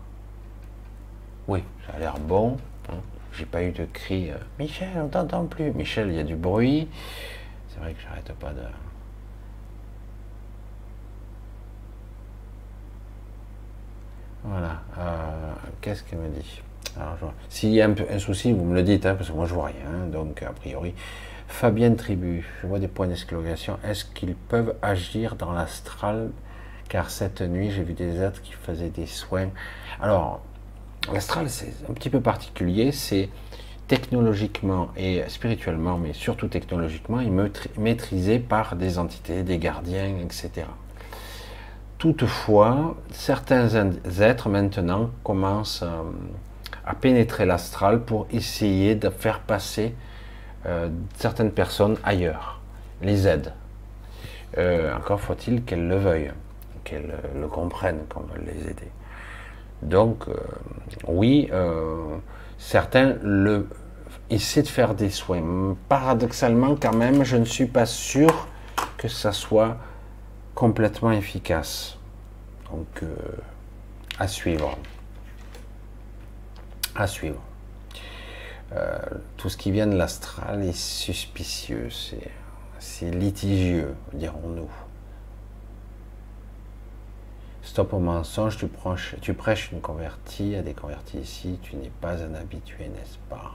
Oui, 1.47 1.62
ça 1.86 1.94
a 1.94 1.98
l'air 1.98 2.19
bon. 2.19 2.56
Hein. 2.89 2.97
J'ai 3.32 3.46
pas 3.46 3.62
eu 3.62 3.72
de 3.72 3.84
cri. 3.86 4.30
Euh, 4.30 4.36
Michel, 4.59 4.88
on 4.96 5.09
t'entend 5.09 5.46
plus. 5.46 5.72
Michel, 5.72 6.09
il 6.09 6.16
y 6.16 6.20
a 6.20 6.24
du 6.24 6.36
bruit. 6.36 6.88
C'est 7.68 7.80
vrai 7.80 7.94
que 7.94 8.00
j'arrête 8.02 8.32
pas 8.38 8.50
de. 8.50 8.62
Voilà. 14.44 14.82
Euh, 14.98 15.52
qu'est-ce 15.80 16.02
qu'elle 16.02 16.18
me 16.18 16.28
dit? 16.28 16.62
S'il 17.48 17.70
y 17.70 17.80
a 17.80 17.88
un, 17.88 18.18
souci, 18.18 18.52
vous 18.52 18.64
me 18.64 18.74
le 18.74 18.82
dites, 18.82 19.06
hein, 19.06 19.14
parce 19.14 19.30
que 19.30 19.34
moi 19.34 19.46
je 19.46 19.54
vois 19.54 19.66
rien. 19.66 20.06
Donc, 20.10 20.42
a 20.42 20.52
priori, 20.52 20.94
Fabienne 21.48 21.96
Tribu, 21.96 22.46
je 22.60 22.66
vois 22.66 22.78
des 22.78 22.88
points 22.88 23.06
d'exclamation. 23.06 23.78
Est-ce 23.84 24.04
qu'ils 24.04 24.34
peuvent 24.34 24.74
agir 24.82 25.36
dans 25.36 25.52
l'astral? 25.52 26.30
Car 26.88 27.09
cette 27.09 27.40
nuit, 27.40 27.70
j'ai 27.70 27.82
vu 27.82 27.94
des 27.94 28.20
êtres 28.20 28.42
qui 28.42 28.52
faisaient 28.52 28.90
des 28.90 29.06
soins. 29.06 29.48
Alors, 30.02 30.42
l'astral, 31.12 31.49
c'est 31.49 31.73
un 31.89 31.93
petit 31.95 32.11
peu 32.11 32.20
particulier. 32.20 32.93
C'est 32.93 33.29
technologiquement 33.89 34.89
et 34.97 35.23
spirituellement, 35.29 35.99
mais 35.99 36.12
surtout 36.12 36.49
technologiquement, 36.49 37.20
maîtrisé 37.79 38.39
par 38.39 38.77
des 38.77 38.99
entités, 38.99 39.43
des 39.43 39.59
gardiens, 39.59 40.16
etc. 40.19 40.66
Toutefois, 41.99 42.97
certains 43.12 43.69
êtres 44.20 44.49
maintenant 44.49 45.11
commencent 45.23 45.83
euh, 45.83 46.03
à 46.85 46.95
pénétrer 46.95 47.47
l'astral 47.47 48.01
pour 48.01 48.27
essayer 48.33 48.95
de 48.95 49.09
faire 49.09 49.41
passer 49.41 49.95
euh, 50.66 50.89
certaines 51.16 51.53
personnes 51.53 51.97
ailleurs, 52.03 52.61
les 53.03 53.29
aident. 53.29 53.53
Euh, 54.59 54.97
encore 54.97 55.20
faut-il 55.20 55.65
qu'elles 55.65 55.87
le 55.87 55.97
veuillent, 55.97 56.33
qu'elles 56.83 57.15
le 57.39 57.47
comprennent 57.47 58.05
qu'on 58.09 58.24
les 58.45 58.70
aider. 58.70 58.91
Donc, 59.82 60.28
euh, 60.28 60.34
oui, 61.09 61.50
certains 62.59 63.16
le, 63.22 63.68
essaient 64.30 64.62
de 64.62 64.68
faire 64.68 64.94
des 64.94 65.10
soins. 65.10 65.76
Paradoxalement, 65.88 66.76
quand 66.80 66.94
même, 66.94 67.24
je 67.24 67.36
ne 67.36 67.44
suis 67.44 67.66
pas 67.66 67.86
sûr 67.86 68.48
que 68.96 69.09
ça 69.09 69.32
soit 69.32 69.76
complètement 70.54 71.12
efficace. 71.12 71.98
Donc, 72.70 73.02
à 74.18 74.28
suivre. 74.28 74.78
À 76.94 77.06
suivre. 77.06 77.40
Euh, 78.74 78.98
tout 79.36 79.50
ce 79.50 79.56
qui 79.56 79.70
vient 79.70 79.86
de 79.86 79.96
l'astral 79.96 80.64
est 80.64 80.76
suspicieux, 80.76 81.88
c'est 82.78 83.10
litigieux, 83.10 83.94
dirons-nous. 84.14 84.70
Stop 87.73 87.94
au 87.94 87.99
mensonge, 88.01 88.59
tu 88.59 88.66
prêches, 88.66 89.16
tu 89.23 89.32
prêches 89.32 89.73
une 89.73 89.81
convertie 89.81 90.57
à 90.57 90.61
des 90.61 90.74
convertis 90.74 91.20
ici, 91.20 91.59
tu 91.62 91.74
n'es 91.77 91.90
pas 92.03 92.23
un 92.23 92.35
habitué, 92.35 92.89
n'est-ce 92.89 93.16
pas? 93.31 93.53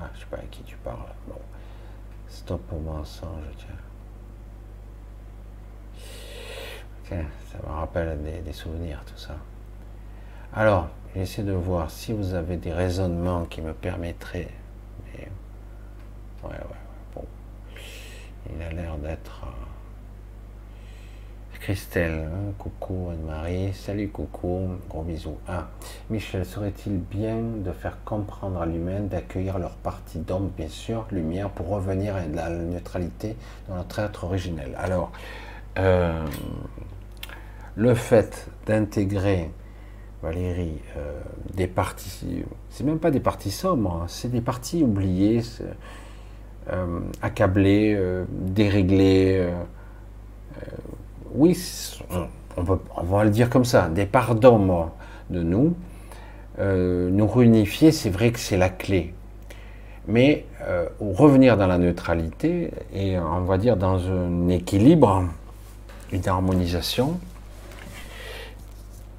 Ah, 0.00 0.08
Je 0.12 0.18
ne 0.18 0.20
sais 0.20 0.30
pas 0.30 0.36
à 0.36 0.46
qui 0.48 0.62
tu 0.62 0.76
parles. 0.76 1.12
Bon. 1.26 1.40
Stop 2.28 2.60
au 2.72 2.78
mensonge, 2.78 3.42
tiens. 7.08 7.26
ça 7.50 7.58
me 7.66 7.72
rappelle 7.72 8.22
des, 8.22 8.38
des 8.38 8.52
souvenirs, 8.52 9.02
tout 9.04 9.18
ça. 9.18 9.34
Alors, 10.54 10.88
J'essaie 11.16 11.42
de 11.42 11.52
voir 11.52 11.90
si 11.90 12.12
vous 12.12 12.34
avez 12.34 12.58
des 12.58 12.72
raisonnements 12.72 13.46
qui 13.46 13.62
me 13.62 13.72
permettraient. 13.72 14.50
Mais... 15.06 15.28
Ouais, 16.44 16.50
ouais, 16.50 16.76
bon. 17.14 17.24
Il 18.54 18.62
a 18.62 18.70
l'air 18.70 18.96
d'être. 18.98 19.46
Christelle, 21.66 22.28
hein, 22.32 22.52
coucou 22.58 23.08
Anne-Marie, 23.10 23.72
salut 23.74 24.06
coucou, 24.10 24.68
gros 24.88 25.02
bisous. 25.02 25.36
Ah, 25.48 25.66
Michel, 26.10 26.46
serait-il 26.46 26.96
bien 26.96 27.40
de 27.40 27.72
faire 27.72 27.98
comprendre 28.04 28.62
à 28.62 28.66
l'humain 28.66 29.00
d'accueillir 29.00 29.58
leur 29.58 29.74
partie 29.74 30.20
d'ombre, 30.20 30.50
bien 30.56 30.68
sûr, 30.68 31.08
lumière, 31.10 31.50
pour 31.50 31.66
revenir 31.66 32.14
à 32.14 32.24
la 32.24 32.50
neutralité 32.50 33.34
dans 33.68 33.74
notre 33.74 33.98
être 33.98 34.22
originel? 34.22 34.76
Alors, 34.78 35.10
euh, 35.80 36.24
le 37.74 37.94
fait 37.94 38.48
d'intégrer 38.66 39.50
Valérie, 40.22 40.80
euh, 40.96 41.20
des 41.54 41.66
parties, 41.66 42.44
c'est 42.70 42.84
même 42.84 43.00
pas 43.00 43.10
des 43.10 43.18
parties 43.18 43.50
sombres, 43.50 44.02
hein, 44.02 44.06
c'est 44.06 44.30
des 44.30 44.40
parties 44.40 44.84
oubliées, 44.84 45.42
euh, 46.70 47.00
accablées, 47.22 48.00
déréglées. 48.30 49.52
Oui, 51.36 51.58
on, 52.56 53.02
va 53.02 53.24
le 53.24 53.30
dire 53.30 53.50
comme 53.50 53.64
ça, 53.64 53.88
des 53.88 54.06
parts 54.06 54.34
d'ombre 54.34 54.92
de 55.30 55.42
nous. 55.42 55.74
nous 56.58 57.26
réunifier, 57.26 57.92
c'est 57.92 58.10
vrai 58.10 58.32
que 58.32 58.38
c'est 58.38 58.56
la 58.56 58.68
clé. 58.68 59.14
Mais 60.08 60.46
revenir 61.00 61.56
dans 61.56 61.66
la 61.66 61.78
neutralité 61.78 62.70
et 62.94 63.18
on 63.18 63.42
va 63.42 63.58
dire 63.58 63.76
dans 63.76 63.98
un 64.10 64.48
équilibre, 64.48 65.24
une 66.12 66.28
harmonisation, 66.28 67.18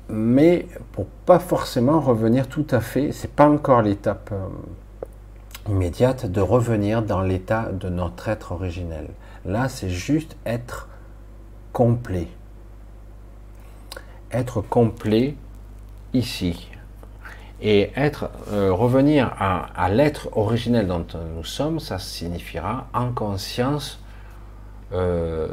mais 0.10 0.68
pour 0.94 1.06
pas 1.06 1.40
forcément 1.40 2.00
revenir 2.00 2.48
tout 2.48 2.68
à 2.72 2.80
fait, 2.80 3.12
c'est 3.12 3.32
pas 3.32 3.50
encore 3.50 3.82
l'étape 3.82 4.30
euh, 4.32 5.72
immédiate 5.72 6.26
de 6.26 6.42
revenir 6.42 7.02
dans 7.02 7.22
l'état 7.22 7.70
de 7.72 7.90
notre 7.90 8.30
être 8.30 8.54
originel. 8.54 9.08
Là, 9.46 9.68
c'est 9.70 9.90
juste 9.90 10.38
être 10.46 10.88
complet. 11.78 12.28
Être 14.32 14.62
complet 14.62 15.36
ici. 16.12 16.72
Et 17.62 17.92
être, 17.96 18.32
euh, 18.52 18.74
revenir 18.74 19.32
à, 19.40 19.88
l'être 19.90 20.36
originel 20.36 20.88
dont 20.88 21.06
nous 21.36 21.44
sommes, 21.44 21.80
ça 21.80 22.00
signifiera 22.00 22.88
en 22.96 23.12
conscience 23.12 24.00
euh, 24.92 25.50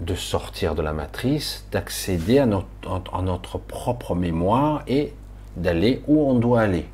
de 0.00 0.16
sortir 0.16 0.74
de 0.74 0.82
la 0.82 0.92
matrice, 0.92 1.64
d'accéder 1.70 2.40
à 2.40 2.46
notre, 2.46 3.58
propre 3.58 4.16
mémoire 4.16 4.82
et 4.88 5.14
d'aller 5.56 6.02
où 6.08 6.28
on 6.28 6.34
doit 6.34 6.62
aller, 6.62 6.88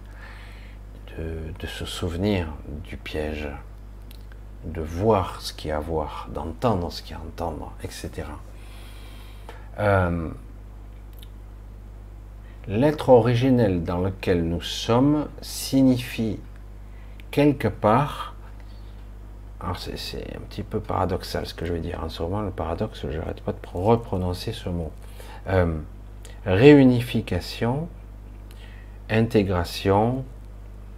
de, 1.17 1.67
se 1.67 1.87
souvenir 1.87 2.49
du 2.85 2.99
piège, 2.99 3.49
de 4.65 4.81
voir 4.81 5.41
ce 5.41 5.53
qu'il 5.53 5.69
y 5.69 5.73
a 5.73 5.77
à 5.77 5.81
voir, 5.81 6.29
d'entendre 6.33 6.91
ce 6.91 7.03
qu'il 7.03 7.13
y 7.13 7.15
a 7.15 7.19
à 7.19 7.23
entendre, 7.23 7.73
etc. 7.83 8.11
Euh, 9.79 10.29
l'être 12.67 13.09
originel 13.09 13.83
dans 13.83 13.99
lequel 13.99 14.45
nous 14.45 14.63
sommes 14.63 15.29
signifie 15.43 16.39
quelque 17.31 17.69
part 17.69 18.35
c'est 19.77 20.37
un 20.37 20.41
petit 20.41 20.63
peu 20.63 20.81
paradoxal 20.81 21.47
ce 21.47 21.55
que 21.55 21.65
je 21.65 21.73
vais 21.73 21.81
dire. 21.81 22.01
En 22.03 22.09
ce 22.09 22.23
moment, 22.23 22.43
le 22.43 22.51
paradoxe, 22.51 23.07
je 23.11 23.19
n'arrête 23.19 23.41
pas 23.41 23.53
de 23.53 23.59
reprononcer 23.73 24.53
ce 24.53 24.69
mot. 24.69 24.91
Euh, 25.49 25.79
réunification, 26.45 27.89
intégration, 29.11 30.25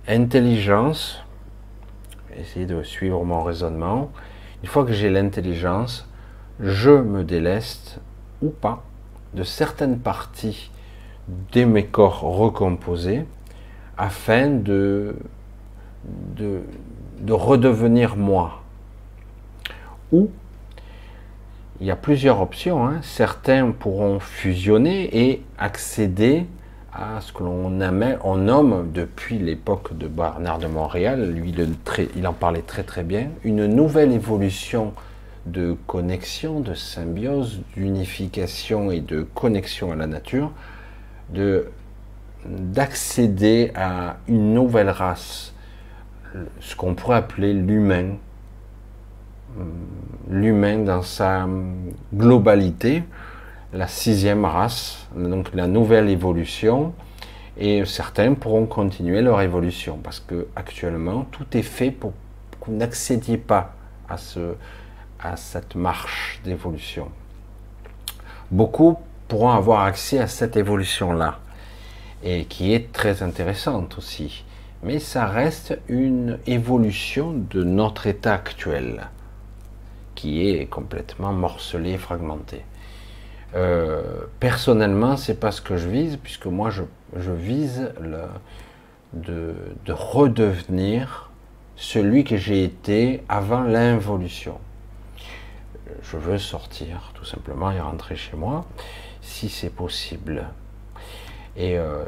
intelligence. 0.09 1.23
Essayer 2.39 2.67
de 2.67 2.83
suivre 2.83 3.25
mon 3.25 3.43
raisonnement. 3.43 4.11
Une 4.63 4.69
fois 4.69 4.85
que 4.85 4.93
j'ai 4.93 5.11
l'intelligence, 5.11 6.09
je 6.61 6.91
me 6.91 7.25
déleste 7.25 8.01
ou 8.43 8.51
pas 8.51 8.83
de 9.35 9.43
certaines 9.43 9.99
parties 9.99 10.71
de 11.53 11.65
mes 11.65 11.87
corps 11.87 12.21
recomposés 12.21 13.25
afin 13.97 14.49
de, 14.49 15.17
de, 16.37 16.61
de 17.21 17.33
redevenir 17.33 18.17
moi. 18.17 18.63
Ou 20.13 20.31
il 21.81 21.87
y 21.87 21.91
a 21.91 21.97
plusieurs 21.97 22.41
options. 22.41 22.87
Hein. 22.87 23.01
Certains 23.03 23.71
pourront 23.71 24.19
fusionner 24.19 25.31
et 25.31 25.43
accéder 25.59 26.47
à 26.97 27.21
ce 27.21 27.33
que 27.33 27.43
l'on 27.43 27.79
on 28.25 28.37
nomme 28.37 28.91
depuis 28.93 29.39
l'époque 29.39 29.97
de 29.97 30.09
Bernard 30.09 30.59
de 30.59 30.67
Montréal, 30.67 31.31
lui 31.31 31.55
il 32.17 32.27
en 32.27 32.33
parlait 32.33 32.63
très 32.63 32.85
très 32.85 33.03
bien, 33.03 33.29
une 33.45 33.67
nouvelle 33.67 34.13
évolution 34.13 34.95
de 35.45 35.77
connexion, 35.87 36.61
de 36.61 36.75
symbiose, 36.75 37.61
d'unification 37.77 38.91
et 38.91 39.01
de 39.01 39.23
connexion 39.23 39.93
à 39.93 39.97
la 39.97 40.07
nature, 40.07 40.53
de 41.31 41.69
d'accéder 42.47 43.73
à 43.75 44.19
une 44.29 44.55
nouvelle 44.55 44.91
race, 44.91 45.53
ce 46.61 46.77
qu'on 46.77 46.95
pourrait 46.95 47.17
appeler 47.17 47.53
l'humain, 47.53 48.17
l'humain 50.31 50.79
dans 50.79 51.03
sa 51.03 51.49
globalité, 52.15 53.03
la 53.77 53.89
sixième 53.89 54.45
race, 54.45 55.07
donc 55.15 55.55
la 55.55 55.67
nouvelle 55.67 56.09
évolution, 56.09 56.95
et 57.59 57.85
certains 57.85 58.35
pourront 58.35 58.67
continuer 58.67 59.23
leur 59.23 59.41
évolution 59.41 59.99
parce 60.03 60.21
que 60.21 60.47
actuellement 60.57 61.27
tout 61.31 61.47
est 61.57 61.63
fait 61.63 61.91
pour 61.91 62.13
que 62.61 62.67
vous 62.67 62.77
n'accédiez 62.77 63.39
pas 63.39 63.75
à, 64.09 64.19
ce, 64.19 64.55
à 65.21 65.37
cette 65.37 65.75
marche 65.75 66.41
d'évolution. 66.45 67.09
Beaucoup 68.51 68.99
pourront 69.29 69.51
avoir 69.51 69.83
accès 69.83 70.19
à 70.19 70.27
cette 70.27 70.57
évolution-là 70.57 71.39
et 72.23 72.45
qui 72.45 72.75
est 72.75 72.93
très 72.93 73.23
intéressante 73.23 73.99
aussi. 73.99 74.45
Mais 74.83 74.99
ça 74.99 75.27
reste 75.27 75.79
une 75.89 76.39
évolution 76.47 77.33
de 77.33 77.65
notre 77.65 78.07
état 78.07 78.35
actuel 78.35 79.09
qui 80.15 80.49
est 80.49 80.67
complètement 80.67 81.33
morcelé, 81.33 81.97
fragmenté. 81.99 82.63
Euh, 83.55 84.03
personnellement, 84.41 85.17
c'est 85.17 85.39
pas 85.39 85.53
ce 85.53 85.61
que 85.61 85.77
je 85.77 85.89
vise, 85.89 86.19
puisque 86.23 86.47
moi 86.47 86.71
je, 86.71 86.83
vise 87.33 87.93
le, 88.01 88.23
de, 89.13 89.55
de, 89.85 89.93
redevenir 89.93 91.31
celui 91.77 92.25
que 92.25 92.37
j'ai 92.37 92.65
été 92.65 93.23
avant 93.29 93.63
l'involution. 93.63 94.59
Je 96.03 96.17
veux 96.17 96.39
sortir 96.39 97.13
tout 97.15 97.25
simplement 97.25 97.71
et 97.71 97.81
rentrer 97.81 98.17
chez 98.17 98.37
moi, 98.37 98.67
si 99.23 99.49
c'est 99.49 99.71
possible. 99.71 100.45
Et 101.57 101.79
euh, 101.79 102.05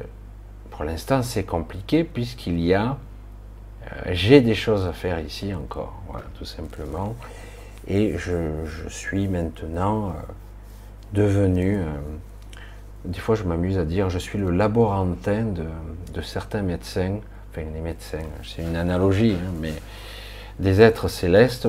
pour 0.70 0.84
l'instant, 0.84 1.22
c'est 1.22 1.44
compliqué 1.44 2.04
puisqu'il 2.04 2.60
y 2.60 2.74
a, 2.74 2.98
euh, 3.84 4.10
j'ai 4.10 4.40
des 4.40 4.54
choses 4.54 4.86
à 4.86 4.92
faire 4.92 5.20
ici 5.20 5.54
encore, 5.54 6.02
voilà, 6.08 6.26
tout 6.36 6.44
simplement. 6.44 7.14
Et 7.86 8.18
je, 8.18 8.66
je 8.66 8.88
suis 8.88 9.28
maintenant 9.28 10.12
devenu, 11.12 11.78
euh, 11.78 11.84
des 13.04 13.18
fois 13.18 13.34
je 13.34 13.44
m'amuse 13.44 13.78
à 13.78 13.84
dire, 13.84 14.10
je 14.10 14.18
suis 14.18 14.38
le 14.38 14.50
laborantin 14.50 15.44
de, 15.44 16.20
certains 16.22 16.62
médecins, 16.62 17.18
enfin 17.50 17.62
les 17.72 17.80
médecins, 17.80 18.18
c'est 18.42 18.62
une 18.62 18.76
analogie, 18.76 19.36
hein, 19.40 19.52
mais 19.60 19.72
des 20.58 20.80
êtres 20.80 21.08
célestes 21.08 21.68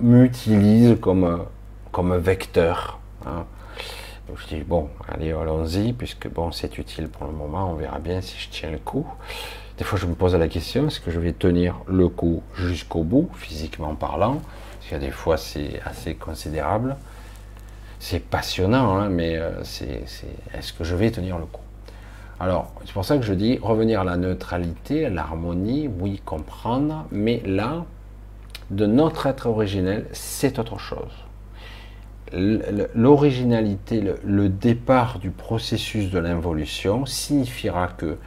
m'utilisent 0.00 0.96
comme, 1.00 1.44
comme 1.92 2.16
vecteur. 2.16 2.98
Hein. 3.24 3.44
je 4.34 4.46
dis, 4.48 4.62
bon, 4.62 4.88
allez, 5.08 5.30
allons-y, 5.30 5.92
puisque 5.92 6.28
bon, 6.28 6.50
c'est 6.50 6.78
utile 6.78 7.08
pour 7.08 7.26
le 7.26 7.32
moment, 7.32 7.70
on 7.70 7.74
verra 7.74 8.00
bien 8.00 8.20
si 8.20 8.36
je 8.38 8.48
tiens 8.50 8.70
le 8.72 8.78
coup. 8.78 9.06
Des 9.78 9.84
fois, 9.84 9.98
je 9.98 10.06
me 10.06 10.14
pose 10.14 10.34
la 10.34 10.48
question, 10.48 10.88
est-ce 10.88 11.00
que 11.00 11.10
je 11.10 11.20
vais 11.20 11.32
tenir 11.32 11.76
le 11.86 12.08
coup 12.08 12.42
jusqu'au 12.54 13.04
bout, 13.04 13.30
physiquement 13.34 13.94
parlant? 13.94 14.40
Parce 14.72 14.88
qu'il 14.88 14.92
y 14.92 15.00
a 15.00 15.06
des 15.06 15.12
fois, 15.12 15.36
c'est 15.36 15.80
assez 15.84 16.14
considérable 16.14 16.96
c'est 17.98 18.20
passionnant, 18.20 18.96
hein, 18.96 19.08
mais 19.08 19.36
euh, 19.36 19.62
c'est, 19.64 20.04
est-ce 20.54 20.72
que 20.72 20.84
je 20.84 20.94
vais 20.94 21.10
tenir 21.10 21.38
le 21.38 21.46
coup? 21.46 21.62
Alors, 22.38 22.72
c'est 22.84 22.92
pour 22.92 23.04
ça 23.04 23.16
que 23.16 23.24
je 23.24 23.32
dis 23.32 23.58
revenir 23.62 24.02
à 24.02 24.04
la 24.04 24.16
neutralité, 24.16 25.06
à 25.06 25.10
l'harmonie, 25.10 25.88
oui, 26.00 26.20
comprendre, 26.24 27.06
mais 27.10 27.42
là, 27.46 27.86
de 28.70 28.84
notre 28.84 29.26
être 29.26 29.46
originel, 29.46 30.06
c'est 30.12 30.58
autre 30.58 30.78
chose. 30.78 31.24
L'originalité, 32.32 34.02
le 34.24 34.48
départ 34.48 35.18
du 35.20 35.30
processus 35.30 36.10
de 36.10 36.18
l'involution 36.18 37.06
signifiera 37.06 37.86
que, 37.86 38.18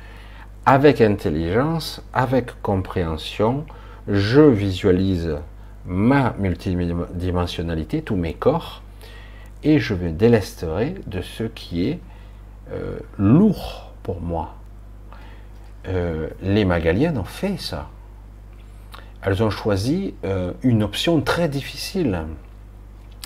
avec 0.66 1.02
intelligence, 1.02 2.02
avec 2.14 2.62
compréhension, 2.62 3.66
je 4.08 4.42
visualise 4.42 5.38
ma 5.86 6.34
multidimensionnalité, 6.40 8.02
tous 8.02 8.16
mes 8.16 8.34
corps, 8.34 8.82
et 9.64 9.80
je 9.80 9.94
me 9.94 10.12
délesterai 10.12 10.96
de 11.08 11.22
ce 11.22 11.44
qui 11.44 11.88
est 11.88 12.00
euh, 12.72 13.00
lourd 13.18 13.92
pour 14.04 14.22
moi. 14.22 14.56
Euh, 15.88 16.30
les 16.42 16.66
Magaliennes 16.66 17.18
ont 17.18 17.24
fait 17.24 17.58
ça. 17.58 17.90
Elles 19.22 19.44
ont 19.44 19.50
choisi 19.50 20.14
euh, 20.24 20.54
une 20.64 20.84
option 20.84 21.22
très 21.22 21.50
difficile. 21.50 22.26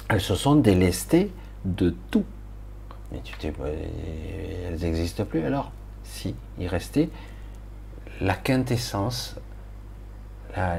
Elles 0.09 0.21
se 0.21 0.35
sont 0.35 0.55
délestées 0.55 1.31
de 1.65 1.95
tout. 2.09 2.25
Mais 3.11 3.21
tu 3.23 3.37
t'es, 3.37 3.53
elles 4.67 4.79
n'existent 4.79 5.25
plus 5.25 5.45
alors? 5.45 5.71
Si, 6.03 6.35
il 6.59 6.67
restait 6.67 7.09
la 8.21 8.33
quintessence, 8.33 9.35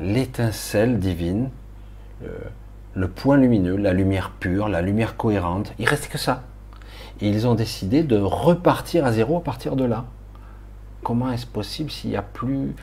l'étincelle 0.01 0.99
divine, 0.99 1.51
le 2.21 2.31
point 3.09 3.37
lumineux, 3.37 3.77
la 3.77 3.93
lumière 3.93 4.31
pure, 4.31 4.69
la 4.69 4.83
lumière 4.83 5.17
cohérente. 5.17 5.73
Il 5.79 5.89
reste 5.89 6.09
que 6.09 6.19
ça. 6.19 6.45
Et 7.21 7.29
ils 7.29 7.47
ont 7.47 7.55
décidé 7.55 8.03
de 8.03 8.19
repartir 8.19 9.05
à 9.05 9.13
zéro 9.13 9.39
à 9.39 9.43
partir 9.43 9.77
de 9.77 9.85
là. 9.85 10.05
Comment 11.03 11.31
est-ce 11.33 11.47
possible 11.47 11.91
s'il 11.91 12.11
n'y 12.11 12.17
a 12.17 12.23
plus 12.23 12.75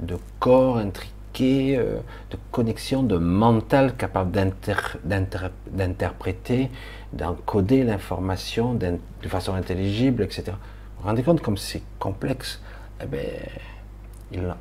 de 0.00 0.16
corps 0.38 0.76
intriqué, 0.76 1.76
euh, 1.76 1.98
de 2.30 2.38
connexion, 2.52 3.02
de 3.02 3.16
mental 3.16 3.96
capable 3.96 4.30
d'interpréter, 4.30 6.70
d'encoder 7.12 7.84
l'information 7.84 8.74
de 8.74 9.28
façon 9.28 9.54
intelligible, 9.54 10.22
etc. 10.22 10.44
Vous 10.46 11.02
vous 11.02 11.08
rendez 11.08 11.22
compte 11.22 11.40
comme 11.40 11.56
c'est 11.56 11.82
complexe? 11.98 12.60
Eh 13.02 13.06
bien, 13.06 13.20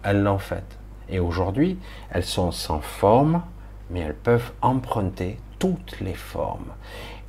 elles 0.04 0.24
l'ont 0.24 0.40
fait. 0.40 0.64
Et 1.10 1.20
aujourd'hui, 1.20 1.78
elles 2.12 2.24
sont 2.24 2.52
sans 2.52 2.80
forme, 2.80 3.42
mais 3.90 4.02
elles 4.02 4.16
peuvent 4.16 4.52
emprunter 4.62 5.38
toutes 5.60 6.00
les 6.00 6.14
formes. 6.14 6.72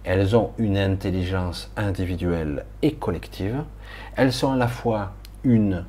Elles 0.05 0.37
ont 0.37 0.51
une 0.59 0.77
intelligence 0.77 1.71
individuelle 1.77 2.67
et 2.83 2.93
collective. 2.93 3.65
Elles 4.17 4.33
sont 4.33 4.53
à 4.53 4.57
la 4.57 4.69
fois 4.69 5.13
une 5.45 5.85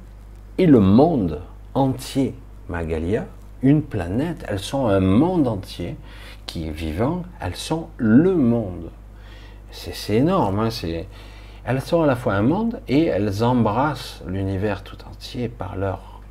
et 0.58 0.66
le 0.66 0.80
monde 0.80 1.42
entier, 1.74 2.34
Magalia, 2.70 3.26
une 3.62 3.82
planète. 3.82 4.46
Elles 4.48 4.60
sont 4.60 4.88
un 4.88 5.02
monde 5.02 5.48
entier 5.48 5.98
qui 6.46 6.68
est 6.68 6.72
vivant. 6.72 7.24
Elles 7.42 7.56
sont 7.56 7.90
le 7.98 8.36
monde. 8.36 8.90
C'est 9.72 10.16
énorme. 10.16 10.60
Hein, 10.60 10.70
elles 11.66 11.82
sont 11.82 12.04
à 12.04 12.06
la 12.06 12.16
fois 12.16 12.36
un 12.36 12.44
monde 12.44 12.80
et 12.88 13.06
elles 13.06 13.44
embrassent 13.44 14.22
l'univers 14.28 14.84
tout 14.84 14.98
entier 15.06 15.50
par 15.50 15.76
leur 15.76 16.22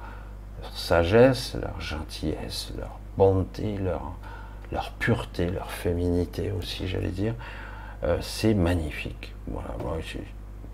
sagesse, 0.73 1.56
leur 1.61 1.81
gentillesse, 1.81 2.73
leur 2.78 2.98
bonté, 3.19 3.77
leur, 3.77 4.12
leur 4.73 4.93
pureté, 4.93 5.51
leur 5.51 5.70
féminité 5.70 6.53
aussi, 6.53 6.89
j'allais 6.89 7.09
dire, 7.09 7.35
euh, 8.03 8.19
c'est 8.20 8.55
magnifique. 8.55 9.35
Voilà, 9.47 9.74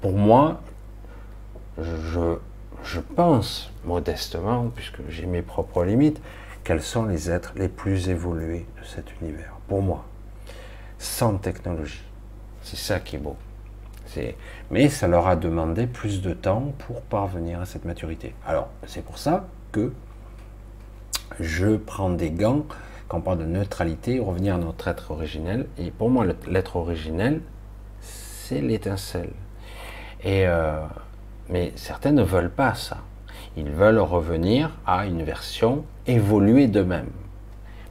pour 0.00 0.12
moi, 0.12 0.60
je, 1.78 2.36
je 2.82 3.00
pense 3.00 3.70
modestement, 3.84 4.70
puisque 4.74 5.00
j'ai 5.08 5.26
mes 5.26 5.42
propres 5.42 5.84
limites, 5.84 6.20
quels 6.64 6.82
sont 6.82 7.04
les 7.04 7.30
êtres 7.30 7.52
les 7.56 7.68
plus 7.68 8.08
évolués 8.08 8.66
de 8.80 8.86
cet 8.86 9.20
univers, 9.20 9.54
pour 9.68 9.82
moi, 9.82 10.04
sans 10.98 11.36
technologie. 11.36 12.04
C'est 12.62 12.76
ça 12.76 13.00
qui 13.00 13.16
est 13.16 13.20
beau. 13.20 13.36
Mais 14.70 14.88
ça 14.88 15.06
leur 15.08 15.26
a 15.26 15.36
demandé 15.36 15.86
plus 15.86 16.22
de 16.22 16.32
temps 16.32 16.72
pour 16.78 17.02
parvenir 17.02 17.60
à 17.60 17.66
cette 17.66 17.84
maturité. 17.84 18.34
Alors, 18.46 18.68
c'est 18.86 19.04
pour 19.04 19.18
ça 19.18 19.46
que 19.72 19.92
je 21.38 21.76
prends 21.76 22.10
des 22.10 22.30
gants 22.30 22.64
quand 23.10 23.18
on 23.18 23.22
parle 23.22 23.38
de 23.38 23.44
neutralité, 23.44 24.20
revenir 24.20 24.54
à 24.54 24.58
notre 24.58 24.86
être 24.86 25.10
originel. 25.10 25.66
Et 25.78 25.90
pour 25.90 26.10
moi, 26.10 26.24
l'être 26.46 26.76
originel, 26.76 27.40
c'est 28.00 28.60
l'étincelle. 28.60 29.32
Et 30.22 30.46
euh, 30.46 30.86
mais 31.48 31.72
certains 31.74 32.12
ne 32.12 32.22
veulent 32.22 32.52
pas 32.52 32.76
ça. 32.76 32.98
Ils 33.56 33.68
veulent 33.68 33.98
revenir 33.98 34.70
à 34.86 35.06
une 35.06 35.24
version 35.24 35.84
évoluée 36.06 36.68
d'eux-mêmes. 36.68 37.10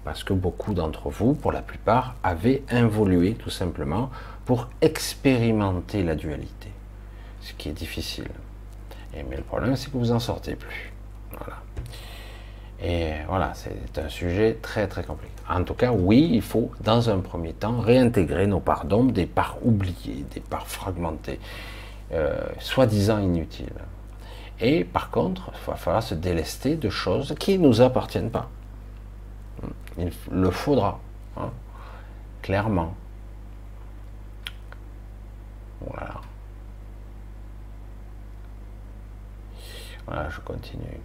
Parce 0.06 0.24
que 0.24 0.32
beaucoup 0.32 0.74
d'entre 0.74 1.10
vous, 1.10 1.34
pour 1.34 1.52
la 1.52 1.62
plupart, 1.62 2.16
avaient 2.24 2.64
évolué 2.72 3.34
tout 3.34 3.50
simplement 3.50 4.12
pour 4.46 4.70
expérimenter 4.80 6.02
la 6.02 6.16
dualité. 6.16 6.72
Ce 7.42 7.52
qui 7.52 7.68
est 7.68 7.74
difficile. 7.74 8.30
Mais 9.14 9.36
le 9.36 9.44
problème, 9.44 9.76
c'est 9.76 9.92
que 9.92 9.98
vous 9.98 10.06
n'en 10.06 10.20
sortez 10.20 10.56
plus. 10.56 10.89
Et 12.82 13.12
voilà, 13.28 13.54
c'est 13.56 13.98
un 13.98 14.08
sujet 14.08 14.58
très 14.62 14.88
très 14.88 15.04
compliqué. 15.04 15.34
En 15.50 15.64
tout 15.64 15.74
cas, 15.74 15.92
oui, 15.92 16.30
il 16.32 16.42
faut 16.42 16.72
dans 16.80 17.10
un 17.10 17.20
premier 17.20 17.54
temps 17.54 17.80
réintégrer 17.80 18.48
nos 18.48 18.62
parts 18.62 18.86
d'ombre, 18.86 19.12
des 19.12 19.26
parts 19.26 19.58
oubliées, 19.64 20.26
des 20.32 20.40
parts 20.40 20.68
fragmentées, 20.68 21.40
euh, 22.14 22.38
soi-disant 22.60 23.20
inutiles. 23.20 23.74
Et 24.62 24.86
par 24.86 25.10
contre, 25.10 25.52
il 25.54 25.66
va 25.66 25.76
falloir 25.76 26.04
se 26.04 26.16
délester 26.16 26.76
de 26.76 26.90
choses 26.90 27.36
qui 27.38 27.58
ne 27.58 27.68
nous 27.68 27.82
appartiennent 27.82 28.32
pas. 28.32 28.50
Il 29.98 30.12
le 30.32 30.52
faudra, 30.52 31.00
hein, 31.36 31.50
clairement. 32.42 32.94
Voilà. 35.82 36.22
Voilà, 40.06 40.30
je 40.30 40.40
continue. 40.40 41.00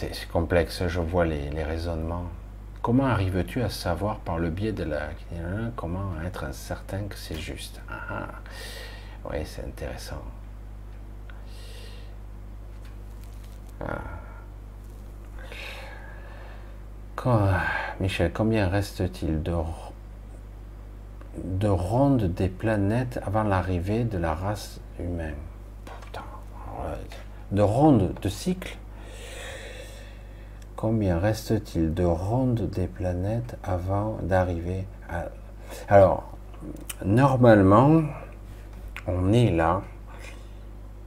C'est 0.00 0.28
complexe, 0.28 0.86
je 0.86 1.00
vois 1.00 1.24
les, 1.24 1.64
raisonnements. 1.64 2.26
Comment 2.82 3.06
arrives-tu 3.06 3.62
à 3.62 3.68
savoir 3.68 4.20
par 4.20 4.38
le 4.38 4.48
biais 4.48 4.70
de 4.70 4.84
la... 4.84 5.08
Comment 5.74 6.12
être 6.24 6.54
certain 6.54 7.00
que 7.08 7.16
c'est 7.16 7.36
juste? 7.36 7.80
Ah, 7.90 7.98
ah. 8.08 8.28
Oui, 9.28 9.38
c'est 9.44 9.64
intéressant. 9.64 10.22
Ah. 13.80 13.98
Michel, 17.98 18.32
combien 18.32 18.68
reste-t-il 18.68 19.42
de, 19.42 19.56
de 21.42 21.68
rondes 21.68 22.32
des 22.34 22.48
planètes 22.48 23.18
avant 23.26 23.42
l'arrivée 23.42 24.04
de 24.04 24.18
la 24.18 24.36
race 24.36 24.80
humaine? 25.00 25.34
Putain. 25.84 26.22
De 27.50 27.62
rondes 27.62 28.14
de 28.22 28.28
cycles? 28.28 28.78
Combien 30.80 31.18
reste-t-il 31.18 31.92
de 31.92 32.04
rondes 32.04 32.70
des 32.70 32.86
planètes 32.86 33.56
avant 33.64 34.16
d'arriver 34.22 34.84
à... 35.10 35.24
Alors, 35.88 36.38
normalement, 37.04 38.02
on 39.08 39.32
est 39.32 39.50
là 39.50 39.82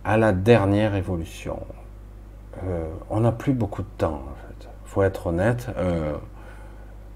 à 0.04 0.18
la 0.18 0.34
dernière 0.34 0.94
évolution. 0.96 1.58
Euh, 2.66 2.86
on 3.10 3.22
n'a 3.22 3.32
plus 3.32 3.54
beaucoup 3.54 3.82
de 3.82 3.88
temps, 3.98 4.22
en 4.30 4.36
fait. 4.46 4.68
faut 4.84 5.04
être 5.04 5.28
honnête. 5.28 5.70
Euh, 5.78 6.18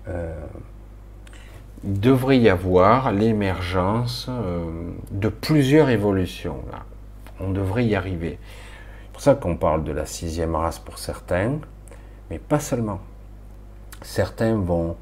euh, 0.07 0.39
il 1.83 1.99
devrait 1.99 2.39
y 2.39 2.47
avoir 2.47 3.11
l'émergence 3.11 4.29
de 5.11 5.27
plusieurs 5.27 5.89
évolutions. 5.89 6.63
Là. 6.71 6.83
On 7.41 7.49
devrait 7.49 7.85
y 7.85 7.95
arriver. 7.95 8.39
C'est 9.01 9.11
pour 9.11 9.21
ça 9.21 9.35
qu'on 9.35 9.57
parle 9.57 9.83
de 9.83 9.91
la 9.91 10.05
sixième 10.05 10.55
race 10.55 10.79
pour 10.79 10.99
certains, 10.99 11.59
mais 12.29 12.39
pas 12.39 12.59
seulement. 12.59 12.99
Certains 14.01 14.55
vont 14.55 14.95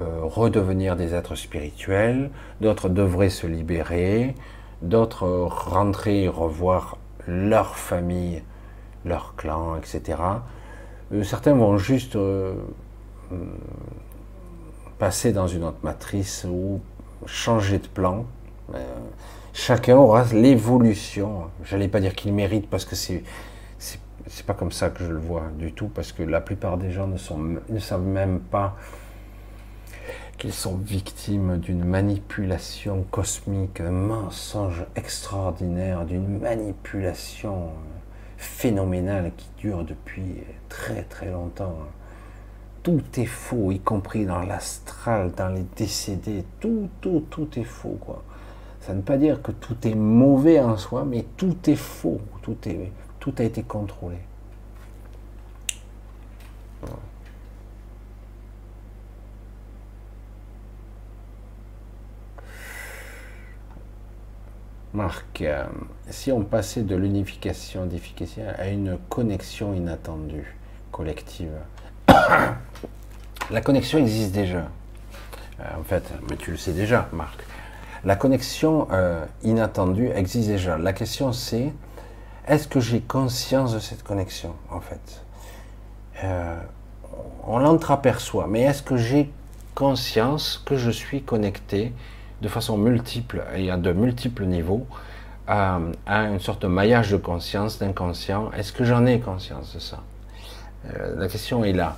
redevenir 0.00 0.96
des 0.96 1.14
êtres 1.14 1.36
spirituels, 1.36 2.30
d'autres 2.60 2.88
devraient 2.88 3.30
se 3.30 3.46
libérer, 3.46 4.34
d'autres 4.82 5.28
rentrer, 5.28 6.28
revoir 6.28 6.98
leur 7.26 7.76
famille, 7.76 8.42
leur 9.04 9.34
clan, 9.36 9.76
etc. 9.76 10.18
Euh, 11.12 11.22
certains 11.22 11.54
vont 11.54 11.78
juste 11.78 12.16
euh, 12.16 12.54
euh, 13.32 13.36
passer 14.98 15.32
dans 15.32 15.46
une 15.46 15.64
autre 15.64 15.78
matrice 15.82 16.46
ou 16.48 16.80
changer 17.26 17.78
de 17.78 17.86
plan. 17.86 18.26
chacun 19.52 19.96
aura 19.96 20.24
l'évolution. 20.32 21.44
J'allais 21.64 21.88
pas 21.88 22.00
dire 22.00 22.14
qu'il 22.14 22.32
mérite 22.32 22.68
parce 22.68 22.84
que 22.84 22.96
c'est 22.96 23.22
c'est 24.34 24.44
pas 24.44 24.54
comme 24.54 24.72
ça 24.72 24.90
que 24.90 25.04
je 25.04 25.12
le 25.12 25.20
vois 25.20 25.44
du 25.56 25.72
tout 25.72 25.86
parce 25.86 26.10
que 26.10 26.24
la 26.24 26.40
plupart 26.40 26.76
des 26.76 26.90
gens 26.90 27.06
ne, 27.06 27.78
savent 27.78 28.02
même 28.02 28.40
pas 28.40 28.76
qu'ils 30.38 30.52
sont 30.52 30.74
victimes 30.76 31.58
d'une 31.58 31.84
manipulation 31.84 33.04
cosmique, 33.12 33.80
un 33.80 33.92
mensonge 33.92 34.86
extraordinaire, 34.96 36.04
d'une 36.04 36.40
manipulation 36.40 37.68
phénoménale 38.36 39.30
qui 39.36 39.46
dure 39.56 39.84
depuis 39.84 40.42
très 40.68 41.04
très 41.04 41.30
longtemps. 41.30 41.78
Tout 42.82 43.04
est 43.16 43.26
faux, 43.26 43.70
y 43.70 43.78
compris 43.78 44.26
dans 44.26 44.42
l'astral, 44.42 45.30
dans 45.30 45.48
les 45.50 45.64
décédés. 45.76 46.44
Tout, 46.58 46.88
tout, 47.00 47.24
tout 47.30 47.48
est 47.56 47.62
faux. 47.62 48.00
Ça 48.80 48.94
ne 48.94 48.98
veut 48.98 49.04
pas 49.04 49.16
dire 49.16 49.40
que 49.40 49.52
tout 49.52 49.76
est 49.86 49.94
mauvais 49.94 50.60
en 50.60 50.76
soi, 50.76 51.04
mais 51.04 51.24
tout 51.36 51.56
est 51.70 51.76
faux. 51.76 52.20
Tout, 52.42 52.56
est, 52.66 52.90
tout 53.24 53.34
a 53.38 53.42
été 53.42 53.62
contrôlé. 53.62 54.18
Marc, 64.92 65.40
euh, 65.40 65.64
si 66.10 66.32
on 66.32 66.44
passait 66.44 66.82
de 66.82 66.94
l'unification 66.94 67.86
d'efficacité 67.86 68.42
à 68.42 68.68
une 68.68 68.98
connexion 69.08 69.72
inattendue, 69.72 70.54
collective, 70.92 71.48
la 73.50 73.60
connexion 73.62 74.00
existe 74.00 74.32
déjà. 74.32 74.68
Euh, 75.60 75.80
en 75.80 75.82
fait, 75.82 76.04
mais 76.28 76.36
tu 76.36 76.50
le 76.50 76.58
sais 76.58 76.74
déjà, 76.74 77.08
Marc. 77.14 77.42
La 78.04 78.16
connexion 78.16 78.86
euh, 78.92 79.24
inattendue 79.42 80.10
existe 80.10 80.48
déjà. 80.48 80.76
La 80.76 80.92
question 80.92 81.32
c'est, 81.32 81.72
est-ce 82.46 82.68
que 82.68 82.80
j'ai 82.80 83.00
conscience 83.00 83.72
de 83.72 83.78
cette 83.78 84.02
connexion, 84.02 84.54
en 84.70 84.80
fait? 84.80 85.22
On 87.46 87.58
l'entreaperçoit, 87.58 88.46
mais 88.48 88.62
est-ce 88.62 88.82
que 88.82 88.96
j'ai 88.96 89.30
conscience 89.74 90.62
que 90.64 90.76
je 90.76 90.90
suis 90.90 91.22
connecté 91.22 91.92
de 92.40 92.48
façon 92.48 92.78
multiple 92.78 93.44
et 93.54 93.70
à 93.70 93.76
de 93.76 93.92
multiples 93.92 94.44
niveaux 94.44 94.86
à, 95.46 95.78
une 96.06 96.40
sorte 96.40 96.62
de 96.62 96.68
maillage 96.68 97.10
de 97.10 97.16
conscience, 97.16 97.78
d'inconscient? 97.78 98.50
Est-ce 98.52 98.72
que 98.72 98.84
j'en 98.84 99.04
ai 99.06 99.20
conscience 99.20 99.74
de 99.74 99.80
ça? 99.80 100.00
Euh, 100.86 101.16
La 101.18 101.28
question 101.28 101.64
est 101.64 101.72
là. 101.72 101.96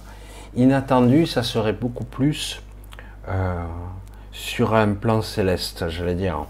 Inattendu, 0.56 1.26
ça 1.26 1.42
serait 1.42 1.72
beaucoup 1.72 2.04
plus 2.04 2.62
euh, 3.28 3.64
sur 4.32 4.74
un 4.74 4.94
plan 4.94 5.22
céleste, 5.22 5.88
j'allais 5.88 6.14
dire. 6.14 6.46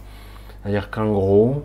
C'est-à-dire 0.63 0.91
qu'en 0.91 1.13
gros, 1.13 1.65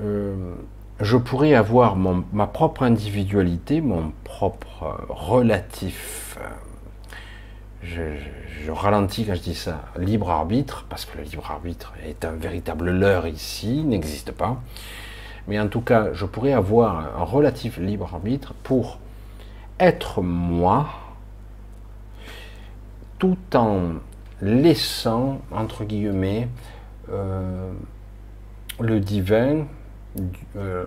euh, 0.00 0.54
je 1.00 1.16
pourrais 1.16 1.54
avoir 1.54 1.96
ma 1.96 2.46
propre 2.46 2.82
individualité, 2.82 3.80
mon 3.80 4.12
propre 4.24 5.06
relatif 5.08 6.38
je, 7.84 8.70
ralentis 8.70 9.24
quand 9.26 9.34
je 9.34 9.40
dis 9.40 9.54
ça, 9.54 9.82
libre 9.98 10.30
arbitre, 10.30 10.86
parce 10.88 11.04
que 11.04 11.18
le 11.18 11.24
libre 11.24 11.50
arbitre 11.50 11.92
est 12.04 12.24
un 12.24 12.32
véritable 12.32 12.90
leurre 12.90 13.26
ici, 13.26 13.82
n'existe 13.84 14.32
pas. 14.32 14.60
Mais 15.46 15.60
en 15.60 15.68
tout 15.68 15.82
cas, 15.82 16.12
je 16.12 16.24
pourrais 16.24 16.52
avoir 16.52 17.20
un 17.20 17.24
relatif 17.24 17.76
libre 17.76 18.08
arbitre 18.12 18.54
pour 18.62 18.98
être 19.78 20.22
moi, 20.22 20.88
tout 23.18 23.36
en 23.54 23.94
laissant, 24.40 25.40
entre 25.50 25.84
guillemets, 25.84 26.48
euh, 27.10 27.70
le 28.80 29.00
divin, 29.00 29.66
euh, 30.56 30.84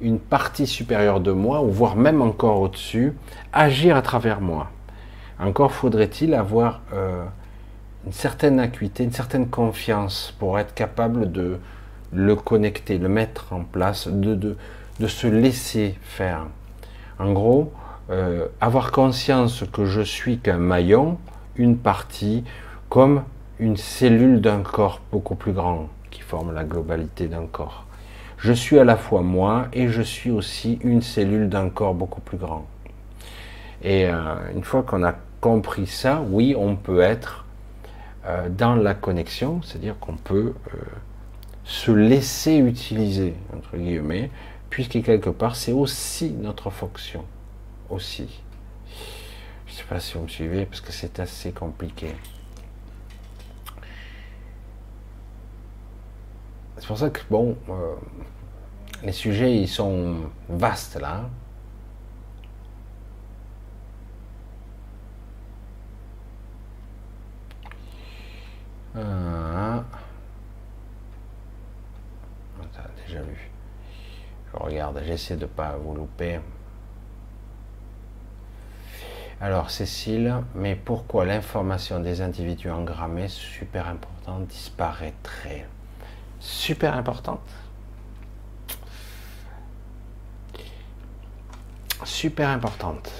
une 0.00 0.20
partie 0.20 0.66
supérieure 0.66 1.20
de 1.20 1.32
moi, 1.32 1.60
ou 1.62 1.70
voire 1.70 1.96
même 1.96 2.22
encore 2.22 2.60
au-dessus, 2.60 3.14
agir 3.52 3.96
à 3.96 4.02
travers 4.02 4.40
moi. 4.40 4.70
Encore 5.40 5.72
faudrait-il 5.72 6.34
avoir 6.34 6.80
euh, 6.92 7.24
une 8.06 8.12
certaine 8.12 8.60
acuité, 8.60 9.04
une 9.04 9.12
certaine 9.12 9.48
confiance 9.48 10.34
pour 10.38 10.58
être 10.58 10.74
capable 10.74 11.32
de 11.32 11.58
le 12.12 12.36
connecter, 12.36 12.98
le 12.98 13.08
mettre 13.08 13.52
en 13.52 13.64
place, 13.64 14.08
de, 14.08 14.56
se 15.06 15.26
laisser 15.26 15.96
faire. 16.02 16.46
En 17.18 17.32
gros, 17.32 17.72
euh, 18.10 18.46
avoir 18.60 18.92
conscience 18.92 19.64
que 19.72 19.84
je 19.84 20.00
suis 20.00 20.38
qu'un 20.38 20.58
maillon, 20.58 21.18
une 21.56 21.76
partie, 21.76 22.44
comme 22.88 23.22
une 23.58 23.76
cellule 23.76 24.40
d'un 24.40 24.62
corps 24.62 25.00
beaucoup 25.12 25.34
plus 25.34 25.52
grand 25.52 25.88
qui 26.10 26.20
forme 26.20 26.54
la 26.54 26.64
globalité 26.64 27.26
d'un 27.26 27.46
corps. 27.46 27.87
Je 28.38 28.52
suis 28.52 28.78
à 28.78 28.84
la 28.84 28.96
fois 28.96 29.22
moi 29.22 29.66
et 29.72 29.88
je 29.88 30.00
suis 30.00 30.30
aussi 30.30 30.78
une 30.82 31.02
cellule 31.02 31.48
d'un 31.48 31.70
corps 31.70 31.94
beaucoup 31.94 32.20
plus 32.20 32.38
grand. 32.38 32.66
Et 33.82 34.06
euh, 34.06 34.36
une 34.54 34.62
fois 34.62 34.84
qu'on 34.84 35.02
a 35.02 35.14
compris 35.40 35.88
ça, 35.88 36.22
oui, 36.30 36.54
on 36.56 36.76
peut 36.76 37.00
être 37.00 37.46
euh, 38.26 38.48
dans 38.48 38.76
la 38.76 38.94
connexion, 38.94 39.60
c'est-à-dire 39.62 39.98
qu'on 39.98 40.16
peut 40.16 40.54
euh, 40.72 40.78
se 41.64 41.90
laisser 41.90 42.58
utiliser, 42.58 43.34
entre 43.56 43.76
guillemets, 43.76 44.30
puisque 44.70 45.02
quelque 45.02 45.30
part, 45.30 45.56
c'est 45.56 45.72
aussi 45.72 46.30
notre 46.30 46.70
fonction. 46.70 47.24
Aussi. 47.90 48.40
Je 49.66 49.72
ne 49.72 49.76
sais 49.78 49.84
pas 49.88 49.98
si 49.98 50.14
vous 50.14 50.24
me 50.24 50.28
suivez, 50.28 50.64
parce 50.64 50.80
que 50.80 50.92
c'est 50.92 51.18
assez 51.18 51.50
compliqué. 51.50 52.14
C'est 56.78 56.86
pour 56.86 56.98
ça 56.98 57.10
que, 57.10 57.20
bon, 57.30 57.56
euh, 57.68 57.94
les 59.02 59.12
sujets, 59.12 59.56
ils 59.56 59.68
sont 59.68 60.16
vastes 60.48 61.00
là. 61.00 61.28
Ah. 68.96 69.84
déjà 73.06 73.22
vu. 73.22 73.50
Je 74.52 74.58
regarde, 74.58 75.00
j'essaie 75.04 75.36
de 75.36 75.46
pas 75.46 75.76
vous 75.76 75.94
louper. 75.94 76.40
Alors 79.40 79.70
Cécile, 79.70 80.34
mais 80.54 80.74
pourquoi 80.74 81.24
l'information 81.24 82.00
des 82.00 82.20
individus 82.22 82.70
engrammés, 82.70 83.28
super 83.28 83.86
importante, 83.86 84.46
disparaîtrait? 84.48 85.66
Super 86.48 86.96
importante 86.96 87.40
Super 92.04 92.48
importante. 92.48 93.12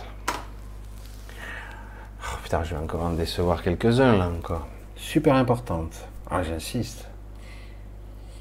Oh, 2.23 2.37
putain, 2.43 2.65
je 2.65 2.75
vais 2.75 2.81
encore 2.81 3.03
en 3.03 3.11
décevoir 3.11 3.63
quelques-uns 3.63 4.17
là 4.17 4.29
encore. 4.31 4.67
Super 4.97 5.35
importante. 5.35 6.09
Ah, 6.31 6.43
j'insiste. 6.43 7.07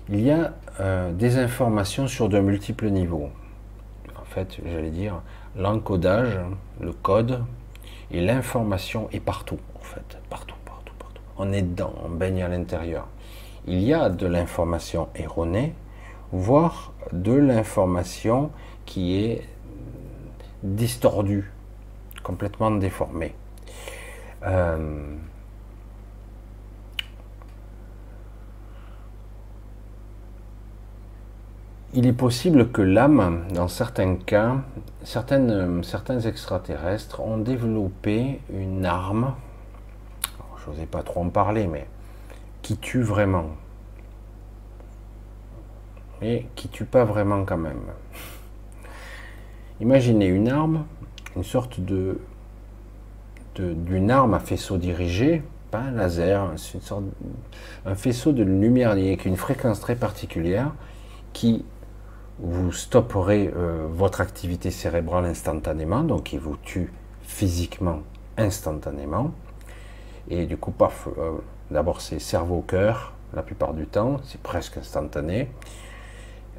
Il 0.08 0.22
y 0.22 0.32
a 0.32 0.54
euh, 0.80 1.12
des 1.12 1.38
informations 1.38 2.08
sur 2.08 2.30
de 2.30 2.40
multiples 2.40 2.90
niveaux. 2.90 3.30
En 4.20 4.26
fait, 4.26 4.58
j'allais 4.66 4.90
dire, 4.90 5.22
l'encodage, 5.58 6.40
le 6.80 6.94
code, 6.94 7.44
et 8.12 8.22
l'information 8.22 9.10
est 9.12 9.20
partout, 9.20 9.60
en 9.76 9.84
fait. 9.84 10.18
Partout, 10.30 10.56
partout, 10.66 10.94
partout. 10.98 11.22
On 11.38 11.52
est 11.52 11.62
dedans, 11.62 11.94
on 12.06 12.10
baigne 12.10 12.42
à 12.42 12.48
l'intérieur. 12.48 13.08
Il 13.68 13.84
y 13.84 13.94
a 13.94 14.10
de 14.10 14.26
l'information 14.28 15.10
erronée, 15.14 15.74
voire 16.32 16.94
de 17.12 17.34
l'information 17.34 18.50
qui 18.86 19.18
est 19.18 19.44
distordue, 20.64 21.52
complètement 22.24 22.72
déformée. 22.72 23.36
Euh, 24.44 25.16
il 31.94 32.08
est 32.08 32.14
possible 32.14 32.72
que 32.72 32.82
l'âme, 32.82 33.48
dans 33.54 33.68
certains 33.68 34.16
cas, 34.16 34.58
certains 35.04 36.20
extraterrestres 36.22 37.20
ont 37.20 37.38
développé 37.38 38.40
une 38.50 38.86
arme, 38.86 39.34
je 40.64 40.72
n'osais 40.72 40.86
pas 40.86 41.04
trop 41.04 41.22
en 41.24 41.30
parler, 41.30 41.68
mais 41.68 41.86
qui 42.68 42.76
tue 42.76 43.02
vraiment. 43.02 43.46
Mais 46.20 46.48
qui 46.56 46.68
tue 46.68 46.84
pas 46.84 47.06
vraiment 47.06 47.46
quand 47.46 47.58
même. 47.58 47.80
Imaginez 49.80 50.26
une 50.26 50.50
arme, 50.50 50.86
une 51.38 51.46
sorte 51.46 51.80
de 51.80 52.20
d'une 53.56 54.12
arme 54.12 54.34
à 54.34 54.40
faisceau 54.40 54.78
dirigé, 54.78 55.44
pas 55.72 55.80
un 55.80 55.92
laser, 55.92 56.52
une 56.52 56.58
sorte, 56.58 57.04
un 57.86 57.96
faisceau 57.96 58.34
de 58.34 58.44
lumière 58.44 58.92
avec 58.92 59.26
une 59.26 59.38
fréquence 59.38 59.80
très 59.80 59.96
particulière 59.96 60.74
qui 61.32 61.64
vous 62.40 62.74
stopperez 62.74 63.52
euh, 63.56 63.88
votre 63.90 64.20
activité 64.20 64.72
cérébrale 64.72 65.26
instantanément, 65.26 66.04
donc 66.04 66.34
il 66.34 66.40
vous 66.40 66.58
tue 66.58 66.92
physiquement 67.24 68.02
instantanément. 68.38 69.32
Et 70.30 70.46
du 70.46 70.58
coup, 70.58 70.72
paf, 70.72 71.08
euh, 71.18 71.38
d'abord 71.72 72.02
c'est 72.02 72.20
cerveau-cœur, 72.20 73.14
la 73.34 73.42
plupart 73.42 73.74
du 73.74 73.86
temps, 73.88 74.18
c'est 74.24 74.42
presque 74.42 74.78
instantané. 74.78 75.50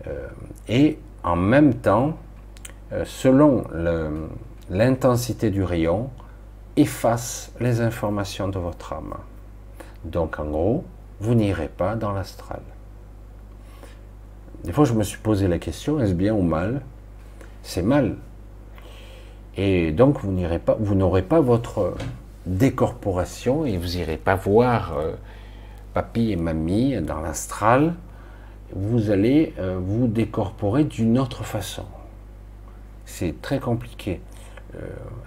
Euh, 0.07 0.29
et 0.69 0.99
en 1.25 1.37
même 1.37 1.75
temps, 1.75 2.17
selon 3.05 3.65
l'intensité 4.71 5.51
du 5.51 5.63
rayon, 5.63 6.11
efface 6.77 7.53
les 7.61 7.81
informations 7.81 8.49
de 8.49 8.59
votre 8.59 8.93
âme. 8.93 9.15
Donc 10.05 10.39
en 10.39 10.47
gros, 10.47 10.85
vous 11.21 11.35
n'irez 11.35 11.69
pas 11.69 11.97
dans 11.97 12.13
l'astral. 12.13 12.61
Des 14.65 14.73
fois, 14.73 14.85
je 14.85 14.93
me 14.93 15.03
suis 15.03 15.19
posé 15.19 15.49
la 15.49 15.59
question 15.59 16.01
est-ce 16.01 16.15
bien 16.15 16.35
ou 16.35 16.43
mal? 16.43 16.83
C'est 17.63 17.83
mal. 17.83 18.17
Et 19.57 19.91
donc, 19.93 20.21
vous 20.21 20.31
n'irez 20.31 20.59
pas, 20.59 20.77
vous 20.79 20.95
n'aurez 20.95 21.23
pas 21.23 21.41
votre 21.41 21.95
décorporation 22.49 23.67
et 23.67 23.77
vous 23.77 23.97
n'irez 23.97 24.17
pas 24.17 24.35
voir 24.35 24.97
euh, 24.97 25.13
papy 25.95 26.33
et 26.33 26.37
mamie 26.37 26.97
dans 27.01 27.21
l'astral. 27.21 27.95
Vous 28.75 29.11
allez 29.11 29.55
euh, 29.59 29.79
vous 29.81 30.07
décorporer 30.09 30.85
d'une 30.85 31.19
autre 31.19 31.45
façon. 31.45 31.85
C'est 33.05 33.41
très 33.41 33.61
compliqué. 33.61 34.21
Euh, 34.75 34.81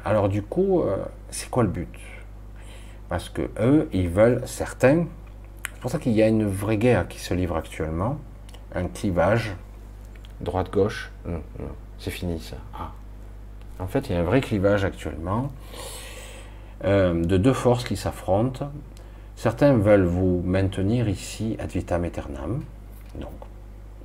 alors 0.05 0.29
du 0.29 0.41
coup, 0.41 0.83
c'est 1.29 1.49
quoi 1.49 1.63
le 1.63 1.69
but? 1.69 1.89
Parce 3.09 3.29
que 3.29 3.49
eux, 3.59 3.89
ils 3.91 4.09
veulent 4.09 4.41
certains. 4.45 5.05
C'est 5.73 5.81
pour 5.81 5.91
ça 5.91 5.97
qu'il 5.97 6.13
y 6.13 6.21
a 6.21 6.27
une 6.27 6.45
vraie 6.45 6.77
guerre 6.77 7.07
qui 7.07 7.19
se 7.19 7.33
livre 7.33 7.55
actuellement 7.55 8.17
un 8.73 8.87
clivage, 8.87 9.53
droite-gauche, 10.39 11.11
c'est 11.99 12.11
fini 12.11 12.39
ça. 12.39 12.55
Ah. 12.73 12.91
En 13.79 13.87
fait, 13.87 14.09
il 14.09 14.13
y 14.13 14.15
a 14.15 14.19
un 14.19 14.23
vrai 14.23 14.39
clivage 14.39 14.85
actuellement 14.85 15.51
euh, 16.83 17.23
de 17.23 17.37
deux 17.37 17.53
forces 17.53 17.83
qui 17.83 17.95
s'affrontent. 17.95 18.71
Certains 19.35 19.73
veulent 19.73 20.05
vous 20.05 20.41
maintenir 20.45 21.09
ici 21.09 21.55
ad 21.59 21.69
vitam 21.71 22.03
aeternam, 22.03 22.61
donc 23.19 23.31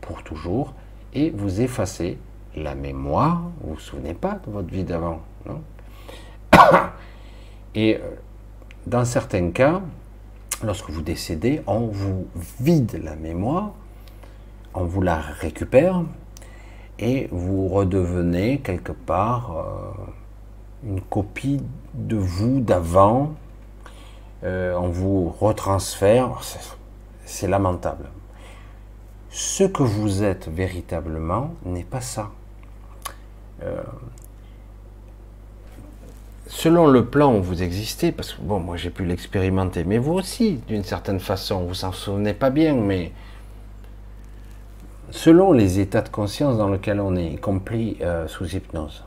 pour 0.00 0.22
toujours, 0.22 0.74
et 1.14 1.30
vous 1.30 1.60
effacer 1.60 2.18
la 2.54 2.74
mémoire. 2.74 3.42
Vous 3.60 3.74
vous 3.74 3.80
souvenez 3.80 4.14
pas 4.14 4.40
de 4.46 4.50
votre 4.50 4.70
vie 4.70 4.84
d'avant, 4.84 5.20
non 5.46 5.62
Et 7.74 7.96
euh, 7.96 8.00
dans 8.86 9.04
certains 9.04 9.50
cas, 9.50 9.82
lorsque 10.64 10.88
vous 10.88 11.02
décédez, 11.02 11.62
on 11.66 11.86
vous 11.86 12.26
vide 12.60 13.00
la 13.04 13.16
mémoire 13.16 13.72
on 14.76 14.84
vous 14.84 15.00
la 15.00 15.16
récupère 15.16 16.02
et 16.98 17.28
vous 17.30 17.66
redevenez 17.68 18.58
quelque 18.58 18.92
part 18.92 19.56
euh, 19.56 20.10
une 20.86 21.00
copie 21.00 21.60
de 21.94 22.16
vous 22.16 22.60
d'avant. 22.60 23.34
Euh, 24.44 24.74
on 24.74 24.88
vous 24.88 25.28
retransfère. 25.40 26.40
C'est 27.24 27.48
lamentable. 27.48 28.06
Ce 29.30 29.64
que 29.64 29.82
vous 29.82 30.22
êtes 30.22 30.48
véritablement 30.48 31.54
n'est 31.64 31.84
pas 31.84 32.00
ça. 32.00 32.30
Euh, 33.62 33.82
selon 36.46 36.86
le 36.86 37.06
plan 37.06 37.34
où 37.34 37.42
vous 37.42 37.62
existez, 37.62 38.12
parce 38.12 38.34
que 38.34 38.42
bon, 38.42 38.60
moi 38.60 38.76
j'ai 38.76 38.90
pu 38.90 39.04
l'expérimenter, 39.04 39.84
mais 39.84 39.98
vous 39.98 40.12
aussi, 40.12 40.60
d'une 40.68 40.84
certaine 40.84 41.20
façon, 41.20 41.64
vous 41.64 41.74
s'en 41.74 41.92
souvenez 41.92 42.34
pas 42.34 42.50
bien, 42.50 42.74
mais 42.74 43.12
selon 45.10 45.52
les 45.52 45.80
états 45.80 46.02
de 46.02 46.08
conscience 46.08 46.58
dans 46.58 46.68
lesquels 46.68 47.00
on 47.00 47.16
est, 47.16 47.32
y 47.32 47.36
compris 47.36 47.96
euh, 48.02 48.28
sous 48.28 48.54
hypnose, 48.54 49.05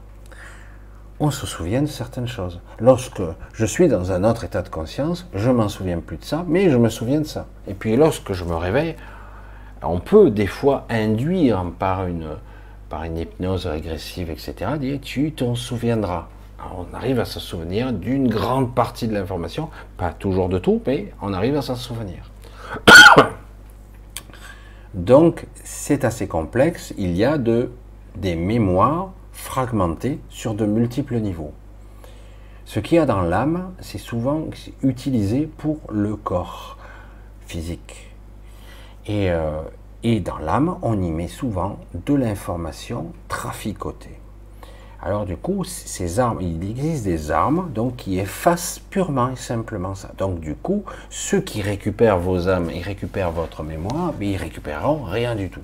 on 1.20 1.32
se 1.32 1.46
souvient 1.46 1.82
de 1.82 1.88
certaines 1.88 2.28
choses. 2.28 2.60
Lorsque 2.80 3.22
je 3.54 3.66
suis 3.66 3.88
dans 3.88 4.12
un 4.12 4.24
autre 4.24 4.46
état 4.46 4.62
de 4.62 4.70
conscience, 4.70 5.28
je 5.34 5.50
m'en 5.50 5.68
souviens 5.68 6.00
plus 6.00 6.18
de 6.18 6.24
ça, 6.24 6.46
mais 6.48 6.70
je 6.70 6.78
me 6.78 6.90
souviens 6.90 7.20
de 7.20 7.26
ça. 7.26 7.48
Et 7.68 7.74
puis 7.74 7.98
lorsque 7.98 8.34
je 8.34 8.46
me 8.46 8.56
réveille, 8.56 8.96
on 9.84 10.00
peut 10.00 10.30
des 10.30 10.48
fois 10.48 10.86
induire 10.90 11.64
par 11.78 12.06
une, 12.08 12.28
par 12.90 13.04
une 13.04 13.18
hypnose 13.18 13.66
régressive, 13.66 14.30
etc., 14.30 14.72
dire 14.80 15.00
tu 15.02 15.32
t'en 15.32 15.56
souviendras. 15.56 16.28
on 16.78 16.96
arrive 16.96 17.20
à 17.20 17.26
se 17.26 17.40
souvenir 17.40 17.92
d'une 17.92 18.30
grande 18.30 18.74
partie 18.74 19.08
de 19.08 19.14
l'information, 19.14 19.70
pas 19.98 20.14
toujours 20.14 20.48
de 20.50 20.58
tout, 20.58 20.82
mais 20.88 21.14
on 21.22 21.34
arrive 21.34 21.58
à 21.58 21.62
s'en 21.62 21.76
souvenir. 21.76 22.32
Donc 24.94 25.48
c'est 25.64 26.06
assez 26.06 26.28
complexe, 26.28 26.94
il 26.98 27.16
y 27.16 27.26
a 27.26 27.38
de, 27.38 27.72
des 28.16 28.36
mémoires 28.36 29.12
fragmentées 29.40 30.20
sur 30.30 30.54
de 30.54 30.66
multiples 30.66 31.18
niveaux. 31.20 31.54
Ce 32.66 32.80
qu'il 32.80 32.98
y 32.98 33.00
a 33.00 33.06
dans 33.06 33.22
l'âme, 33.22 33.74
c'est 33.80 33.98
souvent 33.98 34.46
utilisé 34.84 35.50
pour 35.58 35.80
le 35.92 36.16
corps 36.16 36.78
physique. 37.48 38.12
Et, 39.08 39.32
euh, 39.32 39.62
et 40.04 40.20
dans 40.20 40.38
l'âme, 40.38 40.78
on 40.82 41.02
y 41.02 41.12
met 41.12 41.28
souvent 41.28 41.80
de 42.06 42.14
l'information 42.14 43.12
traficotée. 43.28 44.20
Alors 45.02 45.26
du 45.26 45.38
coup, 45.38 45.64
ces 45.64 46.20
armes, 46.20 46.42
il 46.42 46.70
existe 46.70 47.06
des 47.06 47.32
armes 47.32 47.72
donc 47.74 47.96
qui 47.96 48.20
effacent 48.20 48.80
purement 48.90 49.30
et 49.30 49.38
simplement 49.38 49.96
ça. 49.96 50.12
Donc 50.18 50.42
du 50.42 50.56
coup, 50.56 50.84
ceux 51.10 51.40
qui 51.40 51.62
récupèrent 51.62 52.20
vos 52.20 52.50
âmes, 52.50 52.70
ils 52.74 52.84
récupèrent 52.84 53.32
votre 53.32 53.64
mémoire, 53.64 54.14
mais 54.20 54.32
ils 54.32 54.38
récupéreront 54.38 55.04
rien 55.04 55.36
du 55.36 55.50
tout. 55.50 55.64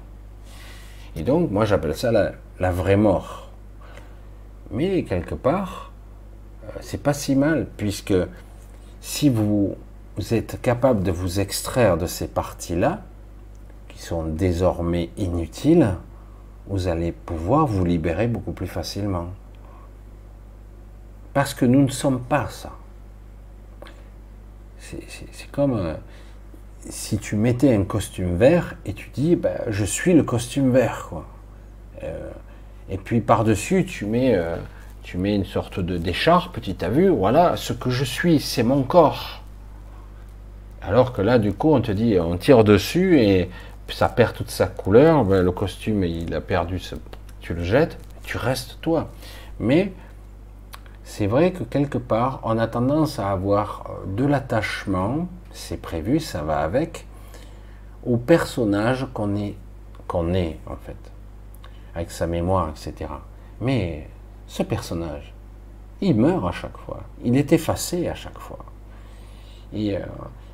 Et 1.17 1.23
donc, 1.23 1.51
moi 1.51 1.65
j'appelle 1.65 1.95
ça 1.95 2.11
la, 2.11 2.71
vraie 2.71 2.95
mort. 2.95 3.44
Mais 4.71 5.03
quelque 5.03 5.35
part, 5.35 5.91
euh, 6.63 6.71
c'est 6.81 7.01
pas 7.01 7.13
si 7.13 7.35
mal, 7.35 7.67
puisque 7.77 8.13
si 9.01 9.29
vous, 9.29 9.75
êtes 10.31 10.59
capable 10.61 11.03
de 11.03 11.11
vous 11.11 11.39
extraire 11.39 11.97
de 11.97 12.07
ces 12.07 12.27
parties-là, 12.27 13.01
qui 13.89 14.01
sont 14.01 14.25
désormais 14.25 15.09
inutiles, 15.17 15.95
vous 16.67 16.87
allez 16.87 17.11
pouvoir 17.11 17.67
vous 17.67 17.85
libérer 17.85 18.27
beaucoup 18.27 18.51
plus 18.51 18.67
facilement. 18.67 19.27
Parce 21.33 21.53
que 21.53 21.65
nous 21.65 21.83
ne 21.83 21.89
sommes 21.89 22.21
pas 22.21 22.47
ça. 22.49 22.71
C'est 24.79 25.51
comme 25.51 25.73
euh, 25.73 25.95
si 26.89 27.17
tu 27.17 27.35
mettais 27.35 27.73
un 27.73 27.83
costume 27.83 28.35
vert 28.35 28.75
et 28.85 28.93
tu 28.93 29.09
dis 29.09 29.35
ben, 29.35 29.57
je 29.67 29.83
suis 29.83 30.13
le 30.13 30.23
costume 30.23 30.71
vert. 30.71 31.07
Quoi. 31.09 31.25
Euh, 32.03 32.31
et 32.89 32.97
puis 32.97 33.21
par-dessus, 33.21 33.85
tu 33.85 34.05
mets, 34.05 34.35
euh, 34.35 34.55
tu 35.03 35.17
mets 35.17 35.35
une 35.35 35.45
sorte 35.45 35.79
de 35.79 35.97
d'écharpe, 35.97 36.59
tu 36.61 36.73
as 36.81 36.89
vu, 36.89 37.09
voilà, 37.09 37.55
ce 37.57 37.73
que 37.73 37.89
je 37.89 38.03
suis, 38.03 38.39
c'est 38.39 38.63
mon 38.63 38.83
corps. 38.83 39.41
Alors 40.81 41.13
que 41.13 41.21
là, 41.21 41.39
du 41.39 41.51
coup, 41.51 41.73
on 41.73 41.81
te 41.81 41.91
dit, 41.91 42.17
on 42.19 42.37
tire 42.37 42.63
dessus 42.63 43.19
et 43.19 43.49
ça 43.89 44.09
perd 44.09 44.33
toute 44.33 44.51
sa 44.51 44.67
couleur, 44.67 45.23
ben, 45.25 45.43
le 45.43 45.51
costume, 45.51 46.03
il 46.03 46.33
a 46.35 46.41
perdu, 46.41 46.79
tu 47.39 47.53
le 47.53 47.63
jettes, 47.63 47.97
tu 48.23 48.37
restes 48.37 48.77
toi. 48.81 49.09
Mais 49.59 49.93
c'est 51.03 51.27
vrai 51.27 51.51
que 51.51 51.63
quelque 51.63 51.97
part, 51.97 52.39
on 52.43 52.57
a 52.57 52.67
tendance 52.67 53.19
à 53.19 53.31
avoir 53.31 53.85
euh, 53.89 54.15
de 54.15 54.25
l'attachement, 54.25 55.27
c'est 55.51 55.81
prévu, 55.81 56.19
ça 56.19 56.41
va 56.41 56.59
avec, 56.59 57.05
au 58.05 58.17
personnage 58.17 59.07
qu'on 59.13 59.35
est, 59.35 59.55
qu'on 60.07 60.33
est 60.33 60.57
en 60.67 60.75
fait, 60.75 60.97
avec 61.95 62.11
sa 62.11 62.27
mémoire, 62.27 62.69
etc. 62.69 63.09
Mais 63.61 64.07
ce 64.47 64.63
personnage, 64.63 65.33
il 66.01 66.15
meurt 66.15 66.45
à 66.45 66.51
chaque 66.51 66.77
fois, 66.77 67.01
il 67.23 67.37
est 67.37 67.53
effacé 67.53 68.07
à 68.07 68.15
chaque 68.15 68.37
fois. 68.37 68.65
Et 69.73 69.95
euh, 69.95 70.01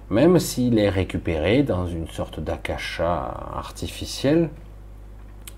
même 0.09 0.39
s'il 0.39 0.77
est 0.77 0.89
récupéré 0.89 1.63
dans 1.63 1.87
une 1.87 2.07
sorte 2.07 2.39
d'akasha 2.39 3.33
artificiel, 3.55 4.49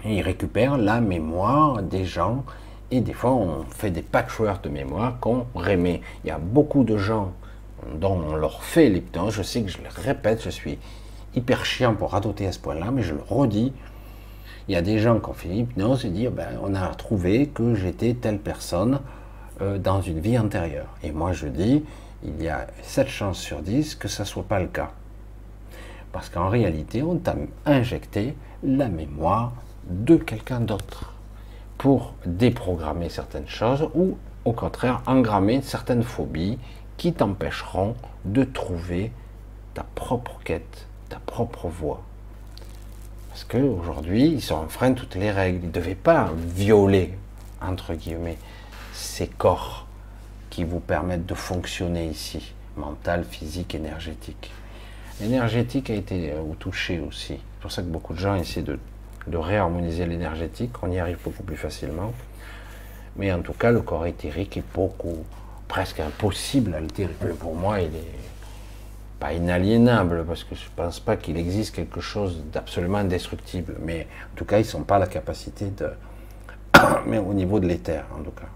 il 0.05 0.21
récupère 0.21 0.77
la 0.77 1.01
mémoire 1.01 1.81
des 1.81 2.05
gens 2.05 2.43
et 2.91 3.01
des 3.01 3.13
fois 3.13 3.31
on 3.31 3.63
fait 3.63 3.91
des 3.91 4.01
patchwork 4.01 4.63
de 4.63 4.69
mémoire 4.69 5.19
qu'on 5.19 5.45
remet. 5.55 6.01
Il 6.23 6.27
y 6.27 6.31
a 6.31 6.37
beaucoup 6.37 6.83
de 6.83 6.97
gens 6.97 7.31
dont 7.95 8.21
on 8.29 8.35
leur 8.35 8.63
fait 8.63 8.89
l'hypnose, 8.89 9.33
je 9.33 9.43
sais 9.43 9.61
que 9.63 9.69
je 9.69 9.79
le 9.79 9.89
répète, 9.89 10.41
je 10.43 10.49
suis 10.49 10.77
hyper 11.35 11.65
chiant 11.65 11.95
pour 11.95 12.11
radoter 12.11 12.47
à 12.47 12.51
ce 12.51 12.59
point-là, 12.59 12.91
mais 12.91 13.01
je 13.01 13.13
le 13.13 13.21
redis, 13.27 13.73
il 14.67 14.73
y 14.73 14.77
a 14.77 14.81
des 14.81 14.99
gens 14.99 15.19
qui 15.19 15.29
ont 15.29 15.33
fait 15.33 15.49
l'hypnose 15.49 16.05
et 16.05 16.09
disent 16.09 16.29
ben, 16.29 16.57
on 16.61 16.73
a 16.75 16.87
trouvé 16.95 17.47
que 17.47 17.75
j'étais 17.75 18.13
telle 18.13 18.39
personne 18.39 18.99
euh, 19.61 19.77
dans 19.77 20.01
une 20.01 20.19
vie 20.19 20.37
antérieure. 20.37 20.87
Et 21.03 21.11
moi 21.11 21.33
je 21.33 21.47
dis 21.47 21.83
il 22.23 22.41
y 22.41 22.47
a 22.47 22.67
7 22.83 23.07
chances 23.07 23.39
sur 23.39 23.61
10 23.61 23.95
que 23.95 24.07
ça 24.07 24.23
ne 24.23 24.27
soit 24.27 24.43
pas 24.43 24.59
le 24.59 24.67
cas. 24.67 24.91
Parce 26.11 26.29
qu'en 26.29 26.47
réalité, 26.47 27.01
on 27.03 27.17
t'a 27.17 27.35
injecté 27.65 28.35
la 28.63 28.87
mémoire 28.87 29.53
de 29.89 30.15
quelqu'un 30.15 30.59
d'autre 30.59 31.13
pour 31.77 32.13
déprogrammer 32.25 33.09
certaines 33.09 33.47
choses 33.47 33.89
ou 33.93 34.17
au 34.45 34.53
contraire 34.53 35.01
engrammer 35.05 35.61
certaines 35.61 36.03
phobies 36.03 36.57
qui 36.97 37.13
t'empêcheront 37.13 37.95
de 38.25 38.43
trouver 38.43 39.11
ta 39.73 39.83
propre 39.95 40.39
quête, 40.43 40.87
ta 41.09 41.17
propre 41.25 41.67
voie. 41.67 42.01
Parce 43.33 43.45
qu'aujourd'hui, 43.45 44.27
ils 44.27 44.41
sont 44.43 44.53
enfreint 44.53 44.93
toutes 44.93 45.15
les 45.15 45.31
règles. 45.31 45.57
Ils 45.63 45.67
ne 45.69 45.71
devaient 45.71 45.95
pas 45.95 46.31
violer, 46.37 47.15
entre 47.59 47.95
guillemets, 47.95 48.37
ces 48.93 49.25
corps 49.25 49.87
qui 50.51 50.63
vous 50.63 50.79
permettent 50.79 51.25
de 51.25 51.33
fonctionner 51.33 52.05
ici, 52.05 52.53
mental, 52.77 53.23
physique, 53.23 53.73
énergétique. 53.73 54.51
L'énergétique 55.19 55.89
a 55.89 55.95
été 55.95 56.31
euh, 56.31 56.43
touché 56.59 56.99
aussi. 56.99 57.33
C'est 57.33 57.61
pour 57.61 57.71
ça 57.71 57.81
que 57.81 57.87
beaucoup 57.87 58.13
de 58.13 58.19
gens 58.19 58.35
essaient 58.35 58.61
de, 58.61 58.77
de 59.25 59.37
réharmoniser 59.37 60.05
l'énergétique. 60.05 60.71
On 60.83 60.91
y 60.91 60.99
arrive 60.99 61.17
beaucoup 61.23 61.41
plus 61.41 61.57
facilement. 61.57 62.13
Mais 63.15 63.33
en 63.33 63.41
tout 63.41 63.53
cas, 63.53 63.71
le 63.71 63.81
corps 63.81 64.05
éthérique 64.05 64.57
est 64.57 64.73
beaucoup, 64.75 65.25
presque 65.67 65.99
impossible 66.01 66.75
à 66.75 66.77
altérer. 66.77 67.13
Pour 67.39 67.55
moi, 67.55 67.81
il 67.81 67.95
est 67.95 68.32
inaliénable, 69.31 70.25
parce 70.27 70.43
que 70.43 70.55
je 70.55 70.65
ne 70.65 70.75
pense 70.75 70.99
pas 70.99 71.15
qu'il 71.15 71.37
existe 71.37 71.73
quelque 71.73 72.01
chose 72.01 72.43
d'absolument 72.51 72.97
indestructible, 72.97 73.75
mais 73.79 74.07
en 74.33 74.35
tout 74.35 74.43
cas, 74.43 74.59
ils 74.59 74.75
n'ont 74.75 74.83
pas 74.83 74.99
la 74.99 75.07
capacité 75.07 75.67
de... 75.67 75.89
mais 77.05 77.19
au 77.19 77.33
niveau 77.33 77.59
de 77.59 77.67
l'éther, 77.67 78.03
en 78.13 78.21
tout 78.21 78.31
cas. 78.31 78.49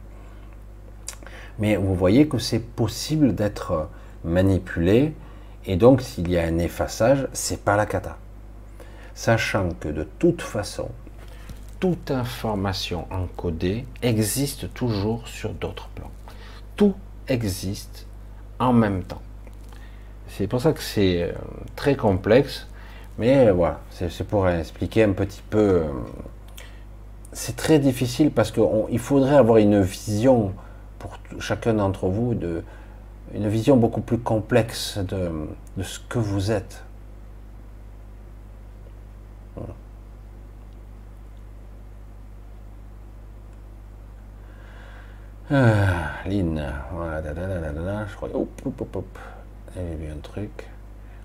Mais 1.59 1.75
vous 1.75 1.95
voyez 1.95 2.27
que 2.27 2.37
c'est 2.37 2.59
possible 2.59 3.33
d'être 3.33 3.89
manipulé, 4.25 5.13
et 5.65 5.75
donc 5.75 6.01
s'il 6.01 6.29
y 6.29 6.37
a 6.37 6.43
un 6.43 6.57
effaçage, 6.57 7.27
c'est 7.33 7.63
pas 7.63 7.75
la 7.75 7.85
cata. 7.85 8.17
Sachant 9.15 9.69
que 9.79 9.87
de 9.87 10.03
toute 10.19 10.41
façon, 10.41 10.89
toute 11.79 12.11
information 12.11 13.07
encodée 13.11 13.85
existe 14.01 14.73
toujours 14.73 15.27
sur 15.27 15.53
d'autres 15.53 15.89
plans. 15.89 16.11
Tout 16.75 16.95
existe 17.27 18.07
en 18.59 18.73
même 18.73 19.03
temps. 19.03 19.21
C'est 20.37 20.45
pour 20.45 20.61
ça 20.61 20.71
que 20.71 20.83
c'est 20.83 21.23
euh, 21.23 21.31
très 21.75 21.95
complexe, 21.95 22.67
mais 23.17 23.47
euh, 23.47 23.53
voilà, 23.53 23.79
c'est 23.89 24.27
pour 24.27 24.47
expliquer 24.47 25.03
un 25.03 25.13
petit 25.13 25.41
peu. 25.49 25.57
Euh, 25.57 25.83
c'est 27.33 27.55
très 27.55 27.79
difficile 27.79 28.29
parce 28.29 28.51
qu'il 28.51 28.99
faudrait 28.99 29.35
avoir 29.35 29.57
une 29.57 29.81
vision 29.81 30.53
pour 30.99 31.17
chacun 31.39 31.73
d'entre 31.73 32.07
vous 32.07 32.35
de 32.35 32.63
une 33.33 33.47
vision 33.47 33.77
beaucoup 33.77 34.01
plus 34.01 34.19
complexe 34.19 34.99
de, 34.99 35.31
ce 35.81 35.99
que 36.07 36.19
vous 36.19 36.51
êtes. 36.51 36.83
Ah, 45.49 46.11
voilà, 46.93 48.05
je 48.07 48.15
crois. 48.15 48.29
Un 49.75 50.19
truc. 50.21 50.67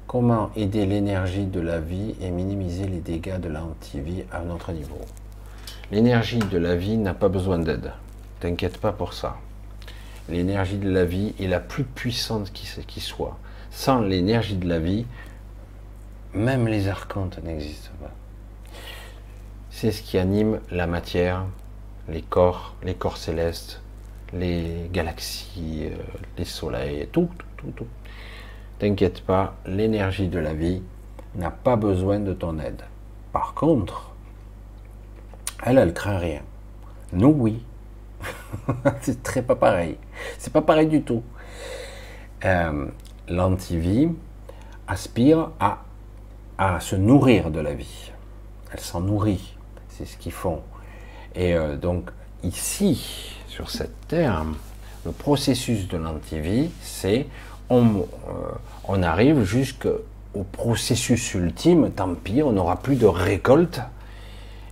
Comment 0.07 0.51
aider 0.57 0.85
l'énergie 0.85 1.47
de 1.47 1.61
la 1.61 1.81
vie 1.81 2.15
et 2.21 2.31
minimiser 2.31 2.87
les 2.87 3.01
dégâts 3.01 3.39
de 3.39 3.49
l'antivie 3.49 4.25
à 4.33 4.41
notre 4.41 4.73
niveau? 4.73 5.01
L'énergie 5.91 6.39
de 6.39 6.59
la 6.59 6.77
vie 6.77 6.97
n'a 6.97 7.15
pas 7.15 7.29
besoin 7.29 7.59
d'aide. 7.59 7.93
T'inquiète 8.41 8.79
pas 8.79 8.93
pour 8.93 9.13
ça. 9.13 9.37
L'énergie 10.29 10.79
de 10.79 10.91
la 10.91 11.05
vie 11.05 11.35
est 11.41 11.47
la 11.47 11.61
plus 11.61 11.85
puissante 11.85 12.53
qui, 12.53 13.01
soit. 13.01 13.39
Sans 13.71 14.01
l'énergie 14.01 14.57
de 14.57 14.69
la 14.69 14.79
vie, 14.79 15.07
même 16.35 16.67
les 16.67 16.89
archontes 16.89 17.43
n'existent 17.43 17.91
pas. 18.01 18.11
C'est 19.71 19.93
ce 19.93 20.03
qui 20.03 20.19
anime 20.19 20.61
la 20.71 20.87
matière, 20.87 21.47
les 22.09 22.23
corps, 22.23 22.75
les 22.83 22.95
corps 22.95 23.17
célestes, 23.17 23.81
les 24.33 24.89
galaxies, 24.93 25.87
euh, 25.87 25.97
les 26.39 26.45
soleils, 26.45 27.09
tout, 27.13 27.29
tout, 27.57 27.73
tout. 27.77 27.87
T'inquiète 28.83 29.21
pas, 29.21 29.55
l'énergie 29.65 30.27
de 30.27 30.41
la 30.41 30.55
vie 30.55 30.83
n'a 31.37 31.53
pas 31.53 31.77
besoin 31.77 32.19
de 32.19 32.33
ton 32.33 32.59
aide. 32.59 32.83
Par 33.31 33.55
contre, 33.55 34.11
elle, 35.65 35.79
elle 35.79 35.95
craint 35.95 36.19
rien. 36.19 36.41
Nous, 37.13 37.29
oui. 37.29 37.63
c'est 39.01 39.23
très 39.23 39.43
pas 39.43 39.55
pareil. 39.55 39.99
C'est 40.37 40.53
pas 40.53 40.63
pareil 40.63 40.89
du 40.89 41.03
tout. 41.03 41.23
Euh, 42.45 42.89
L'antivie 43.29 44.09
aspire 44.89 45.53
à, 45.61 46.81
se 46.81 46.97
nourrir 46.97 47.53
de 47.53 47.61
la 47.61 47.75
vie. 47.75 48.11
Elle 48.73 48.81
s'en 48.81 49.01
nourrit. 49.01 49.57
C'est 49.91 50.07
ce 50.07 50.17
qu'ils 50.17 50.33
font. 50.33 50.61
Et 51.37 51.55
euh, 51.55 51.77
donc, 51.77 52.11
ici, 52.43 53.39
sur 53.47 53.71
cette 53.71 54.09
terre, 54.09 54.45
le 55.05 55.13
processus 55.13 55.87
de 55.87 55.99
l'antivie, 55.99 56.73
c'est 56.81 57.29
on, 57.73 58.01
euh, 58.01 58.05
on 58.87 59.03
arrive 59.03 59.45
jusqu'au 59.45 60.45
processus 60.53 61.35
ultime, 61.35 61.91
tant 61.91 62.15
pis, 62.15 62.43
on 62.43 62.53
n'aura 62.53 62.77
plus 62.77 62.97
de 62.97 63.07
récolte, 63.07 63.81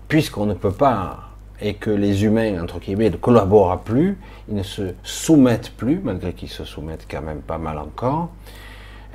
puisqu'on 0.09 0.47
ne 0.47 0.55
peut 0.55 0.73
pas, 0.73 1.31
et 1.63 1.75
que 1.75 1.91
les 1.91 2.25
humains, 2.25 2.63
entre 2.63 2.79
guillemets, 2.79 3.11
ne 3.11 3.17
collaborent 3.17 3.81
plus, 3.81 4.19
ils 4.49 4.55
ne 4.55 4.63
se 4.63 4.95
soumettent 5.03 5.71
plus, 5.71 6.01
malgré 6.03 6.35
qu'ils 6.35 6.51
se 6.51 6.65
soumettent 6.65 7.07
quand 7.11 7.23
même 7.23 7.41
pas 7.41 7.59
mal 7.59 7.79
encore, 7.79 8.31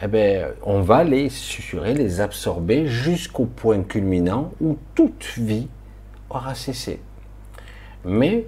eh 0.02 0.08
bien, 0.08 0.48
on 0.64 0.82
va 0.82 1.04
les 1.04 1.30
susurrer, 1.30 1.94
les 1.94 2.22
absorber 2.22 2.88
jusqu'au 2.88 3.46
point 3.46 3.84
culminant 3.84 4.52
où 4.62 4.78
toute 4.96 5.26
vie 5.38 5.68
aura 6.30 6.56
cessé. 6.56 7.00
Mais, 8.04 8.48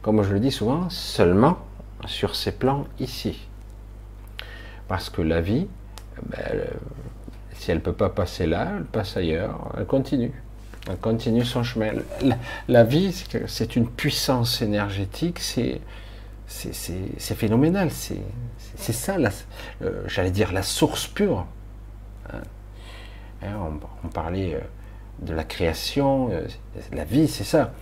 comme 0.00 0.22
je 0.22 0.32
le 0.32 0.40
dis 0.40 0.52
souvent, 0.52 0.88
seulement 0.90 1.58
sur 2.06 2.34
ces 2.34 2.52
plans 2.52 2.86
ici. 2.98 3.48
Parce 4.92 5.08
que 5.08 5.22
la 5.22 5.40
vie, 5.40 5.68
ben, 6.26 6.66
si 7.54 7.70
elle 7.70 7.78
ne 7.78 7.82
peut 7.82 7.94
pas 7.94 8.10
passer 8.10 8.46
là, 8.46 8.74
elle 8.76 8.84
passe 8.84 9.16
ailleurs, 9.16 9.72
elle 9.78 9.86
continue. 9.86 10.34
Elle 10.86 10.98
continue 10.98 11.46
son 11.46 11.62
chemin. 11.62 11.92
La, 12.68 12.84
vie, 12.84 13.10
c'est 13.46 13.74
une 13.74 13.88
puissance 13.88 14.60
énergétique, 14.60 15.38
c'est 15.38 15.80
phénoménal. 16.46 17.88
C'est 17.90 18.92
ça, 18.92 19.16
j'allais 20.08 20.30
dire, 20.30 20.52
la 20.52 20.62
source 20.62 21.06
pure. 21.06 21.46
Hein. 22.30 22.42
Hein, 23.42 23.78
on, 24.04 24.08
parlait 24.08 24.56
euh, 24.56 24.60
de 25.20 25.32
la 25.32 25.44
création, 25.44 26.28
euh, 26.32 26.46
la 26.92 27.04
vie, 27.04 27.28
c'est 27.28 27.44
ça. 27.44 27.72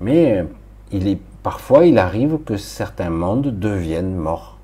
Mais 0.00 0.46
euh, 0.94 1.14
parfois, 1.42 1.84
il 1.84 1.98
arrive 1.98 2.38
que 2.38 2.56
certains 2.56 3.10
mondes 3.10 3.58
deviennent 3.60 4.14
morts. 4.14 4.57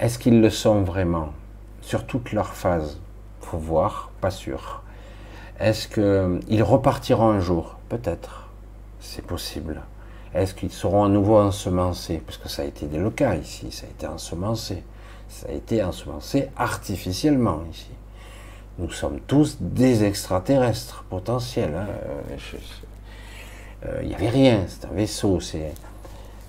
Est-ce 0.00 0.18
qu'ils 0.18 0.40
le 0.40 0.48
sont 0.48 0.82
vraiment? 0.82 1.28
Sur 1.82 2.06
toute 2.06 2.32
leur 2.32 2.54
phase 2.54 2.98
Faut 3.42 3.58
voir, 3.58 4.10
pas 4.22 4.30
sûr. 4.30 4.82
Est-ce 5.58 5.88
qu'ils 5.88 6.62
repartiront 6.62 7.28
un 7.28 7.40
jour? 7.40 7.76
Peut-être. 7.90 8.48
C'est 9.00 9.24
possible. 9.26 9.82
Est-ce 10.32 10.54
qu'ils 10.54 10.72
seront 10.72 11.04
à 11.04 11.08
nouveau 11.10 11.36
ensemencés? 11.38 12.22
Parce 12.24 12.38
que 12.38 12.48
ça 12.48 12.62
a 12.62 12.64
été 12.64 12.86
le 12.86 13.10
cas 13.10 13.34
ici, 13.34 13.70
ça 13.70 13.86
a 13.86 13.90
été 13.90 14.06
ensemencé. 14.06 14.82
Ça 15.28 15.48
a 15.50 15.52
été 15.52 15.84
ensemencé 15.84 16.48
artificiellement 16.56 17.60
ici. 17.70 17.90
Nous 18.78 18.90
sommes 18.90 19.20
tous 19.26 19.58
des 19.60 20.04
extraterrestres 20.04 21.04
potentiels. 21.10 21.74
Hein. 21.76 21.86
Euh, 23.84 24.00
il 24.00 24.08
n'y 24.08 24.14
avait 24.14 24.30
rien, 24.30 24.64
c'est 24.66 24.86
un 24.86 24.94
vaisseau, 24.94 25.40
ça 25.40 25.58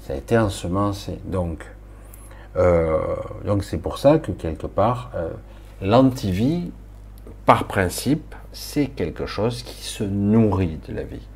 a 0.10 0.16
été 0.16 0.38
ensemencé. 0.38 1.20
Donc, 1.26 1.66
euh, 2.58 2.98
donc 3.46 3.64
c'est 3.64 3.78
pour 3.78 3.98
ça 3.98 4.20
que 4.20 4.32
quelque 4.32 4.68
part, 4.68 5.12
euh, 5.16 5.30
l'antivie, 5.82 6.72
par 7.46 7.66
principe, 7.66 8.36
c'est 8.52 8.88
quelque 8.88 9.26
chose 9.26 9.64
qui 9.64 9.84
se 9.84 10.04
nourrit 10.04 10.80
de 10.88 10.94
la 10.94 11.04
vie. 11.04 11.28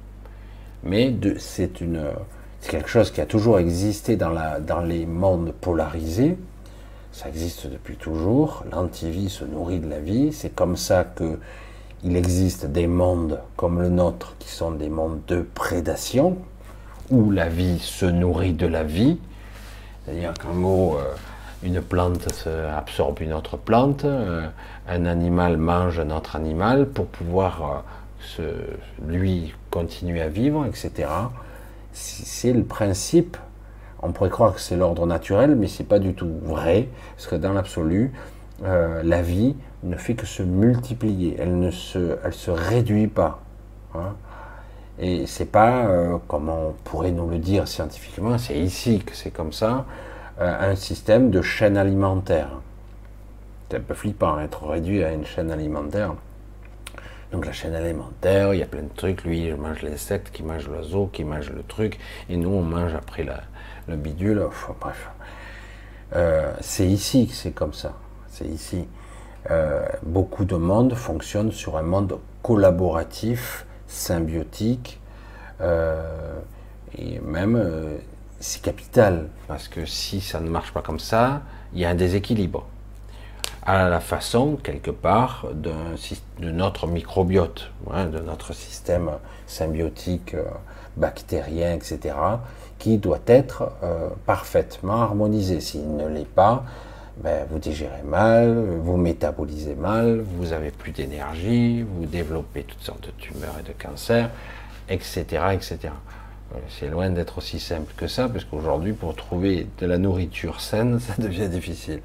Mais 0.84 1.14
c'est 1.40 1.72
quelque 2.62 2.90
chose 2.90 3.12
qui 3.12 3.22
a 3.22 3.26
toujours 3.26 3.60
existé 3.60 4.18
dans, 4.18 4.34
dans 4.62 4.82
les 4.82 5.06
mondes 5.06 5.52
polarisés. 5.54 6.38
Ça 7.12 7.30
existe 7.30 7.68
depuis 7.68 7.96
toujours. 7.96 8.64
L'antivie 8.72 9.30
se 9.30 9.46
nourrit 9.46 9.80
de 9.80 9.90
la 9.90 10.00
vie. 10.00 10.32
C'est 10.32 10.54
comme 10.54 10.76
ça 10.76 11.06
que 11.06 11.40
il 12.04 12.16
existe 12.16 12.68
des 12.68 12.86
mondes 12.86 13.40
comme 13.56 13.82
le 13.82 13.90
nôtre 13.90 14.36
qui 14.38 14.50
sont 14.50 14.72
des 14.72 14.90
mondes 14.90 15.22
de 15.28 15.42
prédation, 15.42 16.38
où 17.10 17.32
la 17.32 17.50
vie 17.50 17.80
se 17.80 18.06
nourrit 18.06 18.54
de 18.54 18.68
la 18.68 18.84
vie. 18.84 19.18
C'est-à-dire 20.06 20.34
qu'en 20.34 20.54
gros, 20.54 20.98
euh, 20.98 21.16
une 21.64 21.82
plante 21.82 22.28
absorbe 22.76 23.22
une 23.22 23.34
autre 23.34 23.58
plante, 23.58 24.06
euh, 24.06 24.48
un 24.88 25.06
animal 25.06 25.58
mange 25.58 26.00
un 26.00 26.12
autre 26.12 26.36
animal 26.36 26.88
pour 26.88 27.08
pouvoir 27.08 27.84
euh, 28.40 28.54
lui 29.08 29.54
continuer 29.72 30.22
à 30.22 30.30
vivre, 30.30 30.66
etc. 30.66 31.10
C'est 31.92 32.54
le 32.54 32.64
principe. 32.64 33.38
On 34.02 34.12
pourrait 34.12 34.30
croire 34.30 34.54
que 34.54 34.62
c'est 34.62 34.76
l'ordre 34.76 35.08
naturel, 35.08 35.56
mais 35.56 35.68
c'est 35.68 35.86
pas 35.86 36.00
du 36.00 36.14
tout 36.14 36.32
vrai, 36.44 36.90
parce 37.16 37.28
que 37.28 37.36
dans 37.36 37.54
l'absolu, 37.54 38.12
la 38.62 39.22
vie 39.22 39.56
ne 39.84 39.96
fait 39.96 40.14
que 40.14 40.26
se 40.26 40.44
multiplier, 40.44 41.38
elle 41.40 41.58
ne 41.58 41.72
se, 41.72 42.18
se 42.32 42.52
réduit 42.52 43.08
pas. 43.08 43.42
Hein. 43.96 44.16
Et 45.00 45.28
c'est 45.28 45.52
pas, 45.52 45.86
euh, 45.88 46.18
comme 46.28 46.50
on 46.50 46.74
pourrait 46.84 47.12
nous 47.12 47.30
le 47.30 47.38
dire 47.38 47.68
scientifiquement, 47.68 48.38
c'est 48.38 48.58
ici 48.58 49.00
que 49.00 49.16
c'est 49.16 49.32
comme 49.32 49.52
ça, 49.52 49.86
euh, 50.40 50.72
un 50.72 50.76
système 50.76 51.32
de 51.32 51.42
chaîne 51.42 51.78
alimentaire. 51.78 52.50
C'est 53.70 53.78
un 53.78 53.82
peu 53.82 53.94
flippant, 53.94 54.40
être 54.40 54.66
réduit 54.68 55.04
à 55.04 55.12
une 55.12 55.26
chaîne 55.26 55.52
alimentaire. 55.52 56.14
Donc 57.32 57.46
la 57.46 57.52
chaîne 57.52 57.76
alimentaire, 57.76 58.54
il 58.54 58.60
y 58.60 58.64
a 58.64 58.68
plein 58.68 58.84
de 58.84 58.96
trucs. 58.96 59.24
Lui, 59.26 59.46
il 59.46 59.56
mange 59.56 59.82
l'insecte, 59.82 60.32
qui 60.32 60.44
mange 60.44 60.68
l'oiseau, 60.68 61.10
qui 61.12 61.24
mange 61.24 61.52
le 61.52 61.64
truc, 61.64 62.00
et 62.30 62.38
nous, 62.38 62.50
on 62.50 62.62
mange 62.62 62.94
après 62.94 63.24
la, 63.24 63.42
le 63.88 63.96
bidule. 63.98 64.48
bref, 64.80 65.10
euh, 66.16 66.54
c'est 66.62 66.88
ici 66.88 67.28
que 67.28 67.34
c'est 67.34 67.52
comme 67.52 67.74
ça. 67.74 67.94
C'est 68.30 68.46
ici. 68.46 68.88
Euh, 69.52 69.86
beaucoup 70.04 70.46
de 70.46 70.56
monde 70.56 70.94
fonctionne 70.96 71.52
sur 71.52 71.78
un 71.78 71.84
monde 71.84 72.20
collaboratif, 72.42 73.65
symbiotique, 73.88 75.00
euh, 75.62 76.40
et 76.98 77.20
même 77.20 77.56
euh, 77.56 77.98
c'est 78.40 78.62
capital, 78.62 79.28
parce 79.48 79.68
que 79.68 79.86
si 79.86 80.22
ça 80.22 80.40
ne 80.40 80.50
marche 80.50 80.74
pas 80.74 80.82
comme 80.82 81.00
ça, 81.00 81.42
il 81.74 81.80
y 81.80 81.86
a 81.86 81.90
un 81.90 81.96
déséquilibre. 81.96 82.66
À 83.64 83.90
la 83.90 84.00
façon, 84.00 84.58
quelque 84.62 84.92
part, 84.92 85.48
de 85.54 85.72
notre 86.40 86.86
microbiote, 86.86 87.72
hein, 87.92 88.06
de 88.06 88.20
notre 88.20 88.54
système 88.54 89.10
symbiotique, 89.48 90.36
bactérien, 90.98 91.74
etc., 91.74 92.16
qui 92.78 93.00
doit 93.00 93.22
être 93.26 93.72
parfaitement 94.28 95.02
harmonisé. 95.02 95.62
S'il 95.62 95.96
ne 95.96 96.08
l'est 96.08 96.28
pas, 96.28 96.64
ben, 97.18 97.46
vous 97.50 97.60
digérez 97.60 98.04
mal, 98.04 98.54
vous 98.82 98.98
métabolisez 98.98 99.76
mal, 99.76 100.22
vous 100.38 100.52
avez 100.52 100.72
plus 100.72 100.92
d'énergie, 100.92 101.82
vous 101.82 102.06
développez 102.06 102.64
toutes 102.64 102.82
sortes 102.82 103.06
de 103.06 103.12
tumeurs 103.12 103.56
et 103.60 103.64
de 103.64 103.72
cancers, 103.72 104.30
etc. 104.90 105.24
etc. 105.54 105.78
Euh, 106.54 106.60
c'est 106.70 106.90
loin 106.90 107.10
d'être 107.10 107.38
aussi 107.38 107.60
simple 107.60 107.94
que 107.96 108.08
ça, 108.08 108.28
parce 108.28 108.44
qu'aujourd'hui, 108.44 108.94
pour 108.94 109.16
trouver 109.16 109.68
de 109.80 109.86
la 109.86 109.98
nourriture 109.98 110.60
saine, 110.60 111.00
ça 111.00 111.14
devient 111.18 111.48
difficile. 111.48 112.02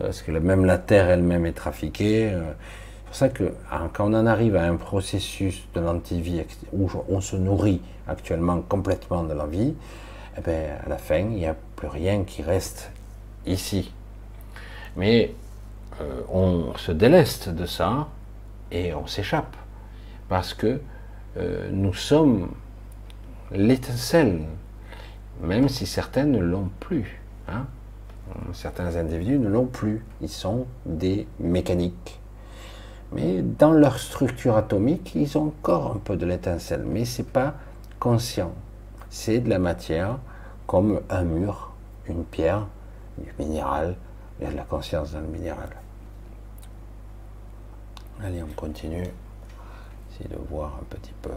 Parce 0.00 0.22
que 0.22 0.30
même 0.30 0.64
la 0.64 0.78
terre 0.78 1.10
elle-même 1.10 1.44
est 1.44 1.52
trafiquée. 1.52 2.30
Euh, 2.32 2.42
c'est 2.42 3.04
pour 3.04 3.14
ça 3.14 3.28
que 3.28 3.54
hein, 3.72 3.90
quand 3.92 4.12
on 4.12 4.14
en 4.14 4.26
arrive 4.26 4.56
à 4.56 4.64
un 4.64 4.76
processus 4.76 5.64
de 5.74 5.80
l'antivie 5.80 6.42
où 6.72 6.90
on 7.08 7.20
se 7.20 7.36
nourrit 7.36 7.80
actuellement 8.06 8.60
complètement 8.60 9.22
de 9.24 9.34
la 9.34 9.46
vie, 9.46 9.74
eh 10.36 10.40
ben, 10.40 10.78
à 10.84 10.88
la 10.88 10.98
fin, 10.98 11.18
il 11.18 11.30
n'y 11.30 11.46
a 11.46 11.56
plus 11.76 11.88
rien 11.88 12.24
qui 12.24 12.42
reste 12.42 12.90
ici. 13.46 13.92
Mais 14.98 15.32
euh, 16.00 16.22
on 16.28 16.76
se 16.76 16.90
déleste 16.90 17.48
de 17.48 17.66
ça 17.66 18.08
et 18.72 18.92
on 18.94 19.06
s'échappe. 19.06 19.56
Parce 20.28 20.54
que 20.54 20.80
euh, 21.36 21.70
nous 21.72 21.94
sommes 21.94 22.50
l'étincelle, 23.52 24.40
même 25.40 25.68
si 25.68 25.86
certains 25.86 26.24
ne 26.24 26.40
l'ont 26.40 26.68
plus. 26.80 27.22
Hein. 27.48 27.66
Certains 28.52 28.96
individus 28.96 29.38
ne 29.38 29.48
l'ont 29.48 29.66
plus. 29.66 30.04
Ils 30.20 30.28
sont 30.28 30.66
des 30.84 31.28
mécaniques. 31.38 32.20
Mais 33.12 33.40
dans 33.40 33.72
leur 33.72 34.00
structure 34.00 34.56
atomique, 34.56 35.14
ils 35.14 35.38
ont 35.38 35.46
encore 35.46 35.92
un 35.92 35.98
peu 35.98 36.16
de 36.16 36.26
l'étincelle. 36.26 36.82
Mais 36.84 37.04
ce 37.04 37.22
n'est 37.22 37.28
pas 37.28 37.54
conscient. 38.00 38.50
C'est 39.10 39.38
de 39.38 39.48
la 39.48 39.60
matière 39.60 40.18
comme 40.66 41.00
un 41.08 41.22
mur, 41.22 41.72
une 42.08 42.24
pierre, 42.24 42.66
du 43.16 43.32
minéral, 43.38 43.94
il 44.38 44.44
y 44.44 44.46
a 44.46 44.50
de 44.50 44.56
la 44.56 44.64
conscience 44.64 45.12
dans 45.12 45.20
le 45.20 45.26
minéral. 45.26 45.70
Allez, 48.22 48.42
on 48.42 48.52
continue. 48.54 49.08
Essayer 50.10 50.28
de 50.28 50.38
voir 50.48 50.74
un 50.80 50.84
petit 50.84 51.14
peu. 51.22 51.30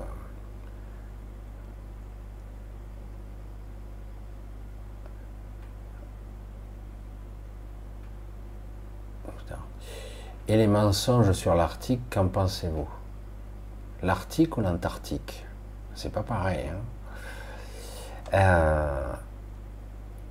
Et 10.52 10.58
les 10.58 10.68
mensonges 10.68 11.32
sur 11.32 11.56
l'Arctique, 11.56 12.02
qu'en 12.10 12.28
pensez-vous? 12.28 12.90
L'Arctique 14.04 14.58
ou 14.58 14.62
l'Antarctique? 14.62 15.46
C'est 15.96 16.12
pas 16.12 16.24
pareil. 16.24 16.68
Hein 16.68 16.82
euh, 18.34 19.14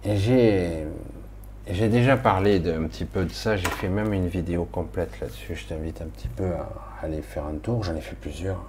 j'ai 0.05 0.87
j'ai 1.73 1.89
déjà 1.89 2.17
parlé 2.17 2.59
d'un 2.59 2.85
petit 2.85 3.05
peu 3.05 3.25
de 3.25 3.33
ça, 3.33 3.57
j'ai 3.57 3.69
fait 3.69 3.89
même 3.89 4.13
une 4.13 4.29
vidéo 4.29 4.65
complète 4.65 5.21
là-dessus, 5.21 5.55
je 5.55 5.67
t'invite 5.67 6.03
un 6.03 6.07
petit 6.07 6.29
peu 6.29 6.47
à 6.47 6.69
aller 7.03 7.23
faire 7.23 7.47
un 7.47 7.57
tour, 7.57 7.85
j'en 7.85 7.95
ai 7.95 8.01
fait 8.01 8.17
plusieurs, 8.17 8.61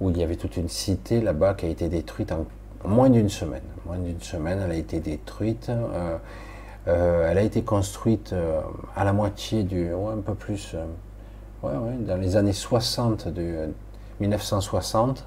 où 0.00 0.10
il 0.10 0.18
y 0.18 0.22
avait 0.22 0.36
toute 0.36 0.56
une 0.56 0.68
cité 0.68 1.20
là-bas 1.20 1.54
qui 1.54 1.66
a 1.66 1.68
été 1.68 1.88
détruite 1.88 2.32
en 2.32 2.46
moins 2.86 3.10
d'une 3.10 3.28
semaine. 3.28 3.62
Moins 3.86 3.98
d'une 3.98 4.20
semaine, 4.20 4.60
elle 4.64 4.70
a 4.70 4.76
été 4.76 5.00
détruite, 5.00 5.68
euh, 5.70 6.16
euh, 6.88 7.30
elle 7.30 7.38
a 7.38 7.42
été 7.42 7.62
construite 7.62 8.32
euh, 8.32 8.60
à 8.96 9.04
la 9.04 9.12
moitié 9.12 9.62
du, 9.62 9.88
un 9.92 10.20
peu 10.20 10.34
plus, 10.34 10.76
ouais, 11.62 11.70
ouais, 11.70 11.96
dans 12.00 12.16
les 12.16 12.36
années 12.36 12.52
60 12.52 13.28
de 13.28 13.68
1960, 14.20 15.26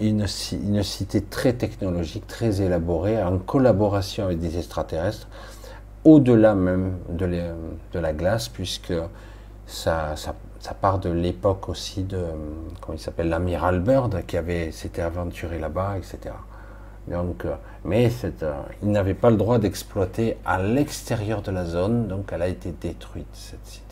une, 0.00 0.26
une 0.52 0.82
cité 0.82 1.20
très 1.20 1.52
technologique, 1.52 2.26
très 2.26 2.62
élaborée, 2.62 3.22
en 3.22 3.38
collaboration 3.38 4.24
avec 4.24 4.38
des 4.38 4.58
extraterrestres 4.58 5.28
au-delà 6.04 6.54
même 6.54 6.98
de, 7.08 7.98
la 7.98 8.12
glace, 8.12 8.48
puisque 8.48 8.94
ça, 9.66 10.14
part 10.80 10.98
de 10.98 11.10
l'époque 11.10 11.68
aussi 11.68 12.02
de, 12.04 12.24
comment 12.80 12.98
s'appelle, 12.98 13.28
l'amiral 13.28 13.80
Bird, 13.80 14.24
qui 14.26 14.36
avait 14.36 14.72
s'était 14.72 15.02
aventuré 15.02 15.58
là-bas, 15.58 15.96
etc. 15.98 16.34
Donc, 17.08 17.44
euh, 17.44 17.54
mais 17.84 18.10
euh, 18.24 18.62
il 18.82 18.90
n'avait 18.90 19.14
pas 19.14 19.30
le 19.30 19.36
droit 19.36 19.58
d'exploiter 19.58 20.36
à 20.44 20.62
l'extérieur 20.62 21.42
de 21.42 21.50
la 21.50 21.64
zone, 21.64 22.06
donc 22.06 22.30
elle 22.32 22.42
a 22.42 22.48
été 22.48 22.72
détruite, 22.72 23.26
cette 23.32 23.66
cité. 23.66 23.82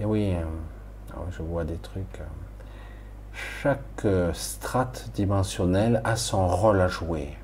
Et 0.00 0.04
oui, 0.04 0.34
euh, 0.34 0.42
je 1.30 1.40
vois 1.42 1.62
des 1.62 1.76
trucs 1.76 2.20
chaque 3.34 4.04
euh, 4.04 4.32
strate 4.32 5.10
dimensionnelle 5.14 6.00
a 6.04 6.16
son 6.16 6.46
rôle 6.46 6.80
à 6.80 6.88
jouer. 6.88 7.36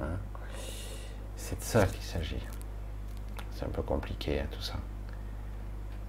Hein. 0.00 0.16
C'est 1.36 1.58
de 1.58 1.64
ça 1.64 1.86
qu'il 1.86 2.02
s'agit. 2.02 2.42
C'est 3.54 3.64
un 3.64 3.70
peu 3.70 3.82
compliqué 3.82 4.40
hein, 4.40 4.46
tout 4.50 4.62
ça. 4.62 4.74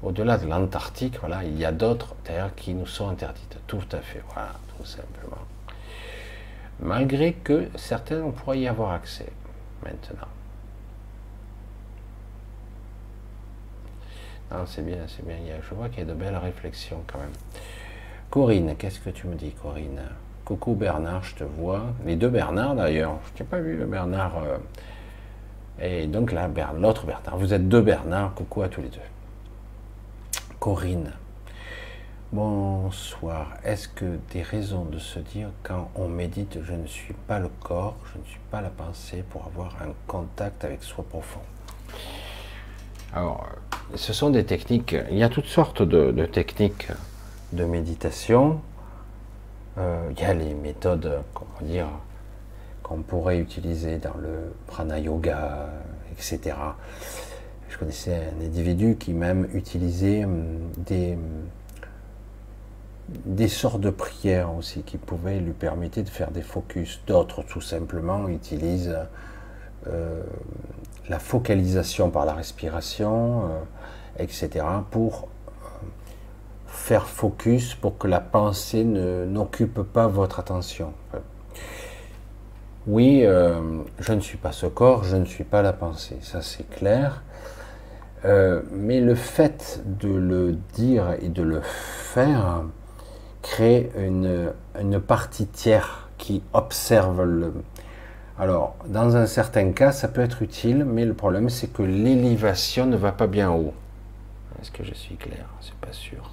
Au-delà 0.03 0.37
de 0.37 0.47
l'Antarctique, 0.47 1.19
voilà, 1.19 1.43
il 1.43 1.57
y 1.57 1.65
a 1.65 1.71
d'autres 1.71 2.15
terres 2.23 2.53
qui 2.55 2.73
nous 2.73 2.87
sont 2.87 3.09
interdites. 3.09 3.57
Tout 3.67 3.83
à 3.91 3.99
fait, 3.99 4.23
voilà, 4.33 4.53
tout 4.77 4.85
simplement. 4.85 5.37
Malgré 6.79 7.33
que 7.33 7.69
certaines, 7.75 8.23
on 8.23 8.31
pourrait 8.31 8.59
y 8.59 8.67
avoir 8.67 8.91
accès 8.91 9.31
maintenant. 9.83 10.27
Ah, 14.49 14.63
c'est 14.65 14.85
bien, 14.85 15.05
c'est 15.07 15.25
bien. 15.25 15.37
Je 15.61 15.75
vois 15.75 15.87
qu'il 15.89 15.99
y 15.99 16.01
a 16.01 16.05
de 16.05 16.13
belles 16.13 16.35
réflexions 16.35 17.03
quand 17.07 17.19
même. 17.19 17.31
Corinne, 18.31 18.75
qu'est-ce 18.77 19.01
que 19.01 19.09
tu 19.09 19.27
me 19.27 19.35
dis, 19.35 19.51
Corinne? 19.51 20.01
Coucou 20.45 20.73
Bernard, 20.73 21.21
je 21.21 21.35
te 21.35 21.43
vois. 21.43 21.83
Les 22.05 22.15
deux 22.15 22.29
Bernard 22.29 22.75
d'ailleurs. 22.75 23.19
Je 23.35 23.43
n'ai 23.43 23.49
pas 23.49 23.59
vu 23.59 23.75
le 23.75 23.85
Bernard. 23.85 24.37
Euh, 24.37 24.57
et 25.81 26.07
donc 26.07 26.31
là, 26.31 26.49
l'autre 26.79 27.05
Bernard. 27.05 27.37
Vous 27.37 27.53
êtes 27.53 27.67
deux 27.67 27.81
Bernard. 27.81 28.33
Coucou 28.33 28.61
à 28.61 28.69
tous 28.69 28.79
les 28.79 28.87
deux. 28.87 28.99
Corinne. 30.61 31.11
Bonsoir. 32.31 33.51
Est-ce 33.65 33.89
que 33.89 34.17
des 34.31 34.43
raisons 34.43 34.85
de 34.85 34.97
se 34.97 35.19
dire 35.19 35.49
quand 35.61 35.91
on 35.95 36.07
médite, 36.07 36.59
je 36.63 36.73
ne 36.73 36.87
suis 36.87 37.13
pas 37.27 37.39
le 37.39 37.49
corps, 37.59 37.97
je 38.13 38.17
ne 38.17 38.23
suis 38.23 38.39
pas 38.49 38.61
la 38.61 38.69
pensée 38.69 39.25
pour 39.29 39.45
avoir 39.45 39.75
un 39.81 39.91
contact 40.07 40.63
avec 40.63 40.83
soi 40.83 41.03
profond? 41.03 41.41
Alors, 43.13 43.45
ce 43.95 44.13
sont 44.13 44.29
des 44.29 44.45
techniques. 44.45 44.95
Il 45.11 45.17
y 45.17 45.23
a 45.23 45.27
toutes 45.27 45.47
sortes 45.47 45.81
de, 45.81 46.25
techniques 46.27 46.87
de 47.53 47.65
méditation. 47.65 48.61
Euh, 49.77 50.09
il 50.11 50.19
y 50.19 50.25
a 50.25 50.33
les 50.33 50.53
méthodes, 50.53 51.21
comment 51.33 51.49
dire, 51.61 51.87
qu'on 52.83 53.01
pourrait 53.01 53.39
utiliser 53.39 53.97
dans 53.97 54.17
le 54.17 54.53
prana 54.67 54.99
yoga, 54.99 55.69
etc. 56.11 56.55
Je 57.69 57.77
connaissais 57.77 58.29
un 58.37 58.45
individu 58.45 58.97
qui 58.99 59.13
même 59.13 59.47
utilisait 59.53 60.25
hum, 60.25 60.59
des, 60.77 61.13
hum, 61.13 61.47
des 63.25 63.47
sortes 63.47 63.81
de 63.81 63.89
prières 63.89 64.53
aussi 64.53 64.83
qui 64.83 64.97
pouvaient 64.97 65.39
lui 65.39 65.53
permettre 65.53 66.01
de 66.01 66.09
faire 66.09 66.31
des 66.31 66.41
focus. 66.41 67.01
D'autres, 67.07 67.43
tout 67.43 67.61
simplement, 67.61 68.27
utilisent 68.27 68.97
euh, 69.87 70.21
la 71.09 71.19
focalisation 71.19 72.09
par 72.09 72.25
la 72.25 72.33
respiration, 72.33 73.45
euh, 73.45 74.23
etc., 74.23 74.65
pour 74.91 75.27
faire 76.71 77.05
focus, 77.05 77.75
pour 77.75 77.97
que 77.97 78.07
la 78.07 78.19
pensée 78.19 78.83
n'occupe 78.83 79.83
pas 79.83 80.07
votre 80.07 80.39
attention. 80.39 80.93
Oui, 82.87 83.23
je 83.99 84.13
ne 84.13 84.19
suis 84.19 84.37
pas 84.37 84.51
ce 84.51 84.65
corps, 84.65 85.03
je 85.03 85.15
ne 85.15 85.25
suis 85.25 85.43
pas 85.43 85.61
la 85.61 85.73
pensée, 85.73 86.17
ça 86.21 86.41
c'est 86.41 86.67
clair. 86.69 87.21
Euh, 88.23 88.61
mais 88.71 89.01
le 89.01 89.15
fait 89.15 89.81
de 89.85 90.09
le 90.09 90.53
dire 90.73 91.15
et 91.21 91.29
de 91.29 91.41
le 91.41 91.61
faire 91.61 92.61
crée 93.41 93.91
une, 93.97 94.53
une 94.79 94.99
partie 94.99 95.47
tiers 95.47 96.09
qui 96.19 96.43
observe 96.53 97.23
le. 97.23 97.51
Alors, 98.37 98.75
dans 98.85 99.17
un 99.17 99.25
certain 99.25 99.71
cas, 99.71 99.91
ça 99.91 100.07
peut 100.07 100.21
être 100.21 100.43
utile, 100.43 100.85
mais 100.85 101.05
le 101.05 101.15
problème, 101.15 101.49
c'est 101.49 101.73
que 101.73 101.81
l'élévation 101.81 102.85
ne 102.85 102.95
va 102.95 103.11
pas 103.11 103.27
bien 103.27 103.51
haut. 103.51 103.73
Est-ce 104.61 104.69
que 104.71 104.83
je 104.83 104.93
suis 104.93 105.15
clair? 105.15 105.45
C'est 105.59 105.73
pas 105.75 105.91
sûr. 105.91 106.31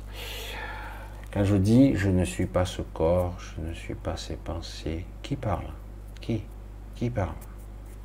Quand 1.33 1.45
je 1.45 1.57
dis 1.57 1.95
je 1.95 2.09
ne 2.09 2.25
suis 2.25 2.47
pas 2.47 2.65
ce 2.65 2.81
corps, 2.81 3.37
je 3.39 3.61
ne 3.61 3.75
suis 3.75 3.95
pas 3.95 4.17
ces 4.17 4.37
pensées, 4.37 5.05
qui 5.23 5.37
parle? 5.37 5.67
Qui? 6.21 6.43
Qui 6.95 7.11
parle? 7.11 7.35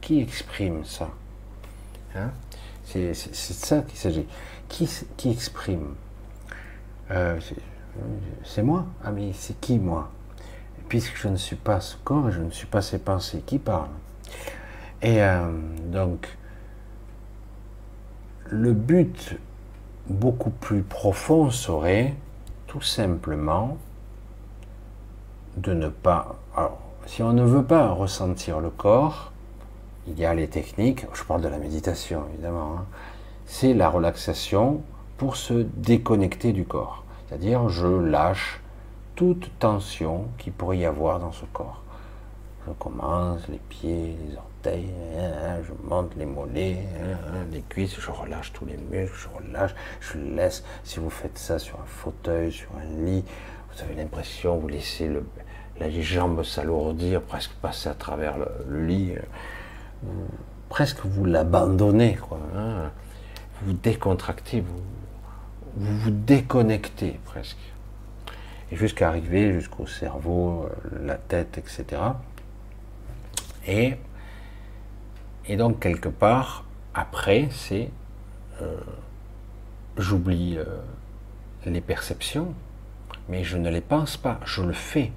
Qui 0.02 0.20
exprime 0.20 0.84
ça? 0.84 1.10
Hein? 2.16 2.32
C'est 2.84 3.14
ça 3.14 3.82
qu'il 3.82 3.98
s'agit. 3.98 4.28
Qui, 4.68 4.90
qui, 5.16 5.32
exprime? 5.32 5.96
Euh, 7.12 7.40
C'est 8.44 8.64
moi 8.64 8.86
Ah 9.04 9.12
mais 9.12 9.32
c'est 9.34 9.60
qui 9.60 9.80
moi? 9.80 10.12
Puisque 10.90 11.16
je 11.16 11.30
ne 11.30 11.38
suis 11.38 11.56
pas 11.56 11.80
ce 11.80 11.96
corps 12.04 12.30
je 12.30 12.42
ne 12.42 12.50
suis 12.50 12.68
pas 12.68 12.82
ces 12.82 13.00
pensées, 13.00 13.42
qui 13.46 13.58
parle 13.58 13.90
Et 15.02 15.22
euh, 15.24 15.50
donc, 15.86 16.28
le 18.50 18.74
but 18.74 19.38
beaucoup 20.08 20.50
plus 20.50 20.84
profond 20.84 21.50
serait 21.50 22.16
tout 22.74 22.82
simplement 22.82 23.78
de 25.58 25.76
ne 25.76 25.90
pas... 25.90 26.38
Alors, 26.58 26.80
si 27.06 27.22
on 27.22 27.32
ne 27.32 27.44
veut 27.44 27.64
pas 27.64 27.90
ressentir 27.90 28.60
le 28.62 28.72
corps, 28.72 29.32
il 30.08 30.18
y 30.18 30.26
a 30.26 30.34
les 30.34 30.48
techniques, 30.48 31.06
je 31.14 31.24
parle 31.24 31.42
de 31.42 31.48
la 31.50 31.60
méditation 31.60 32.24
évidemment, 32.34 32.78
hein. 32.80 32.86
c'est 33.46 33.76
la 33.76 33.90
relaxation 33.90 34.82
pour 35.18 35.36
se 35.36 35.54
déconnecter 35.54 36.52
du 36.52 36.66
corps. 36.66 37.04
C'est-à-dire 37.28 37.70
je 37.70 37.86
lâche 37.86 38.60
toute 39.14 39.52
tension 39.60 40.26
qui 40.40 40.50
pourrait 40.50 40.80
y 40.80 40.86
avoir 40.86 41.20
dans 41.20 41.32
ce 41.32 41.46
corps. 41.54 41.84
Je 42.66 42.74
commence 42.74 43.48
les 43.50 43.62
pieds, 43.70 44.18
les 44.28 44.36
orteils, 44.36 44.53
hein, 44.68 45.32
hein, 45.46 45.58
je 45.68 45.88
monte 45.88 46.16
les 46.16 46.26
mollets, 46.26 46.78
les 47.52 47.62
cuisses, 47.62 48.00
je 48.00 48.12
relâche 48.12 48.54
tous 48.54 48.66
les 48.66 48.78
muscles, 48.78 49.16
je 49.16 49.28
relâche, 49.28 49.76
je 50.00 50.18
laisse. 50.18 50.64
Si 50.84 51.00
vous 51.00 51.10
faites 51.10 51.38
ça 51.38 51.60
sur 51.60 51.80
un 51.80 51.86
fauteuil, 51.86 52.52
sur 52.52 52.70
un 52.78 53.06
lit, 53.06 53.24
vous 53.72 53.84
avez 53.84 53.96
l'impression, 53.96 54.58
vous 54.58 54.68
laissez 54.68 55.08
le, 55.08 55.26
les 55.80 56.02
jambes 56.02 56.44
s'alourdir, 56.44 57.22
presque 57.22 57.52
passer 57.54 57.90
à 57.90 57.94
travers 57.94 58.36
le 58.68 58.86
lit 58.86 59.16
presque 60.74 61.06
vous 61.06 61.26
l'abandonnez, 61.26 62.16
quoi. 62.16 62.40
Hein. 62.56 62.92
Vous 63.62 63.74
décontractez, 63.74 64.62
vous, 64.62 64.82
vous 65.76 65.98
vous 66.00 66.10
déconnectez 66.10 67.20
presque. 67.26 67.60
Et 68.72 68.76
jusqu'à 68.76 69.10
arriver 69.10 69.54
jusqu'au 69.54 69.86
cerveau, 69.86 70.66
euh, 70.66 71.06
la 71.06 71.14
tête, 71.16 71.60
etc. 71.60 72.02
Et, 73.68 73.94
et 75.48 75.58
donc 75.58 75.80
quelque 75.80 76.10
part, 76.10 76.66
après, 76.94 77.48
c'est 77.52 77.90
euh, 78.62 78.78
j'oublie 79.98 80.58
euh, 80.58 80.66
les 81.66 81.82
perceptions, 81.82 82.54
mais 83.30 83.44
je 83.44 83.58
ne 83.58 83.70
les 83.70 83.82
pense 83.82 84.18
pas, 84.18 84.40
je 84.46 84.62
le 84.62 84.74
fais. 84.74 85.12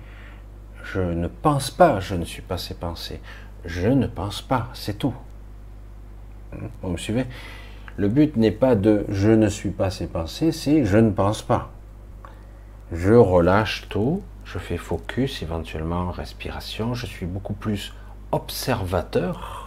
Je 0.85 1.01
ne 1.01 1.27
pense 1.27 1.71
pas, 1.71 1.99
je 1.99 2.15
ne 2.15 2.25
suis 2.25 2.43
pas 2.43 2.59
ces 2.59 2.75
pensées 2.75 3.21
je 3.67 3.89
ne 3.89 4.07
pense 4.07 4.41
pas, 4.43 4.69
c'est 4.73 4.99
tout. 4.99 5.15
Vous 6.83 6.91
me 6.91 6.97
suivez? 6.97 7.27
Le 7.97 8.09
but 8.09 8.37
n'est 8.37 8.53
pas 8.53 8.75
de 8.75 9.05
je 9.09 9.31
ne 9.31 9.49
suis 9.49 9.71
pas 9.71 9.91
ces 9.91 10.07
pensées, 10.07 10.53
c'est 10.53 10.85
je 10.85 10.99
ne 10.99 11.11
pense 11.11 11.43
pas. 11.43 11.71
Je 12.93 13.15
relâche 13.15 13.89
tout, 13.89 14.23
je 14.45 14.59
fais 14.59 14.77
focus, 14.77 15.43
éventuellement 15.43 16.11
respiration, 16.11 16.95
je 16.95 17.07
suis 17.07 17.27
beaucoup 17.27 17.55
plus 17.55 17.93
observateur. 18.33 19.66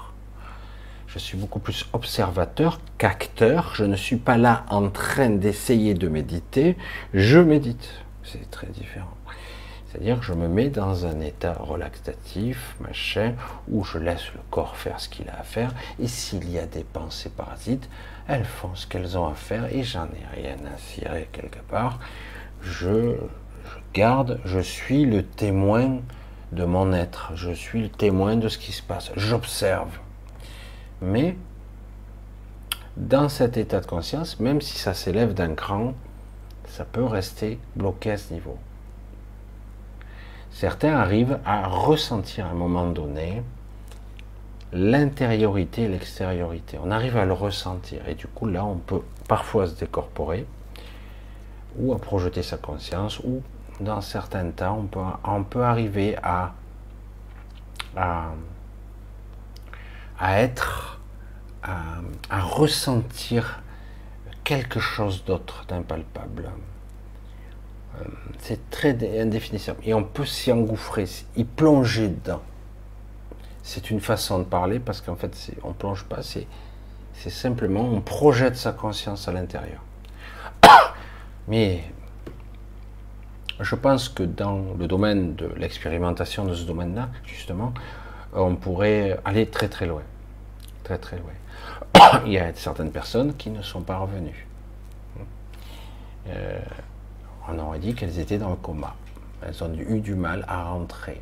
Je 1.12 1.18
suis 1.18 1.38
beaucoup 1.38 1.58
plus 1.58 1.88
observateur 1.94 2.80
qu'acteur. 3.00 3.74
Je 3.74 3.84
ne 3.84 3.96
suis 3.96 4.18
pas 4.18 4.38
là 4.38 4.64
en 4.70 4.90
train 4.90 5.32
d'essayer 5.32 5.96
de 5.96 6.08
méditer, 6.08 6.78
je 7.16 7.40
médite. 7.40 7.90
C'est 8.24 8.52
très 8.52 8.68
différent. 8.68 9.18
C'est-à-dire 9.88 10.20
que 10.20 10.26
je 10.26 10.34
me 10.34 10.48
mets 10.48 10.70
dans 10.70 11.08
un 11.08 11.20
état 11.20 11.54
relaxatif, 11.54 12.76
machin, 12.80 13.34
où 13.70 13.84
je 13.84 13.98
laisse 13.98 14.32
le 14.36 14.40
corps 14.52 14.78
faire 14.78 15.00
ce 15.00 15.10
qu'il 15.10 15.28
a 15.30 15.40
à 15.40 15.42
faire, 15.42 15.74
et 16.00 16.08
s'il 16.08 16.48
y 16.48 16.60
a 16.60 16.68
des 16.68 16.84
pensées 16.84 17.32
parasites, 17.32 17.90
elles 18.28 18.46
font 18.46 18.76
ce 18.76 18.86
qu'elles 18.86 19.18
ont 19.18 19.28
à 19.28 19.34
faire, 19.34 19.66
et 19.74 19.82
j'en 19.82 20.06
ai 20.06 20.40
rien 20.40 20.58
à 20.72 20.78
cirer 20.78 21.28
quelque 21.32 21.62
part. 21.72 21.98
Je, 22.62 23.16
je 23.66 23.80
garde, 23.96 24.40
je 24.46 24.60
suis 24.60 25.06
le 25.06 25.24
témoin 25.24 26.02
de 26.52 26.66
mon 26.66 26.94
être, 26.94 27.32
je 27.34 27.52
suis 27.52 27.82
le 27.82 27.90
témoin 27.90 28.36
de 28.36 28.48
ce 28.48 28.60
qui 28.60 28.74
se 28.74 28.84
passe, 28.84 29.12
j'observe. 29.16 29.98
Mais 31.02 31.36
dans 32.98 33.30
cet 33.30 33.58
état 33.58 33.80
de 33.80 33.86
conscience, 33.86 34.40
même 34.40 34.62
si 34.62 34.78
ça 34.78 34.94
s'élève 34.94 35.34
d'un 35.34 35.56
cran, 35.56 35.94
ça 36.68 36.86
peut 36.86 37.04
rester 37.04 37.60
bloqué 37.76 38.12
à 38.12 38.18
ce 38.18 38.34
niveau. 38.34 38.58
Certains 40.52 40.96
arrivent 40.96 41.40
à 41.46 41.68
ressentir 41.68 42.46
à 42.46 42.50
un 42.50 42.54
moment 42.54 42.88
donné 42.88 43.42
l'intériorité 44.74 45.84
et 45.84 45.88
l'extériorité. 45.88 46.78
On 46.84 46.92
arrive 46.92 47.18
à 47.18 47.26
le 47.26 47.34
ressentir 47.34 48.08
et 48.08 48.16
du 48.16 48.28
coup 48.28 48.46
là 48.46 48.66
on 48.66 48.76
peut 48.76 49.02
parfois 49.28 49.68
se 49.68 49.76
décorporer 49.76 50.46
ou 51.78 51.94
à 51.94 52.00
projeter 52.00 52.44
sa 52.44 52.58
conscience 52.58 53.20
ou 53.20 53.42
dans 53.80 54.02
certains 54.02 54.52
temps 54.52 54.80
on 54.80 54.88
peut, 54.88 55.00
on 55.24 55.44
peut 55.44 55.64
arriver 55.64 56.18
à, 56.22 56.54
à, 57.96 58.32
être, 60.22 61.00
à 61.64 62.42
ressentir 62.42 63.62
quelque 64.44 64.80
chose 64.80 65.24
d'autre 65.26 65.66
d'impalpable. 65.68 66.50
Euh, 68.00 68.04
c'est 68.40 68.70
très 68.72 68.98
indéfinissable. 69.22 69.80
Et 69.84 69.94
on 69.94 70.04
peut 70.04 70.26
s'y 70.26 70.52
engouffrer, 70.52 71.06
y 71.36 71.44
plonger 71.44 72.08
dedans. 72.08 72.42
C'est 73.62 73.92
une 73.92 74.00
façon 74.00 74.40
de 74.40 74.46
parler 74.46 74.80
parce 74.80 75.02
qu'en 75.02 75.16
fait, 75.16 75.52
on 75.64 75.74
plonge 75.74 76.04
pas, 76.06 76.24
c'est 76.24 76.48
simplement 77.30 77.82
on 77.82 78.02
projette 78.02 78.56
sa 78.56 78.72
conscience 78.72 79.28
à 79.28 79.34
l'intérieur. 79.34 79.82
Mais 81.48 81.84
je 83.60 83.76
pense 83.76 84.10
que 84.10 84.24
dans 84.24 84.74
le 84.80 84.88
domaine 84.88 85.36
de 85.36 85.48
l'expérimentation 85.58 86.46
de 86.46 86.56
ce 86.56 86.64
domaine-là, 86.64 87.10
justement, 87.26 87.74
on 88.34 88.56
pourrait 88.56 89.20
aller 89.26 89.48
très 89.48 89.68
très 89.70 89.86
loin. 89.86 90.04
Très 90.84 90.98
très 90.98 91.18
loin. 91.18 92.22
Il 92.26 92.32
y 92.32 92.38
a 92.38 92.54
certaines 92.54 92.92
personnes 92.92 93.36
qui 93.36 93.50
ne 93.50 93.62
sont 93.62 93.82
pas 93.82 93.98
revenues. 93.98 94.48
euh, 96.28 96.60
on 97.48 97.58
aurait 97.60 97.80
dit 97.80 97.96
qu'elles 97.96 98.20
étaient 98.20 98.38
dans 98.38 98.52
le 98.52 98.56
coma. 98.56 98.96
Elles 99.42 99.64
ont 99.64 99.74
eu 99.74 100.00
du 100.00 100.16
mal 100.16 100.46
à 100.48 100.64
rentrer. 100.66 101.22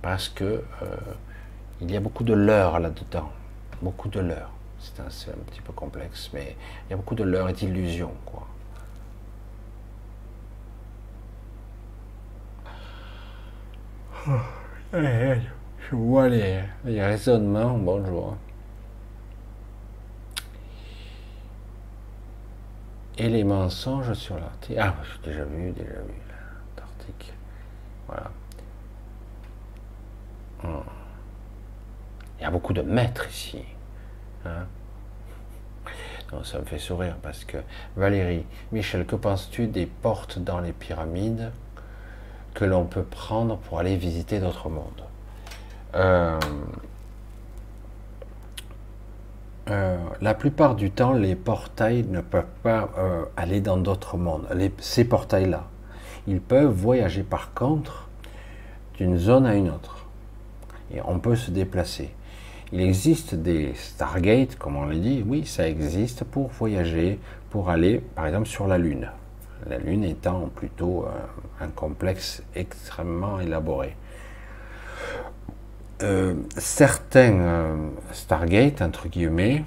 Parce 0.00 0.28
que 0.28 0.44
euh, 0.44 0.96
il 1.80 1.90
y 1.90 1.96
a 1.96 2.00
beaucoup 2.00 2.24
de 2.24 2.32
leurres 2.32 2.80
là-dedans. 2.80 3.30
Beaucoup 3.82 4.08
de 4.08 4.20
leurres. 4.20 4.52
C'est 4.78 5.00
un, 5.00 5.06
un, 5.06 5.44
petit 5.50 5.60
peu 5.60 5.72
complexe, 5.72 6.30
mais 6.32 6.56
il 6.86 6.90
y 6.90 6.94
a 6.94 6.96
beaucoup 6.96 7.14
de 7.14 7.24
leurres 7.24 7.48
et 7.48 7.52
d'illusions, 7.52 8.12
quoi. 8.24 8.46
Je 15.88 15.94
vois 15.94 16.28
les, 16.28 16.64
raisonnements, 16.84 17.78
bonjour. 17.78 18.36
Et 23.16 23.28
les 23.28 23.44
mensonges 23.44 24.12
sur 24.14 24.36
l'Arctique. 24.36 24.76
Ah, 24.80 24.96
j'ai 25.04 25.30
déjà 25.30 25.44
vu, 25.44 25.70
déjà 25.70 25.90
vu 25.90 26.14
l'Arctique. 26.76 27.32
Voilà. 28.08 28.30
Hmm. 30.64 30.82
Il 32.38 32.42
y 32.42 32.46
a 32.46 32.50
beaucoup 32.50 32.72
de 32.72 32.82
maîtres 32.82 33.28
ici. 33.28 33.62
Hein. 34.44 34.66
non, 36.32 36.42
ça 36.42 36.58
me 36.58 36.64
fait 36.64 36.78
sourire 36.78 37.16
parce 37.22 37.44
que 37.44 37.58
Valérie, 37.96 38.44
Michel, 38.72 39.06
que 39.06 39.14
penses-tu 39.14 39.68
des 39.68 39.86
portes 39.86 40.40
dans 40.40 40.60
les 40.60 40.72
pyramides 40.72 41.52
que 42.54 42.64
l'on 42.64 42.86
peut 42.86 43.04
prendre 43.04 43.56
pour 43.58 43.78
aller 43.78 43.96
visiter 43.96 44.40
d'autres 44.40 44.68
mondes? 44.68 45.06
Euh, 45.96 46.38
euh, 49.70 49.96
la 50.20 50.34
plupart 50.34 50.74
du 50.74 50.90
temps, 50.90 51.14
les 51.14 51.34
portails 51.34 52.04
ne 52.04 52.20
peuvent 52.20 52.44
pas 52.62 52.90
euh, 52.98 53.24
aller 53.36 53.60
dans 53.60 53.78
d'autres 53.78 54.18
mondes. 54.18 54.46
ces 54.78 55.04
portails-là, 55.04 55.64
ils 56.26 56.40
peuvent 56.40 56.70
voyager 56.70 57.22
par 57.22 57.54
contre 57.54 58.08
d'une 58.94 59.16
zone 59.16 59.46
à 59.46 59.54
une 59.54 59.70
autre. 59.70 60.06
Et 60.94 61.00
on 61.04 61.18
peut 61.18 61.34
se 61.34 61.50
déplacer. 61.50 62.10
Il 62.72 62.80
existe 62.80 63.34
des 63.34 63.72
Stargates, 63.74 64.56
comme 64.56 64.76
on 64.76 64.84
l'a 64.84 64.94
dit, 64.94 65.24
oui, 65.26 65.46
ça 65.46 65.68
existe 65.68 66.24
pour 66.24 66.48
voyager, 66.48 67.18
pour 67.50 67.70
aller, 67.70 68.00
par 68.14 68.26
exemple, 68.26 68.46
sur 68.46 68.66
la 68.66 68.76
Lune. 68.76 69.10
La 69.68 69.78
Lune 69.78 70.04
étant 70.04 70.48
plutôt 70.54 71.06
un 71.60 71.68
complexe 71.68 72.42
extrêmement 72.54 73.40
élaboré. 73.40 73.96
Euh, 76.02 76.34
certains 76.58 77.40
euh, 77.40 77.88
Stargate, 78.12 78.82
entre 78.82 79.08
guillemets, 79.08 79.64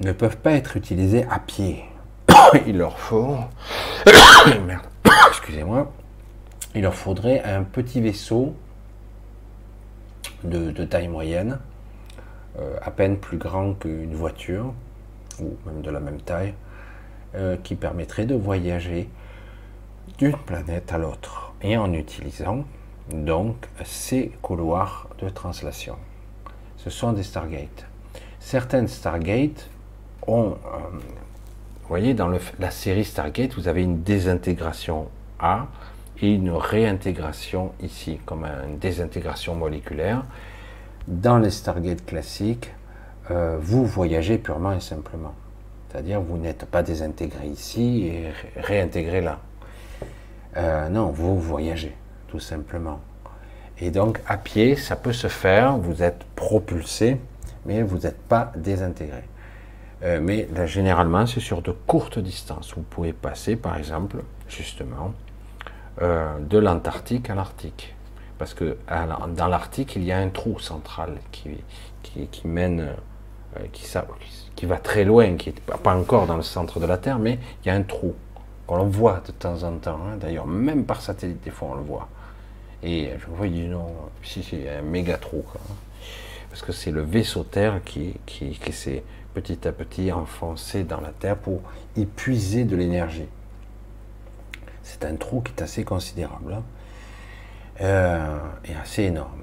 ne 0.00 0.10
peuvent 0.10 0.36
pas 0.38 0.52
être 0.52 0.76
utilisés 0.76 1.24
à 1.30 1.38
pied. 1.38 1.84
Il 2.66 2.78
leur 2.78 2.98
faut. 2.98 3.36
Excusez-moi. 5.28 5.92
Il 6.74 6.82
leur 6.82 6.94
faudrait 6.94 7.42
un 7.44 7.62
petit 7.62 8.00
vaisseau 8.00 8.56
de, 10.42 10.84
taille 10.84 11.08
moyenne, 11.08 11.58
euh, 12.58 12.76
à 12.82 12.90
peine 12.90 13.16
plus 13.16 13.38
grand 13.38 13.74
qu'une 13.74 14.14
voiture, 14.14 14.74
ou 15.40 15.56
même 15.66 15.80
de 15.82 15.90
la 15.90 16.00
même 16.00 16.20
taille, 16.20 16.54
qui 17.62 17.74
permettrait 17.74 18.24
de 18.24 18.34
voyager 18.34 19.08
d'une 20.16 20.36
planète 20.36 20.92
à 20.92 20.98
l'autre 20.98 21.52
et 21.60 21.76
en 21.76 21.92
utilisant 21.92 22.64
donc 23.12 23.56
ces 23.84 24.32
couloirs 24.42 25.08
de 25.20 25.28
translation. 25.28 25.96
Ce 26.76 26.90
sont 26.90 27.12
des 27.12 27.22
Stargates. 27.22 27.86
Certaines 28.38 28.88
Stargates 28.88 29.68
ont, 30.26 30.52
euh, 30.52 30.78
vous 30.92 31.88
voyez, 31.88 32.14
dans 32.14 32.28
la 32.58 32.70
série 32.70 33.04
Stargate, 33.04 33.54
vous 33.54 33.68
avez 33.68 33.82
une 33.82 34.02
désintégration 34.02 35.08
A 35.38 35.66
et 36.20 36.32
une 36.32 36.50
réintégration 36.50 37.72
ici, 37.80 38.20
comme 38.24 38.44
une 38.44 38.78
désintégration 38.78 39.54
moléculaire. 39.54 40.24
Dans 41.06 41.38
les 41.38 41.50
Stargate 41.50 42.04
classiques, 42.04 42.72
euh, 43.30 43.58
vous 43.60 43.84
voyagez 43.84 44.38
purement 44.38 44.72
et 44.72 44.80
simplement. 44.80 45.34
C'est-à-dire, 45.88 46.20
vous 46.20 46.36
n'êtes 46.36 46.66
pas 46.66 46.82
désintégré 46.82 47.46
ici 47.46 48.06
et 48.06 48.32
réintégré 48.56 49.20
là. 49.20 49.38
Euh, 50.56 50.88
non, 50.88 51.10
vous 51.10 51.38
voyagez 51.38 51.94
tout 52.28 52.40
simplement. 52.40 53.00
Et 53.80 53.90
donc, 53.90 54.20
à 54.26 54.36
pied, 54.36 54.76
ça 54.76 54.96
peut 54.96 55.12
se 55.12 55.28
faire, 55.28 55.76
vous 55.76 56.02
êtes 56.02 56.24
propulsé, 56.34 57.20
mais 57.64 57.82
vous 57.82 57.98
n'êtes 57.98 58.20
pas 58.20 58.52
désintégré. 58.56 59.22
Euh, 60.02 60.20
mais 60.22 60.48
là, 60.54 60.66
généralement, 60.66 61.26
c'est 61.26 61.40
sur 61.40 61.62
de 61.62 61.72
courtes 61.72 62.18
distances. 62.18 62.74
Vous 62.74 62.82
pouvez 62.82 63.12
passer, 63.12 63.56
par 63.56 63.76
exemple, 63.76 64.18
justement, 64.48 65.12
euh, 66.02 66.38
de 66.38 66.58
l'Antarctique 66.58 67.30
à 67.30 67.34
l'Arctique. 67.34 67.94
Parce 68.38 68.54
que 68.54 68.76
dans 69.36 69.48
l'Arctique, 69.48 69.96
il 69.96 70.04
y 70.04 70.12
a 70.12 70.18
un 70.18 70.28
trou 70.28 70.60
central 70.60 71.16
qui, 71.32 71.50
qui, 72.02 72.46
mène, 72.46 72.94
euh, 73.56 73.60
qui, 74.54 74.66
va 74.66 74.76
très 74.76 75.04
loin, 75.04 75.36
qui 75.36 75.50
n'est 75.50 75.76
pas 75.82 75.96
encore 75.96 76.26
dans 76.26 76.36
le 76.36 76.42
centre 76.42 76.78
de 76.78 76.86
la 76.86 76.98
Terre, 76.98 77.18
mais 77.18 77.38
il 77.64 77.68
y 77.68 77.70
a 77.70 77.74
un 77.74 77.82
trou 77.82 78.14
qu'on 78.66 78.84
voit 78.84 79.22
de 79.26 79.32
temps 79.32 79.64
en 79.64 79.72
temps. 79.78 79.98
Hein. 80.06 80.16
D'ailleurs, 80.20 80.46
même 80.46 80.84
par 80.84 81.00
satellite, 81.00 81.42
des 81.42 81.50
fois, 81.50 81.70
on 81.72 81.74
le 81.74 81.82
voit. 81.82 82.08
Et 82.82 83.10
je 83.18 83.26
vois, 83.26 83.48
du 83.48 83.66
non, 83.68 83.86
si 84.22 84.44
un 84.68 84.82
méga 84.82 85.16
trou. 85.16 85.44
Parce 86.48 86.62
que 86.62 86.72
c'est 86.72 86.90
le 86.90 87.02
vaisseau 87.02 87.44
Terre 87.44 87.80
qui, 87.84 88.14
qui, 88.24 88.50
qui 88.50 88.72
s'est 88.72 89.02
petit 89.34 89.66
à 89.68 89.72
petit 89.72 90.12
enfoncé 90.12 90.84
dans 90.84 91.00
la 91.00 91.10
Terre 91.10 91.36
pour 91.36 91.60
y 91.96 92.06
puiser 92.06 92.64
de 92.64 92.76
l'énergie. 92.76 93.28
C'est 94.82 95.04
un 95.04 95.16
trou 95.16 95.42
qui 95.42 95.52
est 95.52 95.62
assez 95.62 95.84
considérable 95.84 96.54
hein. 96.54 96.62
euh, 97.82 98.38
et 98.64 98.74
assez 98.74 99.04
énorme. 99.04 99.42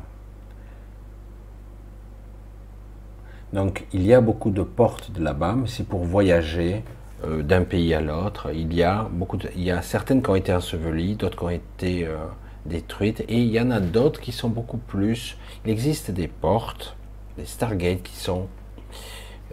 Donc 3.53 3.85
il 3.93 4.05
y 4.05 4.13
a 4.13 4.21
beaucoup 4.21 4.49
de 4.49 4.63
portes 4.63 5.11
de 5.11 5.23
là-bas, 5.23 5.55
mais 5.55 5.67
c'est 5.67 5.87
pour 5.87 6.03
voyager 6.03 6.83
euh, 7.23 7.43
d'un 7.43 7.63
pays 7.63 7.93
à 7.93 8.01
l'autre. 8.01 8.51
Il 8.53 8.73
y 8.73 8.83
a 8.83 9.07
beaucoup, 9.09 9.37
il 9.55 9.63
y 9.63 9.71
a 9.71 9.81
certaines 9.81 10.21
qui 10.21 10.29
ont 10.29 10.35
été 10.35 10.53
ensevelies, 10.53 11.15
d'autres 11.15 11.37
qui 11.37 11.43
ont 11.43 11.49
été 11.49 12.07
euh, 12.07 12.17
détruites, 12.65 13.21
et 13.27 13.39
il 13.41 13.49
y 13.49 13.59
en 13.59 13.71
a 13.71 13.79
d'autres 13.79 14.19
qui 14.19 14.31
sont 14.31 14.49
beaucoup 14.49 14.77
plus. 14.77 15.37
Il 15.65 15.71
existe 15.71 16.11
des 16.11 16.27
portes, 16.27 16.95
des 17.37 17.45
Stargates 17.45 18.03
qui 18.03 18.15
sont, 18.15 18.47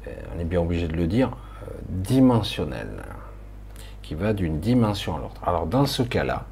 euh, 0.06 0.10
on 0.34 0.40
est 0.40 0.44
bien 0.44 0.60
obligé 0.60 0.88
de 0.88 0.94
le 0.94 1.06
dire, 1.06 1.36
dimensionnelles, 1.88 3.02
qui 4.02 4.14
va 4.14 4.32
d'une 4.32 4.60
dimension 4.60 5.16
à 5.16 5.20
l'autre. 5.20 5.40
Alors 5.44 5.66
dans 5.66 5.86
ce 5.86 6.02
cas-là, 6.02 6.46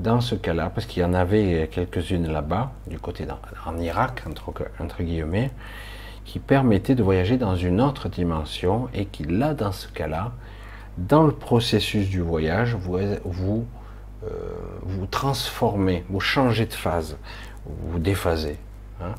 dans 0.00 0.20
ce 0.20 0.34
cas-là, 0.34 0.70
parce 0.70 0.86
qu'il 0.86 1.02
y 1.02 1.04
en 1.04 1.14
avait 1.14 1.68
quelques-unes 1.70 2.30
là-bas, 2.30 2.72
du 2.88 2.98
côté 2.98 3.26
en 3.66 3.78
Irak, 3.78 4.24
entre, 4.80 5.02
guillemets, 5.02 5.50
qui 6.24 6.38
permettait 6.40 6.94
de 6.94 7.02
voyager 7.02 7.36
dans 7.36 7.54
une 7.54 7.80
autre 7.80 8.08
dimension 8.08 8.88
et 8.92 9.06
qui, 9.06 9.24
là, 9.24 9.54
dans 9.54 9.72
ce 9.72 9.88
cas-là, 9.88 10.32
dans 10.98 11.24
le 11.24 11.32
processus 11.32 12.08
du 12.08 12.20
voyage, 12.20 12.74
vous 12.74 12.96
euh, 12.96 13.18
vous 14.82 15.06
transformez, 15.06 16.04
vous 16.08 16.20
changez 16.20 16.66
de 16.66 16.72
phase, 16.72 17.16
vous, 17.64 17.98
déphasez. 17.98 18.58
Hein 19.02 19.14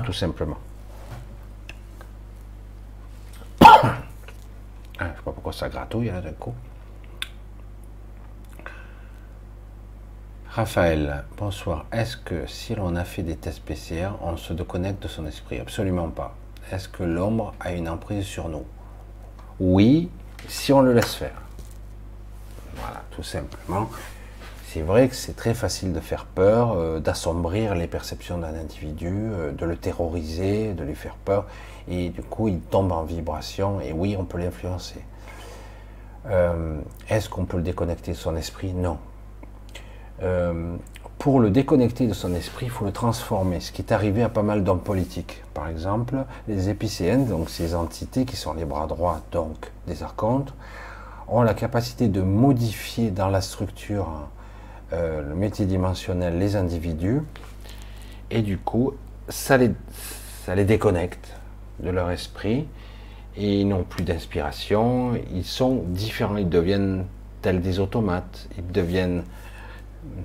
Tout 0.04 0.12
simplement. 0.12 0.58
Ah, 4.98 5.04
je 5.04 5.10
ne 5.10 5.16
sais 5.16 5.22
pas 5.26 5.32
pourquoi 5.32 5.52
ça 5.52 5.68
gratouille 5.68 6.06
là 6.06 6.22
d'un 6.22 6.32
coup. 6.32 6.54
Raphaël, 10.48 11.24
bonsoir. 11.36 11.84
Est-ce 11.92 12.16
que 12.16 12.46
si 12.46 12.74
l'on 12.74 12.96
a 12.96 13.04
fait 13.04 13.22
des 13.22 13.36
tests 13.36 13.60
PCR, 13.60 14.12
on 14.22 14.38
se 14.38 14.54
déconnecte 14.54 15.02
de 15.02 15.08
son 15.08 15.26
esprit? 15.26 15.60
Absolument 15.60 16.08
pas. 16.08 16.34
Est-ce 16.72 16.88
que 16.88 17.02
l'ombre 17.02 17.52
a 17.60 17.72
une 17.72 17.90
emprise 17.90 18.24
sur 18.24 18.48
nous? 18.48 18.64
Oui, 19.60 20.08
si 20.48 20.72
on 20.72 20.80
le 20.80 20.94
laisse 20.94 21.14
faire. 21.14 21.42
Voilà, 22.76 23.02
tout 23.10 23.22
simplement. 23.22 23.88
C'est 24.68 24.82
vrai 24.82 25.08
que 25.08 25.14
c'est 25.14 25.34
très 25.34 25.54
facile 25.54 25.92
de 25.92 26.00
faire 26.00 26.26
peur, 26.26 26.72
euh, 26.72 27.00
d'assombrir 27.00 27.74
les 27.74 27.86
perceptions 27.86 28.38
d'un 28.38 28.54
individu, 28.54 29.10
euh, 29.10 29.52
de 29.52 29.64
le 29.64 29.76
terroriser, 29.76 30.74
de 30.74 30.84
lui 30.84 30.94
faire 30.94 31.14
peur, 31.14 31.46
et 31.88 32.10
du 32.10 32.22
coup 32.22 32.48
il 32.48 32.60
tombe 32.60 32.92
en 32.92 33.04
vibration, 33.04 33.80
et 33.80 33.92
oui, 33.92 34.16
on 34.18 34.24
peut 34.24 34.38
l'influencer. 34.38 35.02
Euh, 36.26 36.78
est-ce 37.08 37.28
qu'on 37.28 37.44
peut 37.44 37.56
le 37.56 37.62
déconnecter 37.62 38.12
de 38.12 38.16
son 38.16 38.36
esprit? 38.36 38.74
Non, 38.74 38.98
pour 41.18 41.40
le 41.40 41.50
déconnecter 41.50 42.06
de 42.06 42.12
son 42.12 42.34
esprit, 42.34 42.66
il 42.66 42.70
faut 42.70 42.84
le 42.84 42.92
transformer, 42.92 43.60
ce 43.60 43.72
qui 43.72 43.82
est 43.82 43.92
arrivé 43.92 44.22
à 44.22 44.28
pas 44.28 44.42
mal 44.42 44.62
d'hommes 44.62 44.80
politiques. 44.80 45.42
Par 45.54 45.68
exemple, 45.68 46.16
les 46.48 46.68
épicéennes, 46.68 47.26
donc 47.26 47.48
ces 47.50 47.74
entités 47.74 48.24
qui 48.24 48.36
sont 48.36 48.52
les 48.52 48.64
bras 48.64 48.86
droits 48.86 49.22
donc 49.32 49.72
des 49.86 50.02
archontes, 50.02 50.52
ont 51.28 51.42
la 51.42 51.54
capacité 51.54 52.08
de 52.08 52.20
modifier 52.20 53.10
dans 53.10 53.28
la 53.28 53.40
structure 53.40 54.28
euh, 54.92 55.22
le 55.22 56.30
les 56.38 56.56
individus, 56.56 57.20
et 58.30 58.42
du 58.42 58.58
coup, 58.58 58.94
ça 59.28 59.56
les, 59.56 59.72
ça 60.44 60.54
les 60.54 60.64
déconnecte 60.64 61.34
de 61.80 61.90
leur 61.90 62.10
esprit, 62.10 62.66
et 63.36 63.60
ils 63.60 63.68
n'ont 63.68 63.84
plus 63.84 64.02
d'inspiration, 64.04 65.12
ils 65.34 65.44
sont 65.44 65.82
différents, 65.88 66.36
ils 66.36 66.48
deviennent 66.48 67.04
tels 67.42 67.60
des 67.60 67.80
automates, 67.80 68.48
ils 68.56 68.66
deviennent 68.72 69.24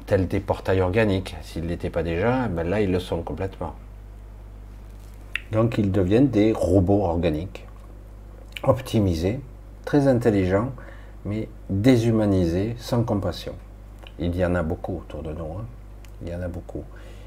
tels 0.05 0.27
des 0.27 0.39
portails 0.39 0.81
organiques. 0.81 1.35
S'ils 1.41 1.63
ne 1.63 1.67
l'étaient 1.67 1.89
pas 1.89 2.03
déjà, 2.03 2.47
ben 2.47 2.67
là 2.67 2.81
ils 2.81 2.91
le 2.91 2.99
sont 2.99 3.21
complètement. 3.21 3.73
Donc 5.51 5.77
ils 5.77 5.91
deviennent 5.91 6.29
des 6.29 6.53
robots 6.53 7.03
organiques, 7.03 7.67
optimisés, 8.63 9.41
très 9.83 10.07
intelligents, 10.07 10.71
mais 11.25 11.47
déshumanisés, 11.69 12.75
sans 12.77 13.03
compassion. 13.03 13.53
Il 14.19 14.35
y 14.35 14.45
en 14.45 14.55
a 14.55 14.63
beaucoup 14.63 14.97
autour 14.97 15.23
de 15.23 15.31
nous. 15.31 15.57
Hein. 15.57 15.65
Il 16.21 16.29
y 16.29 16.35
en 16.35 16.41
a 16.41 16.47
beaucoup. 16.47 16.83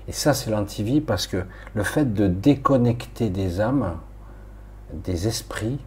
Et 0.06 0.12
ça, 0.12 0.34
c'est 0.34 0.50
l'antivie 0.50 1.00
parce 1.00 1.26
que 1.26 1.44
le 1.74 1.82
fait 1.82 2.12
de 2.12 2.26
déconnecter 2.26 3.30
des 3.30 3.60
âmes, 3.60 3.96
des 4.92 5.26
esprits, 5.26 5.78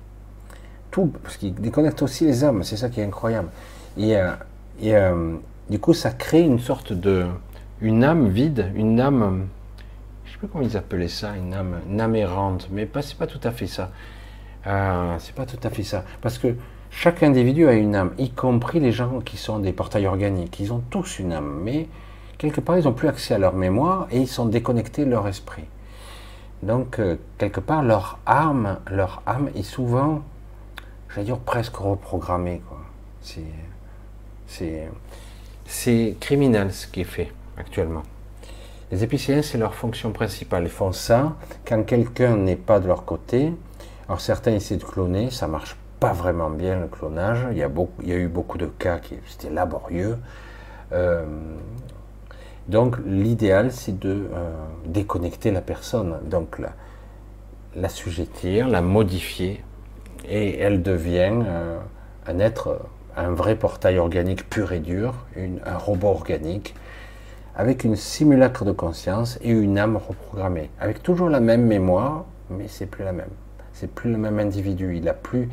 tout, 0.92 1.14
parce 1.24 1.38
qu'il 1.38 1.54
déconnecte 1.54 2.02
aussi 2.02 2.26
les 2.26 2.44
âmes, 2.44 2.64
c'est 2.64 2.78
ça 2.78 2.90
qui 2.90 3.00
est 3.00 3.06
incroyable. 3.06 3.50
Et, 3.98 4.18
euh, 4.18 4.32
euh, 4.84 5.38
du 5.70 5.80
coup, 5.80 5.94
ça 5.94 6.12
crée 6.12 6.42
une 6.42 6.60
sorte 6.60 6.94
de. 6.94 7.26
une 7.82 8.04
âme 8.04 8.28
vide, 8.28 8.72
une 8.76 9.00
âme. 9.00 9.48
Je 10.26 10.32
sais 10.32 10.38
plus 10.40 10.48
comment 10.48 10.64
ils 10.64 10.78
appelaient 10.78 11.08
ça, 11.08 11.36
une 11.36 11.54
âme, 11.54 11.80
une 11.90 12.02
âme 12.02 12.16
errante, 12.16 12.70
mais 12.72 12.86
pas, 12.86 13.02
c'est 13.02 13.18
pas 13.18 13.28
tout 13.28 13.40
à 13.44 13.52
fait 13.52 13.68
ça. 13.68 13.92
Euh, 14.66 15.16
c'est 15.20 15.36
pas 15.36 15.46
tout 15.46 15.60
à 15.64 15.70
fait 15.70 15.84
ça. 15.84 16.04
Parce 16.22 16.38
que 16.38 16.56
chaque 16.90 17.24
individu 17.24 17.68
a 17.68 17.74
une 17.74 17.96
âme, 17.96 18.14
y 18.18 18.30
compris 18.30 18.80
les 18.80 18.92
gens 18.92 19.20
qui 19.20 19.38
sont 19.38 19.60
des 19.60 19.74
portails 19.74 20.08
organiques. 20.08 20.60
Ils 20.60 20.74
ont 20.74 20.82
tous 20.90 21.20
une 21.20 21.32
âme, 21.34 21.62
mais 21.64 21.88
quelque 22.38 22.62
part, 22.62 22.78
ils 22.78 22.86
n'ont 22.86 22.94
plus 22.94 23.08
accès 23.08 23.34
à 23.34 23.38
leur 23.38 23.54
mémoire 23.54 24.08
et 24.12 24.20
ils 24.20 24.28
sont 24.28 24.46
déconnectés 24.46 25.06
de 25.06 25.12
leur 25.12 25.28
esprit. 25.28 25.66
Donc, 26.64 27.00
euh, 27.00 27.18
quelque 27.38 27.60
part, 27.60 27.84
leur 27.84 28.20
âme, 28.26 28.80
leur 28.90 29.22
âme 29.28 29.50
est 29.56 29.64
souvent, 29.64 30.24
j'allais 31.10 31.26
dire, 31.26 31.38
presque 31.38 31.76
reprogrammée. 31.76 32.62
C'est, 34.48 34.96
criminel 36.20 36.74
ce 36.74 36.88
qui 36.88 37.02
est 37.02 37.04
fait 37.04 37.32
actuellement. 37.58 38.04
Les 38.92 39.04
épicéens, 39.04 39.42
c'est 39.42 39.58
leur 39.58 39.76
fonction 39.76 40.12
principale. 40.12 40.64
Ils 40.64 40.70
font 40.70 40.94
ça 40.94 41.36
quand 41.66 41.84
quelqu'un 41.84 42.38
n'est 42.38 42.56
pas 42.56 42.80
de 42.80 42.88
leur 42.88 43.04
côté. 43.06 43.54
Alors 44.08 44.22
certains 44.22 44.54
essaient 44.54 44.78
de 44.78 44.84
cloner, 44.86 45.30
ça 45.30 45.48
marche 45.48 45.76
pas 46.00 46.14
vraiment 46.14 46.50
bien 46.50 46.80
le 46.80 46.88
clonage. 46.88 47.48
Il 47.52 47.58
y 47.58 47.64
a, 47.64 48.18
eu 48.18 48.28
beaucoup 48.28 48.58
de 48.58 48.68
cas 48.68 49.00
qui 49.00 49.16
étaient 49.16 49.50
laborieux. 49.50 50.18
Euh, 50.92 51.26
donc 52.68 52.98
l'idéal, 53.06 53.72
c'est 53.72 53.98
de 53.98 54.28
euh, 54.34 54.52
déconnecter 54.86 55.52
la 55.52 55.62
personne, 55.62 56.18
donc 56.30 56.60
la, 56.60 56.74
l'assujettir, 57.76 58.68
la 58.68 58.82
modifier, 58.82 59.64
et 60.28 60.60
elle 60.60 60.82
devient 60.84 61.44
euh, 61.46 61.80
un 62.26 62.40
être, 62.40 62.82
un 63.16 63.32
vrai 63.32 63.56
portail 63.56 63.98
organique 64.00 64.50
pur 64.50 64.74
et 64.74 64.80
dur, 64.80 65.14
un 65.66 65.78
robot 65.78 66.10
organique, 66.10 66.76
avec 67.56 67.84
une 67.84 67.96
simulacre 67.96 68.66
de 68.66 68.72
conscience 68.72 69.40
et 69.42 69.50
une 69.50 69.80
âme 69.80 69.98
reprogrammée, 69.98 70.70
avec 70.80 71.02
toujours 71.02 71.30
la 71.30 71.40
même 71.40 71.66
mémoire, 71.66 72.26
mais 72.50 72.68
c'est 72.68 72.86
plus 72.86 73.04
la 73.04 73.14
même. 73.14 73.30
C'est 73.74 73.90
plus 73.90 74.12
le 74.12 74.18
même 74.18 74.40
individu. 74.40 74.98
Il 74.98 75.08
a 75.08 75.14
plus 75.14 75.50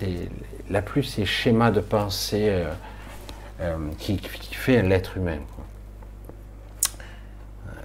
il 0.00 0.82
plus 0.82 1.02
ces 1.02 1.26
schémas 1.26 1.70
de 1.70 1.80
pensée 1.80 2.64
euh, 3.60 3.76
qui, 3.98 4.16
qui, 4.16 4.54
fait 4.54 4.82
l'être 4.82 5.16
humain 5.16 5.38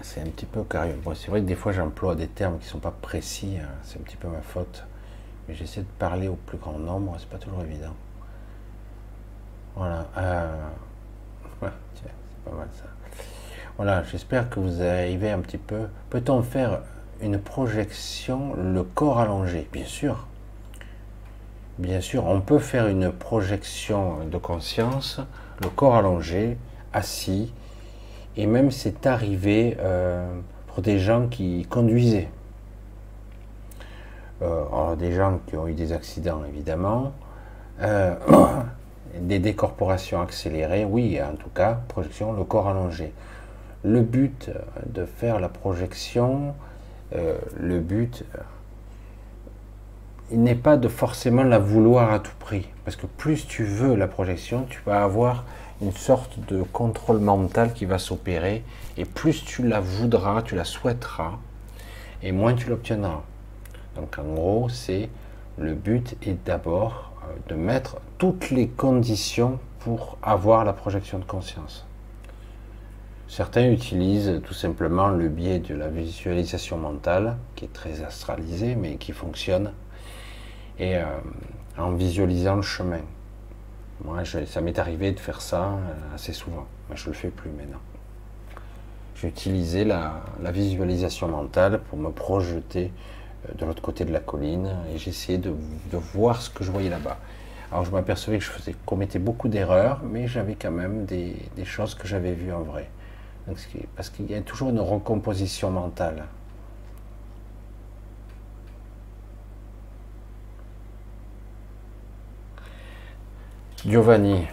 c'est 0.07 0.21
un 0.21 0.31
petit 0.31 0.45
peu 0.45 0.63
carré. 0.63 0.95
c'est 1.15 1.29
vrai 1.29 1.41
que 1.41 1.45
des 1.45 1.55
fois 1.55 1.73
j'emploie 1.73 2.15
des 2.15 2.27
termes 2.27 2.57
qui 2.59 2.65
ne 2.65 2.69
sont 2.71 2.79
pas 2.79 2.93
précis, 3.01 3.57
hein. 3.61 3.67
c'est 3.83 3.99
un 3.99 4.03
petit 4.03 4.15
peu 4.15 4.27
ma 4.27 4.41
faute. 4.41 4.85
Mais 5.47 5.53
j'essaie 5.53 5.81
de 5.81 5.87
parler 5.99 6.27
au 6.27 6.35
plus 6.35 6.57
grand 6.57 6.79
nombre, 6.79 7.15
c'est 7.19 7.29
pas 7.29 7.37
toujours 7.37 7.61
évident. 7.61 7.93
Voilà. 9.75 10.07
Euh, 10.17 10.67
c'est 11.61 12.49
pas 12.49 12.55
mal 12.55 12.67
ça. 12.73 12.85
Voilà, 13.75 14.03
j'espère 14.03 14.49
que 14.49 14.59
vous 14.59 14.81
arrivez 14.81 15.29
un 15.29 15.39
petit 15.39 15.57
peu. 15.57 15.87
Peut-on 16.09 16.41
faire 16.41 16.81
une 17.21 17.39
projection, 17.39 18.55
le 18.55 18.83
corps 18.83 19.19
allongé? 19.19 19.67
Bien 19.71 19.85
sûr. 19.85 20.27
Bien 21.79 22.01
sûr, 22.01 22.25
on 22.25 22.41
peut 22.41 22.57
faire 22.57 22.87
une 22.87 23.11
projection 23.11 24.25
de 24.25 24.37
conscience, 24.39 25.19
le 25.61 25.69
corps 25.69 25.95
allongé, 25.95 26.57
assis, 26.91 27.53
et 28.35 28.47
même 28.47 28.71
c'est 28.71 29.05
arrivé 29.05 29.77
euh, 29.79 30.27
pour 30.65 30.81
des 30.81 30.97
gens 30.97 31.27
qui 31.27 31.67
conduisaient. 31.69 32.29
Euh, 34.41 34.65
alors 34.71 34.97
des 34.97 35.11
gens 35.11 35.39
qui 35.45 35.55
ont 35.55 35.67
eu 35.67 35.73
des 35.73 35.93
accidents 35.93 36.41
évidemment, 36.49 37.13
euh, 37.81 38.15
des 39.19 39.37
décorporations 39.37 40.19
accélérées, 40.19 40.83
oui, 40.83 41.19
en 41.21 41.35
tout 41.35 41.49
cas, 41.49 41.77
projection, 41.89 42.33
le 42.33 42.43
corps 42.43 42.69
allongé. 42.69 43.13
Le 43.83 44.01
but 44.01 44.49
de 44.87 45.05
faire 45.05 45.39
la 45.39 45.47
projection, 45.47 46.55
le 47.13 47.79
but, 47.79 48.25
il 50.31 50.43
n'est 50.43 50.55
pas 50.55 50.77
de 50.77 50.87
forcément 50.87 51.43
la 51.43 51.59
vouloir 51.59 52.11
à 52.11 52.19
tout 52.19 52.35
prix, 52.39 52.67
parce 52.83 52.97
que 52.97 53.05
plus 53.05 53.47
tu 53.47 53.63
veux 53.63 53.95
la 53.95 54.07
projection, 54.07 54.65
tu 54.69 54.81
vas 54.85 55.03
avoir 55.03 55.45
une 55.81 55.93
sorte 55.93 56.39
de 56.47 56.63
contrôle 56.63 57.19
mental 57.19 57.73
qui 57.73 57.85
va 57.85 57.97
s'opérer, 57.97 58.63
et 58.97 59.05
plus 59.05 59.45
tu 59.45 59.65
la 59.65 59.79
voudras, 59.79 60.41
tu 60.41 60.55
la 60.55 60.65
souhaiteras, 60.65 61.33
et 62.23 62.31
moins 62.31 62.55
tu 62.55 62.69
l'obtiendras. 62.69 63.23
Donc 63.95 64.17
en 64.19 64.33
gros, 64.33 64.69
c'est 64.69 65.09
le 65.57 65.73
but 65.73 66.15
est 66.21 66.37
d'abord 66.45 67.11
euh, 67.23 67.35
de 67.49 67.55
mettre 67.55 67.97
toutes 68.17 68.49
les 68.49 68.67
conditions 68.67 69.59
pour 69.79 70.17
avoir 70.21 70.65
la 70.65 70.73
projection 70.73 71.19
de 71.19 71.25
conscience. 71.25 71.85
Certains 73.27 73.69
utilisent 73.69 74.41
tout 74.45 74.53
simplement 74.53 75.09
le 75.09 75.27
biais 75.27 75.59
de 75.59 75.75
la 75.75 75.89
visualisation 75.89 76.77
mentale, 76.77 77.37
qui 77.55 77.65
est 77.65 77.73
très 77.73 78.03
astralisée, 78.03 78.75
mais 78.75 78.95
qui 78.95 79.11
fonctionne, 79.11 79.71
et 80.79 80.97
euh, 80.97 81.03
en 81.77 81.91
visualisant 81.91 82.55
le 82.55 82.61
chemin. 82.61 83.01
Moi, 84.03 84.23
ça 84.25 84.61
m'est 84.61 84.77
arrivé 84.77 85.11
de 85.11 85.19
faire 85.19 85.41
ça 85.41 85.71
euh, 85.71 86.15
assez 86.15 86.33
souvent, 86.33 86.67
mais 86.89 86.95
je 86.95 87.07
le 87.07 87.13
fais 87.13 87.29
plus 87.29 87.49
maintenant. 87.49 87.79
J'ai 89.15 89.27
utilisé 89.27 89.83
la, 89.83 90.23
visualisation 90.51 91.27
mentale 91.27 91.81
pour 91.89 91.97
me 91.97 92.11
projeter 92.11 92.91
euh, 93.49 93.53
de 93.55 93.65
l'autre 93.65 93.81
côté 93.81 94.05
de 94.05 94.13
la 94.13 94.19
colline 94.19 94.75
et 94.93 94.97
j'essayais 94.97 95.39
de, 95.39 95.53
voir 96.13 96.41
ce 96.41 96.49
que 96.49 96.63
je 96.63 96.71
voyais 96.71 96.89
là-bas. 96.89 97.17
Alors 97.71 97.83
je 97.83 97.91
m'apercevais 97.91 98.37
que 98.37 98.45
je 98.45 98.71
commettais 98.85 99.19
beaucoup 99.19 99.49
d'erreurs, 99.49 100.01
mais 100.03 100.27
j'avais 100.27 100.55
quand 100.55 100.71
même 100.71 101.05
des, 101.05 101.35
choses 101.65 101.95
que 101.95 102.07
j'avais 102.07 102.33
vues 102.33 102.53
en 102.53 102.61
vrai. 102.61 102.89
parce 103.95 104.09
qu'il 104.09 104.31
y 104.31 104.35
a 104.35 104.41
toujours 104.41 104.69
une 104.69 104.79
recomposition 104.79 105.71
mentale. 105.71 106.23
Giovanni, 113.85 114.47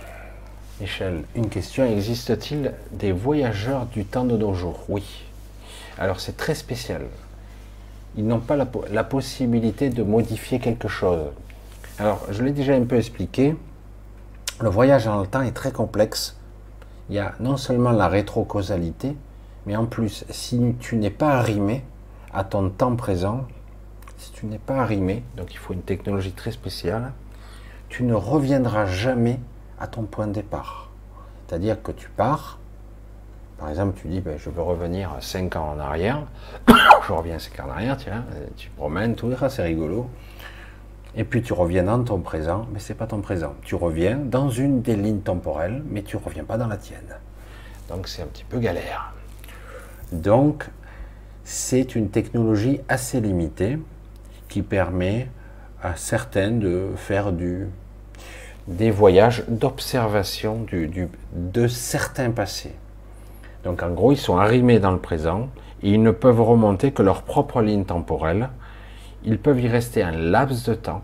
Michel, 0.82 1.22
une 1.34 1.48
question. 1.48 1.86
Existe-t-il 1.86 2.74
des 2.92 3.10
voyageurs 3.10 3.86
du 3.86 4.04
temps 4.04 4.26
de 4.26 4.36
nos 4.36 4.52
jours? 4.52 4.84
Oui. 4.90 5.24
Alors 5.98 6.20
c'est 6.20 6.36
très 6.36 6.54
spécial. 6.54 7.06
Ils 8.18 8.26
n'ont 8.26 8.40
pas 8.40 8.54
la, 8.54 9.04
possibilité 9.04 9.88
de 9.88 10.02
modifier 10.02 10.58
quelque 10.58 10.88
chose. 10.88 11.22
Alors 11.98 12.26
je 12.30 12.42
l'ai 12.42 12.52
déjà 12.52 12.74
un 12.74 12.84
peu 12.84 12.96
expliqué. 12.96 13.56
Le 14.60 14.68
voyage 14.68 15.06
dans 15.06 15.22
le 15.22 15.26
temps 15.26 15.42
est 15.42 15.52
très 15.52 15.72
complexe. 15.72 16.36
Il 17.08 17.16
y 17.16 17.18
a 17.18 17.34
non 17.40 17.56
seulement 17.56 17.92
la 17.92 18.08
rétrocausalité, 18.08 19.16
mais 19.64 19.74
en 19.74 19.86
plus, 19.86 20.26
si 20.28 20.74
tu 20.80 20.96
n'es 20.96 21.10
pas 21.10 21.30
arrimé 21.30 21.82
à 22.32 22.44
ton 22.44 22.68
temps 22.68 22.94
présent, 22.94 23.46
si 24.18 24.32
tu 24.32 24.44
n'es 24.44 24.58
pas 24.58 24.76
arrimé, 24.76 25.22
donc 25.38 25.54
il 25.54 25.56
faut 25.56 25.72
une 25.72 25.82
technologie 25.82 26.32
très 26.32 26.52
spéciale, 26.52 27.12
tu 27.88 28.02
ne 28.02 28.14
reviendras 28.14 28.86
jamais 28.86 29.38
à 29.78 29.86
ton 29.86 30.02
point 30.02 30.26
de 30.26 30.32
départ. 30.32 30.90
C'est-à-dire 31.46 31.82
que 31.82 31.92
tu 31.92 32.08
pars, 32.08 32.58
par 33.58 33.68
exemple, 33.68 33.98
tu 34.00 34.08
dis, 34.08 34.20
ben, 34.20 34.36
je 34.38 34.50
veux 34.50 34.62
revenir 34.62 35.10
5 35.20 35.56
ans 35.56 35.74
en 35.76 35.78
arrière, 35.78 36.22
je 37.06 37.12
reviens 37.12 37.38
5 37.38 37.60
ans 37.60 37.68
en 37.68 37.70
arrière, 37.70 37.96
tiens, 37.96 38.24
tu 38.56 38.70
promènes, 38.70 39.14
tout 39.14 39.30
c'est 39.48 39.62
rigolo. 39.62 40.08
Et 41.16 41.22
puis 41.22 41.42
tu 41.42 41.52
reviens 41.52 41.84
dans 41.84 42.02
ton 42.02 42.18
présent, 42.18 42.66
mais 42.72 42.80
c'est 42.80 42.94
pas 42.94 43.06
ton 43.06 43.20
présent. 43.20 43.54
Tu 43.62 43.76
reviens 43.76 44.16
dans 44.16 44.50
une 44.50 44.82
des 44.82 44.96
lignes 44.96 45.20
temporelles, 45.20 45.82
mais 45.88 46.02
tu 46.02 46.16
reviens 46.16 46.44
pas 46.44 46.58
dans 46.58 46.66
la 46.66 46.76
tienne. 46.76 47.16
Donc 47.88 48.08
c'est 48.08 48.22
un 48.22 48.26
petit 48.26 48.44
peu 48.44 48.58
galère. 48.58 49.14
Donc 50.10 50.68
c'est 51.44 51.94
une 51.94 52.10
technologie 52.10 52.80
assez 52.88 53.20
limitée 53.20 53.78
qui 54.48 54.62
permet 54.62 55.28
à 55.84 55.96
certains 55.96 56.50
de 56.50 56.88
faire 56.96 57.30
du 57.30 57.68
des 58.66 58.90
voyages 58.90 59.44
d'observation 59.46 60.62
du, 60.62 61.08
de 61.34 61.66
certains 61.68 62.30
passés. 62.30 62.74
Donc 63.62 63.82
en 63.82 63.90
gros, 63.90 64.12
ils 64.12 64.18
sont 64.18 64.38
arrimés 64.38 64.80
dans 64.80 64.90
le 64.90 64.98
présent 64.98 65.50
et 65.82 65.90
ils 65.90 66.02
ne 66.02 66.10
peuvent 66.10 66.40
remonter 66.40 66.90
que 66.90 67.02
leur 67.02 67.22
propre 67.22 67.60
ligne 67.60 67.84
temporelle. 67.84 68.48
Ils 69.22 69.38
peuvent 69.38 69.60
y 69.60 69.68
rester 69.68 70.02
un 70.02 70.12
laps 70.12 70.64
de 70.64 70.74
temps, 70.74 71.02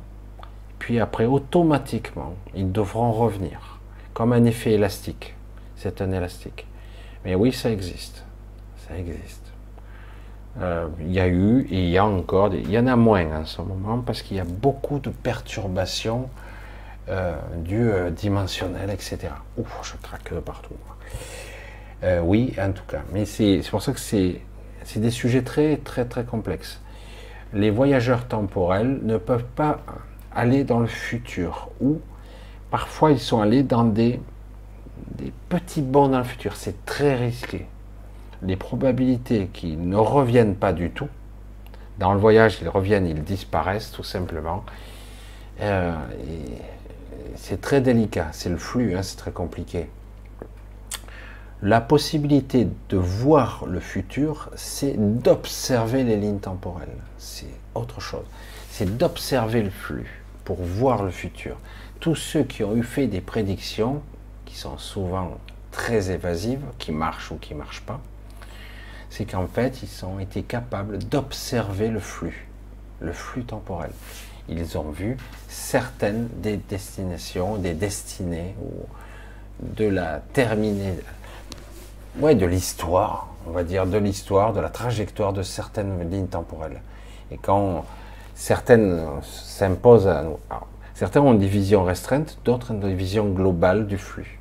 puis 0.78 1.00
après, 1.00 1.26
automatiquement, 1.26 2.34
ils 2.54 2.72
devront 2.72 3.12
revenir, 3.12 3.78
comme 4.14 4.32
un 4.32 4.44
effet 4.44 4.72
élastique. 4.72 5.34
C'est 5.76 6.00
un 6.00 6.12
élastique. 6.12 6.66
Mais 7.24 7.34
oui, 7.34 7.52
ça 7.52 7.70
existe. 7.70 8.24
Ça 8.88 8.96
existe. 8.96 9.49
Euh, 10.58 10.88
il 11.00 11.12
y 11.12 11.20
a 11.20 11.28
eu 11.28 11.62
et 11.70 11.84
il 11.84 11.90
y 11.90 11.98
a 11.98 12.04
encore, 12.04 12.52
il 12.52 12.70
y 12.70 12.78
en 12.78 12.86
a 12.86 12.96
moins 12.96 13.40
en 13.40 13.44
ce 13.44 13.62
moment 13.62 14.00
parce 14.00 14.22
qu'il 14.22 14.36
y 14.36 14.40
a 14.40 14.44
beaucoup 14.44 14.98
de 14.98 15.10
perturbations 15.10 16.28
euh, 17.08 17.36
du 17.56 17.88
euh, 17.88 18.10
dimensionnel, 18.10 18.90
etc. 18.90 19.28
Ouf, 19.56 19.80
je 19.82 19.96
craque 20.02 20.32
partout. 20.40 20.74
oui, 22.22 22.54
en 22.60 22.72
tout 22.72 22.84
cas. 22.88 23.02
Mais 23.12 23.24
c'est 23.24 23.62
pour 23.70 23.82
ça 23.82 23.92
que 23.92 24.00
c'est 24.00 24.40
des 24.96 25.10
sujets 25.10 25.42
très, 25.42 25.76
très, 25.76 26.04
très 26.04 26.24
complexes. 26.24 26.80
Les 27.52 27.70
voyageurs 27.70 28.26
temporels 28.26 29.00
ne 29.02 29.16
peuvent 29.18 29.50
pas 29.56 29.80
aller 30.34 30.64
dans 30.64 30.80
le 30.80 30.86
futur 30.86 31.70
ou 31.80 32.00
parfois 32.70 33.10
ils 33.10 33.18
sont 33.18 33.40
allés 33.40 33.64
dans 33.64 33.84
des, 33.84 34.20
des 35.16 35.32
petits 35.48 35.82
bonds 35.82 36.08
dans 36.08 36.18
le 36.18 36.24
futur. 36.24 36.56
C'est 36.56 36.84
très 36.84 37.14
risqué 37.14 37.66
les 38.42 38.56
probabilités 38.56 39.48
qu'ils 39.52 39.88
ne 39.88 39.96
reviennent 39.96 40.56
pas 40.56 40.72
du 40.72 40.90
tout, 40.90 41.08
dans 41.98 42.14
le 42.14 42.18
voyage, 42.18 42.58
ils 42.62 42.68
reviennent, 42.68 43.06
ils 43.06 43.22
disparaissent 43.22 43.92
tout 43.92 44.02
simplement. 44.02 44.64
Euh, 45.60 45.94
c'est 47.36 47.60
très 47.60 47.82
délicat, 47.82 48.28
c'est 48.32 48.48
le 48.48 48.56
flux, 48.56 48.96
hein, 48.96 49.02
c'est 49.02 49.16
très 49.16 49.32
compliqué. 49.32 49.88
La 51.62 51.82
possibilité 51.82 52.66
de 52.88 52.96
voir 52.96 53.66
le 53.66 53.80
futur, 53.80 54.50
c'est 54.56 54.94
d'observer 54.96 56.04
les 56.04 56.16
lignes 56.16 56.38
temporelles. 56.38 56.88
C'est 57.18 57.54
autre 57.74 58.00
chose. 58.00 58.24
C'est 58.70 58.96
d'observer 58.96 59.62
le 59.62 59.68
flux 59.68 60.22
pour 60.44 60.62
voir 60.62 61.02
le 61.02 61.10
futur. 61.10 61.58
Tous 62.00 62.14
ceux 62.14 62.44
qui 62.44 62.64
ont 62.64 62.74
eu 62.74 62.82
fait 62.82 63.08
des 63.08 63.20
prédictions, 63.20 64.00
qui 64.46 64.56
sont 64.56 64.78
souvent 64.78 65.36
très 65.70 66.10
évasives, 66.10 66.64
qui 66.78 66.92
marchent 66.92 67.30
ou 67.30 67.36
qui 67.36 67.52
ne 67.52 67.58
marchent 67.58 67.82
pas, 67.82 68.00
c'est 69.10 69.24
qu'en 69.24 69.46
fait, 69.46 69.82
ils 69.82 70.04
ont 70.04 70.18
été 70.20 70.42
capables 70.42 70.98
d'observer 70.98 71.88
le 71.88 72.00
flux, 72.00 72.48
le 73.00 73.12
flux 73.12 73.44
temporel. 73.44 73.90
Ils 74.48 74.78
ont 74.78 74.90
vu 74.90 75.16
certaines 75.48 76.28
des 76.36 76.56
destinations, 76.56 77.56
des 77.56 77.74
destinées, 77.74 78.54
ou 78.62 78.70
de 79.62 79.86
la 79.86 80.20
terminée, 80.32 80.94
ouais, 82.20 82.34
de 82.34 82.46
l'histoire, 82.46 83.28
on 83.46 83.50
va 83.50 83.64
dire, 83.64 83.86
de 83.86 83.98
l'histoire, 83.98 84.52
de 84.52 84.60
la 84.60 84.70
trajectoire 84.70 85.32
de 85.32 85.42
certaines 85.42 86.08
lignes 86.10 86.28
temporelles. 86.28 86.80
Et 87.30 87.36
quand 87.36 87.84
certaines 88.34 89.06
s'imposent 89.22 90.08
à 90.08 90.22
nous, 90.22 90.38
certains 90.94 91.20
ont 91.20 91.32
une 91.32 91.38
division 91.38 91.84
restreinte, 91.84 92.38
d'autres 92.44 92.72
ont 92.72 92.80
une 92.80 92.94
vision 92.94 93.28
globale 93.28 93.86
du 93.86 93.98
flux. 93.98 94.38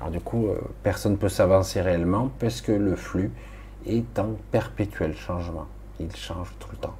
Alors 0.00 0.12
du 0.12 0.20
coup, 0.20 0.46
euh, 0.46 0.60
personne 0.82 1.12
ne 1.12 1.16
peut 1.16 1.28
s'avancer 1.28 1.80
réellement 1.80 2.30
parce 2.38 2.60
que 2.60 2.70
le 2.70 2.94
flux 2.94 3.32
est 3.88 4.18
en 4.18 4.36
perpétuel 4.50 5.16
changement. 5.16 5.66
Il 6.00 6.14
change 6.14 6.52
tout 6.58 6.68
le 6.70 6.76
temps. 6.78 6.96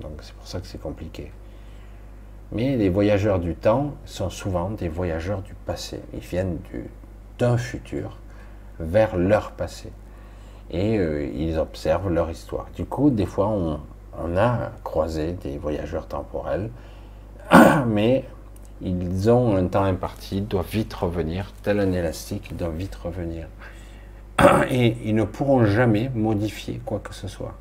Donc 0.00 0.12
c'est 0.22 0.34
pour 0.34 0.46
ça 0.46 0.60
que 0.60 0.66
c'est 0.66 0.80
compliqué. 0.80 1.30
Mais 2.50 2.76
les 2.76 2.88
voyageurs 2.88 3.38
du 3.38 3.54
temps 3.54 3.94
sont 4.04 4.28
souvent 4.28 4.70
des 4.70 4.88
voyageurs 4.88 5.42
du 5.42 5.54
passé. 5.54 6.00
Ils 6.12 6.20
viennent 6.20 6.58
d'un 7.38 7.56
futur 7.56 8.18
vers 8.78 9.16
leur 9.16 9.52
passé. 9.52 9.90
Et 10.70 10.98
euh, 10.98 11.26
ils 11.34 11.58
observent 11.58 12.10
leur 12.10 12.30
histoire. 12.30 12.66
Du 12.74 12.84
coup, 12.84 13.10
des 13.10 13.26
fois, 13.26 13.48
on, 13.48 13.80
on 14.18 14.36
a 14.36 14.70
croisé 14.84 15.32
des 15.32 15.58
voyageurs 15.58 16.06
temporels, 16.06 16.70
mais 17.86 18.24
ils 18.80 19.30
ont 19.30 19.56
un 19.56 19.66
temps 19.66 19.84
imparti, 19.84 20.40
doivent 20.40 20.70
vite 20.70 20.92
revenir, 20.92 21.52
tel 21.62 21.80
un 21.80 21.92
élastique, 21.92 22.48
ils 22.50 22.56
doivent 22.56 22.76
vite 22.76 22.94
revenir. 22.96 23.46
Et 24.70 24.96
ils 25.04 25.14
ne 25.14 25.24
pourront 25.24 25.64
jamais 25.64 26.10
modifier 26.14 26.80
quoi 26.84 27.00
que 27.00 27.14
ce 27.14 27.28
soit. 27.28 27.54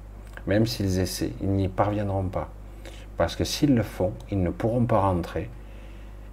Même 0.47 0.65
s'ils 0.65 0.99
essaient, 0.99 1.33
ils 1.41 1.49
n'y 1.49 1.67
parviendront 1.67 2.23
pas. 2.23 2.49
Parce 3.17 3.35
que 3.35 3.43
s'ils 3.43 3.75
le 3.75 3.83
font, 3.83 4.13
ils 4.31 4.41
ne 4.41 4.49
pourront 4.49 4.85
pas 4.85 4.99
rentrer. 4.99 5.49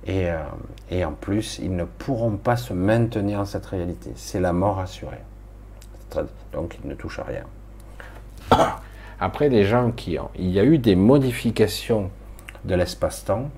Et, 0.06 0.30
euh, 0.30 1.04
en 1.04 1.12
plus, 1.12 1.58
ils 1.62 1.74
ne 1.74 1.84
pourront 1.84 2.36
pas 2.36 2.56
se 2.56 2.72
maintenir 2.72 3.40
dans 3.40 3.44
cette 3.44 3.66
réalité. 3.66 4.10
C'est 4.14 4.40
la 4.40 4.52
mort 4.52 4.78
assurée. 4.78 5.20
Donc, 6.52 6.78
ils 6.82 6.88
ne 6.88 6.94
touchent 6.94 7.18
à 7.18 7.24
rien. 7.24 7.44
Après, 9.20 9.48
les 9.48 9.64
gens 9.64 9.90
qui 9.90 10.18
ont... 10.18 10.30
Il 10.36 10.50
y 10.50 10.58
a 10.58 10.64
eu 10.64 10.78
des 10.78 10.96
modifications 10.96 12.10
de 12.64 12.74
l'espace-temps, 12.74 13.50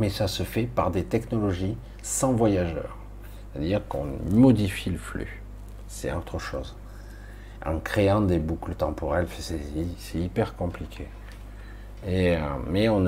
mais 0.00 0.08
ça 0.08 0.26
se 0.26 0.42
fait 0.42 0.64
par 0.64 0.90
des 0.90 1.04
technologies 1.04 1.76
sans 2.02 2.32
voyageurs. 2.32 2.96
C'est-à-dire 3.52 3.86
qu'on 3.86 4.06
modifie 4.30 4.90
le 4.90 4.98
flux 4.98 5.41
c'est 5.92 6.12
autre 6.12 6.38
chose. 6.38 6.74
En 7.64 7.78
créant 7.78 8.22
des 8.22 8.38
boucles 8.38 8.74
temporelles, 8.74 9.28
c'est 9.38 10.18
hyper 10.18 10.56
compliqué. 10.56 11.06
Et, 12.06 12.34
euh, 12.34 12.40
mais 12.66 12.88
en 12.88 12.98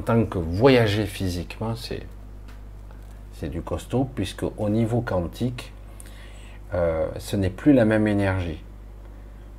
tant 0.00 0.24
que 0.24 0.38
voyager 0.38 1.04
physiquement, 1.04 1.74
c'est 1.76 2.06
du 3.50 3.60
costaud, 3.60 4.08
puisque 4.14 4.44
au 4.56 4.68
niveau 4.70 5.02
quantique, 5.02 5.72
euh, 6.72 7.08
ce 7.18 7.36
n'est 7.36 7.50
plus 7.50 7.74
la 7.74 7.84
même 7.84 8.06
énergie. 8.06 8.62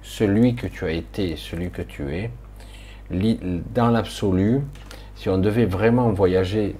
Celui 0.01 0.55
que 0.55 0.65
tu 0.65 0.85
as 0.85 0.91
été 0.91 1.35
celui 1.35 1.69
que 1.69 1.83
tu 1.83 2.15
es, 2.15 2.31
dans 3.75 3.89
l'absolu, 3.89 4.61
si 5.15 5.29
on 5.29 5.37
devait 5.37 5.65
vraiment 5.65 6.11
voyager 6.11 6.75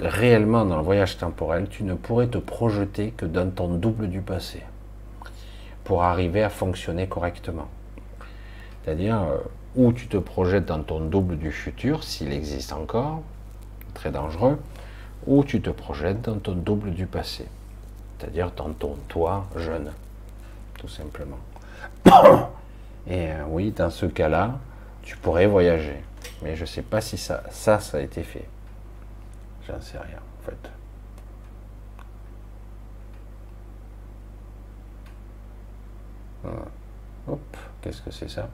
réellement 0.00 0.64
dans 0.64 0.76
le 0.76 0.82
voyage 0.82 1.18
temporel, 1.18 1.68
tu 1.68 1.84
ne 1.84 1.94
pourrais 1.94 2.28
te 2.28 2.38
projeter 2.38 3.12
que 3.12 3.26
dans 3.26 3.50
ton 3.50 3.68
double 3.68 4.08
du 4.08 4.20
passé 4.20 4.62
pour 5.84 6.02
arriver 6.02 6.42
à 6.42 6.48
fonctionner 6.50 7.06
correctement. 7.06 7.68
C'est-à-dire, 8.84 9.22
euh, 9.22 9.38
où 9.76 9.92
tu 9.92 10.08
te 10.08 10.16
projettes 10.16 10.66
dans 10.66 10.82
ton 10.82 11.00
double 11.00 11.36
du 11.36 11.52
futur, 11.52 12.02
s'il 12.04 12.32
existe 12.32 12.72
encore, 12.72 13.22
très 13.94 14.10
dangereux, 14.10 14.58
ou 15.26 15.44
tu 15.44 15.60
te 15.60 15.70
projettes 15.70 16.22
dans 16.22 16.38
ton 16.38 16.52
double 16.52 16.92
du 16.92 17.06
passé, 17.06 17.46
c'est-à-dire 18.18 18.50
dans 18.56 18.70
ton 18.70 18.96
toi 19.08 19.46
jeune, 19.56 19.92
tout 20.78 20.88
simplement. 20.88 21.38
Et 23.06 23.32
euh, 23.32 23.44
oui, 23.48 23.70
dans 23.70 23.90
ce 23.90 24.06
cas-là, 24.06 24.58
tu 25.02 25.16
pourrais 25.16 25.46
voyager. 25.46 26.02
Mais 26.42 26.56
je 26.56 26.62
ne 26.62 26.66
sais 26.66 26.82
pas 26.82 27.00
si 27.00 27.16
ça, 27.16 27.42
ça 27.50 27.80
a 27.94 28.00
été 28.00 28.22
fait. 28.22 28.46
J'en 29.70 29.80
sais 29.80 29.98
rien, 29.98 30.18
en 30.18 30.42
fait. 30.42 30.70
Qu'est-ce 37.80 38.02
que 38.02 38.10
c'est 38.10 38.28
ça 38.28 38.48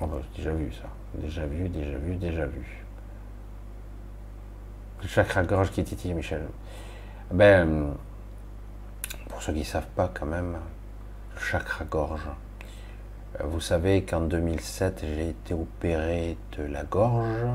On 0.00 0.06
a 0.06 0.20
déjà 0.36 0.52
vu 0.52 0.72
ça. 0.72 0.88
Déjà 1.14 1.46
vu, 1.46 1.68
déjà 1.68 1.98
vu, 1.98 2.16
déjà 2.16 2.46
vu. 2.46 2.84
Le 5.02 5.08
chakra 5.08 5.42
gorge 5.44 5.70
qui 5.70 5.84
titille, 5.84 6.14
Michel. 6.14 6.46
Ben, 7.30 7.94
pour 9.28 9.42
ceux 9.42 9.52
qui 9.52 9.60
ne 9.60 9.64
savent 9.64 9.88
pas 9.94 10.10
quand 10.12 10.26
même, 10.26 10.56
le 11.34 11.40
chakra 11.40 11.84
gorge. 11.84 12.28
Vous 13.42 13.60
savez 13.60 14.04
qu'en 14.04 14.20
2007, 14.20 15.04
j'ai 15.06 15.28
été 15.30 15.54
opéré 15.54 16.36
de 16.58 16.64
la 16.64 16.84
gorge 16.84 17.46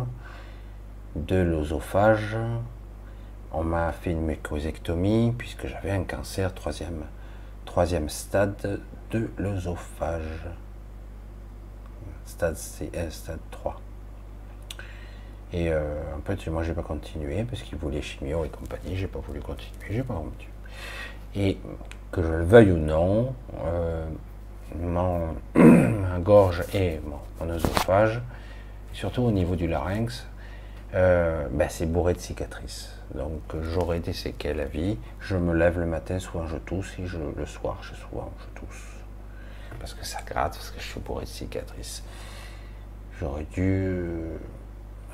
de 1.26 1.38
l'osophage. 1.38 2.38
On 3.52 3.64
m'a 3.64 3.92
fait 3.92 4.12
une 4.12 4.22
mucosectomie 4.22 5.34
puisque 5.38 5.68
j'avais 5.68 5.92
un 5.92 6.04
cancer 6.04 6.54
troisième, 6.54 7.04
troisième 7.66 8.10
stade 8.10 8.80
de 9.12 9.30
l'osophage. 9.38 10.48
Stade 12.26 12.56
CS, 12.56 13.12
stade 13.12 13.40
3. 13.52 13.80
Et 15.54 15.70
euh, 15.72 16.02
en 16.16 16.22
fait, 16.26 16.50
moi, 16.50 16.64
j'ai 16.64 16.74
pas 16.74 16.82
continué 16.82 17.44
parce 17.44 17.62
qu'il 17.62 17.78
voulait 17.78 18.02
chimio 18.02 18.44
et 18.44 18.50
compagnie. 18.50 18.98
J'ai 18.98 19.08
pas 19.08 19.20
voulu 19.20 19.40
continuer, 19.40 19.86
j'ai 19.90 20.04
pas 20.04 20.16
voulu. 20.16 20.32
Et 21.36 21.58
que 22.12 22.22
je 22.22 22.28
le 22.28 22.44
veuille 22.44 22.72
ou 22.72 22.78
non, 22.78 23.34
euh, 23.66 24.06
mon, 24.76 25.36
ma 25.56 26.20
gorge 26.20 26.64
et 26.74 27.00
mon, 27.06 27.20
mon, 27.40 27.54
oesophage, 27.54 28.22
surtout 28.94 29.22
au 29.22 29.32
niveau 29.32 29.56
du 29.56 29.68
larynx, 29.68 30.26
euh, 30.98 31.48
ben 31.52 31.70
c'est 31.70 31.86
bourré 31.86 32.14
de 32.14 32.20
cicatrices. 32.20 32.90
Donc 33.14 33.42
j'aurai 33.62 34.00
des 34.00 34.14
séquelles 34.14 34.60
à 34.60 34.66
vie. 34.66 34.98
Je 35.20 35.38
me 35.38 35.54
lève 35.54 35.80
le 35.80 35.86
matin, 35.86 36.20
souvent 36.20 36.48
je 36.48 36.58
tousse, 36.58 36.94
et 37.00 37.04
le 37.04 37.46
soir, 37.46 37.78
je, 37.82 37.94
souvent 37.94 38.32
je 38.40 38.60
tousse. 38.60 38.84
Parce 39.80 39.94
que 39.94 40.06
ça 40.06 40.20
gratte, 40.26 40.54
parce 40.54 40.72
que 40.72 40.80
je 40.80 40.86
suis 40.86 41.00
bourré 41.00 41.26
de 41.26 41.30
cicatrices. 41.30 42.04
J'aurais 43.20 43.46
dû 43.46 43.62
euh, 43.62 44.38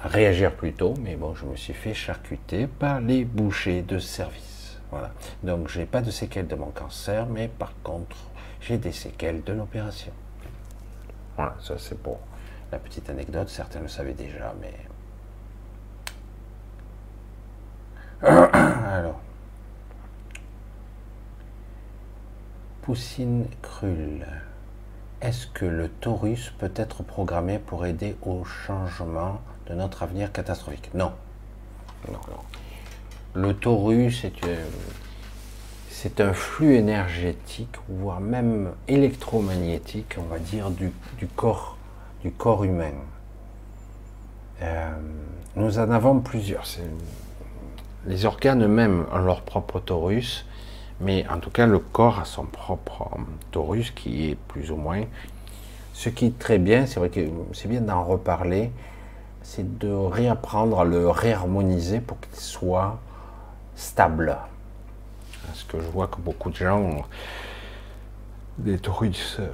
réagir 0.04 0.56
plus 0.56 0.74
tôt, 0.74 0.94
mais 1.02 1.16
bon, 1.16 1.36
je 1.36 1.46
me 1.46 1.56
suis 1.56 1.74
fait 1.74 1.94
charcuter 1.94 2.68
par 2.68 3.02
les 3.02 3.26
bouchers 3.26 3.82
de 3.82 4.00
service. 4.00 4.78
Voilà. 4.90 5.12
Donc 5.44 5.68
j'ai 5.68 5.86
pas 5.86 6.02
de 6.02 6.12
séquelles 6.12 6.48
de 6.48 6.56
mon 6.56 6.72
cancer, 6.72 7.26
mais 7.28 7.48
par 7.48 7.74
contre, 7.84 8.16
j'ai 8.62 8.78
des 8.78 8.92
séquelles 8.92 9.44
de 9.44 9.54
l'opération. 9.54 10.14
Voilà, 11.36 11.56
ça 11.62 11.76
c'est 11.78 12.02
pour 12.02 12.20
la 12.72 12.80
petite 12.80 13.10
anecdote, 13.10 13.50
certains 13.50 13.82
le 13.82 13.88
savaient 13.88 14.14
déjà, 14.14 14.54
mais... 14.62 14.74
Alors, 18.26 19.20
Poussine 22.82 23.48
Krull. 23.62 24.26
Est-ce 25.22 25.46
que 25.48 25.66
le 25.66 25.90
Taurus 25.90 26.54
peut 26.58 26.72
être 26.78 27.04
programmé 27.04 27.60
pour 27.60 27.86
aider 27.86 28.16
au 28.22 28.46
changement 28.46 29.42
de 29.68 29.74
notre 29.74 30.04
avenir 30.04 30.32
catastrophique? 30.32 30.90
Non. 30.94 31.12
Non, 32.10 32.20
Le 33.34 33.54
Taurus 33.54 34.26
c'est 35.90 36.22
un 36.22 36.32
flux 36.32 36.76
énergétique, 36.76 37.76
voire 37.90 38.22
même 38.22 38.72
électromagnétique, 38.88 40.16
on 40.18 40.24
va 40.24 40.40
dire, 40.40 40.70
du, 40.70 40.94
corps, 41.36 41.78
du 42.22 42.32
corps 42.32 42.64
humain. 42.64 42.94
Euh, 44.62 44.92
nous 45.58 45.78
en 45.78 45.92
avons 45.92 46.22
plusieurs. 46.22 46.66
Les 48.06 48.26
organes 48.26 48.64
eux-mêmes 48.64 49.06
ont 49.12 49.20
leur 49.20 49.42
propre 49.42 49.80
Taurus 49.80 50.46
mais 51.04 51.26
en 51.30 51.40
tout 51.40 51.50
cas, 51.50 51.66
le 51.66 51.80
corps 51.80 52.20
a 52.20 52.26
son 52.26 52.46
propre 52.46 53.10
euh, 53.18 53.22
torus 53.52 53.92
qui 53.92 54.30
est 54.30 54.36
plus 54.36 54.72
ou 54.72 54.78
moins. 54.78 55.04
Ce 55.94 56.10
qui 56.10 56.28
est 56.28 56.40
très 56.40 56.58
bien, 56.58 56.86
c'est 56.86 57.00
vrai 57.00 57.10
que 57.10 57.20
c'est 57.52 57.68
bien 57.68 57.82
d'en 57.82 58.04
reparler, 58.04 58.72
c'est 59.42 59.78
de 59.78 59.92
réapprendre 59.92 60.80
à 60.80 60.86
le 60.86 61.10
réharmoniser 61.10 62.00
pour 62.00 62.20
qu'il 62.20 62.36
soit 62.36 63.00
stable. 63.76 64.38
Parce 65.46 65.64
que 65.64 65.80
je 65.80 65.88
vois 65.88 66.08
que 66.08 66.18
beaucoup 66.18 66.50
de 66.50 66.56
gens 66.56 66.80
ont 66.80 67.04
des 68.58 68.80
torus 68.80 69.38
euh, 69.40 69.48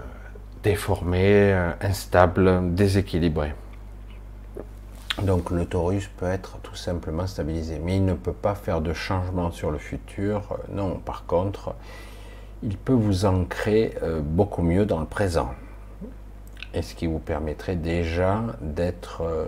déformés, 0.61 1.53
euh, 1.53 1.71
instables, 1.81 2.75
déséquilibrés. 2.75 3.53
Donc 5.23 5.49
le 5.51 5.65
torus 5.65 6.09
peut 6.17 6.27
être 6.27 6.59
tout 6.59 6.75
simplement 6.75 7.27
stabilisé, 7.27 7.79
mais 7.79 7.97
il 7.97 8.05
ne 8.05 8.13
peut 8.13 8.33
pas 8.33 8.55
faire 8.55 8.81
de 8.81 8.93
changement 8.93 9.51
sur 9.51 9.71
le 9.71 9.77
futur. 9.77 10.43
Euh, 10.51 10.55
non, 10.73 10.95
par 10.97 11.25
contre, 11.25 11.75
il 12.63 12.77
peut 12.77 12.93
vous 12.93 13.25
ancrer 13.25 13.97
euh, 14.01 14.21
beaucoup 14.21 14.61
mieux 14.61 14.85
dans 14.85 14.99
le 14.99 15.05
présent. 15.05 15.53
Et 16.73 16.81
ce 16.81 16.93
qui 16.95 17.07
vous 17.07 17.19
permettrait 17.19 17.75
déjà 17.75 18.43
d'être 18.61 19.21
euh, 19.21 19.45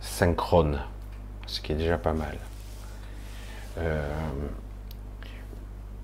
synchrone, 0.00 0.80
ce 1.46 1.60
qui 1.60 1.72
est 1.72 1.76
déjà 1.76 1.98
pas 1.98 2.14
mal. 2.14 2.38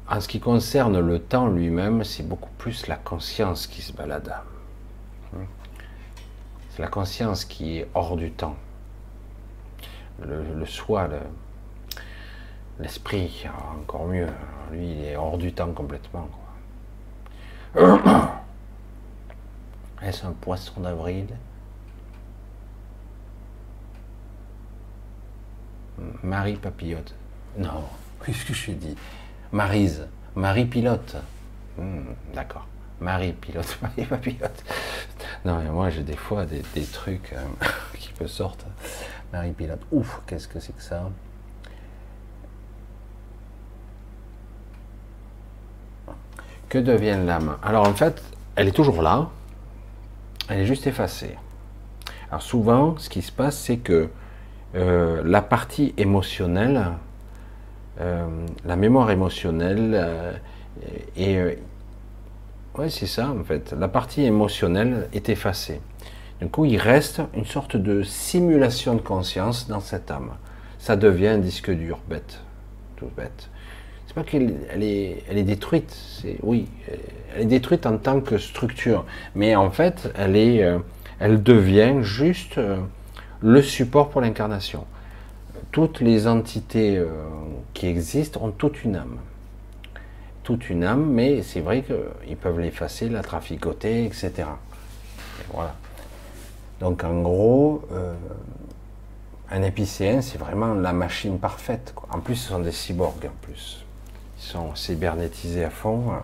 en 0.08 0.20
ce 0.20 0.28
qui 0.28 0.40
concerne 0.40 0.98
le 0.98 1.18
temps 1.18 1.46
lui-même, 1.48 2.04
c'est 2.04 2.26
beaucoup 2.26 2.50
plus 2.58 2.86
la 2.88 2.96
conscience 2.96 3.66
qui 3.66 3.80
se 3.80 3.92
balade. 3.92 4.34
C'est 6.70 6.82
la 6.82 6.88
conscience 6.88 7.44
qui 7.44 7.78
est 7.78 7.88
hors 7.94 8.16
du 8.16 8.30
temps. 8.30 8.56
Le, 10.22 10.64
soi, 10.66 11.08
l'esprit, 12.78 13.46
encore 13.80 14.06
mieux. 14.06 14.28
Lui, 14.70 14.92
il 14.92 15.04
est 15.04 15.16
hors 15.16 15.38
du 15.38 15.52
temps 15.52 15.72
complètement. 15.72 16.28
Est-ce 20.02 20.26
un 20.26 20.32
poisson 20.32 20.80
d'avril? 20.80 21.26
Marie 26.22 26.56
papillote. 26.56 27.14
Non, 27.58 27.84
qu'est-ce 28.24 28.44
que 28.44 28.54
je 28.54 28.72
dit? 28.72 28.96
Marise. 29.52 30.06
Marie 30.36 30.66
pilote. 30.66 31.16
Hmm, 31.76 32.12
d'accord. 32.34 32.66
Marie 33.00 33.32
pilote, 33.32 33.78
Marie 33.82 34.04
papillote. 34.04 34.64
Non, 35.44 35.58
mais 35.58 35.70
moi 35.70 35.90
j'ai 35.90 36.02
des 36.02 36.16
fois 36.16 36.44
des, 36.44 36.62
trucs 36.92 37.32
euh, 37.32 37.44
qui 37.98 38.10
me 38.20 38.26
sortent. 38.26 38.66
Marie 39.32 39.52
pilote. 39.52 39.80
Ouf, 39.90 40.20
qu'est-ce 40.26 40.48
que 40.48 40.60
c'est 40.60 40.76
que 40.76 40.82
ça? 40.82 41.08
Que 46.68 46.78
devient 46.78 47.18
l'âme 47.24 47.56
Alors 47.62 47.88
en 47.88 47.94
fait, 47.94 48.22
elle 48.54 48.68
est 48.68 48.72
toujours 48.72 49.02
là, 49.02 49.28
elle 50.48 50.60
est 50.60 50.66
juste 50.66 50.86
effacée. 50.86 51.36
Alors 52.28 52.42
souvent, 52.42 52.96
ce 52.98 53.08
qui 53.08 53.22
se 53.22 53.32
passe, 53.32 53.58
c'est 53.58 53.78
que 53.78 54.08
euh, 54.76 55.22
la 55.24 55.42
partie 55.42 55.94
émotionnelle, 55.96 56.92
euh, 58.00 58.46
la 58.64 58.76
mémoire 58.76 59.10
émotionnelle 59.10 60.40
est 61.16 61.58
oui, 62.78 62.90
c'est 62.90 63.06
ça 63.06 63.30
en 63.30 63.42
fait. 63.44 63.74
La 63.78 63.88
partie 63.88 64.22
émotionnelle 64.22 65.08
est 65.12 65.28
effacée. 65.28 65.80
Du 66.40 66.48
coup, 66.48 66.64
il 66.64 66.78
reste 66.78 67.20
une 67.34 67.44
sorte 67.44 67.76
de 67.76 68.02
simulation 68.02 68.94
de 68.94 69.00
conscience 69.00 69.68
dans 69.68 69.80
cette 69.80 70.10
âme. 70.10 70.30
Ça 70.78 70.96
devient 70.96 71.28
un 71.28 71.38
disque 71.38 71.70
dur, 71.70 71.98
bête, 72.08 72.40
tout 72.96 73.10
bête. 73.16 73.50
C'est 74.06 74.14
pas 74.14 74.22
qu'elle 74.22 74.82
est, 74.82 75.22
elle 75.28 75.38
est 75.38 75.42
détruite, 75.42 75.90
c'est 75.90 76.38
oui, 76.42 76.66
elle 77.34 77.42
est 77.42 77.46
détruite 77.46 77.86
en 77.86 77.98
tant 77.98 78.20
que 78.20 78.38
structure, 78.38 79.04
mais 79.34 79.54
en 79.54 79.70
fait, 79.70 80.12
elle 80.16 80.34
est, 80.36 80.64
euh, 80.64 80.78
elle 81.18 81.42
devient 81.42 81.98
juste 82.00 82.58
euh, 82.58 82.78
le 83.40 83.62
support 83.62 84.08
pour 84.08 84.20
l'incarnation. 84.20 84.86
Toutes 85.70 86.00
les 86.00 86.26
entités 86.26 86.96
euh, 86.96 87.06
qui 87.74 87.86
existent 87.86 88.40
ont 88.42 88.50
toute 88.50 88.82
une 88.82 88.96
âme 88.96 89.18
toute 90.50 90.68
une 90.68 90.82
âme, 90.82 91.06
mais 91.06 91.42
c'est 91.42 91.60
vrai 91.60 91.82
qu'ils 91.82 92.36
peuvent 92.36 92.58
l'effacer, 92.58 93.08
la 93.08 93.22
traficoter, 93.22 94.04
etc. 94.04 94.32
voilà. 95.52 95.76
Donc 96.80 97.04
en 97.04 97.20
gros, 97.20 97.82
euh, 97.92 98.14
un 99.52 99.62
épicéen, 99.62 100.22
c'est 100.22 100.38
vraiment 100.38 100.74
la 100.74 100.92
machine 100.92 101.38
parfaite. 101.38 101.94
En 102.10 102.18
plus, 102.18 102.34
ce 102.34 102.48
sont 102.48 102.58
des 102.58 102.72
cyborgs, 102.72 103.26
en 103.26 103.36
plus. 103.42 103.84
Ils 104.38 104.42
sont 104.42 104.74
cybernétisés 104.74 105.62
à 105.62 105.70
fond, 105.70 106.10
hein, 106.10 106.22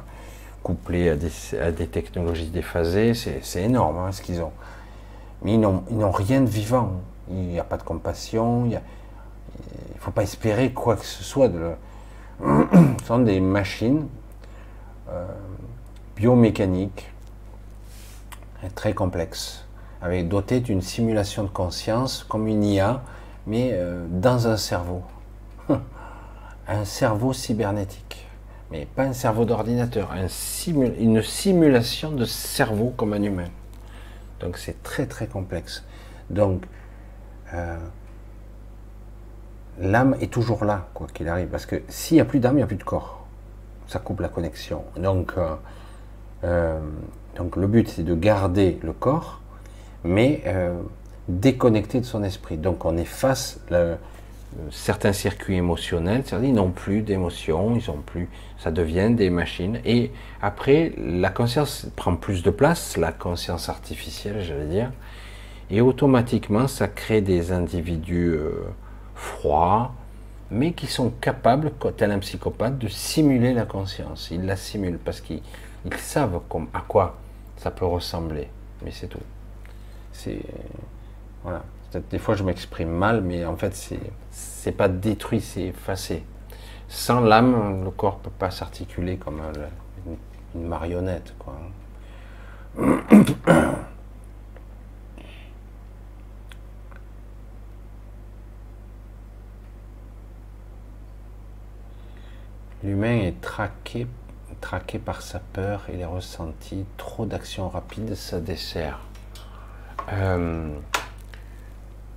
couplés 0.65 1.09
à 1.09 1.71
des, 1.71 1.87
technologies 1.87 2.49
déphasées. 2.49 3.15
C'est 3.15 3.63
énorme 3.63 3.99
hein, 3.99 4.11
ce 4.11 4.23
qu'ils 4.23 4.41
ont. 4.41 4.53
Mais 5.43 5.55
ils 5.55 5.61
n'ont 5.61 6.11
rien 6.11 6.41
de 6.41 6.51
vivant. 6.51 6.95
Il 7.31 7.37
n'y 7.37 7.61
a 7.61 7.65
pas 7.65 7.77
de 7.77 7.85
compassion. 7.85 8.65
Il 8.65 8.71
ne 8.71 10.01
faut 10.01 10.11
pas 10.11 10.25
espérer 10.25 10.73
quoi 10.73 10.97
que 10.97 11.05
ce 11.05 11.23
soit 11.23 11.47
de, 11.47 11.71
sont 13.07 13.19
des 13.21 13.41
machines 13.41 14.07
euh, 15.09 15.27
biomécaniques 16.17 17.11
très 18.75 18.95
complexes, 18.95 19.65
avec 20.03 20.29
dotées 20.29 20.61
d'une 20.61 20.83
simulation 20.83 21.45
de 21.45 21.49
conscience 21.49 22.25
comme 22.29 22.47
une 22.49 22.65
IA, 22.65 23.03
mais 23.47 23.71
euh, 23.73 24.07
dans 24.11 24.49
un 24.49 24.57
cerveau. 24.57 25.03
un 26.69 26.85
cerveau 26.85 27.33
cybernétique, 27.33 28.27
mais 28.71 28.87
pas 28.87 29.05
un 29.05 29.13
cerveau 29.13 29.45
d'ordinateur, 29.45 30.11
un 30.13 30.27
une 30.99 31.23
simulation 31.23 32.11
de 32.11 32.25
cerveau 32.25 32.93
comme 32.97 33.13
un 33.13 33.23
humain. 33.23 33.49
Donc 34.41 34.59
c'est 34.59 34.83
très 34.83 35.07
très 35.07 35.27
complexe. 35.27 35.85
Donc 36.31 36.65
euh, 37.55 37.79
l'âme 39.81 40.17
est 40.21 40.33
toujours 40.33 40.65
là, 40.65 40.89
quoi 40.95 41.07
qu'il 41.13 41.29
arrive. 41.29 41.49
Parce 41.49 41.67
que 41.67 41.83
s'il 41.89 42.17
n'y 42.17 42.21
a 42.21 42.25
plus 42.25 42.41
d'âme, 42.41 42.55
il 42.55 42.59
n'y 42.59 42.63
a 42.63 42.67
plus 42.67 42.77
de 42.77 42.85
corps. 42.85 43.27
Ça 43.87 43.99
coupe 43.99 44.21
la 44.21 44.29
connexion. 44.29 44.85
Donc, 44.97 45.33
euh, 45.37 45.55
euh, 46.45 46.81
donc 47.37 47.57
le 47.57 47.67
but, 47.67 47.89
c'est 47.89 48.03
de 48.03 48.15
garder 48.15 48.79
le 48.83 48.93
corps, 48.93 49.41
mais 50.05 50.43
euh, 50.47 50.81
déconnecté 51.29 52.01
de 52.01 52.07
son 52.07 52.23
esprit. 52.23 52.57
Donc 52.57 52.85
on 52.85 52.97
efface 52.97 53.61
certains 54.71 55.13
circuits 55.13 55.57
émotionnels, 55.57 56.23
c'est-à-dire 56.25 56.49
ils 56.49 56.55
n'ont 56.55 56.71
plus 56.71 57.03
d'émotions, 57.03 57.77
ils 57.77 57.91
ont 57.91 58.01
plus, 58.05 58.29
ça 58.59 58.71
devient 58.71 59.11
des 59.13 59.29
machines. 59.29 59.81
Et 59.85 60.13
après, 60.41 60.93
la 60.97 61.29
conscience 61.29 61.87
prend 61.95 62.17
plus 62.17 62.43
de 62.43 62.51
place, 62.51 62.97
la 62.97 63.13
conscience 63.13 63.69
artificielle, 63.69 64.43
j'allais 64.43 64.67
dire, 64.67 64.91
et 65.69 65.81
automatiquement, 65.81 66.69
ça 66.69 66.89
crée 66.89 67.21
des 67.21 67.53
individus 67.53 68.39
froids, 69.17 69.93
mais 70.51 70.73
qui 70.73 70.87
sont 70.87 71.11
capables, 71.11 71.73
tel 71.97 72.13
un 72.13 72.21
psychopathe, 72.21 72.79
de 72.79 72.87
simuler 72.87 73.53
la 73.53 73.65
conscience. 73.65 74.29
Ils 74.31 74.47
la 74.47 74.57
simulent 74.57 74.99
parce 74.99 75.21
qu'ils 75.21 75.43
savent 75.97 76.41
à 76.73 76.81
quoi 76.87 77.17
ça 77.57 77.73
peut 77.73 77.87
ressembler. 77.87 78.49
Mais 78.85 78.93
c'est 78.93 79.09
tout. 79.09 79.19
C'est 80.13 80.41
voilà. 81.43 81.65
Des 82.11 82.19
fois, 82.19 82.35
je 82.35 82.43
m'exprime 82.43 82.91
mal, 82.91 83.23
mais 83.23 83.45
en 83.47 83.57
fait, 83.57 83.75
c'est 84.31 84.73
pas 84.73 84.89
détruit, 84.89 85.41
c'est 85.41 85.67
effacé. 85.67 86.25
Sans 86.89 87.21
l'âme, 87.21 87.85
le 87.85 87.91
corps 87.91 88.19
peut 88.19 88.31
pas 88.31 88.51
s'articuler 88.51 89.17
comme 89.17 89.41
une, 89.41 90.17
une 90.55 90.69
marionnette. 90.69 91.33
L'humain 102.85 103.23
est 103.23 103.41
traqué, 103.41 104.07
traqué 104.61 104.99
par 104.99 105.23
sa 105.23 105.39
peur 105.39 105.87
et 105.89 105.97
les 105.97 106.05
ressentis. 106.05 106.85
Trop 106.99 107.25
d'actions 107.25 107.71
rapides, 107.71 108.15
ça 108.15 108.39
dessert. 108.39 109.01
Euh, 110.13 110.69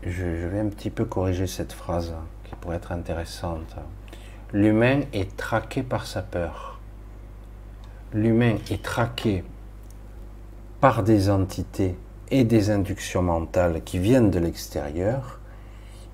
je, 0.04 0.26
vais 0.26 0.60
un 0.60 0.68
petit 0.68 0.90
peu 0.90 1.06
corriger 1.06 1.48
cette 1.48 1.72
phrase 1.72 2.14
qui 2.44 2.56
pourrait 2.56 2.76
être 2.76 2.92
intéressante. 2.92 3.76
L'humain 4.52 5.02
est 5.14 5.38
traqué 5.38 5.82
par 5.82 6.06
sa 6.06 6.22
peur. 6.22 6.80
L'humain 8.14 8.58
est 8.70 8.84
traqué 8.84 9.46
par 10.82 11.04
des 11.04 11.30
entités 11.30 11.96
et 12.32 12.44
des 12.44 12.70
inductions 12.70 13.22
mentales 13.22 13.82
qui 13.84 13.98
viennent 13.98 14.30
de 14.30 14.40
l'extérieur, 14.40 15.40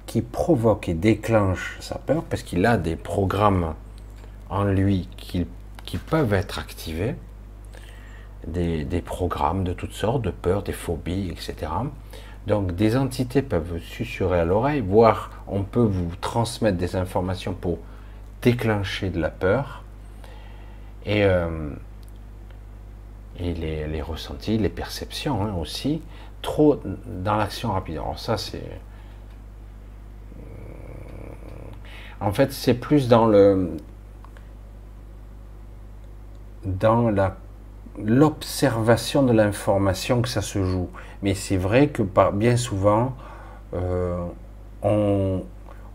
qui 0.06 0.22
provoquent 0.22 0.90
et 0.90 0.94
déclenchent 0.94 1.78
sa 1.80 1.98
peur, 1.98 2.24
parce 2.24 2.44
qu'il 2.44 2.66
a 2.66 2.78
des 2.78 2.96
programmes 2.96 3.74
en 4.50 4.64
lui 4.64 5.08
qui, 5.18 5.46
peuvent 6.10 6.34
être 6.34 6.60
activés, 6.60 7.16
des, 8.48 9.02
programmes 9.04 9.64
de 9.64 9.74
toutes 9.74 9.94
sortes, 9.94 10.22
de 10.22 10.32
peurs, 10.32 10.64
des 10.64 10.74
phobies, 10.74 11.30
etc. 11.30 11.72
Donc 12.48 12.76
des 12.76 12.96
entités 12.96 13.42
peuvent 13.42 13.80
susurrer 13.80 14.40
à 14.40 14.46
l'oreille, 14.46 14.82
voire 14.82 15.32
on 15.48 15.64
peut 15.64 15.80
vous 15.80 16.12
transmettre 16.22 16.78
des 16.78 16.96
informations 16.96 17.54
pour 17.54 17.80
déclencher 18.42 19.10
de 19.10 19.20
la 19.20 19.30
peur. 19.30 19.84
Et, 21.06 21.24
euh, 21.24 21.70
et 23.40 23.54
les, 23.54 24.02
ressentis, 24.02 24.58
les 24.58 24.70
perceptions 24.70 25.44
hein, 25.44 25.54
aussi, 25.60 26.02
trop 26.42 26.82
dans 27.08 27.36
l'action 27.36 27.72
rapide. 27.72 27.96
Alors 27.96 28.20
ça 28.20 28.38
c'est... 28.38 28.80
En 32.20 32.32
fait 32.32 32.52
c'est 32.52 32.76
plus 32.76 33.08
dans 33.08 33.26
le... 33.26 33.78
dans 36.66 37.10
la 37.10 37.38
l'observation 38.04 39.24
de 39.24 39.34
l'information 39.34 40.22
que 40.22 40.30
ça 40.30 40.42
se 40.42 40.64
joue. 40.64 40.90
Mais 41.22 41.34
c'est 41.34 41.58
vrai 41.58 41.88
que 41.88 42.04
bien 42.34 42.58
souvent, 42.58 43.16
euh, 43.74 44.18
on, 44.84 45.44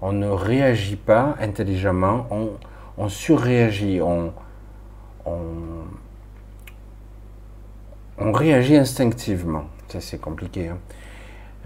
on, 0.00 0.12
ne 0.12 0.28
réagit 0.28 0.96
pas 0.96 1.36
intelligemment, 1.40 2.26
on, 2.96 3.08
surréagit, 3.08 4.00
on, 4.00 4.32
on, 5.26 5.84
réagit 8.32 8.76
instinctivement. 8.76 9.64
C'est 9.88 10.20
compliqué. 10.20 10.68
Hein. 10.68 10.78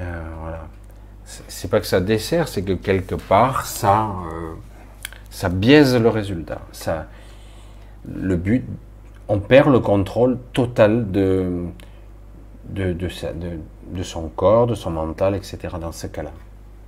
Euh, 0.00 0.22
voilà. 0.42 0.66
C'est 1.24 1.70
pas 1.70 1.80
que 1.80 1.86
ça 1.86 2.00
dessert, 2.00 2.48
c'est 2.48 2.62
que 2.62 2.72
quelque 2.72 3.14
part, 3.14 3.64
ça, 3.64 4.10
euh, 4.32 4.54
ça 5.30 5.48
biaise 5.48 5.96
le 5.96 6.08
résultat. 6.08 6.60
Ça, 6.72 7.06
le 8.06 8.36
but 8.36 8.64
on 9.28 9.38
perd 9.40 9.70
le 9.72 9.80
contrôle 9.80 10.38
total 10.52 11.10
de, 11.10 11.66
de, 12.68 12.92
de, 12.92 14.02
son 14.02 14.28
corps, 14.28 14.66
de 14.66 14.74
son 14.74 14.90
mental, 14.90 15.34
etc. 15.34 15.58
dans 15.80 15.92
ce 15.92 16.06
cas-là. 16.06 16.32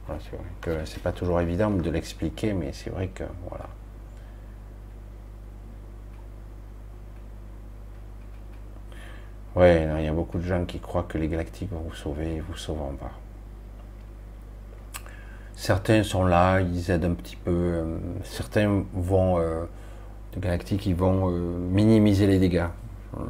c'est 0.09 0.37
vrai 0.37 0.47
que 0.61 0.85
c'est 0.85 1.03
pas 1.03 1.13
toujours 1.13 1.41
évident 1.41 1.71
de 1.71 1.91
l'expliquer, 1.91 2.53
mais 2.53 2.73
c'est 2.73 2.91
vrai 2.91 3.09
que 3.09 3.25
voilà. 3.49 3.67
Ouais, 9.55 9.89
il 9.99 10.05
y 10.05 10.09
a 10.09 10.13
beaucoup 10.13 10.37
de 10.37 10.45
gens 10.45 10.67
qui 10.67 10.79
croient 10.81 11.07
que 11.09 11.17
les 11.17 11.29
galactiques 11.29 11.73
vont 11.73 11.81
vous 11.81 11.95
sauver 11.95 12.37
et 12.37 12.41
vous 12.41 12.57
sauveront 12.57 12.93
pas. 12.93 13.13
Certains 15.55 16.03
sont 16.03 16.27
là, 16.27 16.61
ils 16.61 16.91
aident 16.91 17.07
un 17.07 17.15
petit 17.15 17.37
peu. 17.37 17.51
Euh, 17.51 17.97
certains 18.25 18.85
vont 18.93 19.39
euh, 19.39 19.65
galactiques 20.41 20.87
ils 20.87 20.95
vont 20.95 21.31
euh, 21.31 21.59
minimiser 21.71 22.27
les 22.27 22.39
dégâts. 22.39 22.67
Euh, 23.17 23.21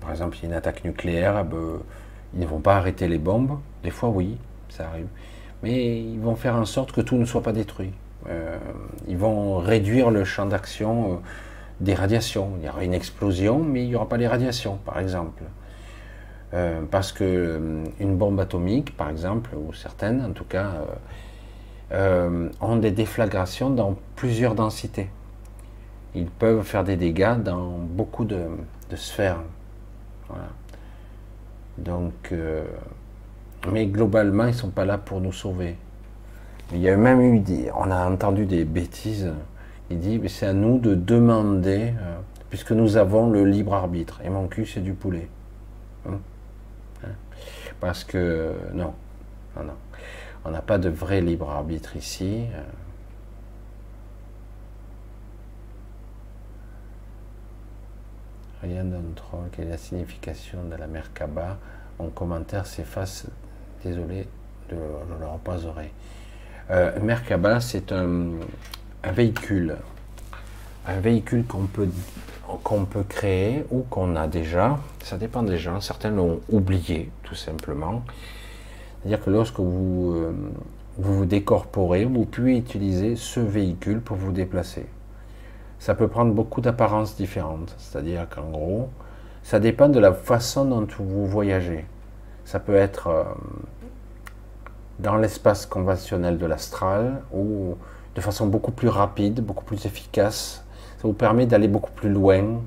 par 0.00 0.10
exemple, 0.10 0.36
il 0.38 0.42
y 0.42 0.46
a 0.46 0.48
une 0.48 0.54
attaque 0.54 0.84
nucléaire, 0.84 1.36
ah 1.36 1.44
ben, 1.44 1.78
ils 2.34 2.40
ne 2.40 2.46
vont 2.46 2.60
pas 2.60 2.76
arrêter 2.76 3.08
les 3.08 3.18
bombes. 3.18 3.58
Des 3.82 3.90
fois, 3.90 4.08
oui, 4.08 4.36
ça 4.68 4.88
arrive. 4.88 5.06
Mais 5.62 6.00
ils 6.00 6.18
vont 6.18 6.34
faire 6.34 6.56
en 6.56 6.64
sorte 6.64 6.92
que 6.92 7.00
tout 7.00 7.16
ne 7.16 7.24
soit 7.24 7.42
pas 7.42 7.52
détruit. 7.52 7.92
Euh, 8.28 8.58
ils 9.08 9.16
vont 9.16 9.58
réduire 9.58 10.10
le 10.10 10.24
champ 10.24 10.46
d'action 10.46 11.20
des 11.80 11.94
radiations. 11.94 12.52
Il 12.58 12.66
y 12.66 12.68
aura 12.68 12.84
une 12.84 12.94
explosion, 12.94 13.58
mais 13.58 13.82
il 13.82 13.88
n'y 13.88 13.94
aura 13.94 14.08
pas 14.08 14.16
les 14.16 14.28
radiations, 14.28 14.78
par 14.84 14.98
exemple. 14.98 15.42
parce 16.90 17.12
que 17.12 17.82
une 17.98 18.16
bombe 18.16 18.38
atomique, 18.38 18.96
par 18.96 19.08
exemple, 19.08 19.50
ou 19.56 19.72
certaines 19.72 20.22
en 20.22 20.32
tout 20.32 20.44
cas, 20.44 20.72
ont 22.60 22.76
des 22.76 22.90
déflagrations 22.90 23.70
dans 23.70 23.96
plusieurs 24.16 24.54
densités 24.54 25.08
ils 26.14 26.26
peuvent 26.26 26.62
faire 26.62 26.84
des 26.84 26.96
dégâts 26.96 27.36
dans 27.38 27.70
beaucoup 27.78 28.24
de, 28.24 28.46
sphères. 28.94 29.40
Donc, 31.78 32.12
euh, 32.32 32.64
mais 33.70 33.86
globalement, 33.86 34.44
ils 34.44 34.48
ne 34.48 34.52
sont 34.52 34.70
pas 34.70 34.84
là 34.84 34.98
pour 34.98 35.20
nous 35.20 35.32
sauver. 35.32 35.76
Il 36.72 36.80
y 36.80 36.88
a 36.88 36.96
même 36.96 37.20
eu, 37.20 37.42
on 37.74 37.90
a 37.90 38.10
entendu 38.10 38.44
des 38.44 38.64
bêtises. 38.64 39.30
Il 39.90 39.98
dit, 39.98 40.20
c'est 40.28 40.46
à 40.46 40.52
nous 40.52 40.78
de 40.78 40.94
demander, 40.94 41.94
euh, 41.98 42.16
puisque 42.50 42.72
nous 42.72 42.96
avons 42.96 43.30
le 43.30 43.44
libre 43.44 43.74
arbitre. 43.74 44.20
Et 44.24 44.30
mon 44.30 44.46
cul, 44.48 44.66
c'est 44.66 44.80
du 44.80 44.92
poulet. 44.92 45.28
Hein? 46.08 46.18
Hein? 47.04 47.10
Parce 47.80 48.04
que 48.04 48.52
non, 48.74 48.92
non, 49.56 49.64
non. 49.64 49.74
on 50.44 50.50
n'a 50.50 50.62
pas 50.62 50.78
de 50.78 50.88
vrai 50.88 51.20
libre 51.20 51.50
arbitre 51.50 51.96
ici. 51.96 52.44
Euh, 52.54 52.62
Rien 58.62 58.84
d'autre. 58.84 59.24
Quelle 59.50 59.66
est 59.66 59.70
la 59.70 59.76
signification 59.76 60.58
de 60.70 60.76
la 60.76 60.86
Merkaba 60.86 61.58
Mon 61.98 62.10
commentaire 62.10 62.64
s'efface. 62.64 63.26
Désolé, 63.84 64.28
de, 64.70 64.76
je 64.76 65.20
le 65.20 65.26
reposerai. 65.26 65.90
Euh, 66.70 67.00
Merkaba, 67.00 67.60
c'est 67.60 67.90
un, 67.90 68.30
véhicule. 69.12 69.76
Un 70.86 71.00
véhicule 71.00 71.44
qu'on 71.44 71.66
peut, 71.66 71.88
qu'on 72.62 72.84
peut 72.84 73.02
créer 73.02 73.64
ou 73.72 73.80
qu'on 73.82 74.14
a 74.14 74.28
déjà. 74.28 74.78
Ça 75.02 75.16
dépend 75.16 75.42
des 75.42 75.58
gens. 75.58 75.80
Certains 75.80 76.10
l'ont 76.10 76.40
oublié, 76.48 77.10
tout 77.24 77.34
simplement. 77.34 78.04
C'est-à-dire 79.00 79.24
que 79.24 79.30
lorsque 79.30 79.58
vous, 79.58 80.12
euh, 80.14 80.32
vous 80.98 81.18
vous 81.18 81.24
décorporez, 81.24 82.04
vous 82.04 82.26
pouvez 82.26 82.58
utiliser 82.58 83.16
ce 83.16 83.40
véhicule 83.40 84.00
pour 84.00 84.16
vous 84.16 84.30
déplacer 84.30 84.86
ça 85.82 85.96
peut 85.96 86.06
prendre 86.06 86.32
beaucoup 86.32 86.60
d'apparences 86.60 87.16
différentes. 87.16 87.74
C'est-à-dire 87.76 88.28
qu'en 88.32 88.48
gros, 88.50 88.88
ça 89.42 89.58
dépend 89.58 89.88
de 89.88 89.98
la 89.98 90.12
façon 90.12 90.64
dont 90.64 90.86
vous 91.00 91.26
voyagez. 91.26 91.84
Ça 92.44 92.60
peut 92.60 92.76
être 92.76 93.08
euh, 93.08 93.24
dans 95.00 95.16
l'espace 95.16 95.66
conventionnel 95.66 96.38
de 96.38 96.46
l'astral 96.46 97.22
ou 97.34 97.74
de 98.14 98.20
façon 98.20 98.46
beaucoup 98.46 98.70
plus 98.70 98.86
rapide, 98.86 99.40
beaucoup 99.44 99.64
plus 99.64 99.84
efficace. 99.84 100.64
Ça 100.98 101.08
vous 101.08 101.14
permet 101.14 101.46
d'aller 101.46 101.66
beaucoup 101.66 101.90
plus 101.90 102.10
loin, 102.10 102.60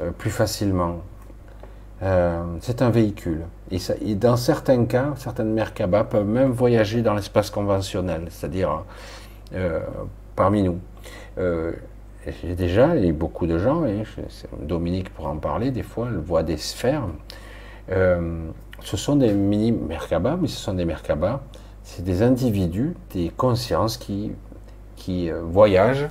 euh, 0.00 0.10
plus 0.10 0.30
facilement. 0.30 0.96
Euh, 2.02 2.42
c'est 2.60 2.82
un 2.82 2.90
véhicule. 2.90 3.42
Et, 3.70 4.16
dans 4.16 4.36
certains 4.36 4.84
cas, 4.86 5.12
certaines 5.14 5.52
Merkaba 5.52 6.02
peuvent 6.02 6.26
même 6.26 6.50
voyager 6.50 7.02
dans 7.02 7.14
l'espace 7.14 7.50
conventionnel, 7.50 8.26
c'est-à-dire 8.30 8.82
parmi 10.34 10.64
nous 10.64 10.80
j'ai 12.32 12.54
déjà, 12.54 12.96
et 12.96 13.12
beaucoup 13.12 13.46
de 13.46 13.58
gens, 13.58 13.84
et 13.84 14.02
Dominique 14.60 15.10
pourra 15.10 15.30
en 15.30 15.36
parler, 15.36 15.70
des 15.70 15.82
fois, 15.82 16.08
elle 16.10 16.18
voit 16.18 16.42
des 16.42 16.56
sphères. 16.56 17.04
Euh, 17.90 18.48
ce 18.82 18.96
sont 18.96 19.16
des 19.16 19.32
mini 19.32 19.72
Merkaba, 19.72 20.36
mais 20.36 20.48
ce 20.48 20.56
sont 20.56 20.74
des 20.74 20.84
Merkaba. 20.84 21.42
C'est 21.84 22.02
des 22.02 22.22
individus, 22.22 22.94
des 23.12 23.28
consciences 23.28 23.96
qui, 23.96 24.32
qui 24.96 25.30
euh, 25.30 25.40
voyagent 25.42 26.08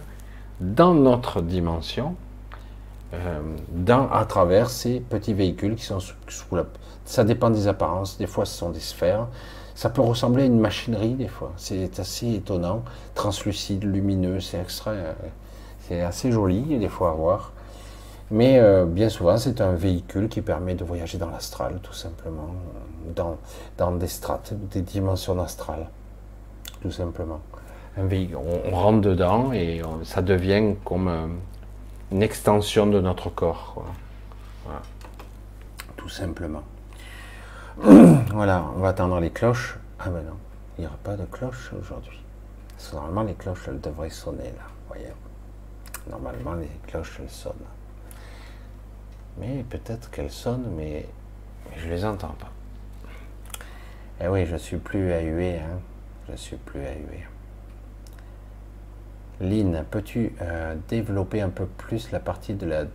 dans 0.62 0.94
notre 0.94 1.42
dimension, 1.42 2.16
euh, 3.14 3.42
dans, 3.72 4.10
à 4.10 4.24
travers 4.26 4.70
ces 4.70 5.02
petits 5.02 5.34
véhicules 5.34 5.76
qui 5.76 5.84
sont 5.84 6.00
sous, 6.00 6.56
la. 6.56 6.66
Ça 7.04 7.24
dépend 7.24 7.50
des 7.50 7.68
apparences. 7.68 8.18
Des 8.18 8.26
fois, 8.26 8.46
ce 8.46 8.58
sont 8.58 8.70
des 8.70 8.80
sphères. 8.80 9.28
Ça 9.76 9.90
peut 9.90 10.02
ressembler 10.02 10.44
à 10.44 10.46
une 10.46 10.60
machinerie, 10.60 11.16
des 11.16 11.28
fois. 11.28 11.52
C'est 11.58 12.00
assez 12.00 12.36
étonnant, 12.36 12.84
translucide, 13.14 13.84
lumineux, 13.84 14.40
c'est 14.40 14.60
extrait. 14.60 15.16
C'est 15.88 16.02
assez 16.02 16.32
joli, 16.32 16.78
des 16.78 16.90
fois 16.90 17.12
à 17.12 17.14
voir. 17.14 17.52
Mais 18.32 18.58
euh, 18.60 18.86
bien 18.86 19.10
souvent, 19.10 19.38
c'est 19.38 19.62
un 19.62 19.74
véhicule 19.74 20.30
qui 20.30 20.42
permet 20.42 20.74
de 20.74 20.84
voyager 20.84 21.20
dans 21.20 21.30
l'astral, 21.30 21.80
tout 21.84 21.94
simplement, 21.94 22.56
dans, 23.16 23.38
dans 23.78 23.92
des 23.92 24.08
strates, 24.08 24.54
des 24.72 24.82
dimensions 24.82 25.40
astrales, 25.40 25.88
tout 26.82 26.92
simplement. 26.92 27.40
Un 27.98 28.06
véhicule, 28.06 28.38
on, 28.38 28.76
rentre 28.76 29.02
dedans 29.02 29.54
et 29.54 29.82
ça 30.04 30.22
devient 30.24 30.74
comme 30.84 31.38
une 32.12 32.24
extension 32.24 32.88
de 32.88 33.00
notre 33.00 33.30
corps. 33.30 33.86
Voilà. 34.66 34.82
Tout 35.96 36.10
simplement. 36.10 36.64
voilà, 38.34 38.66
on 38.76 38.80
va 38.80 38.90
attendre 38.90 39.20
les 39.20 39.30
cloches. 39.30 39.78
Ah 40.00 40.10
ben 40.10 40.24
non, 40.24 40.38
il 40.78 40.82
n'y 40.82 40.88
aura 40.88 40.98
pas 41.04 41.16
de 41.16 41.26
cloche 41.26 41.72
aujourd'hui. 41.80 42.22
Normalement, 42.94 43.24
les 43.24 43.34
cloches, 43.34 43.68
elles 43.68 43.80
devraient 43.80 44.10
sonner 44.10 44.44
là, 44.44 44.66
voyez. 44.88 45.08
Normalement, 46.10 46.54
les 46.54 46.70
cloches, 46.88 47.20
elles 47.20 47.30
sonnent. 47.30 47.54
Mais 49.38 49.66
peut-être 49.70 50.10
qu'elles 50.12 50.32
sonnent, 50.32 50.72
mais, 50.78 51.08
je 51.78 51.88
ne 51.88 51.92
les 51.92 52.06
entends 52.06 52.36
pas. 52.40 52.52
Eh 54.22 54.28
oui, 54.28 54.46
je 54.46 54.56
suis 54.56 54.78
plus 54.78 55.12
à 55.12 55.22
huer. 55.22 55.60
Hein. 55.60 55.80
Je 56.30 56.36
suis 56.36 56.56
plus 56.58 56.80
à 56.86 56.94
huer. 56.94 57.26
Lynn, 59.42 59.84
peux-tu 59.92 60.34
euh, 60.42 60.76
développer 60.88 61.42
un 61.42 61.50
peu 61.50 61.66
plus 61.66 62.12
la 62.12 62.20
partie 62.20 62.54
de 62.54 62.66
la 62.66 62.86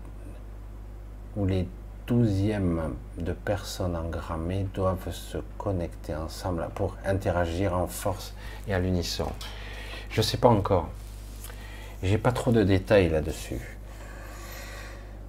où 1.36 1.46
les 1.46 1.68
douzièmes 2.06 2.94
de 3.18 3.32
personnes 3.32 3.94
engrammées 3.94 4.66
doivent 4.74 5.12
se 5.12 5.38
connecter 5.58 6.14
ensemble 6.14 6.66
pour 6.74 6.96
interagir 7.04 7.76
en 7.76 7.86
force 7.86 8.34
et 8.66 8.74
à 8.74 8.78
l'unisson? 8.78 9.30
Je 10.08 10.20
ne 10.20 10.22
sais 10.22 10.38
pas 10.38 10.48
encore. 10.48 10.88
J'ai 12.02 12.16
pas 12.16 12.32
trop 12.32 12.50
de 12.50 12.62
détails 12.62 13.10
là-dessus. 13.10 13.78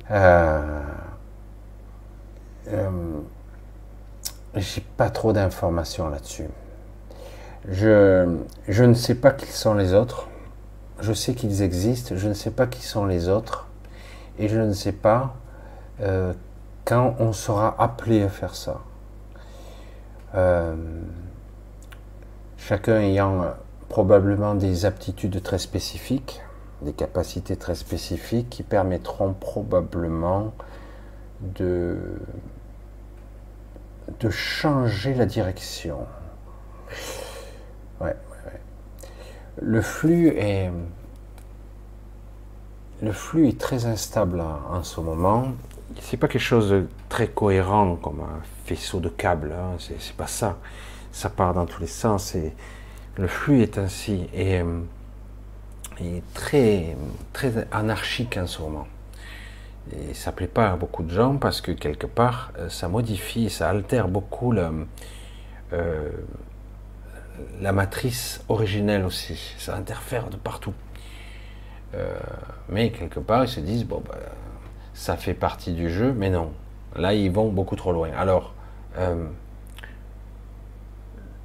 Euh, 0.09 0.81
euh, 2.69 2.89
j'ai 4.55 4.81
pas 4.81 5.09
trop 5.09 5.33
d'informations 5.33 6.09
là-dessus. 6.09 6.47
Je, 7.67 8.37
je 8.69 8.83
ne 8.83 8.93
sais 8.93 9.15
pas 9.15 9.31
qui 9.31 9.47
sont 9.47 9.73
les 9.73 9.93
autres. 9.93 10.27
Je 11.01 11.11
sais 11.11 11.33
qu'ils 11.33 11.61
existent. 11.61 12.15
Je 12.15 12.29
ne 12.29 12.33
sais 12.33 12.51
pas 12.51 12.67
qui 12.67 12.81
sont 12.83 13.05
les 13.05 13.27
autres. 13.27 13.67
Et 14.39 14.47
je 14.47 14.59
ne 14.59 14.71
sais 14.71 14.93
pas 14.93 15.35
euh, 15.99 16.33
quand 16.85 17.15
on 17.19 17.33
sera 17.33 17.75
appelé 17.79 18.23
à 18.23 18.29
faire 18.29 18.55
ça. 18.55 18.79
Chacun 22.57 23.01
ayant 23.01 23.43
probablement 23.89 24.55
des 24.55 24.85
aptitudes 24.85 25.43
très 25.43 25.57
spécifiques, 25.59 26.41
des 26.81 26.93
capacités 26.93 27.55
très 27.55 27.75
spécifiques 27.75 28.49
qui 28.49 28.63
permettront 28.63 29.33
probablement 29.33 30.53
de 31.41 31.97
de 34.19 34.29
changer 34.29 35.13
la 35.13 35.25
direction. 35.25 36.05
Ouais, 38.01 38.15
Le 39.61 39.81
flux 39.81 40.29
est 40.29 40.71
le 43.01 43.11
flux 43.11 43.47
est 43.47 43.59
très 43.59 43.85
instable 43.85 44.41
en 44.41 44.83
ce 44.83 44.99
moment. 45.01 45.53
C'est 45.99 46.17
pas 46.17 46.27
quelque 46.27 46.41
chose 46.41 46.69
de 46.69 46.87
très 47.09 47.27
cohérent 47.27 47.95
comme 47.95 48.19
un 48.21 48.41
faisceau 48.65 48.99
de 48.99 49.09
câbles. 49.09 49.53
Hein. 49.53 49.77
C'est 49.79 50.15
pas 50.15 50.27
ça. 50.27 50.57
Ça 51.11 51.29
part 51.29 51.53
dans 51.53 51.65
tous 51.65 51.81
les 51.81 51.87
sens. 51.87 52.35
Et 52.35 52.53
le 53.17 53.27
flux 53.27 53.61
est 53.63 53.77
ainsi 53.79 54.27
et, 54.33 54.61
est 56.01 56.23
très 56.33 56.95
très 57.33 57.67
anarchique 57.71 58.37
en 58.37 58.47
ce 58.47 58.61
moment. 58.61 58.87
Et 59.93 60.13
ça 60.13 60.31
plaît 60.31 60.47
pas 60.47 60.71
à 60.71 60.75
beaucoup 60.75 61.03
de 61.03 61.09
gens 61.09 61.37
parce 61.37 61.59
que 61.61 61.71
quelque 61.71 62.07
part, 62.07 62.51
euh, 62.57 62.69
ça 62.69 62.87
modifie, 62.87 63.49
ça 63.49 63.69
altère 63.69 64.07
beaucoup 64.07 64.53
euh, 64.53 66.11
la 67.59 67.71
matrice 67.71 68.43
originelle 68.47 69.05
aussi. 69.05 69.55
Ça 69.57 69.75
interfère 69.75 70.29
de 70.29 70.37
partout. 70.37 70.73
Euh, 71.93 72.13
mais 72.69 72.91
quelque 72.91 73.19
part, 73.19 73.43
ils 73.43 73.49
se 73.49 73.59
disent, 73.59 73.85
bon, 73.85 74.01
bah, 74.07 74.17
ça 74.93 75.17
fait 75.17 75.33
partie 75.33 75.73
du 75.73 75.89
jeu, 75.89 76.13
mais 76.13 76.29
non. 76.29 76.51
Là, 76.95 77.13
ils 77.13 77.31
vont 77.31 77.49
beaucoup 77.49 77.75
trop 77.75 77.91
loin. 77.91 78.09
Alors, 78.17 78.53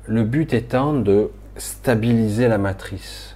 le 0.06 0.24
but 0.24 0.52
étant 0.52 0.92
de 0.92 1.30
stabiliser 1.56 2.48
la 2.48 2.58
matrice, 2.58 3.35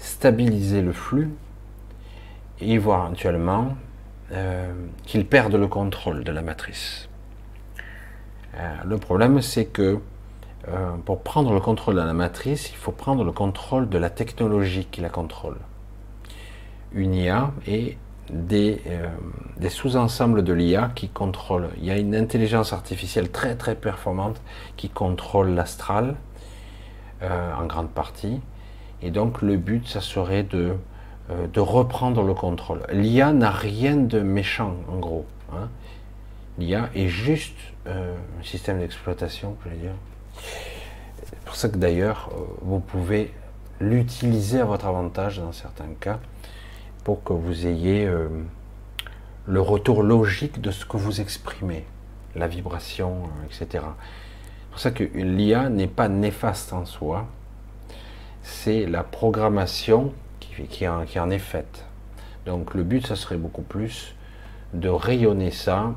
stabiliser 0.00 0.82
le 0.82 0.92
flux, 0.92 1.30
et 2.60 2.78
voir 2.78 3.06
éventuellement 3.06 3.76
euh, 4.32 4.72
qu'ils 5.04 5.26
perdent 5.26 5.54
le 5.54 5.66
contrôle 5.66 6.24
de 6.24 6.32
la 6.32 6.42
matrice. 6.42 7.08
Euh, 8.56 8.74
le 8.84 8.98
problème, 8.98 9.40
c'est 9.40 9.66
que 9.66 9.98
euh, 10.68 10.92
pour 11.04 11.22
prendre 11.22 11.52
le 11.52 11.60
contrôle 11.60 11.94
de 11.94 12.00
la 12.00 12.12
matrice, 12.12 12.70
il 12.70 12.76
faut 12.76 12.92
prendre 12.92 13.24
le 13.24 13.32
contrôle 13.32 13.88
de 13.88 13.98
la 13.98 14.10
technologie 14.10 14.86
qui 14.90 15.00
la 15.00 15.08
contrôle. 15.08 15.56
Une 16.92 17.14
IA 17.14 17.52
et 17.66 17.96
des, 18.30 18.80
des 19.56 19.70
sous-ensembles 19.70 20.44
de 20.44 20.52
l'IA 20.52 20.92
qui 20.94 21.08
contrôlent. 21.08 21.70
Il 21.78 21.84
y 21.84 21.90
a 21.90 21.98
une 21.98 22.14
intelligence 22.14 22.72
artificielle 22.72 23.30
très 23.30 23.56
très 23.56 23.74
performante 23.74 24.40
qui 24.76 24.88
contrôle 24.88 25.50
l'astral 25.50 26.14
en 27.22 27.66
grande 27.66 27.90
partie. 27.90 28.40
Et 29.02 29.10
donc 29.10 29.42
le 29.42 29.56
but, 29.56 29.86
ça 29.88 30.00
serait 30.00 30.42
de 30.42 30.76
euh, 31.30 31.46
reprendre 31.56 32.22
le 32.22 32.34
contrôle. 32.34 32.82
L'IA 32.90 33.32
n'a 33.32 33.50
rien 33.50 33.96
de 33.96 34.20
méchant, 34.20 34.74
en 34.88 34.98
gros. 34.98 35.26
Hein. 35.52 35.68
L'IA 36.58 36.90
est 36.94 37.08
juste 37.08 37.56
euh, 37.86 38.16
un 38.40 38.42
système 38.42 38.80
d'exploitation, 38.80 39.56
je 39.64 39.70
vais 39.70 39.76
dire. 39.76 39.94
C'est 41.24 41.38
pour 41.44 41.54
ça 41.54 41.68
que 41.68 41.76
d'ailleurs, 41.76 42.30
euh, 42.32 42.40
vous 42.62 42.80
pouvez 42.80 43.32
l'utiliser 43.80 44.60
à 44.60 44.64
votre 44.64 44.86
avantage 44.86 45.38
dans 45.38 45.52
certains 45.52 45.94
cas 46.00 46.18
pour 47.04 47.22
que 47.22 47.32
vous 47.32 47.66
ayez 47.66 48.06
le 49.46 49.60
retour 49.62 50.02
logique 50.02 50.60
de 50.60 50.70
ce 50.70 50.84
que 50.84 50.98
vous 50.98 51.22
exprimez, 51.22 51.86
la 52.36 52.46
vibration, 52.46 53.22
etc. 53.46 53.66
C'est 53.70 54.70
pour 54.70 54.80
ça 54.80 54.90
que 54.90 55.04
l'IA 55.14 55.70
n'est 55.70 55.86
pas 55.86 56.10
néfaste 56.10 56.74
en 56.74 56.84
soi, 56.84 57.26
c'est 58.42 58.86
la 58.86 59.02
programmation 59.02 60.12
qui, 60.40 60.88
en, 60.88 61.30
est 61.30 61.38
faite. 61.38 61.84
Donc 62.46 62.74
le 62.74 62.82
but, 62.82 63.06
ça 63.06 63.16
serait 63.16 63.36
beaucoup 63.36 63.62
plus 63.62 64.14
de 64.74 64.88
rayonner 64.88 65.50
ça 65.50 65.92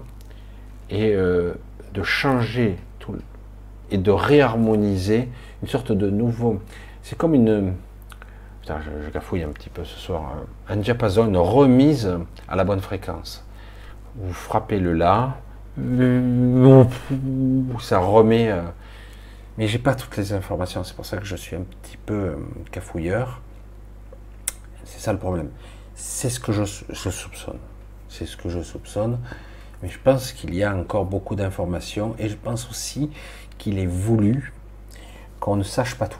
et 0.89 1.13
euh, 1.13 1.53
de 1.93 2.03
changer 2.03 2.77
tout 2.99 3.15
et 3.91 3.97
de 3.97 4.11
réharmoniser 4.11 5.29
une 5.61 5.67
sorte 5.67 5.91
de 5.91 6.09
nouveau. 6.09 6.61
C'est 7.01 7.17
comme 7.17 7.33
une. 7.33 7.73
Putain, 8.61 8.79
je, 8.81 9.11
gafouille 9.11 9.43
un 9.43 9.49
petit 9.49 9.69
peu 9.69 9.83
ce 9.83 9.99
soir. 9.99 10.33
Un 10.69 10.77
diapason, 10.77 11.27
une 11.27 11.37
remise 11.37 12.17
à 12.47 12.55
la 12.55 12.63
bonne 12.63 12.79
fréquence. 12.79 13.45
Vous 14.15 14.33
frappez 14.33 14.79
le 14.79 14.93
La, 14.93 15.37
ça 17.79 17.99
remet. 17.99 18.49
Euh, 18.51 18.61
mais 19.57 19.67
j'ai 19.67 19.79
pas 19.79 19.93
toutes 19.93 20.17
les 20.17 20.33
informations, 20.33 20.83
c'est 20.83 20.95
pour 20.95 21.05
ça 21.05 21.17
que 21.17 21.25
je 21.25 21.35
suis 21.35 21.55
un 21.55 21.61
petit 21.61 21.97
peu 21.97 22.13
euh, 22.13 22.35
cafouilleur. 22.71 23.41
C'est 24.83 24.99
ça 24.99 25.13
le 25.13 25.19
problème. 25.19 25.49
C'est 25.95 26.29
ce 26.29 26.39
que 26.39 26.51
je, 26.51 26.63
soupçonne. 26.63 27.59
C'est 28.09 28.25
ce 28.25 28.35
que 28.35 28.49
je 28.49 28.61
soupçonne. 28.61 29.19
Mais 29.81 29.89
je 29.89 29.99
pense 29.99 30.31
qu'il 30.31 30.55
y 30.55 30.63
a 30.63 30.75
encore 30.75 31.05
beaucoup 31.05 31.35
d'informations 31.35 32.15
et 32.17 32.29
je 32.29 32.35
pense 32.35 32.69
aussi 32.69 33.11
qu'il 33.57 33.77
est 33.77 33.85
voulu 33.85 34.53
qu'on 35.39 35.55
ne 35.55 35.63
sache 35.63 35.95
pas 35.95 36.07
tout. 36.07 36.19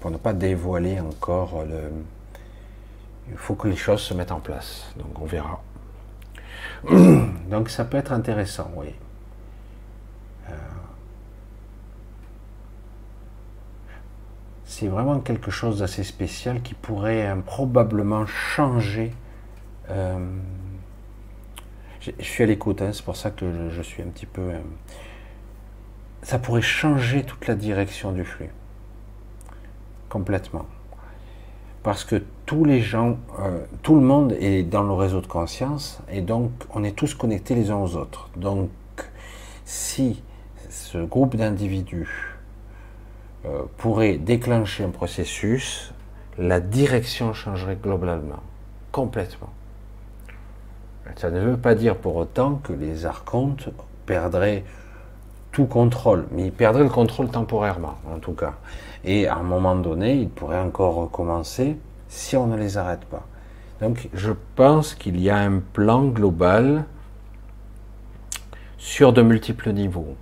Pour 0.00 0.10
ne 0.10 0.16
pas 0.16 0.32
dévoiler 0.32 1.00
encore 1.00 1.64
le. 1.64 1.90
Il 3.30 3.36
faut 3.36 3.54
que 3.54 3.68
les 3.68 3.76
choses 3.76 4.00
se 4.00 4.12
mettent 4.12 4.32
en 4.32 4.40
place. 4.40 4.86
Donc 4.96 5.20
on 5.20 5.24
verra. 5.24 5.62
Donc 7.48 7.70
ça 7.70 7.84
peut 7.84 7.96
être 7.96 8.12
intéressant, 8.12 8.70
oui. 8.76 8.88
C'est 14.72 14.88
vraiment 14.88 15.20
quelque 15.20 15.50
chose 15.50 15.80
d'assez 15.80 16.02
spécial 16.02 16.62
qui 16.62 16.72
pourrait 16.72 17.26
euh, 17.26 17.36
probablement 17.36 18.24
changer. 18.24 19.12
Euh, 19.90 20.18
je, 22.00 22.10
suis 22.20 22.42
à 22.42 22.46
l'écoute, 22.46 22.80
hein, 22.80 22.90
c'est 22.94 23.04
pour 23.04 23.16
ça 23.16 23.30
que 23.30 23.68
je, 23.68 23.82
suis 23.82 24.02
un 24.02 24.06
petit 24.06 24.24
peu. 24.24 24.40
Euh, 24.40 24.60
ça 26.22 26.38
pourrait 26.38 26.62
changer 26.62 27.22
toute 27.22 27.46
la 27.48 27.54
direction 27.54 28.12
du 28.12 28.24
flux. 28.24 28.48
Complètement. 30.08 30.64
Parce 31.82 32.04
que 32.04 32.22
tous 32.46 32.64
les 32.64 32.80
gens, 32.80 33.18
tout 33.82 33.96
le 33.96 34.00
monde 34.02 34.32
est 34.40 34.62
dans 34.62 34.84
le 34.84 34.92
réseau 34.92 35.20
de 35.20 35.26
conscience 35.26 36.00
et 36.08 36.22
donc 36.22 36.50
on 36.72 36.84
est 36.84 36.96
tous 36.96 37.14
connectés 37.14 37.54
les 37.54 37.70
uns 37.70 37.76
aux 37.76 37.96
autres. 37.96 38.30
Donc 38.36 38.70
si 39.64 40.22
ce 40.70 40.98
groupe 40.98 41.34
d'individus 41.34 42.31
euh, 43.44 43.62
pourrait 43.76 44.18
déclencher 44.18 44.84
un 44.84 44.90
processus, 44.90 45.92
la 46.38 46.60
direction 46.60 47.32
changerait 47.32 47.76
globalement, 47.76 48.42
complètement. 48.92 49.50
Ça 51.16 51.30
ne 51.30 51.40
veut 51.40 51.56
pas 51.56 51.74
dire 51.74 51.96
pour 51.96 52.16
autant 52.16 52.60
que 52.62 52.72
les 52.72 53.04
archontes 53.04 53.68
perdraient 54.06 54.64
tout 55.50 55.66
contrôle, 55.66 56.26
mais 56.30 56.46
ils 56.46 56.52
perdraient 56.52 56.84
le 56.84 56.88
contrôle 56.88 57.28
temporairement, 57.28 57.96
en 58.10 58.18
tout 58.18 58.32
cas. 58.32 58.54
Et 59.04 59.26
à 59.26 59.36
un 59.36 59.42
moment 59.42 59.74
donné, 59.74 60.14
ils 60.14 60.28
pourraient 60.28 60.60
encore 60.60 60.94
recommencer 60.94 61.76
si 62.08 62.36
on 62.36 62.46
ne 62.46 62.56
les 62.56 62.78
arrête 62.78 63.04
pas. 63.06 63.26
Donc 63.80 64.08
je 64.14 64.32
pense 64.54 64.94
qu'il 64.94 65.20
y 65.20 65.28
a 65.28 65.38
un 65.38 65.58
plan 65.58 66.04
global 66.04 66.84
sur 68.78 69.12
de 69.12 69.22
multiples 69.22 69.72
niveaux 69.72 70.16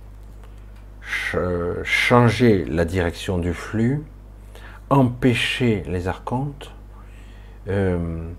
changer 1.83 2.65
la 2.65 2.85
direction 2.85 3.37
du 3.37 3.53
flux, 3.53 4.03
empêcher 4.89 5.83
les 5.87 6.07
archontes, 6.07 6.71
euh, 7.67 8.29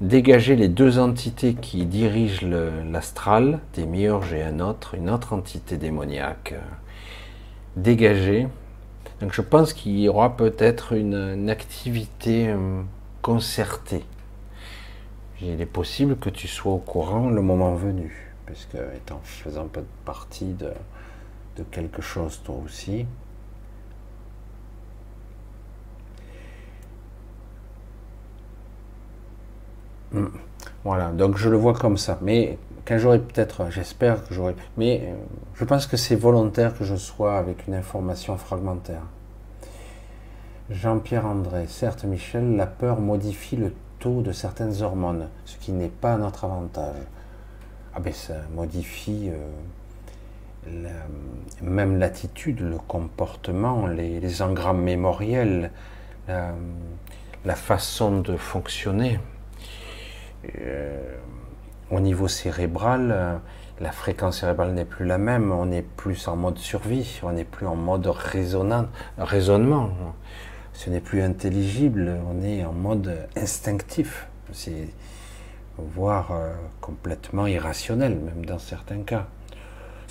dégager 0.00 0.56
les 0.56 0.68
deux 0.68 0.98
entités 0.98 1.54
qui 1.54 1.86
dirigent 1.86 2.46
l'astral, 2.90 3.60
des 3.74 3.86
miurges 3.86 4.32
et 4.32 4.42
un 4.42 4.60
autre, 4.60 4.94
une 4.94 5.08
autre 5.08 5.32
entité 5.32 5.76
démoniaque, 5.76 6.54
dégagé. 7.76 8.48
Donc 9.20 9.32
je 9.32 9.42
pense 9.42 9.72
qu'il 9.72 9.98
y 9.98 10.08
aura 10.08 10.36
peut-être 10.36 10.92
une, 10.92 11.48
activité 11.48 12.48
euh, 12.48 12.82
concertée. 13.22 14.04
Il 15.40 15.60
est 15.60 15.66
possible 15.66 16.16
que 16.16 16.30
tu 16.30 16.48
sois 16.48 16.72
au 16.72 16.78
courant 16.78 17.30
le 17.30 17.42
moment 17.42 17.74
venu, 17.74 18.32
puisque 18.46 18.76
étant 18.96 19.20
faisant 19.24 19.68
partie 20.04 20.52
de, 20.52 20.70
de 21.56 21.62
quelque 21.64 22.02
chose 22.02 22.40
toi 22.44 22.56
aussi. 22.64 23.06
Hmm. 30.12 30.26
Voilà, 30.84 31.10
donc 31.10 31.36
je 31.36 31.48
le 31.48 31.56
vois 31.56 31.74
comme 31.74 31.96
ça. 31.96 32.18
Mais 32.22 32.58
quand 32.84 32.98
j'aurai 32.98 33.20
peut-être, 33.20 33.70
j'espère 33.70 34.26
que 34.26 34.34
j'aurai, 34.34 34.56
mais 34.76 35.00
euh, 35.04 35.14
je 35.54 35.64
pense 35.64 35.86
que 35.86 35.96
c'est 35.96 36.16
volontaire 36.16 36.76
que 36.76 36.84
je 36.84 36.96
sois 36.96 37.38
avec 37.38 37.66
une 37.66 37.74
information 37.74 38.36
fragmentaire. 38.36 39.02
Jean-Pierre 40.70 41.26
André, 41.26 41.66
certes 41.68 42.04
Michel, 42.04 42.56
la 42.56 42.66
peur 42.66 43.00
modifie 43.00 43.56
le 43.56 43.72
taux 43.98 44.22
de 44.22 44.32
certaines 44.32 44.82
hormones, 44.82 45.28
ce 45.44 45.56
qui 45.58 45.72
n'est 45.72 45.88
pas 45.88 46.14
à 46.14 46.18
notre 46.18 46.44
avantage. 46.44 46.96
Ah 47.94 48.00
ben 48.00 48.12
ça 48.12 48.34
modifie 48.54 49.28
euh, 49.30 49.36
même 51.62 51.98
l'attitude, 51.98 52.60
le 52.60 52.78
comportement, 52.78 53.86
les, 53.86 54.42
engrammes 54.42 54.82
mémoriels, 54.82 55.70
la, 56.28 57.54
façon 57.54 58.20
de 58.20 58.36
fonctionner. 58.36 59.18
Euh, 60.60 61.16
au 61.90 62.00
niveau 62.00 62.26
cérébral, 62.26 63.10
euh, 63.12 63.36
la 63.80 63.92
fréquence 63.92 64.40
cérébrale 64.40 64.72
n'est 64.72 64.84
plus 64.84 65.04
la 65.04 65.18
même, 65.18 65.52
on 65.52 65.70
est 65.70 65.82
plus 65.82 66.26
en 66.26 66.36
mode 66.36 66.58
survie, 66.58 67.20
on 67.22 67.32
n'est 67.32 67.44
plus 67.44 67.66
en 67.66 67.76
mode 67.76 68.06
raisonnement. 68.06 68.88
Ce 70.72 70.88
n'est 70.88 71.00
plus 71.00 71.22
intelligible, 71.22 72.16
on 72.28 72.42
est 72.42 72.64
en 72.64 72.72
mode 72.72 73.28
instinctif, 73.36 74.26
voire 75.76 76.32
euh, 76.32 76.54
complètement 76.80 77.46
irrationnel, 77.46 78.16
même 78.16 78.44
dans 78.46 78.58
certains 78.58 79.02
cas. 79.02 79.28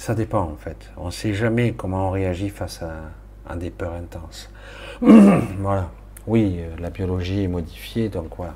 Ça 0.01 0.15
dépend 0.15 0.41
en 0.41 0.55
fait. 0.55 0.89
On 0.97 1.05
ne 1.05 1.11
sait 1.11 1.35
jamais 1.35 1.73
comment 1.73 2.07
on 2.07 2.09
réagit 2.09 2.49
face 2.49 2.81
à, 2.81 3.55
des 3.55 3.69
peurs 3.69 3.93
intenses. 3.93 4.49
voilà. 5.01 5.91
Oui, 6.25 6.55
euh, 6.57 6.75
la 6.79 6.89
biologie 6.89 7.43
est 7.43 7.47
modifiée, 7.47 8.09
donc 8.09 8.31
voilà. 8.35 8.55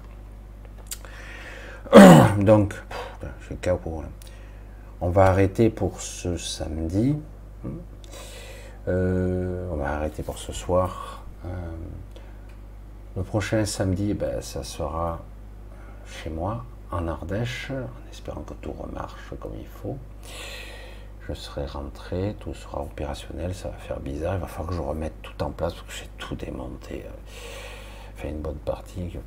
Donc, 2.39 2.73
je 3.41 3.45
suis 3.45 3.57
KO. 3.57 4.03
On 5.01 5.09
va 5.09 5.27
arrêter 5.27 5.69
pour 5.69 6.01
ce 6.01 6.35
samedi. 6.35 7.15
Euh, 8.87 9.69
on 9.71 9.75
va 9.75 9.97
arrêter 9.97 10.23
pour 10.23 10.39
ce 10.39 10.51
soir. 10.51 11.23
Euh, 11.45 11.49
le 13.15 13.21
prochain 13.21 13.65
samedi, 13.65 14.15
ben, 14.15 14.41
ça 14.41 14.63
sera 14.63 15.21
chez 16.07 16.31
moi, 16.31 16.65
en 16.89 17.07
Ardèche, 17.07 17.69
en 17.69 18.09
espérant 18.11 18.41
que 18.41 18.55
tout 18.55 18.71
remarche 18.71 19.31
comme 19.39 19.53
il 19.59 19.67
faut. 19.67 19.99
Je 21.27 21.33
serai 21.33 21.65
rentré, 21.65 22.35
tout 22.39 22.53
sera 22.53 22.81
opérationnel, 22.81 23.55
ça 23.55 23.69
va 23.69 23.77
faire 23.77 23.99
bizarre, 23.99 24.35
il 24.35 24.41
va 24.41 24.47
falloir 24.47 24.69
que 24.69 24.75
je 24.75 24.81
remette 24.81 25.13
tout 25.23 25.43
en 25.43 25.49
place 25.49 25.73
parce 25.73 25.87
que 25.87 25.93
j'ai 25.93 26.09
tout 26.17 26.35
démonté. 26.35 27.03
Euh, 27.05 27.11
fait 28.15 28.29
une 28.29 28.41
bonne 28.41 28.57
partie. 28.57 29.17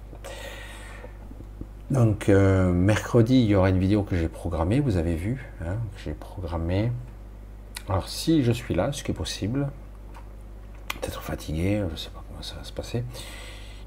Donc 1.90 2.28
euh, 2.28 2.72
mercredi, 2.72 3.34
il 3.36 3.46
y 3.46 3.54
aura 3.54 3.70
une 3.70 3.78
vidéo 3.78 4.02
que 4.02 4.16
j'ai 4.16 4.28
programmée, 4.28 4.80
vous 4.80 4.96
avez 4.96 5.14
vu, 5.14 5.44
hein, 5.62 5.76
que 5.94 6.02
j'ai 6.04 6.12
programmée. 6.12 6.92
Alors 7.88 8.08
si 8.08 8.42
je 8.42 8.52
suis 8.52 8.74
là, 8.74 8.92
ce 8.92 9.02
qui 9.02 9.10
est 9.10 9.14
possible, 9.14 9.68
peut-être 11.00 11.22
fatigué, 11.22 11.82
je 11.86 11.90
ne 11.90 11.96
sais 11.96 12.10
pas 12.10 12.22
comment 12.28 12.42
ça 12.42 12.56
va 12.56 12.64
se 12.64 12.72
passer. 12.72 13.04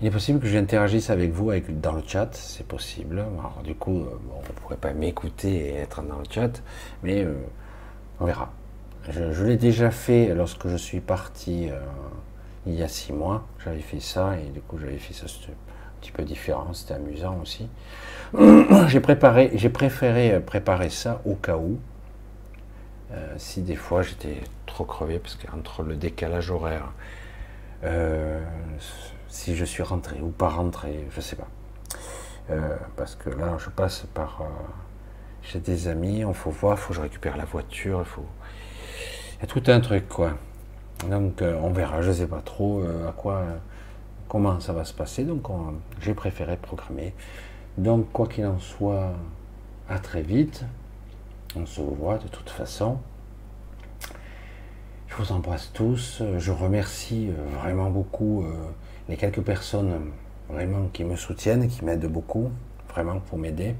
Il 0.01 0.07
est 0.07 0.11
possible 0.11 0.39
que 0.39 0.47
j'interagisse 0.47 1.11
avec 1.11 1.31
vous 1.31 1.51
dans 1.69 1.93
le 1.93 2.01
chat, 2.05 2.29
c'est 2.33 2.65
possible. 2.65 3.19
Alors 3.19 3.61
du 3.63 3.75
coup, 3.75 3.99
euh, 4.01 4.19
on 4.35 4.39
ne 4.39 4.59
pourrait 4.59 4.77
pas 4.77 4.93
m'écouter 4.93 5.67
et 5.67 5.75
être 5.75 6.01
dans 6.01 6.17
le 6.17 6.25
chat, 6.29 6.63
mais 7.03 7.25
on 8.21 8.25
verra. 8.25 8.53
Je, 9.09 9.43
l'ai 9.43 9.57
déjà 9.57 9.91
fait 9.91 10.33
lorsque 10.33 10.67
je 10.67 10.77
suis 10.77 11.01
parti 11.01 11.69
il 12.65 12.75
y 12.75 12.83
a 12.83 12.87
six 12.87 13.11
mois. 13.11 13.43
J'avais 13.63 13.81
fait 13.81 13.99
ça 13.99 14.37
et 14.37 14.49
du 14.51 14.61
coup 14.61 14.77
j'avais 14.77 14.99
fait 14.99 15.13
ça 15.13 15.27
petit 16.01 16.11
peu 16.11 16.23
différent, 16.23 16.73
c'était 16.73 16.95
amusant 16.95 17.37
aussi. 17.41 17.69
j'ai 18.87 18.99
préparé, 18.99 19.51
j'ai 19.53 19.69
préféré 19.69 20.39
préparer 20.39 20.89
ça 20.89 21.21
au 21.25 21.35
cas 21.35 21.57
où, 21.57 21.79
euh, 23.11 23.33
si 23.37 23.61
des 23.61 23.75
fois 23.75 24.01
j'étais 24.01 24.41
trop 24.65 24.83
crevé, 24.83 25.19
parce 25.19 25.35
qu'entre 25.35 25.83
le 25.83 25.95
décalage 25.95 26.49
horaire, 26.49 26.91
euh, 27.83 28.41
si 29.27 29.55
je 29.55 29.63
suis 29.63 29.83
rentré 29.83 30.19
ou 30.21 30.29
pas 30.29 30.49
rentré, 30.49 31.07
je 31.11 31.21
sais 31.21 31.35
pas. 31.35 31.47
Euh, 32.49 32.75
parce 32.97 33.15
que 33.15 33.29
là, 33.29 33.55
je 33.59 33.69
passe 33.69 34.05
par 34.13 34.43
chez 35.43 35.59
des 35.59 35.87
amis, 35.87 36.19
il 36.27 36.33
faut 36.33 36.51
voir, 36.51 36.77
faut 36.77 36.89
que 36.89 36.95
je 36.95 37.01
récupère 37.01 37.37
la 37.37 37.45
voiture, 37.45 37.99
il 37.99 38.05
faut. 38.05 38.25
Il 39.37 39.41
y 39.41 39.43
a 39.43 39.47
tout 39.47 39.63
un 39.67 39.79
truc, 39.79 40.07
quoi. 40.07 40.33
Donc, 41.09 41.41
on 41.41 41.71
verra, 41.71 42.01
je 42.01 42.11
sais 42.11 42.27
pas 42.27 42.41
trop 42.41 42.83
à 43.07 43.11
quoi 43.11 43.43
comment 44.31 44.61
ça 44.61 44.71
va 44.71 44.85
se 44.85 44.93
passer. 44.93 45.25
Donc 45.25 45.43
j'ai 45.99 46.13
préféré 46.13 46.55
programmer. 46.55 47.13
Donc 47.77 48.09
quoi 48.13 48.27
qu'il 48.27 48.45
en 48.45 48.59
soit, 48.59 49.11
à 49.89 49.99
très 49.99 50.21
vite. 50.21 50.63
On 51.57 51.65
se 51.65 51.81
voit 51.81 52.17
de 52.17 52.29
toute 52.29 52.49
façon. 52.49 52.97
Je 55.09 55.15
vous 55.17 55.33
embrasse 55.33 55.71
tous. 55.73 56.23
Je 56.37 56.51
remercie 56.53 57.27
euh, 57.27 57.57
vraiment 57.59 57.89
beaucoup 57.89 58.43
euh, 58.43 58.53
les 59.09 59.17
quelques 59.17 59.41
personnes 59.41 60.11
vraiment 60.47 60.87
qui 60.93 61.03
me 61.03 61.17
soutiennent, 61.17 61.67
qui 61.67 61.83
m'aident 61.83 62.05
beaucoup, 62.05 62.51
vraiment 62.93 63.19
pour 63.19 63.37
m'aider 63.37 63.75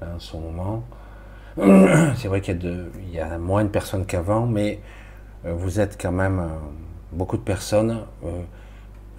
en 0.00 0.20
ce 0.20 0.36
moment. 0.36 0.84
C'est 2.16 2.28
vrai 2.28 2.40
qu'il 2.40 2.90
y, 3.12 3.18
a 3.18 3.38
moins 3.38 3.64
de 3.64 3.68
personnes 3.68 4.06
qu'avant, 4.06 4.46
mais 4.46 4.80
euh, 5.44 5.54
vous 5.54 5.80
êtes 5.80 6.00
quand 6.00 6.12
même 6.12 6.50
beaucoup 7.12 7.36
de 7.36 7.42
personnes 7.42 8.00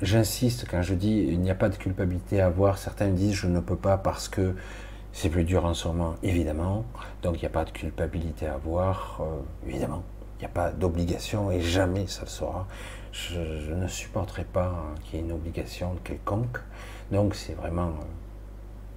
j'insiste 0.02 0.68
quand 0.70 0.82
je 0.82 0.94
dis 0.94 1.26
il 1.30 1.40
n'y 1.40 1.50
a 1.50 1.56
pas 1.56 1.70
de 1.70 1.76
culpabilité 1.76 2.42
à 2.42 2.48
avoir. 2.48 2.78
Certains 2.78 3.10
disent 3.10 3.34
je 3.34 3.48
ne 3.48 3.60
peux 3.60 3.76
pas 3.76 3.98
parce 3.98 4.28
que 4.28 4.56
c'est 5.14 5.30
plus 5.30 5.44
dur 5.44 5.66
en 5.66 5.74
ce 5.74 5.88
moment, 5.88 6.16
évidemment. 6.24 6.86
Donc 7.24 7.38
il 7.38 7.42
n'y 7.42 7.48
a 7.48 7.52
pas 7.52 7.66
de 7.66 7.72
culpabilité 7.72 8.48
à 8.48 8.56
avoir, 8.56 9.20
euh, 9.22 9.68
évidemment. 9.68 10.04
Il 10.38 10.42
n'y 10.42 10.46
a 10.46 10.50
pas 10.50 10.72
d'obligation 10.72 11.52
et 11.52 11.62
jamais 11.62 12.06
ça 12.08 12.22
le 12.22 12.30
sera. 12.30 12.68
Je, 13.12 13.74
ne 13.74 13.88
supporterai 13.88 14.44
pas 14.44 14.76
qu'il 15.04 15.20
y 15.20 15.22
ait 15.22 15.26
une 15.26 15.32
obligation 15.32 15.96
quelconque. 16.04 16.60
Donc 17.12 17.34
c'est 17.34 17.54
vraiment 17.54 17.88
euh, 17.88 18.06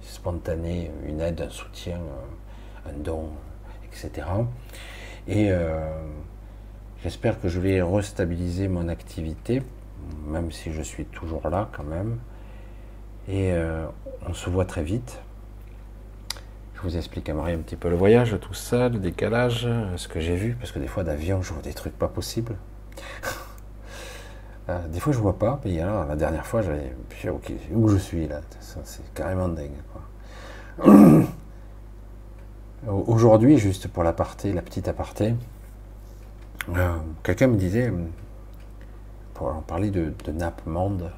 spontané, 0.01 0.91
une 1.07 1.21
aide, 1.21 1.41
un 1.41 1.49
soutien, 1.49 1.95
euh, 1.95 2.40
un 2.87 2.97
don, 2.97 3.29
etc. 3.85 4.27
Et 5.27 5.51
j'espère 7.03 7.39
que 7.39 7.47
je 7.47 7.59
vais 7.59 7.81
restabiliser 7.81 8.67
mon 8.67 8.87
activité 8.87 9.61
même 10.27 10.51
si 10.51 10.71
je 10.71 10.81
suis 10.81 11.05
toujours 11.05 11.49
là 11.49 11.69
quand 11.71 11.83
même. 11.83 12.19
Et 13.27 13.51
euh, 13.53 13.85
on 14.27 14.33
se 14.33 14.49
voit 14.49 14.65
très 14.65 14.83
vite. 14.83 15.19
Je 16.75 16.81
vous 16.81 16.97
explique 16.97 17.29
à 17.29 17.33
Marie 17.33 17.53
un 17.53 17.59
petit 17.59 17.75
peu 17.75 17.89
le 17.89 17.95
voyage, 17.95 18.35
tout 18.41 18.55
ça, 18.55 18.89
le 18.89 18.97
décalage, 18.97 19.67
ce 19.97 20.07
que 20.07 20.19
j'ai 20.19 20.35
vu, 20.35 20.55
parce 20.55 20.71
que 20.71 20.79
des 20.79 20.87
fois 20.87 21.03
d'avion, 21.03 21.41
je 21.43 21.53
vois 21.53 21.61
des 21.61 21.73
trucs 21.73 21.97
pas 21.97 22.07
possibles. 22.07 22.55
Euh, 24.69 24.87
des 24.89 24.99
fois, 24.99 25.11
je 25.11 25.17
vois 25.17 25.39
pas, 25.39 25.59
mais 25.65 25.81
alors, 25.81 26.05
la 26.05 26.15
dernière 26.15 26.45
fois, 26.45 26.61
j'avais. 26.61 26.95
Où 27.73 27.87
je 27.87 27.97
suis 27.97 28.27
là 28.27 28.41
C'est 28.83 29.11
carrément 29.15 29.49
dingue. 29.49 29.71
Aujourd'hui, 32.87 33.59
juste 33.59 33.87
pour 33.87 34.01
l'aparté, 34.01 34.53
la 34.53 34.63
petite 34.63 34.87
aparté, 34.87 35.35
euh, 36.69 36.97
quelqu'un 37.21 37.45
me 37.45 37.55
disait 37.55 37.93
on 39.39 39.61
parlait 39.61 39.91
de, 39.91 40.11
nappe 40.33 40.65
monde. 40.65 41.11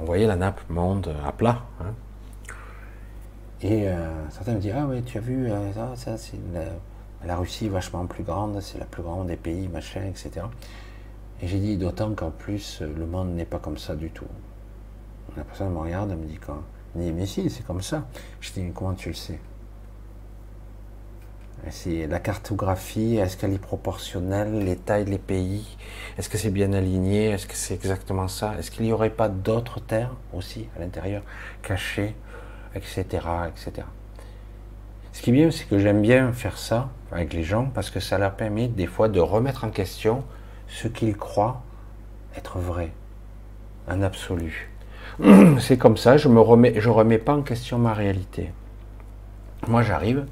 On 0.00 0.04
voyait 0.04 0.28
la 0.28 0.36
nappe 0.36 0.60
monde 0.70 1.12
à 1.26 1.32
plat. 1.32 1.62
Hein. 1.80 1.94
Et 3.60 3.88
euh, 3.88 4.08
certains 4.30 4.54
me 4.54 4.60
disent 4.60 4.74
Ah 4.76 4.86
oui, 4.88 5.02
tu 5.02 5.18
as 5.18 5.20
vu, 5.20 5.50
euh, 5.50 5.72
ça, 5.96 6.16
c'est 6.16 6.38
la, 7.24 7.36
Russie 7.36 7.68
vachement 7.68 8.06
plus 8.06 8.22
grande, 8.22 8.60
c'est 8.60 8.78
la 8.78 8.84
plus 8.84 9.02
grande 9.02 9.26
des 9.26 9.36
pays, 9.36 9.66
machin, 9.66 10.02
etc. 10.02 10.46
Et 11.42 11.48
j'ai 11.48 11.58
dit 11.58 11.76
D'autant 11.76 12.14
qu'en 12.14 12.30
plus, 12.30 12.82
le 12.82 13.04
monde 13.04 13.34
n'est 13.34 13.44
pas 13.44 13.58
comme 13.58 13.78
ça 13.78 13.96
du 13.96 14.10
tout. 14.10 14.28
La 15.36 15.42
personne 15.42 15.72
me 15.72 15.78
regarde, 15.78 16.12
elle 16.12 16.18
me 16.18 16.26
dit 16.26 16.38
dit 16.94 17.10
Mais 17.10 17.26
si, 17.26 17.50
c'est 17.50 17.66
comme 17.66 17.82
ça. 17.82 18.06
Je 18.40 18.52
dis 18.52 18.70
Comment 18.72 18.94
tu 18.94 19.08
le 19.08 19.16
sais? 19.16 19.40
C'est 21.70 22.06
la 22.06 22.18
cartographie, 22.18 23.16
est-ce 23.16 23.36
qu'elle 23.36 23.52
est 23.52 23.58
proportionnelle, 23.58 24.58
les 24.58 24.76
tailles, 24.76 25.04
les 25.04 25.18
pays, 25.18 25.76
est-ce 26.18 26.28
que 26.28 26.38
c'est 26.38 26.50
bien 26.50 26.72
aligné, 26.72 27.30
est-ce 27.30 27.46
que 27.46 27.54
c'est 27.54 27.74
exactement 27.74 28.28
ça, 28.28 28.54
est-ce 28.58 28.70
qu'il 28.70 28.84
n'y 28.84 28.92
aurait 28.92 29.10
pas 29.10 29.28
d'autres 29.28 29.80
terres 29.80 30.14
aussi 30.32 30.68
à 30.76 30.80
l'intérieur, 30.80 31.22
cachées, 31.62 32.14
etc., 32.74 33.04
etc. 33.48 33.86
Ce 35.12 35.22
qui 35.22 35.30
est 35.30 35.32
bien, 35.32 35.50
c'est 35.50 35.68
que 35.68 35.78
j'aime 35.78 36.02
bien 36.02 36.32
faire 36.32 36.58
ça 36.58 36.90
avec 37.12 37.32
les 37.32 37.44
gens 37.44 37.70
parce 37.72 37.90
que 37.90 38.00
ça 38.00 38.18
leur 38.18 38.34
permet 38.34 38.66
des 38.66 38.86
fois 38.86 39.08
de 39.08 39.20
remettre 39.20 39.64
en 39.64 39.70
question 39.70 40.24
ce 40.66 40.88
qu'ils 40.88 41.16
croient 41.16 41.62
être 42.36 42.58
vrai, 42.58 42.90
un 43.88 44.02
absolu. 44.02 44.70
C'est 45.60 45.78
comme 45.78 45.96
ça, 45.96 46.16
je 46.16 46.28
me 46.28 46.40
remets, 46.40 46.74
je 46.80 46.88
remets 46.88 47.18
pas 47.18 47.34
en 47.34 47.42
question 47.42 47.78
ma 47.78 47.94
réalité. 47.94 48.50
Moi, 49.68 49.82
j'arrive. 49.82 50.26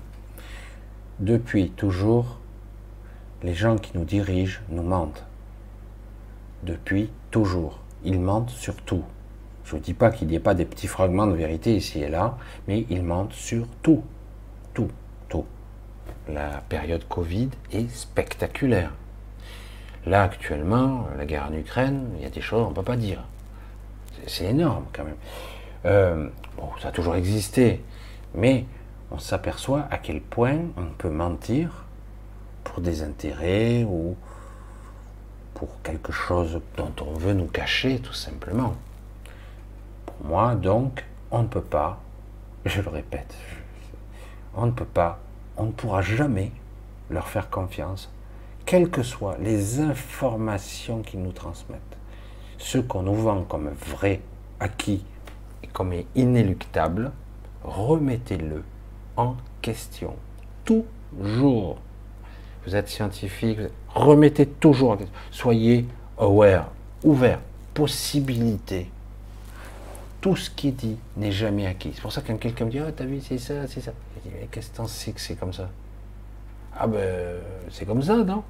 Depuis 1.18 1.70
toujours, 1.70 2.39
les 3.42 3.55
gens 3.55 3.76
qui 3.76 3.97
nous 3.97 4.05
dirigent 4.05 4.60
nous 4.68 4.82
mentent. 4.82 5.24
Depuis 6.62 7.10
toujours, 7.31 7.81
ils 8.05 8.20
mentent 8.20 8.50
sur 8.50 8.76
tout. 8.76 9.05
Je 9.65 9.76
ne 9.76 9.81
dis 9.81 9.94
pas 9.94 10.10
qu'il 10.10 10.28
n'y 10.28 10.34
ait 10.34 10.41
pas 10.41 10.55
des 10.55 10.65
petits 10.65 10.86
fragments 10.86 11.26
de 11.26 11.34
vérité 11.34 11.76
ici 11.76 12.02
et 12.02 12.08
là, 12.08 12.36
mais 12.66 12.86
ils 12.91 13.02
mentent 13.02 13.32
sur 13.32 13.66
tout. 13.82 14.02
Tout, 14.74 14.91
tout. 15.28 15.44
La 16.28 16.62
période 16.68 17.07
Covid 17.08 17.50
est 17.73 17.89
spectaculaire. 17.91 18.92
Là, 20.07 20.23
actuellement, 20.23 21.07
la 21.16 21.26
guerre 21.26 21.49
en 21.50 21.55
Ukraine, 21.55 22.08
il 22.16 22.23
y 22.23 22.26
a 22.26 22.31
des 22.31 22.41
choses 22.41 22.65
qu'on 22.65 22.70
ne 22.70 22.74
peut 22.74 22.82
pas 22.82 22.97
dire. 22.97 23.23
C'est 24.26 24.47
énorme 24.47 24.86
quand 24.92 25.05
même. 25.05 25.16
Euh, 25.84 26.28
bon, 26.57 26.68
ça 26.81 26.89
a 26.89 26.92
toujours 26.92 27.16
existé, 27.16 27.82
mais 28.34 28.66
on 29.12 29.18
s'aperçoit 29.18 29.86
à 29.91 29.99
quel 29.99 30.23
point 30.23 30.58
on 30.78 30.86
peut 30.97 31.10
mentir 31.10 31.84
pour 32.65 32.81
des 32.81 33.02
intérêts 33.02 33.84
ou 33.84 34.16
pour 35.55 35.82
quelque 35.82 36.12
chose 36.12 36.60
dont 36.76 36.92
on 37.02 37.12
veut 37.12 37.34
nous 37.34 37.47
cacher 37.47 37.99
tout 37.99 38.15
simplement. 38.15 38.74
Pour 40.07 40.26
moi, 40.26 40.55
donc, 40.55 41.05
on 41.31 41.42
ne 41.42 41.47
peut 41.47 41.60
pas, 41.60 42.00
je 42.65 42.81
le 42.81 42.89
répète, 42.89 43.34
on 44.55 44.66
ne 44.66 44.73
peut 44.73 44.84
pas, 44.84 45.18
on 45.57 45.65
ne 45.66 45.73
pourra 45.73 46.00
jamais 46.00 46.50
leur 47.10 47.28
faire 47.28 47.50
confiance, 47.50 48.10
quelles 48.65 48.91
que 48.91 49.02
soient 49.02 49.36
les 49.39 49.81
informations 49.81 51.02
qu'ils 51.02 51.23
nous 51.23 51.32
transmettent. 51.32 51.81
Ce 52.57 52.78
qu'on 52.78 53.02
nous 53.02 53.15
vend 53.15 53.42
comme 53.42 53.68
vrai, 53.68 54.23
acquis 54.58 55.05
et 55.62 55.66
comme 55.66 55.92
inéluctable, 56.15 57.12
remettez-le 57.65 58.62
en 59.16 59.36
question. 59.60 60.15
Toujours. 60.65 61.78
Vous 62.65 62.76
êtes 62.76 62.89
scientifique, 62.89 63.58
remettez 63.89 64.47
toujours 64.47 64.92
en 64.92 64.97
question. 64.97 65.15
Soyez 65.31 65.86
aware, 66.18 66.70
ouvert, 67.02 67.41
possibilité. 67.74 68.89
Tout 70.20 70.36
ce 70.36 70.49
qui 70.50 70.68
est 70.68 70.73
dit 70.73 70.97
n'est 71.16 71.32
jamais 71.32 71.66
acquis. 71.66 71.91
C'est 71.94 72.00
pour 72.00 72.12
ça 72.12 72.20
que 72.20 72.28
quand 72.28 72.39
quelqu'un 72.39 72.66
me 72.66 72.70
dit 72.70 72.78
Ah, 72.78 72.92
t'as 72.94 73.05
vu, 73.05 73.20
c'est 73.20 73.39
ça, 73.39 73.66
c'est 73.66 73.81
ça. 73.81 73.92
Je 74.16 74.28
dis 74.28 74.36
Mais 74.41 74.47
qu'est-ce 74.50 74.70
que 74.70 74.76
t'en 74.76 74.86
sais 74.86 75.10
que 75.10 75.20
c'est 75.20 75.34
comme 75.34 75.52
ça? 75.52 75.68
Ah, 76.78 76.86
ben, 76.86 77.41
c'est 77.70 77.84
comme 77.84 78.02
ça, 78.02 78.16
non? 78.16 78.44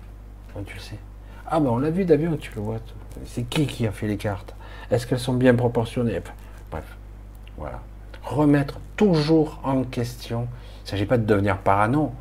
Tu 0.67 0.75
le 0.75 0.81
sais? 0.81 0.99
Ah, 1.47 1.59
ben, 1.61 1.71
on 1.71 1.79
l'a 1.79 1.91
vu 1.91 2.05
d'avion, 2.05 2.37
tu 2.37 2.53
le 2.55 2.61
vois. 2.61 2.77
C'est 3.25 3.45
qui 3.45 3.67
qui 3.67 3.87
a 3.87 3.93
fait 3.93 4.07
les 4.07 4.19
cartes? 4.19 4.55
Est-ce 4.91 5.07
qu'elles 5.07 5.19
sont 5.19 5.33
bien 5.33 5.55
proportionnées? 5.55 6.21
Bref, 6.71 6.85
voilà. 7.57 7.81
Remettre 8.23 8.79
toujours 8.97 9.61
en 9.65 9.85
question. 9.85 10.49
Il 10.81 10.85
ne 10.85 10.91
s'agit 10.91 11.07
pas 11.07 11.19
de 11.19 11.25
devenir 11.25 11.59
parano. 11.59 12.13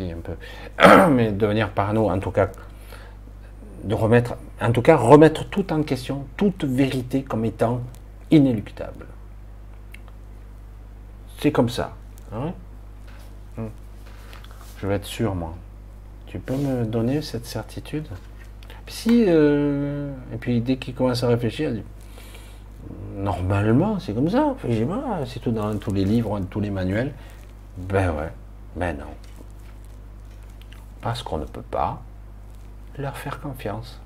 Euh. 0.00 1.08
Mais 1.10 1.32
devenir 1.32 1.70
parano, 1.70 2.10
en 2.10 2.18
tout 2.18 2.30
cas, 2.30 2.48
de 3.84 3.94
remettre, 3.94 4.36
en 4.60 4.72
tout 4.72 4.82
cas, 4.82 4.96
remettre 4.96 5.48
tout 5.48 5.72
en 5.72 5.82
question, 5.82 6.26
toute 6.36 6.64
vérité 6.64 7.22
comme 7.22 7.44
étant 7.44 7.80
inéluctable. 8.30 9.06
C'est 11.40 11.52
comme 11.52 11.68
ça. 11.68 11.94
Hein? 12.32 12.52
Hmm. 13.56 13.68
Je 14.80 14.86
vais 14.86 14.94
être 14.94 15.06
sûr, 15.06 15.34
moi. 15.34 15.54
Tu 16.26 16.38
peux 16.38 16.56
me 16.56 16.84
donner 16.84 17.22
cette 17.22 17.46
certitude? 17.46 18.06
Euh, 19.08 20.10
et 20.32 20.36
puis 20.36 20.60
dès 20.60 20.76
qu'il 20.76 20.94
commence 20.94 21.22
à 21.22 21.28
réfléchir, 21.28 21.70
il 21.70 21.76
dit, 21.76 21.82
normalement, 23.16 23.98
c'est 23.98 24.14
comme 24.14 24.30
ça. 24.30 24.54
C'est 25.26 25.40
tout 25.40 25.50
dans 25.50 25.76
tous 25.76 25.92
les 25.92 26.04
livres, 26.04 26.38
tous 26.50 26.60
les 26.60 26.70
manuels. 26.70 27.12
Ben 27.76 28.10
ouais, 28.10 28.32
ben 28.76 28.96
non. 28.96 29.06
Parce 31.00 31.22
qu'on 31.22 31.38
ne 31.38 31.44
peut 31.44 31.62
pas 31.62 32.02
leur 32.96 33.16
faire 33.16 33.40
confiance. 33.40 34.00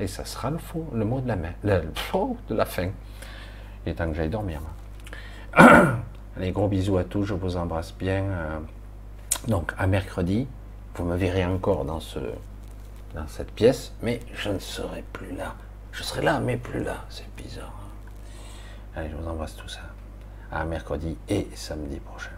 Et 0.00 0.06
ça 0.06 0.24
sera 0.24 0.50
le 0.50 0.58
faux, 0.58 0.86
le 0.94 1.04
mot 1.04 1.20
de 1.20 1.26
la, 1.26 1.34
main, 1.34 1.52
le 1.64 1.82
faux 1.94 2.36
de 2.48 2.54
la 2.54 2.64
fin. 2.64 2.90
Il 3.84 3.90
est 3.90 3.94
temps 3.96 4.08
que 4.08 4.14
j'aille 4.14 4.28
dormir. 4.28 4.60
Allez, 5.54 6.50
gros 6.52 6.68
bisous 6.68 6.98
à 6.98 7.04
tous, 7.04 7.24
je 7.24 7.34
vous 7.34 7.56
embrasse 7.56 7.92
bien. 7.98 8.22
Euh, 8.22 8.58
donc, 9.48 9.72
à 9.76 9.88
mercredi, 9.88 10.46
vous 10.94 11.04
me 11.04 11.16
verrez 11.16 11.44
encore 11.44 11.84
dans, 11.84 11.98
ce, 11.98 12.20
dans 13.14 13.26
cette 13.26 13.50
pièce, 13.50 13.92
mais 14.02 14.20
je 14.34 14.50
ne 14.50 14.58
serai 14.60 15.02
plus 15.12 15.34
là. 15.34 15.54
Je 15.92 16.02
serai 16.02 16.22
là, 16.22 16.40
mais 16.40 16.56
plus 16.56 16.82
là. 16.82 17.04
C'est 17.08 17.28
bizarre. 17.36 17.74
Hein. 17.82 18.96
Allez, 18.96 19.10
je 19.10 19.16
vous 19.16 19.28
embrasse 19.28 19.56
tout 19.56 19.68
ça. 19.68 19.80
À 20.50 20.64
mercredi 20.64 21.16
et 21.28 21.48
samedi 21.54 22.00
prochain. 22.00 22.37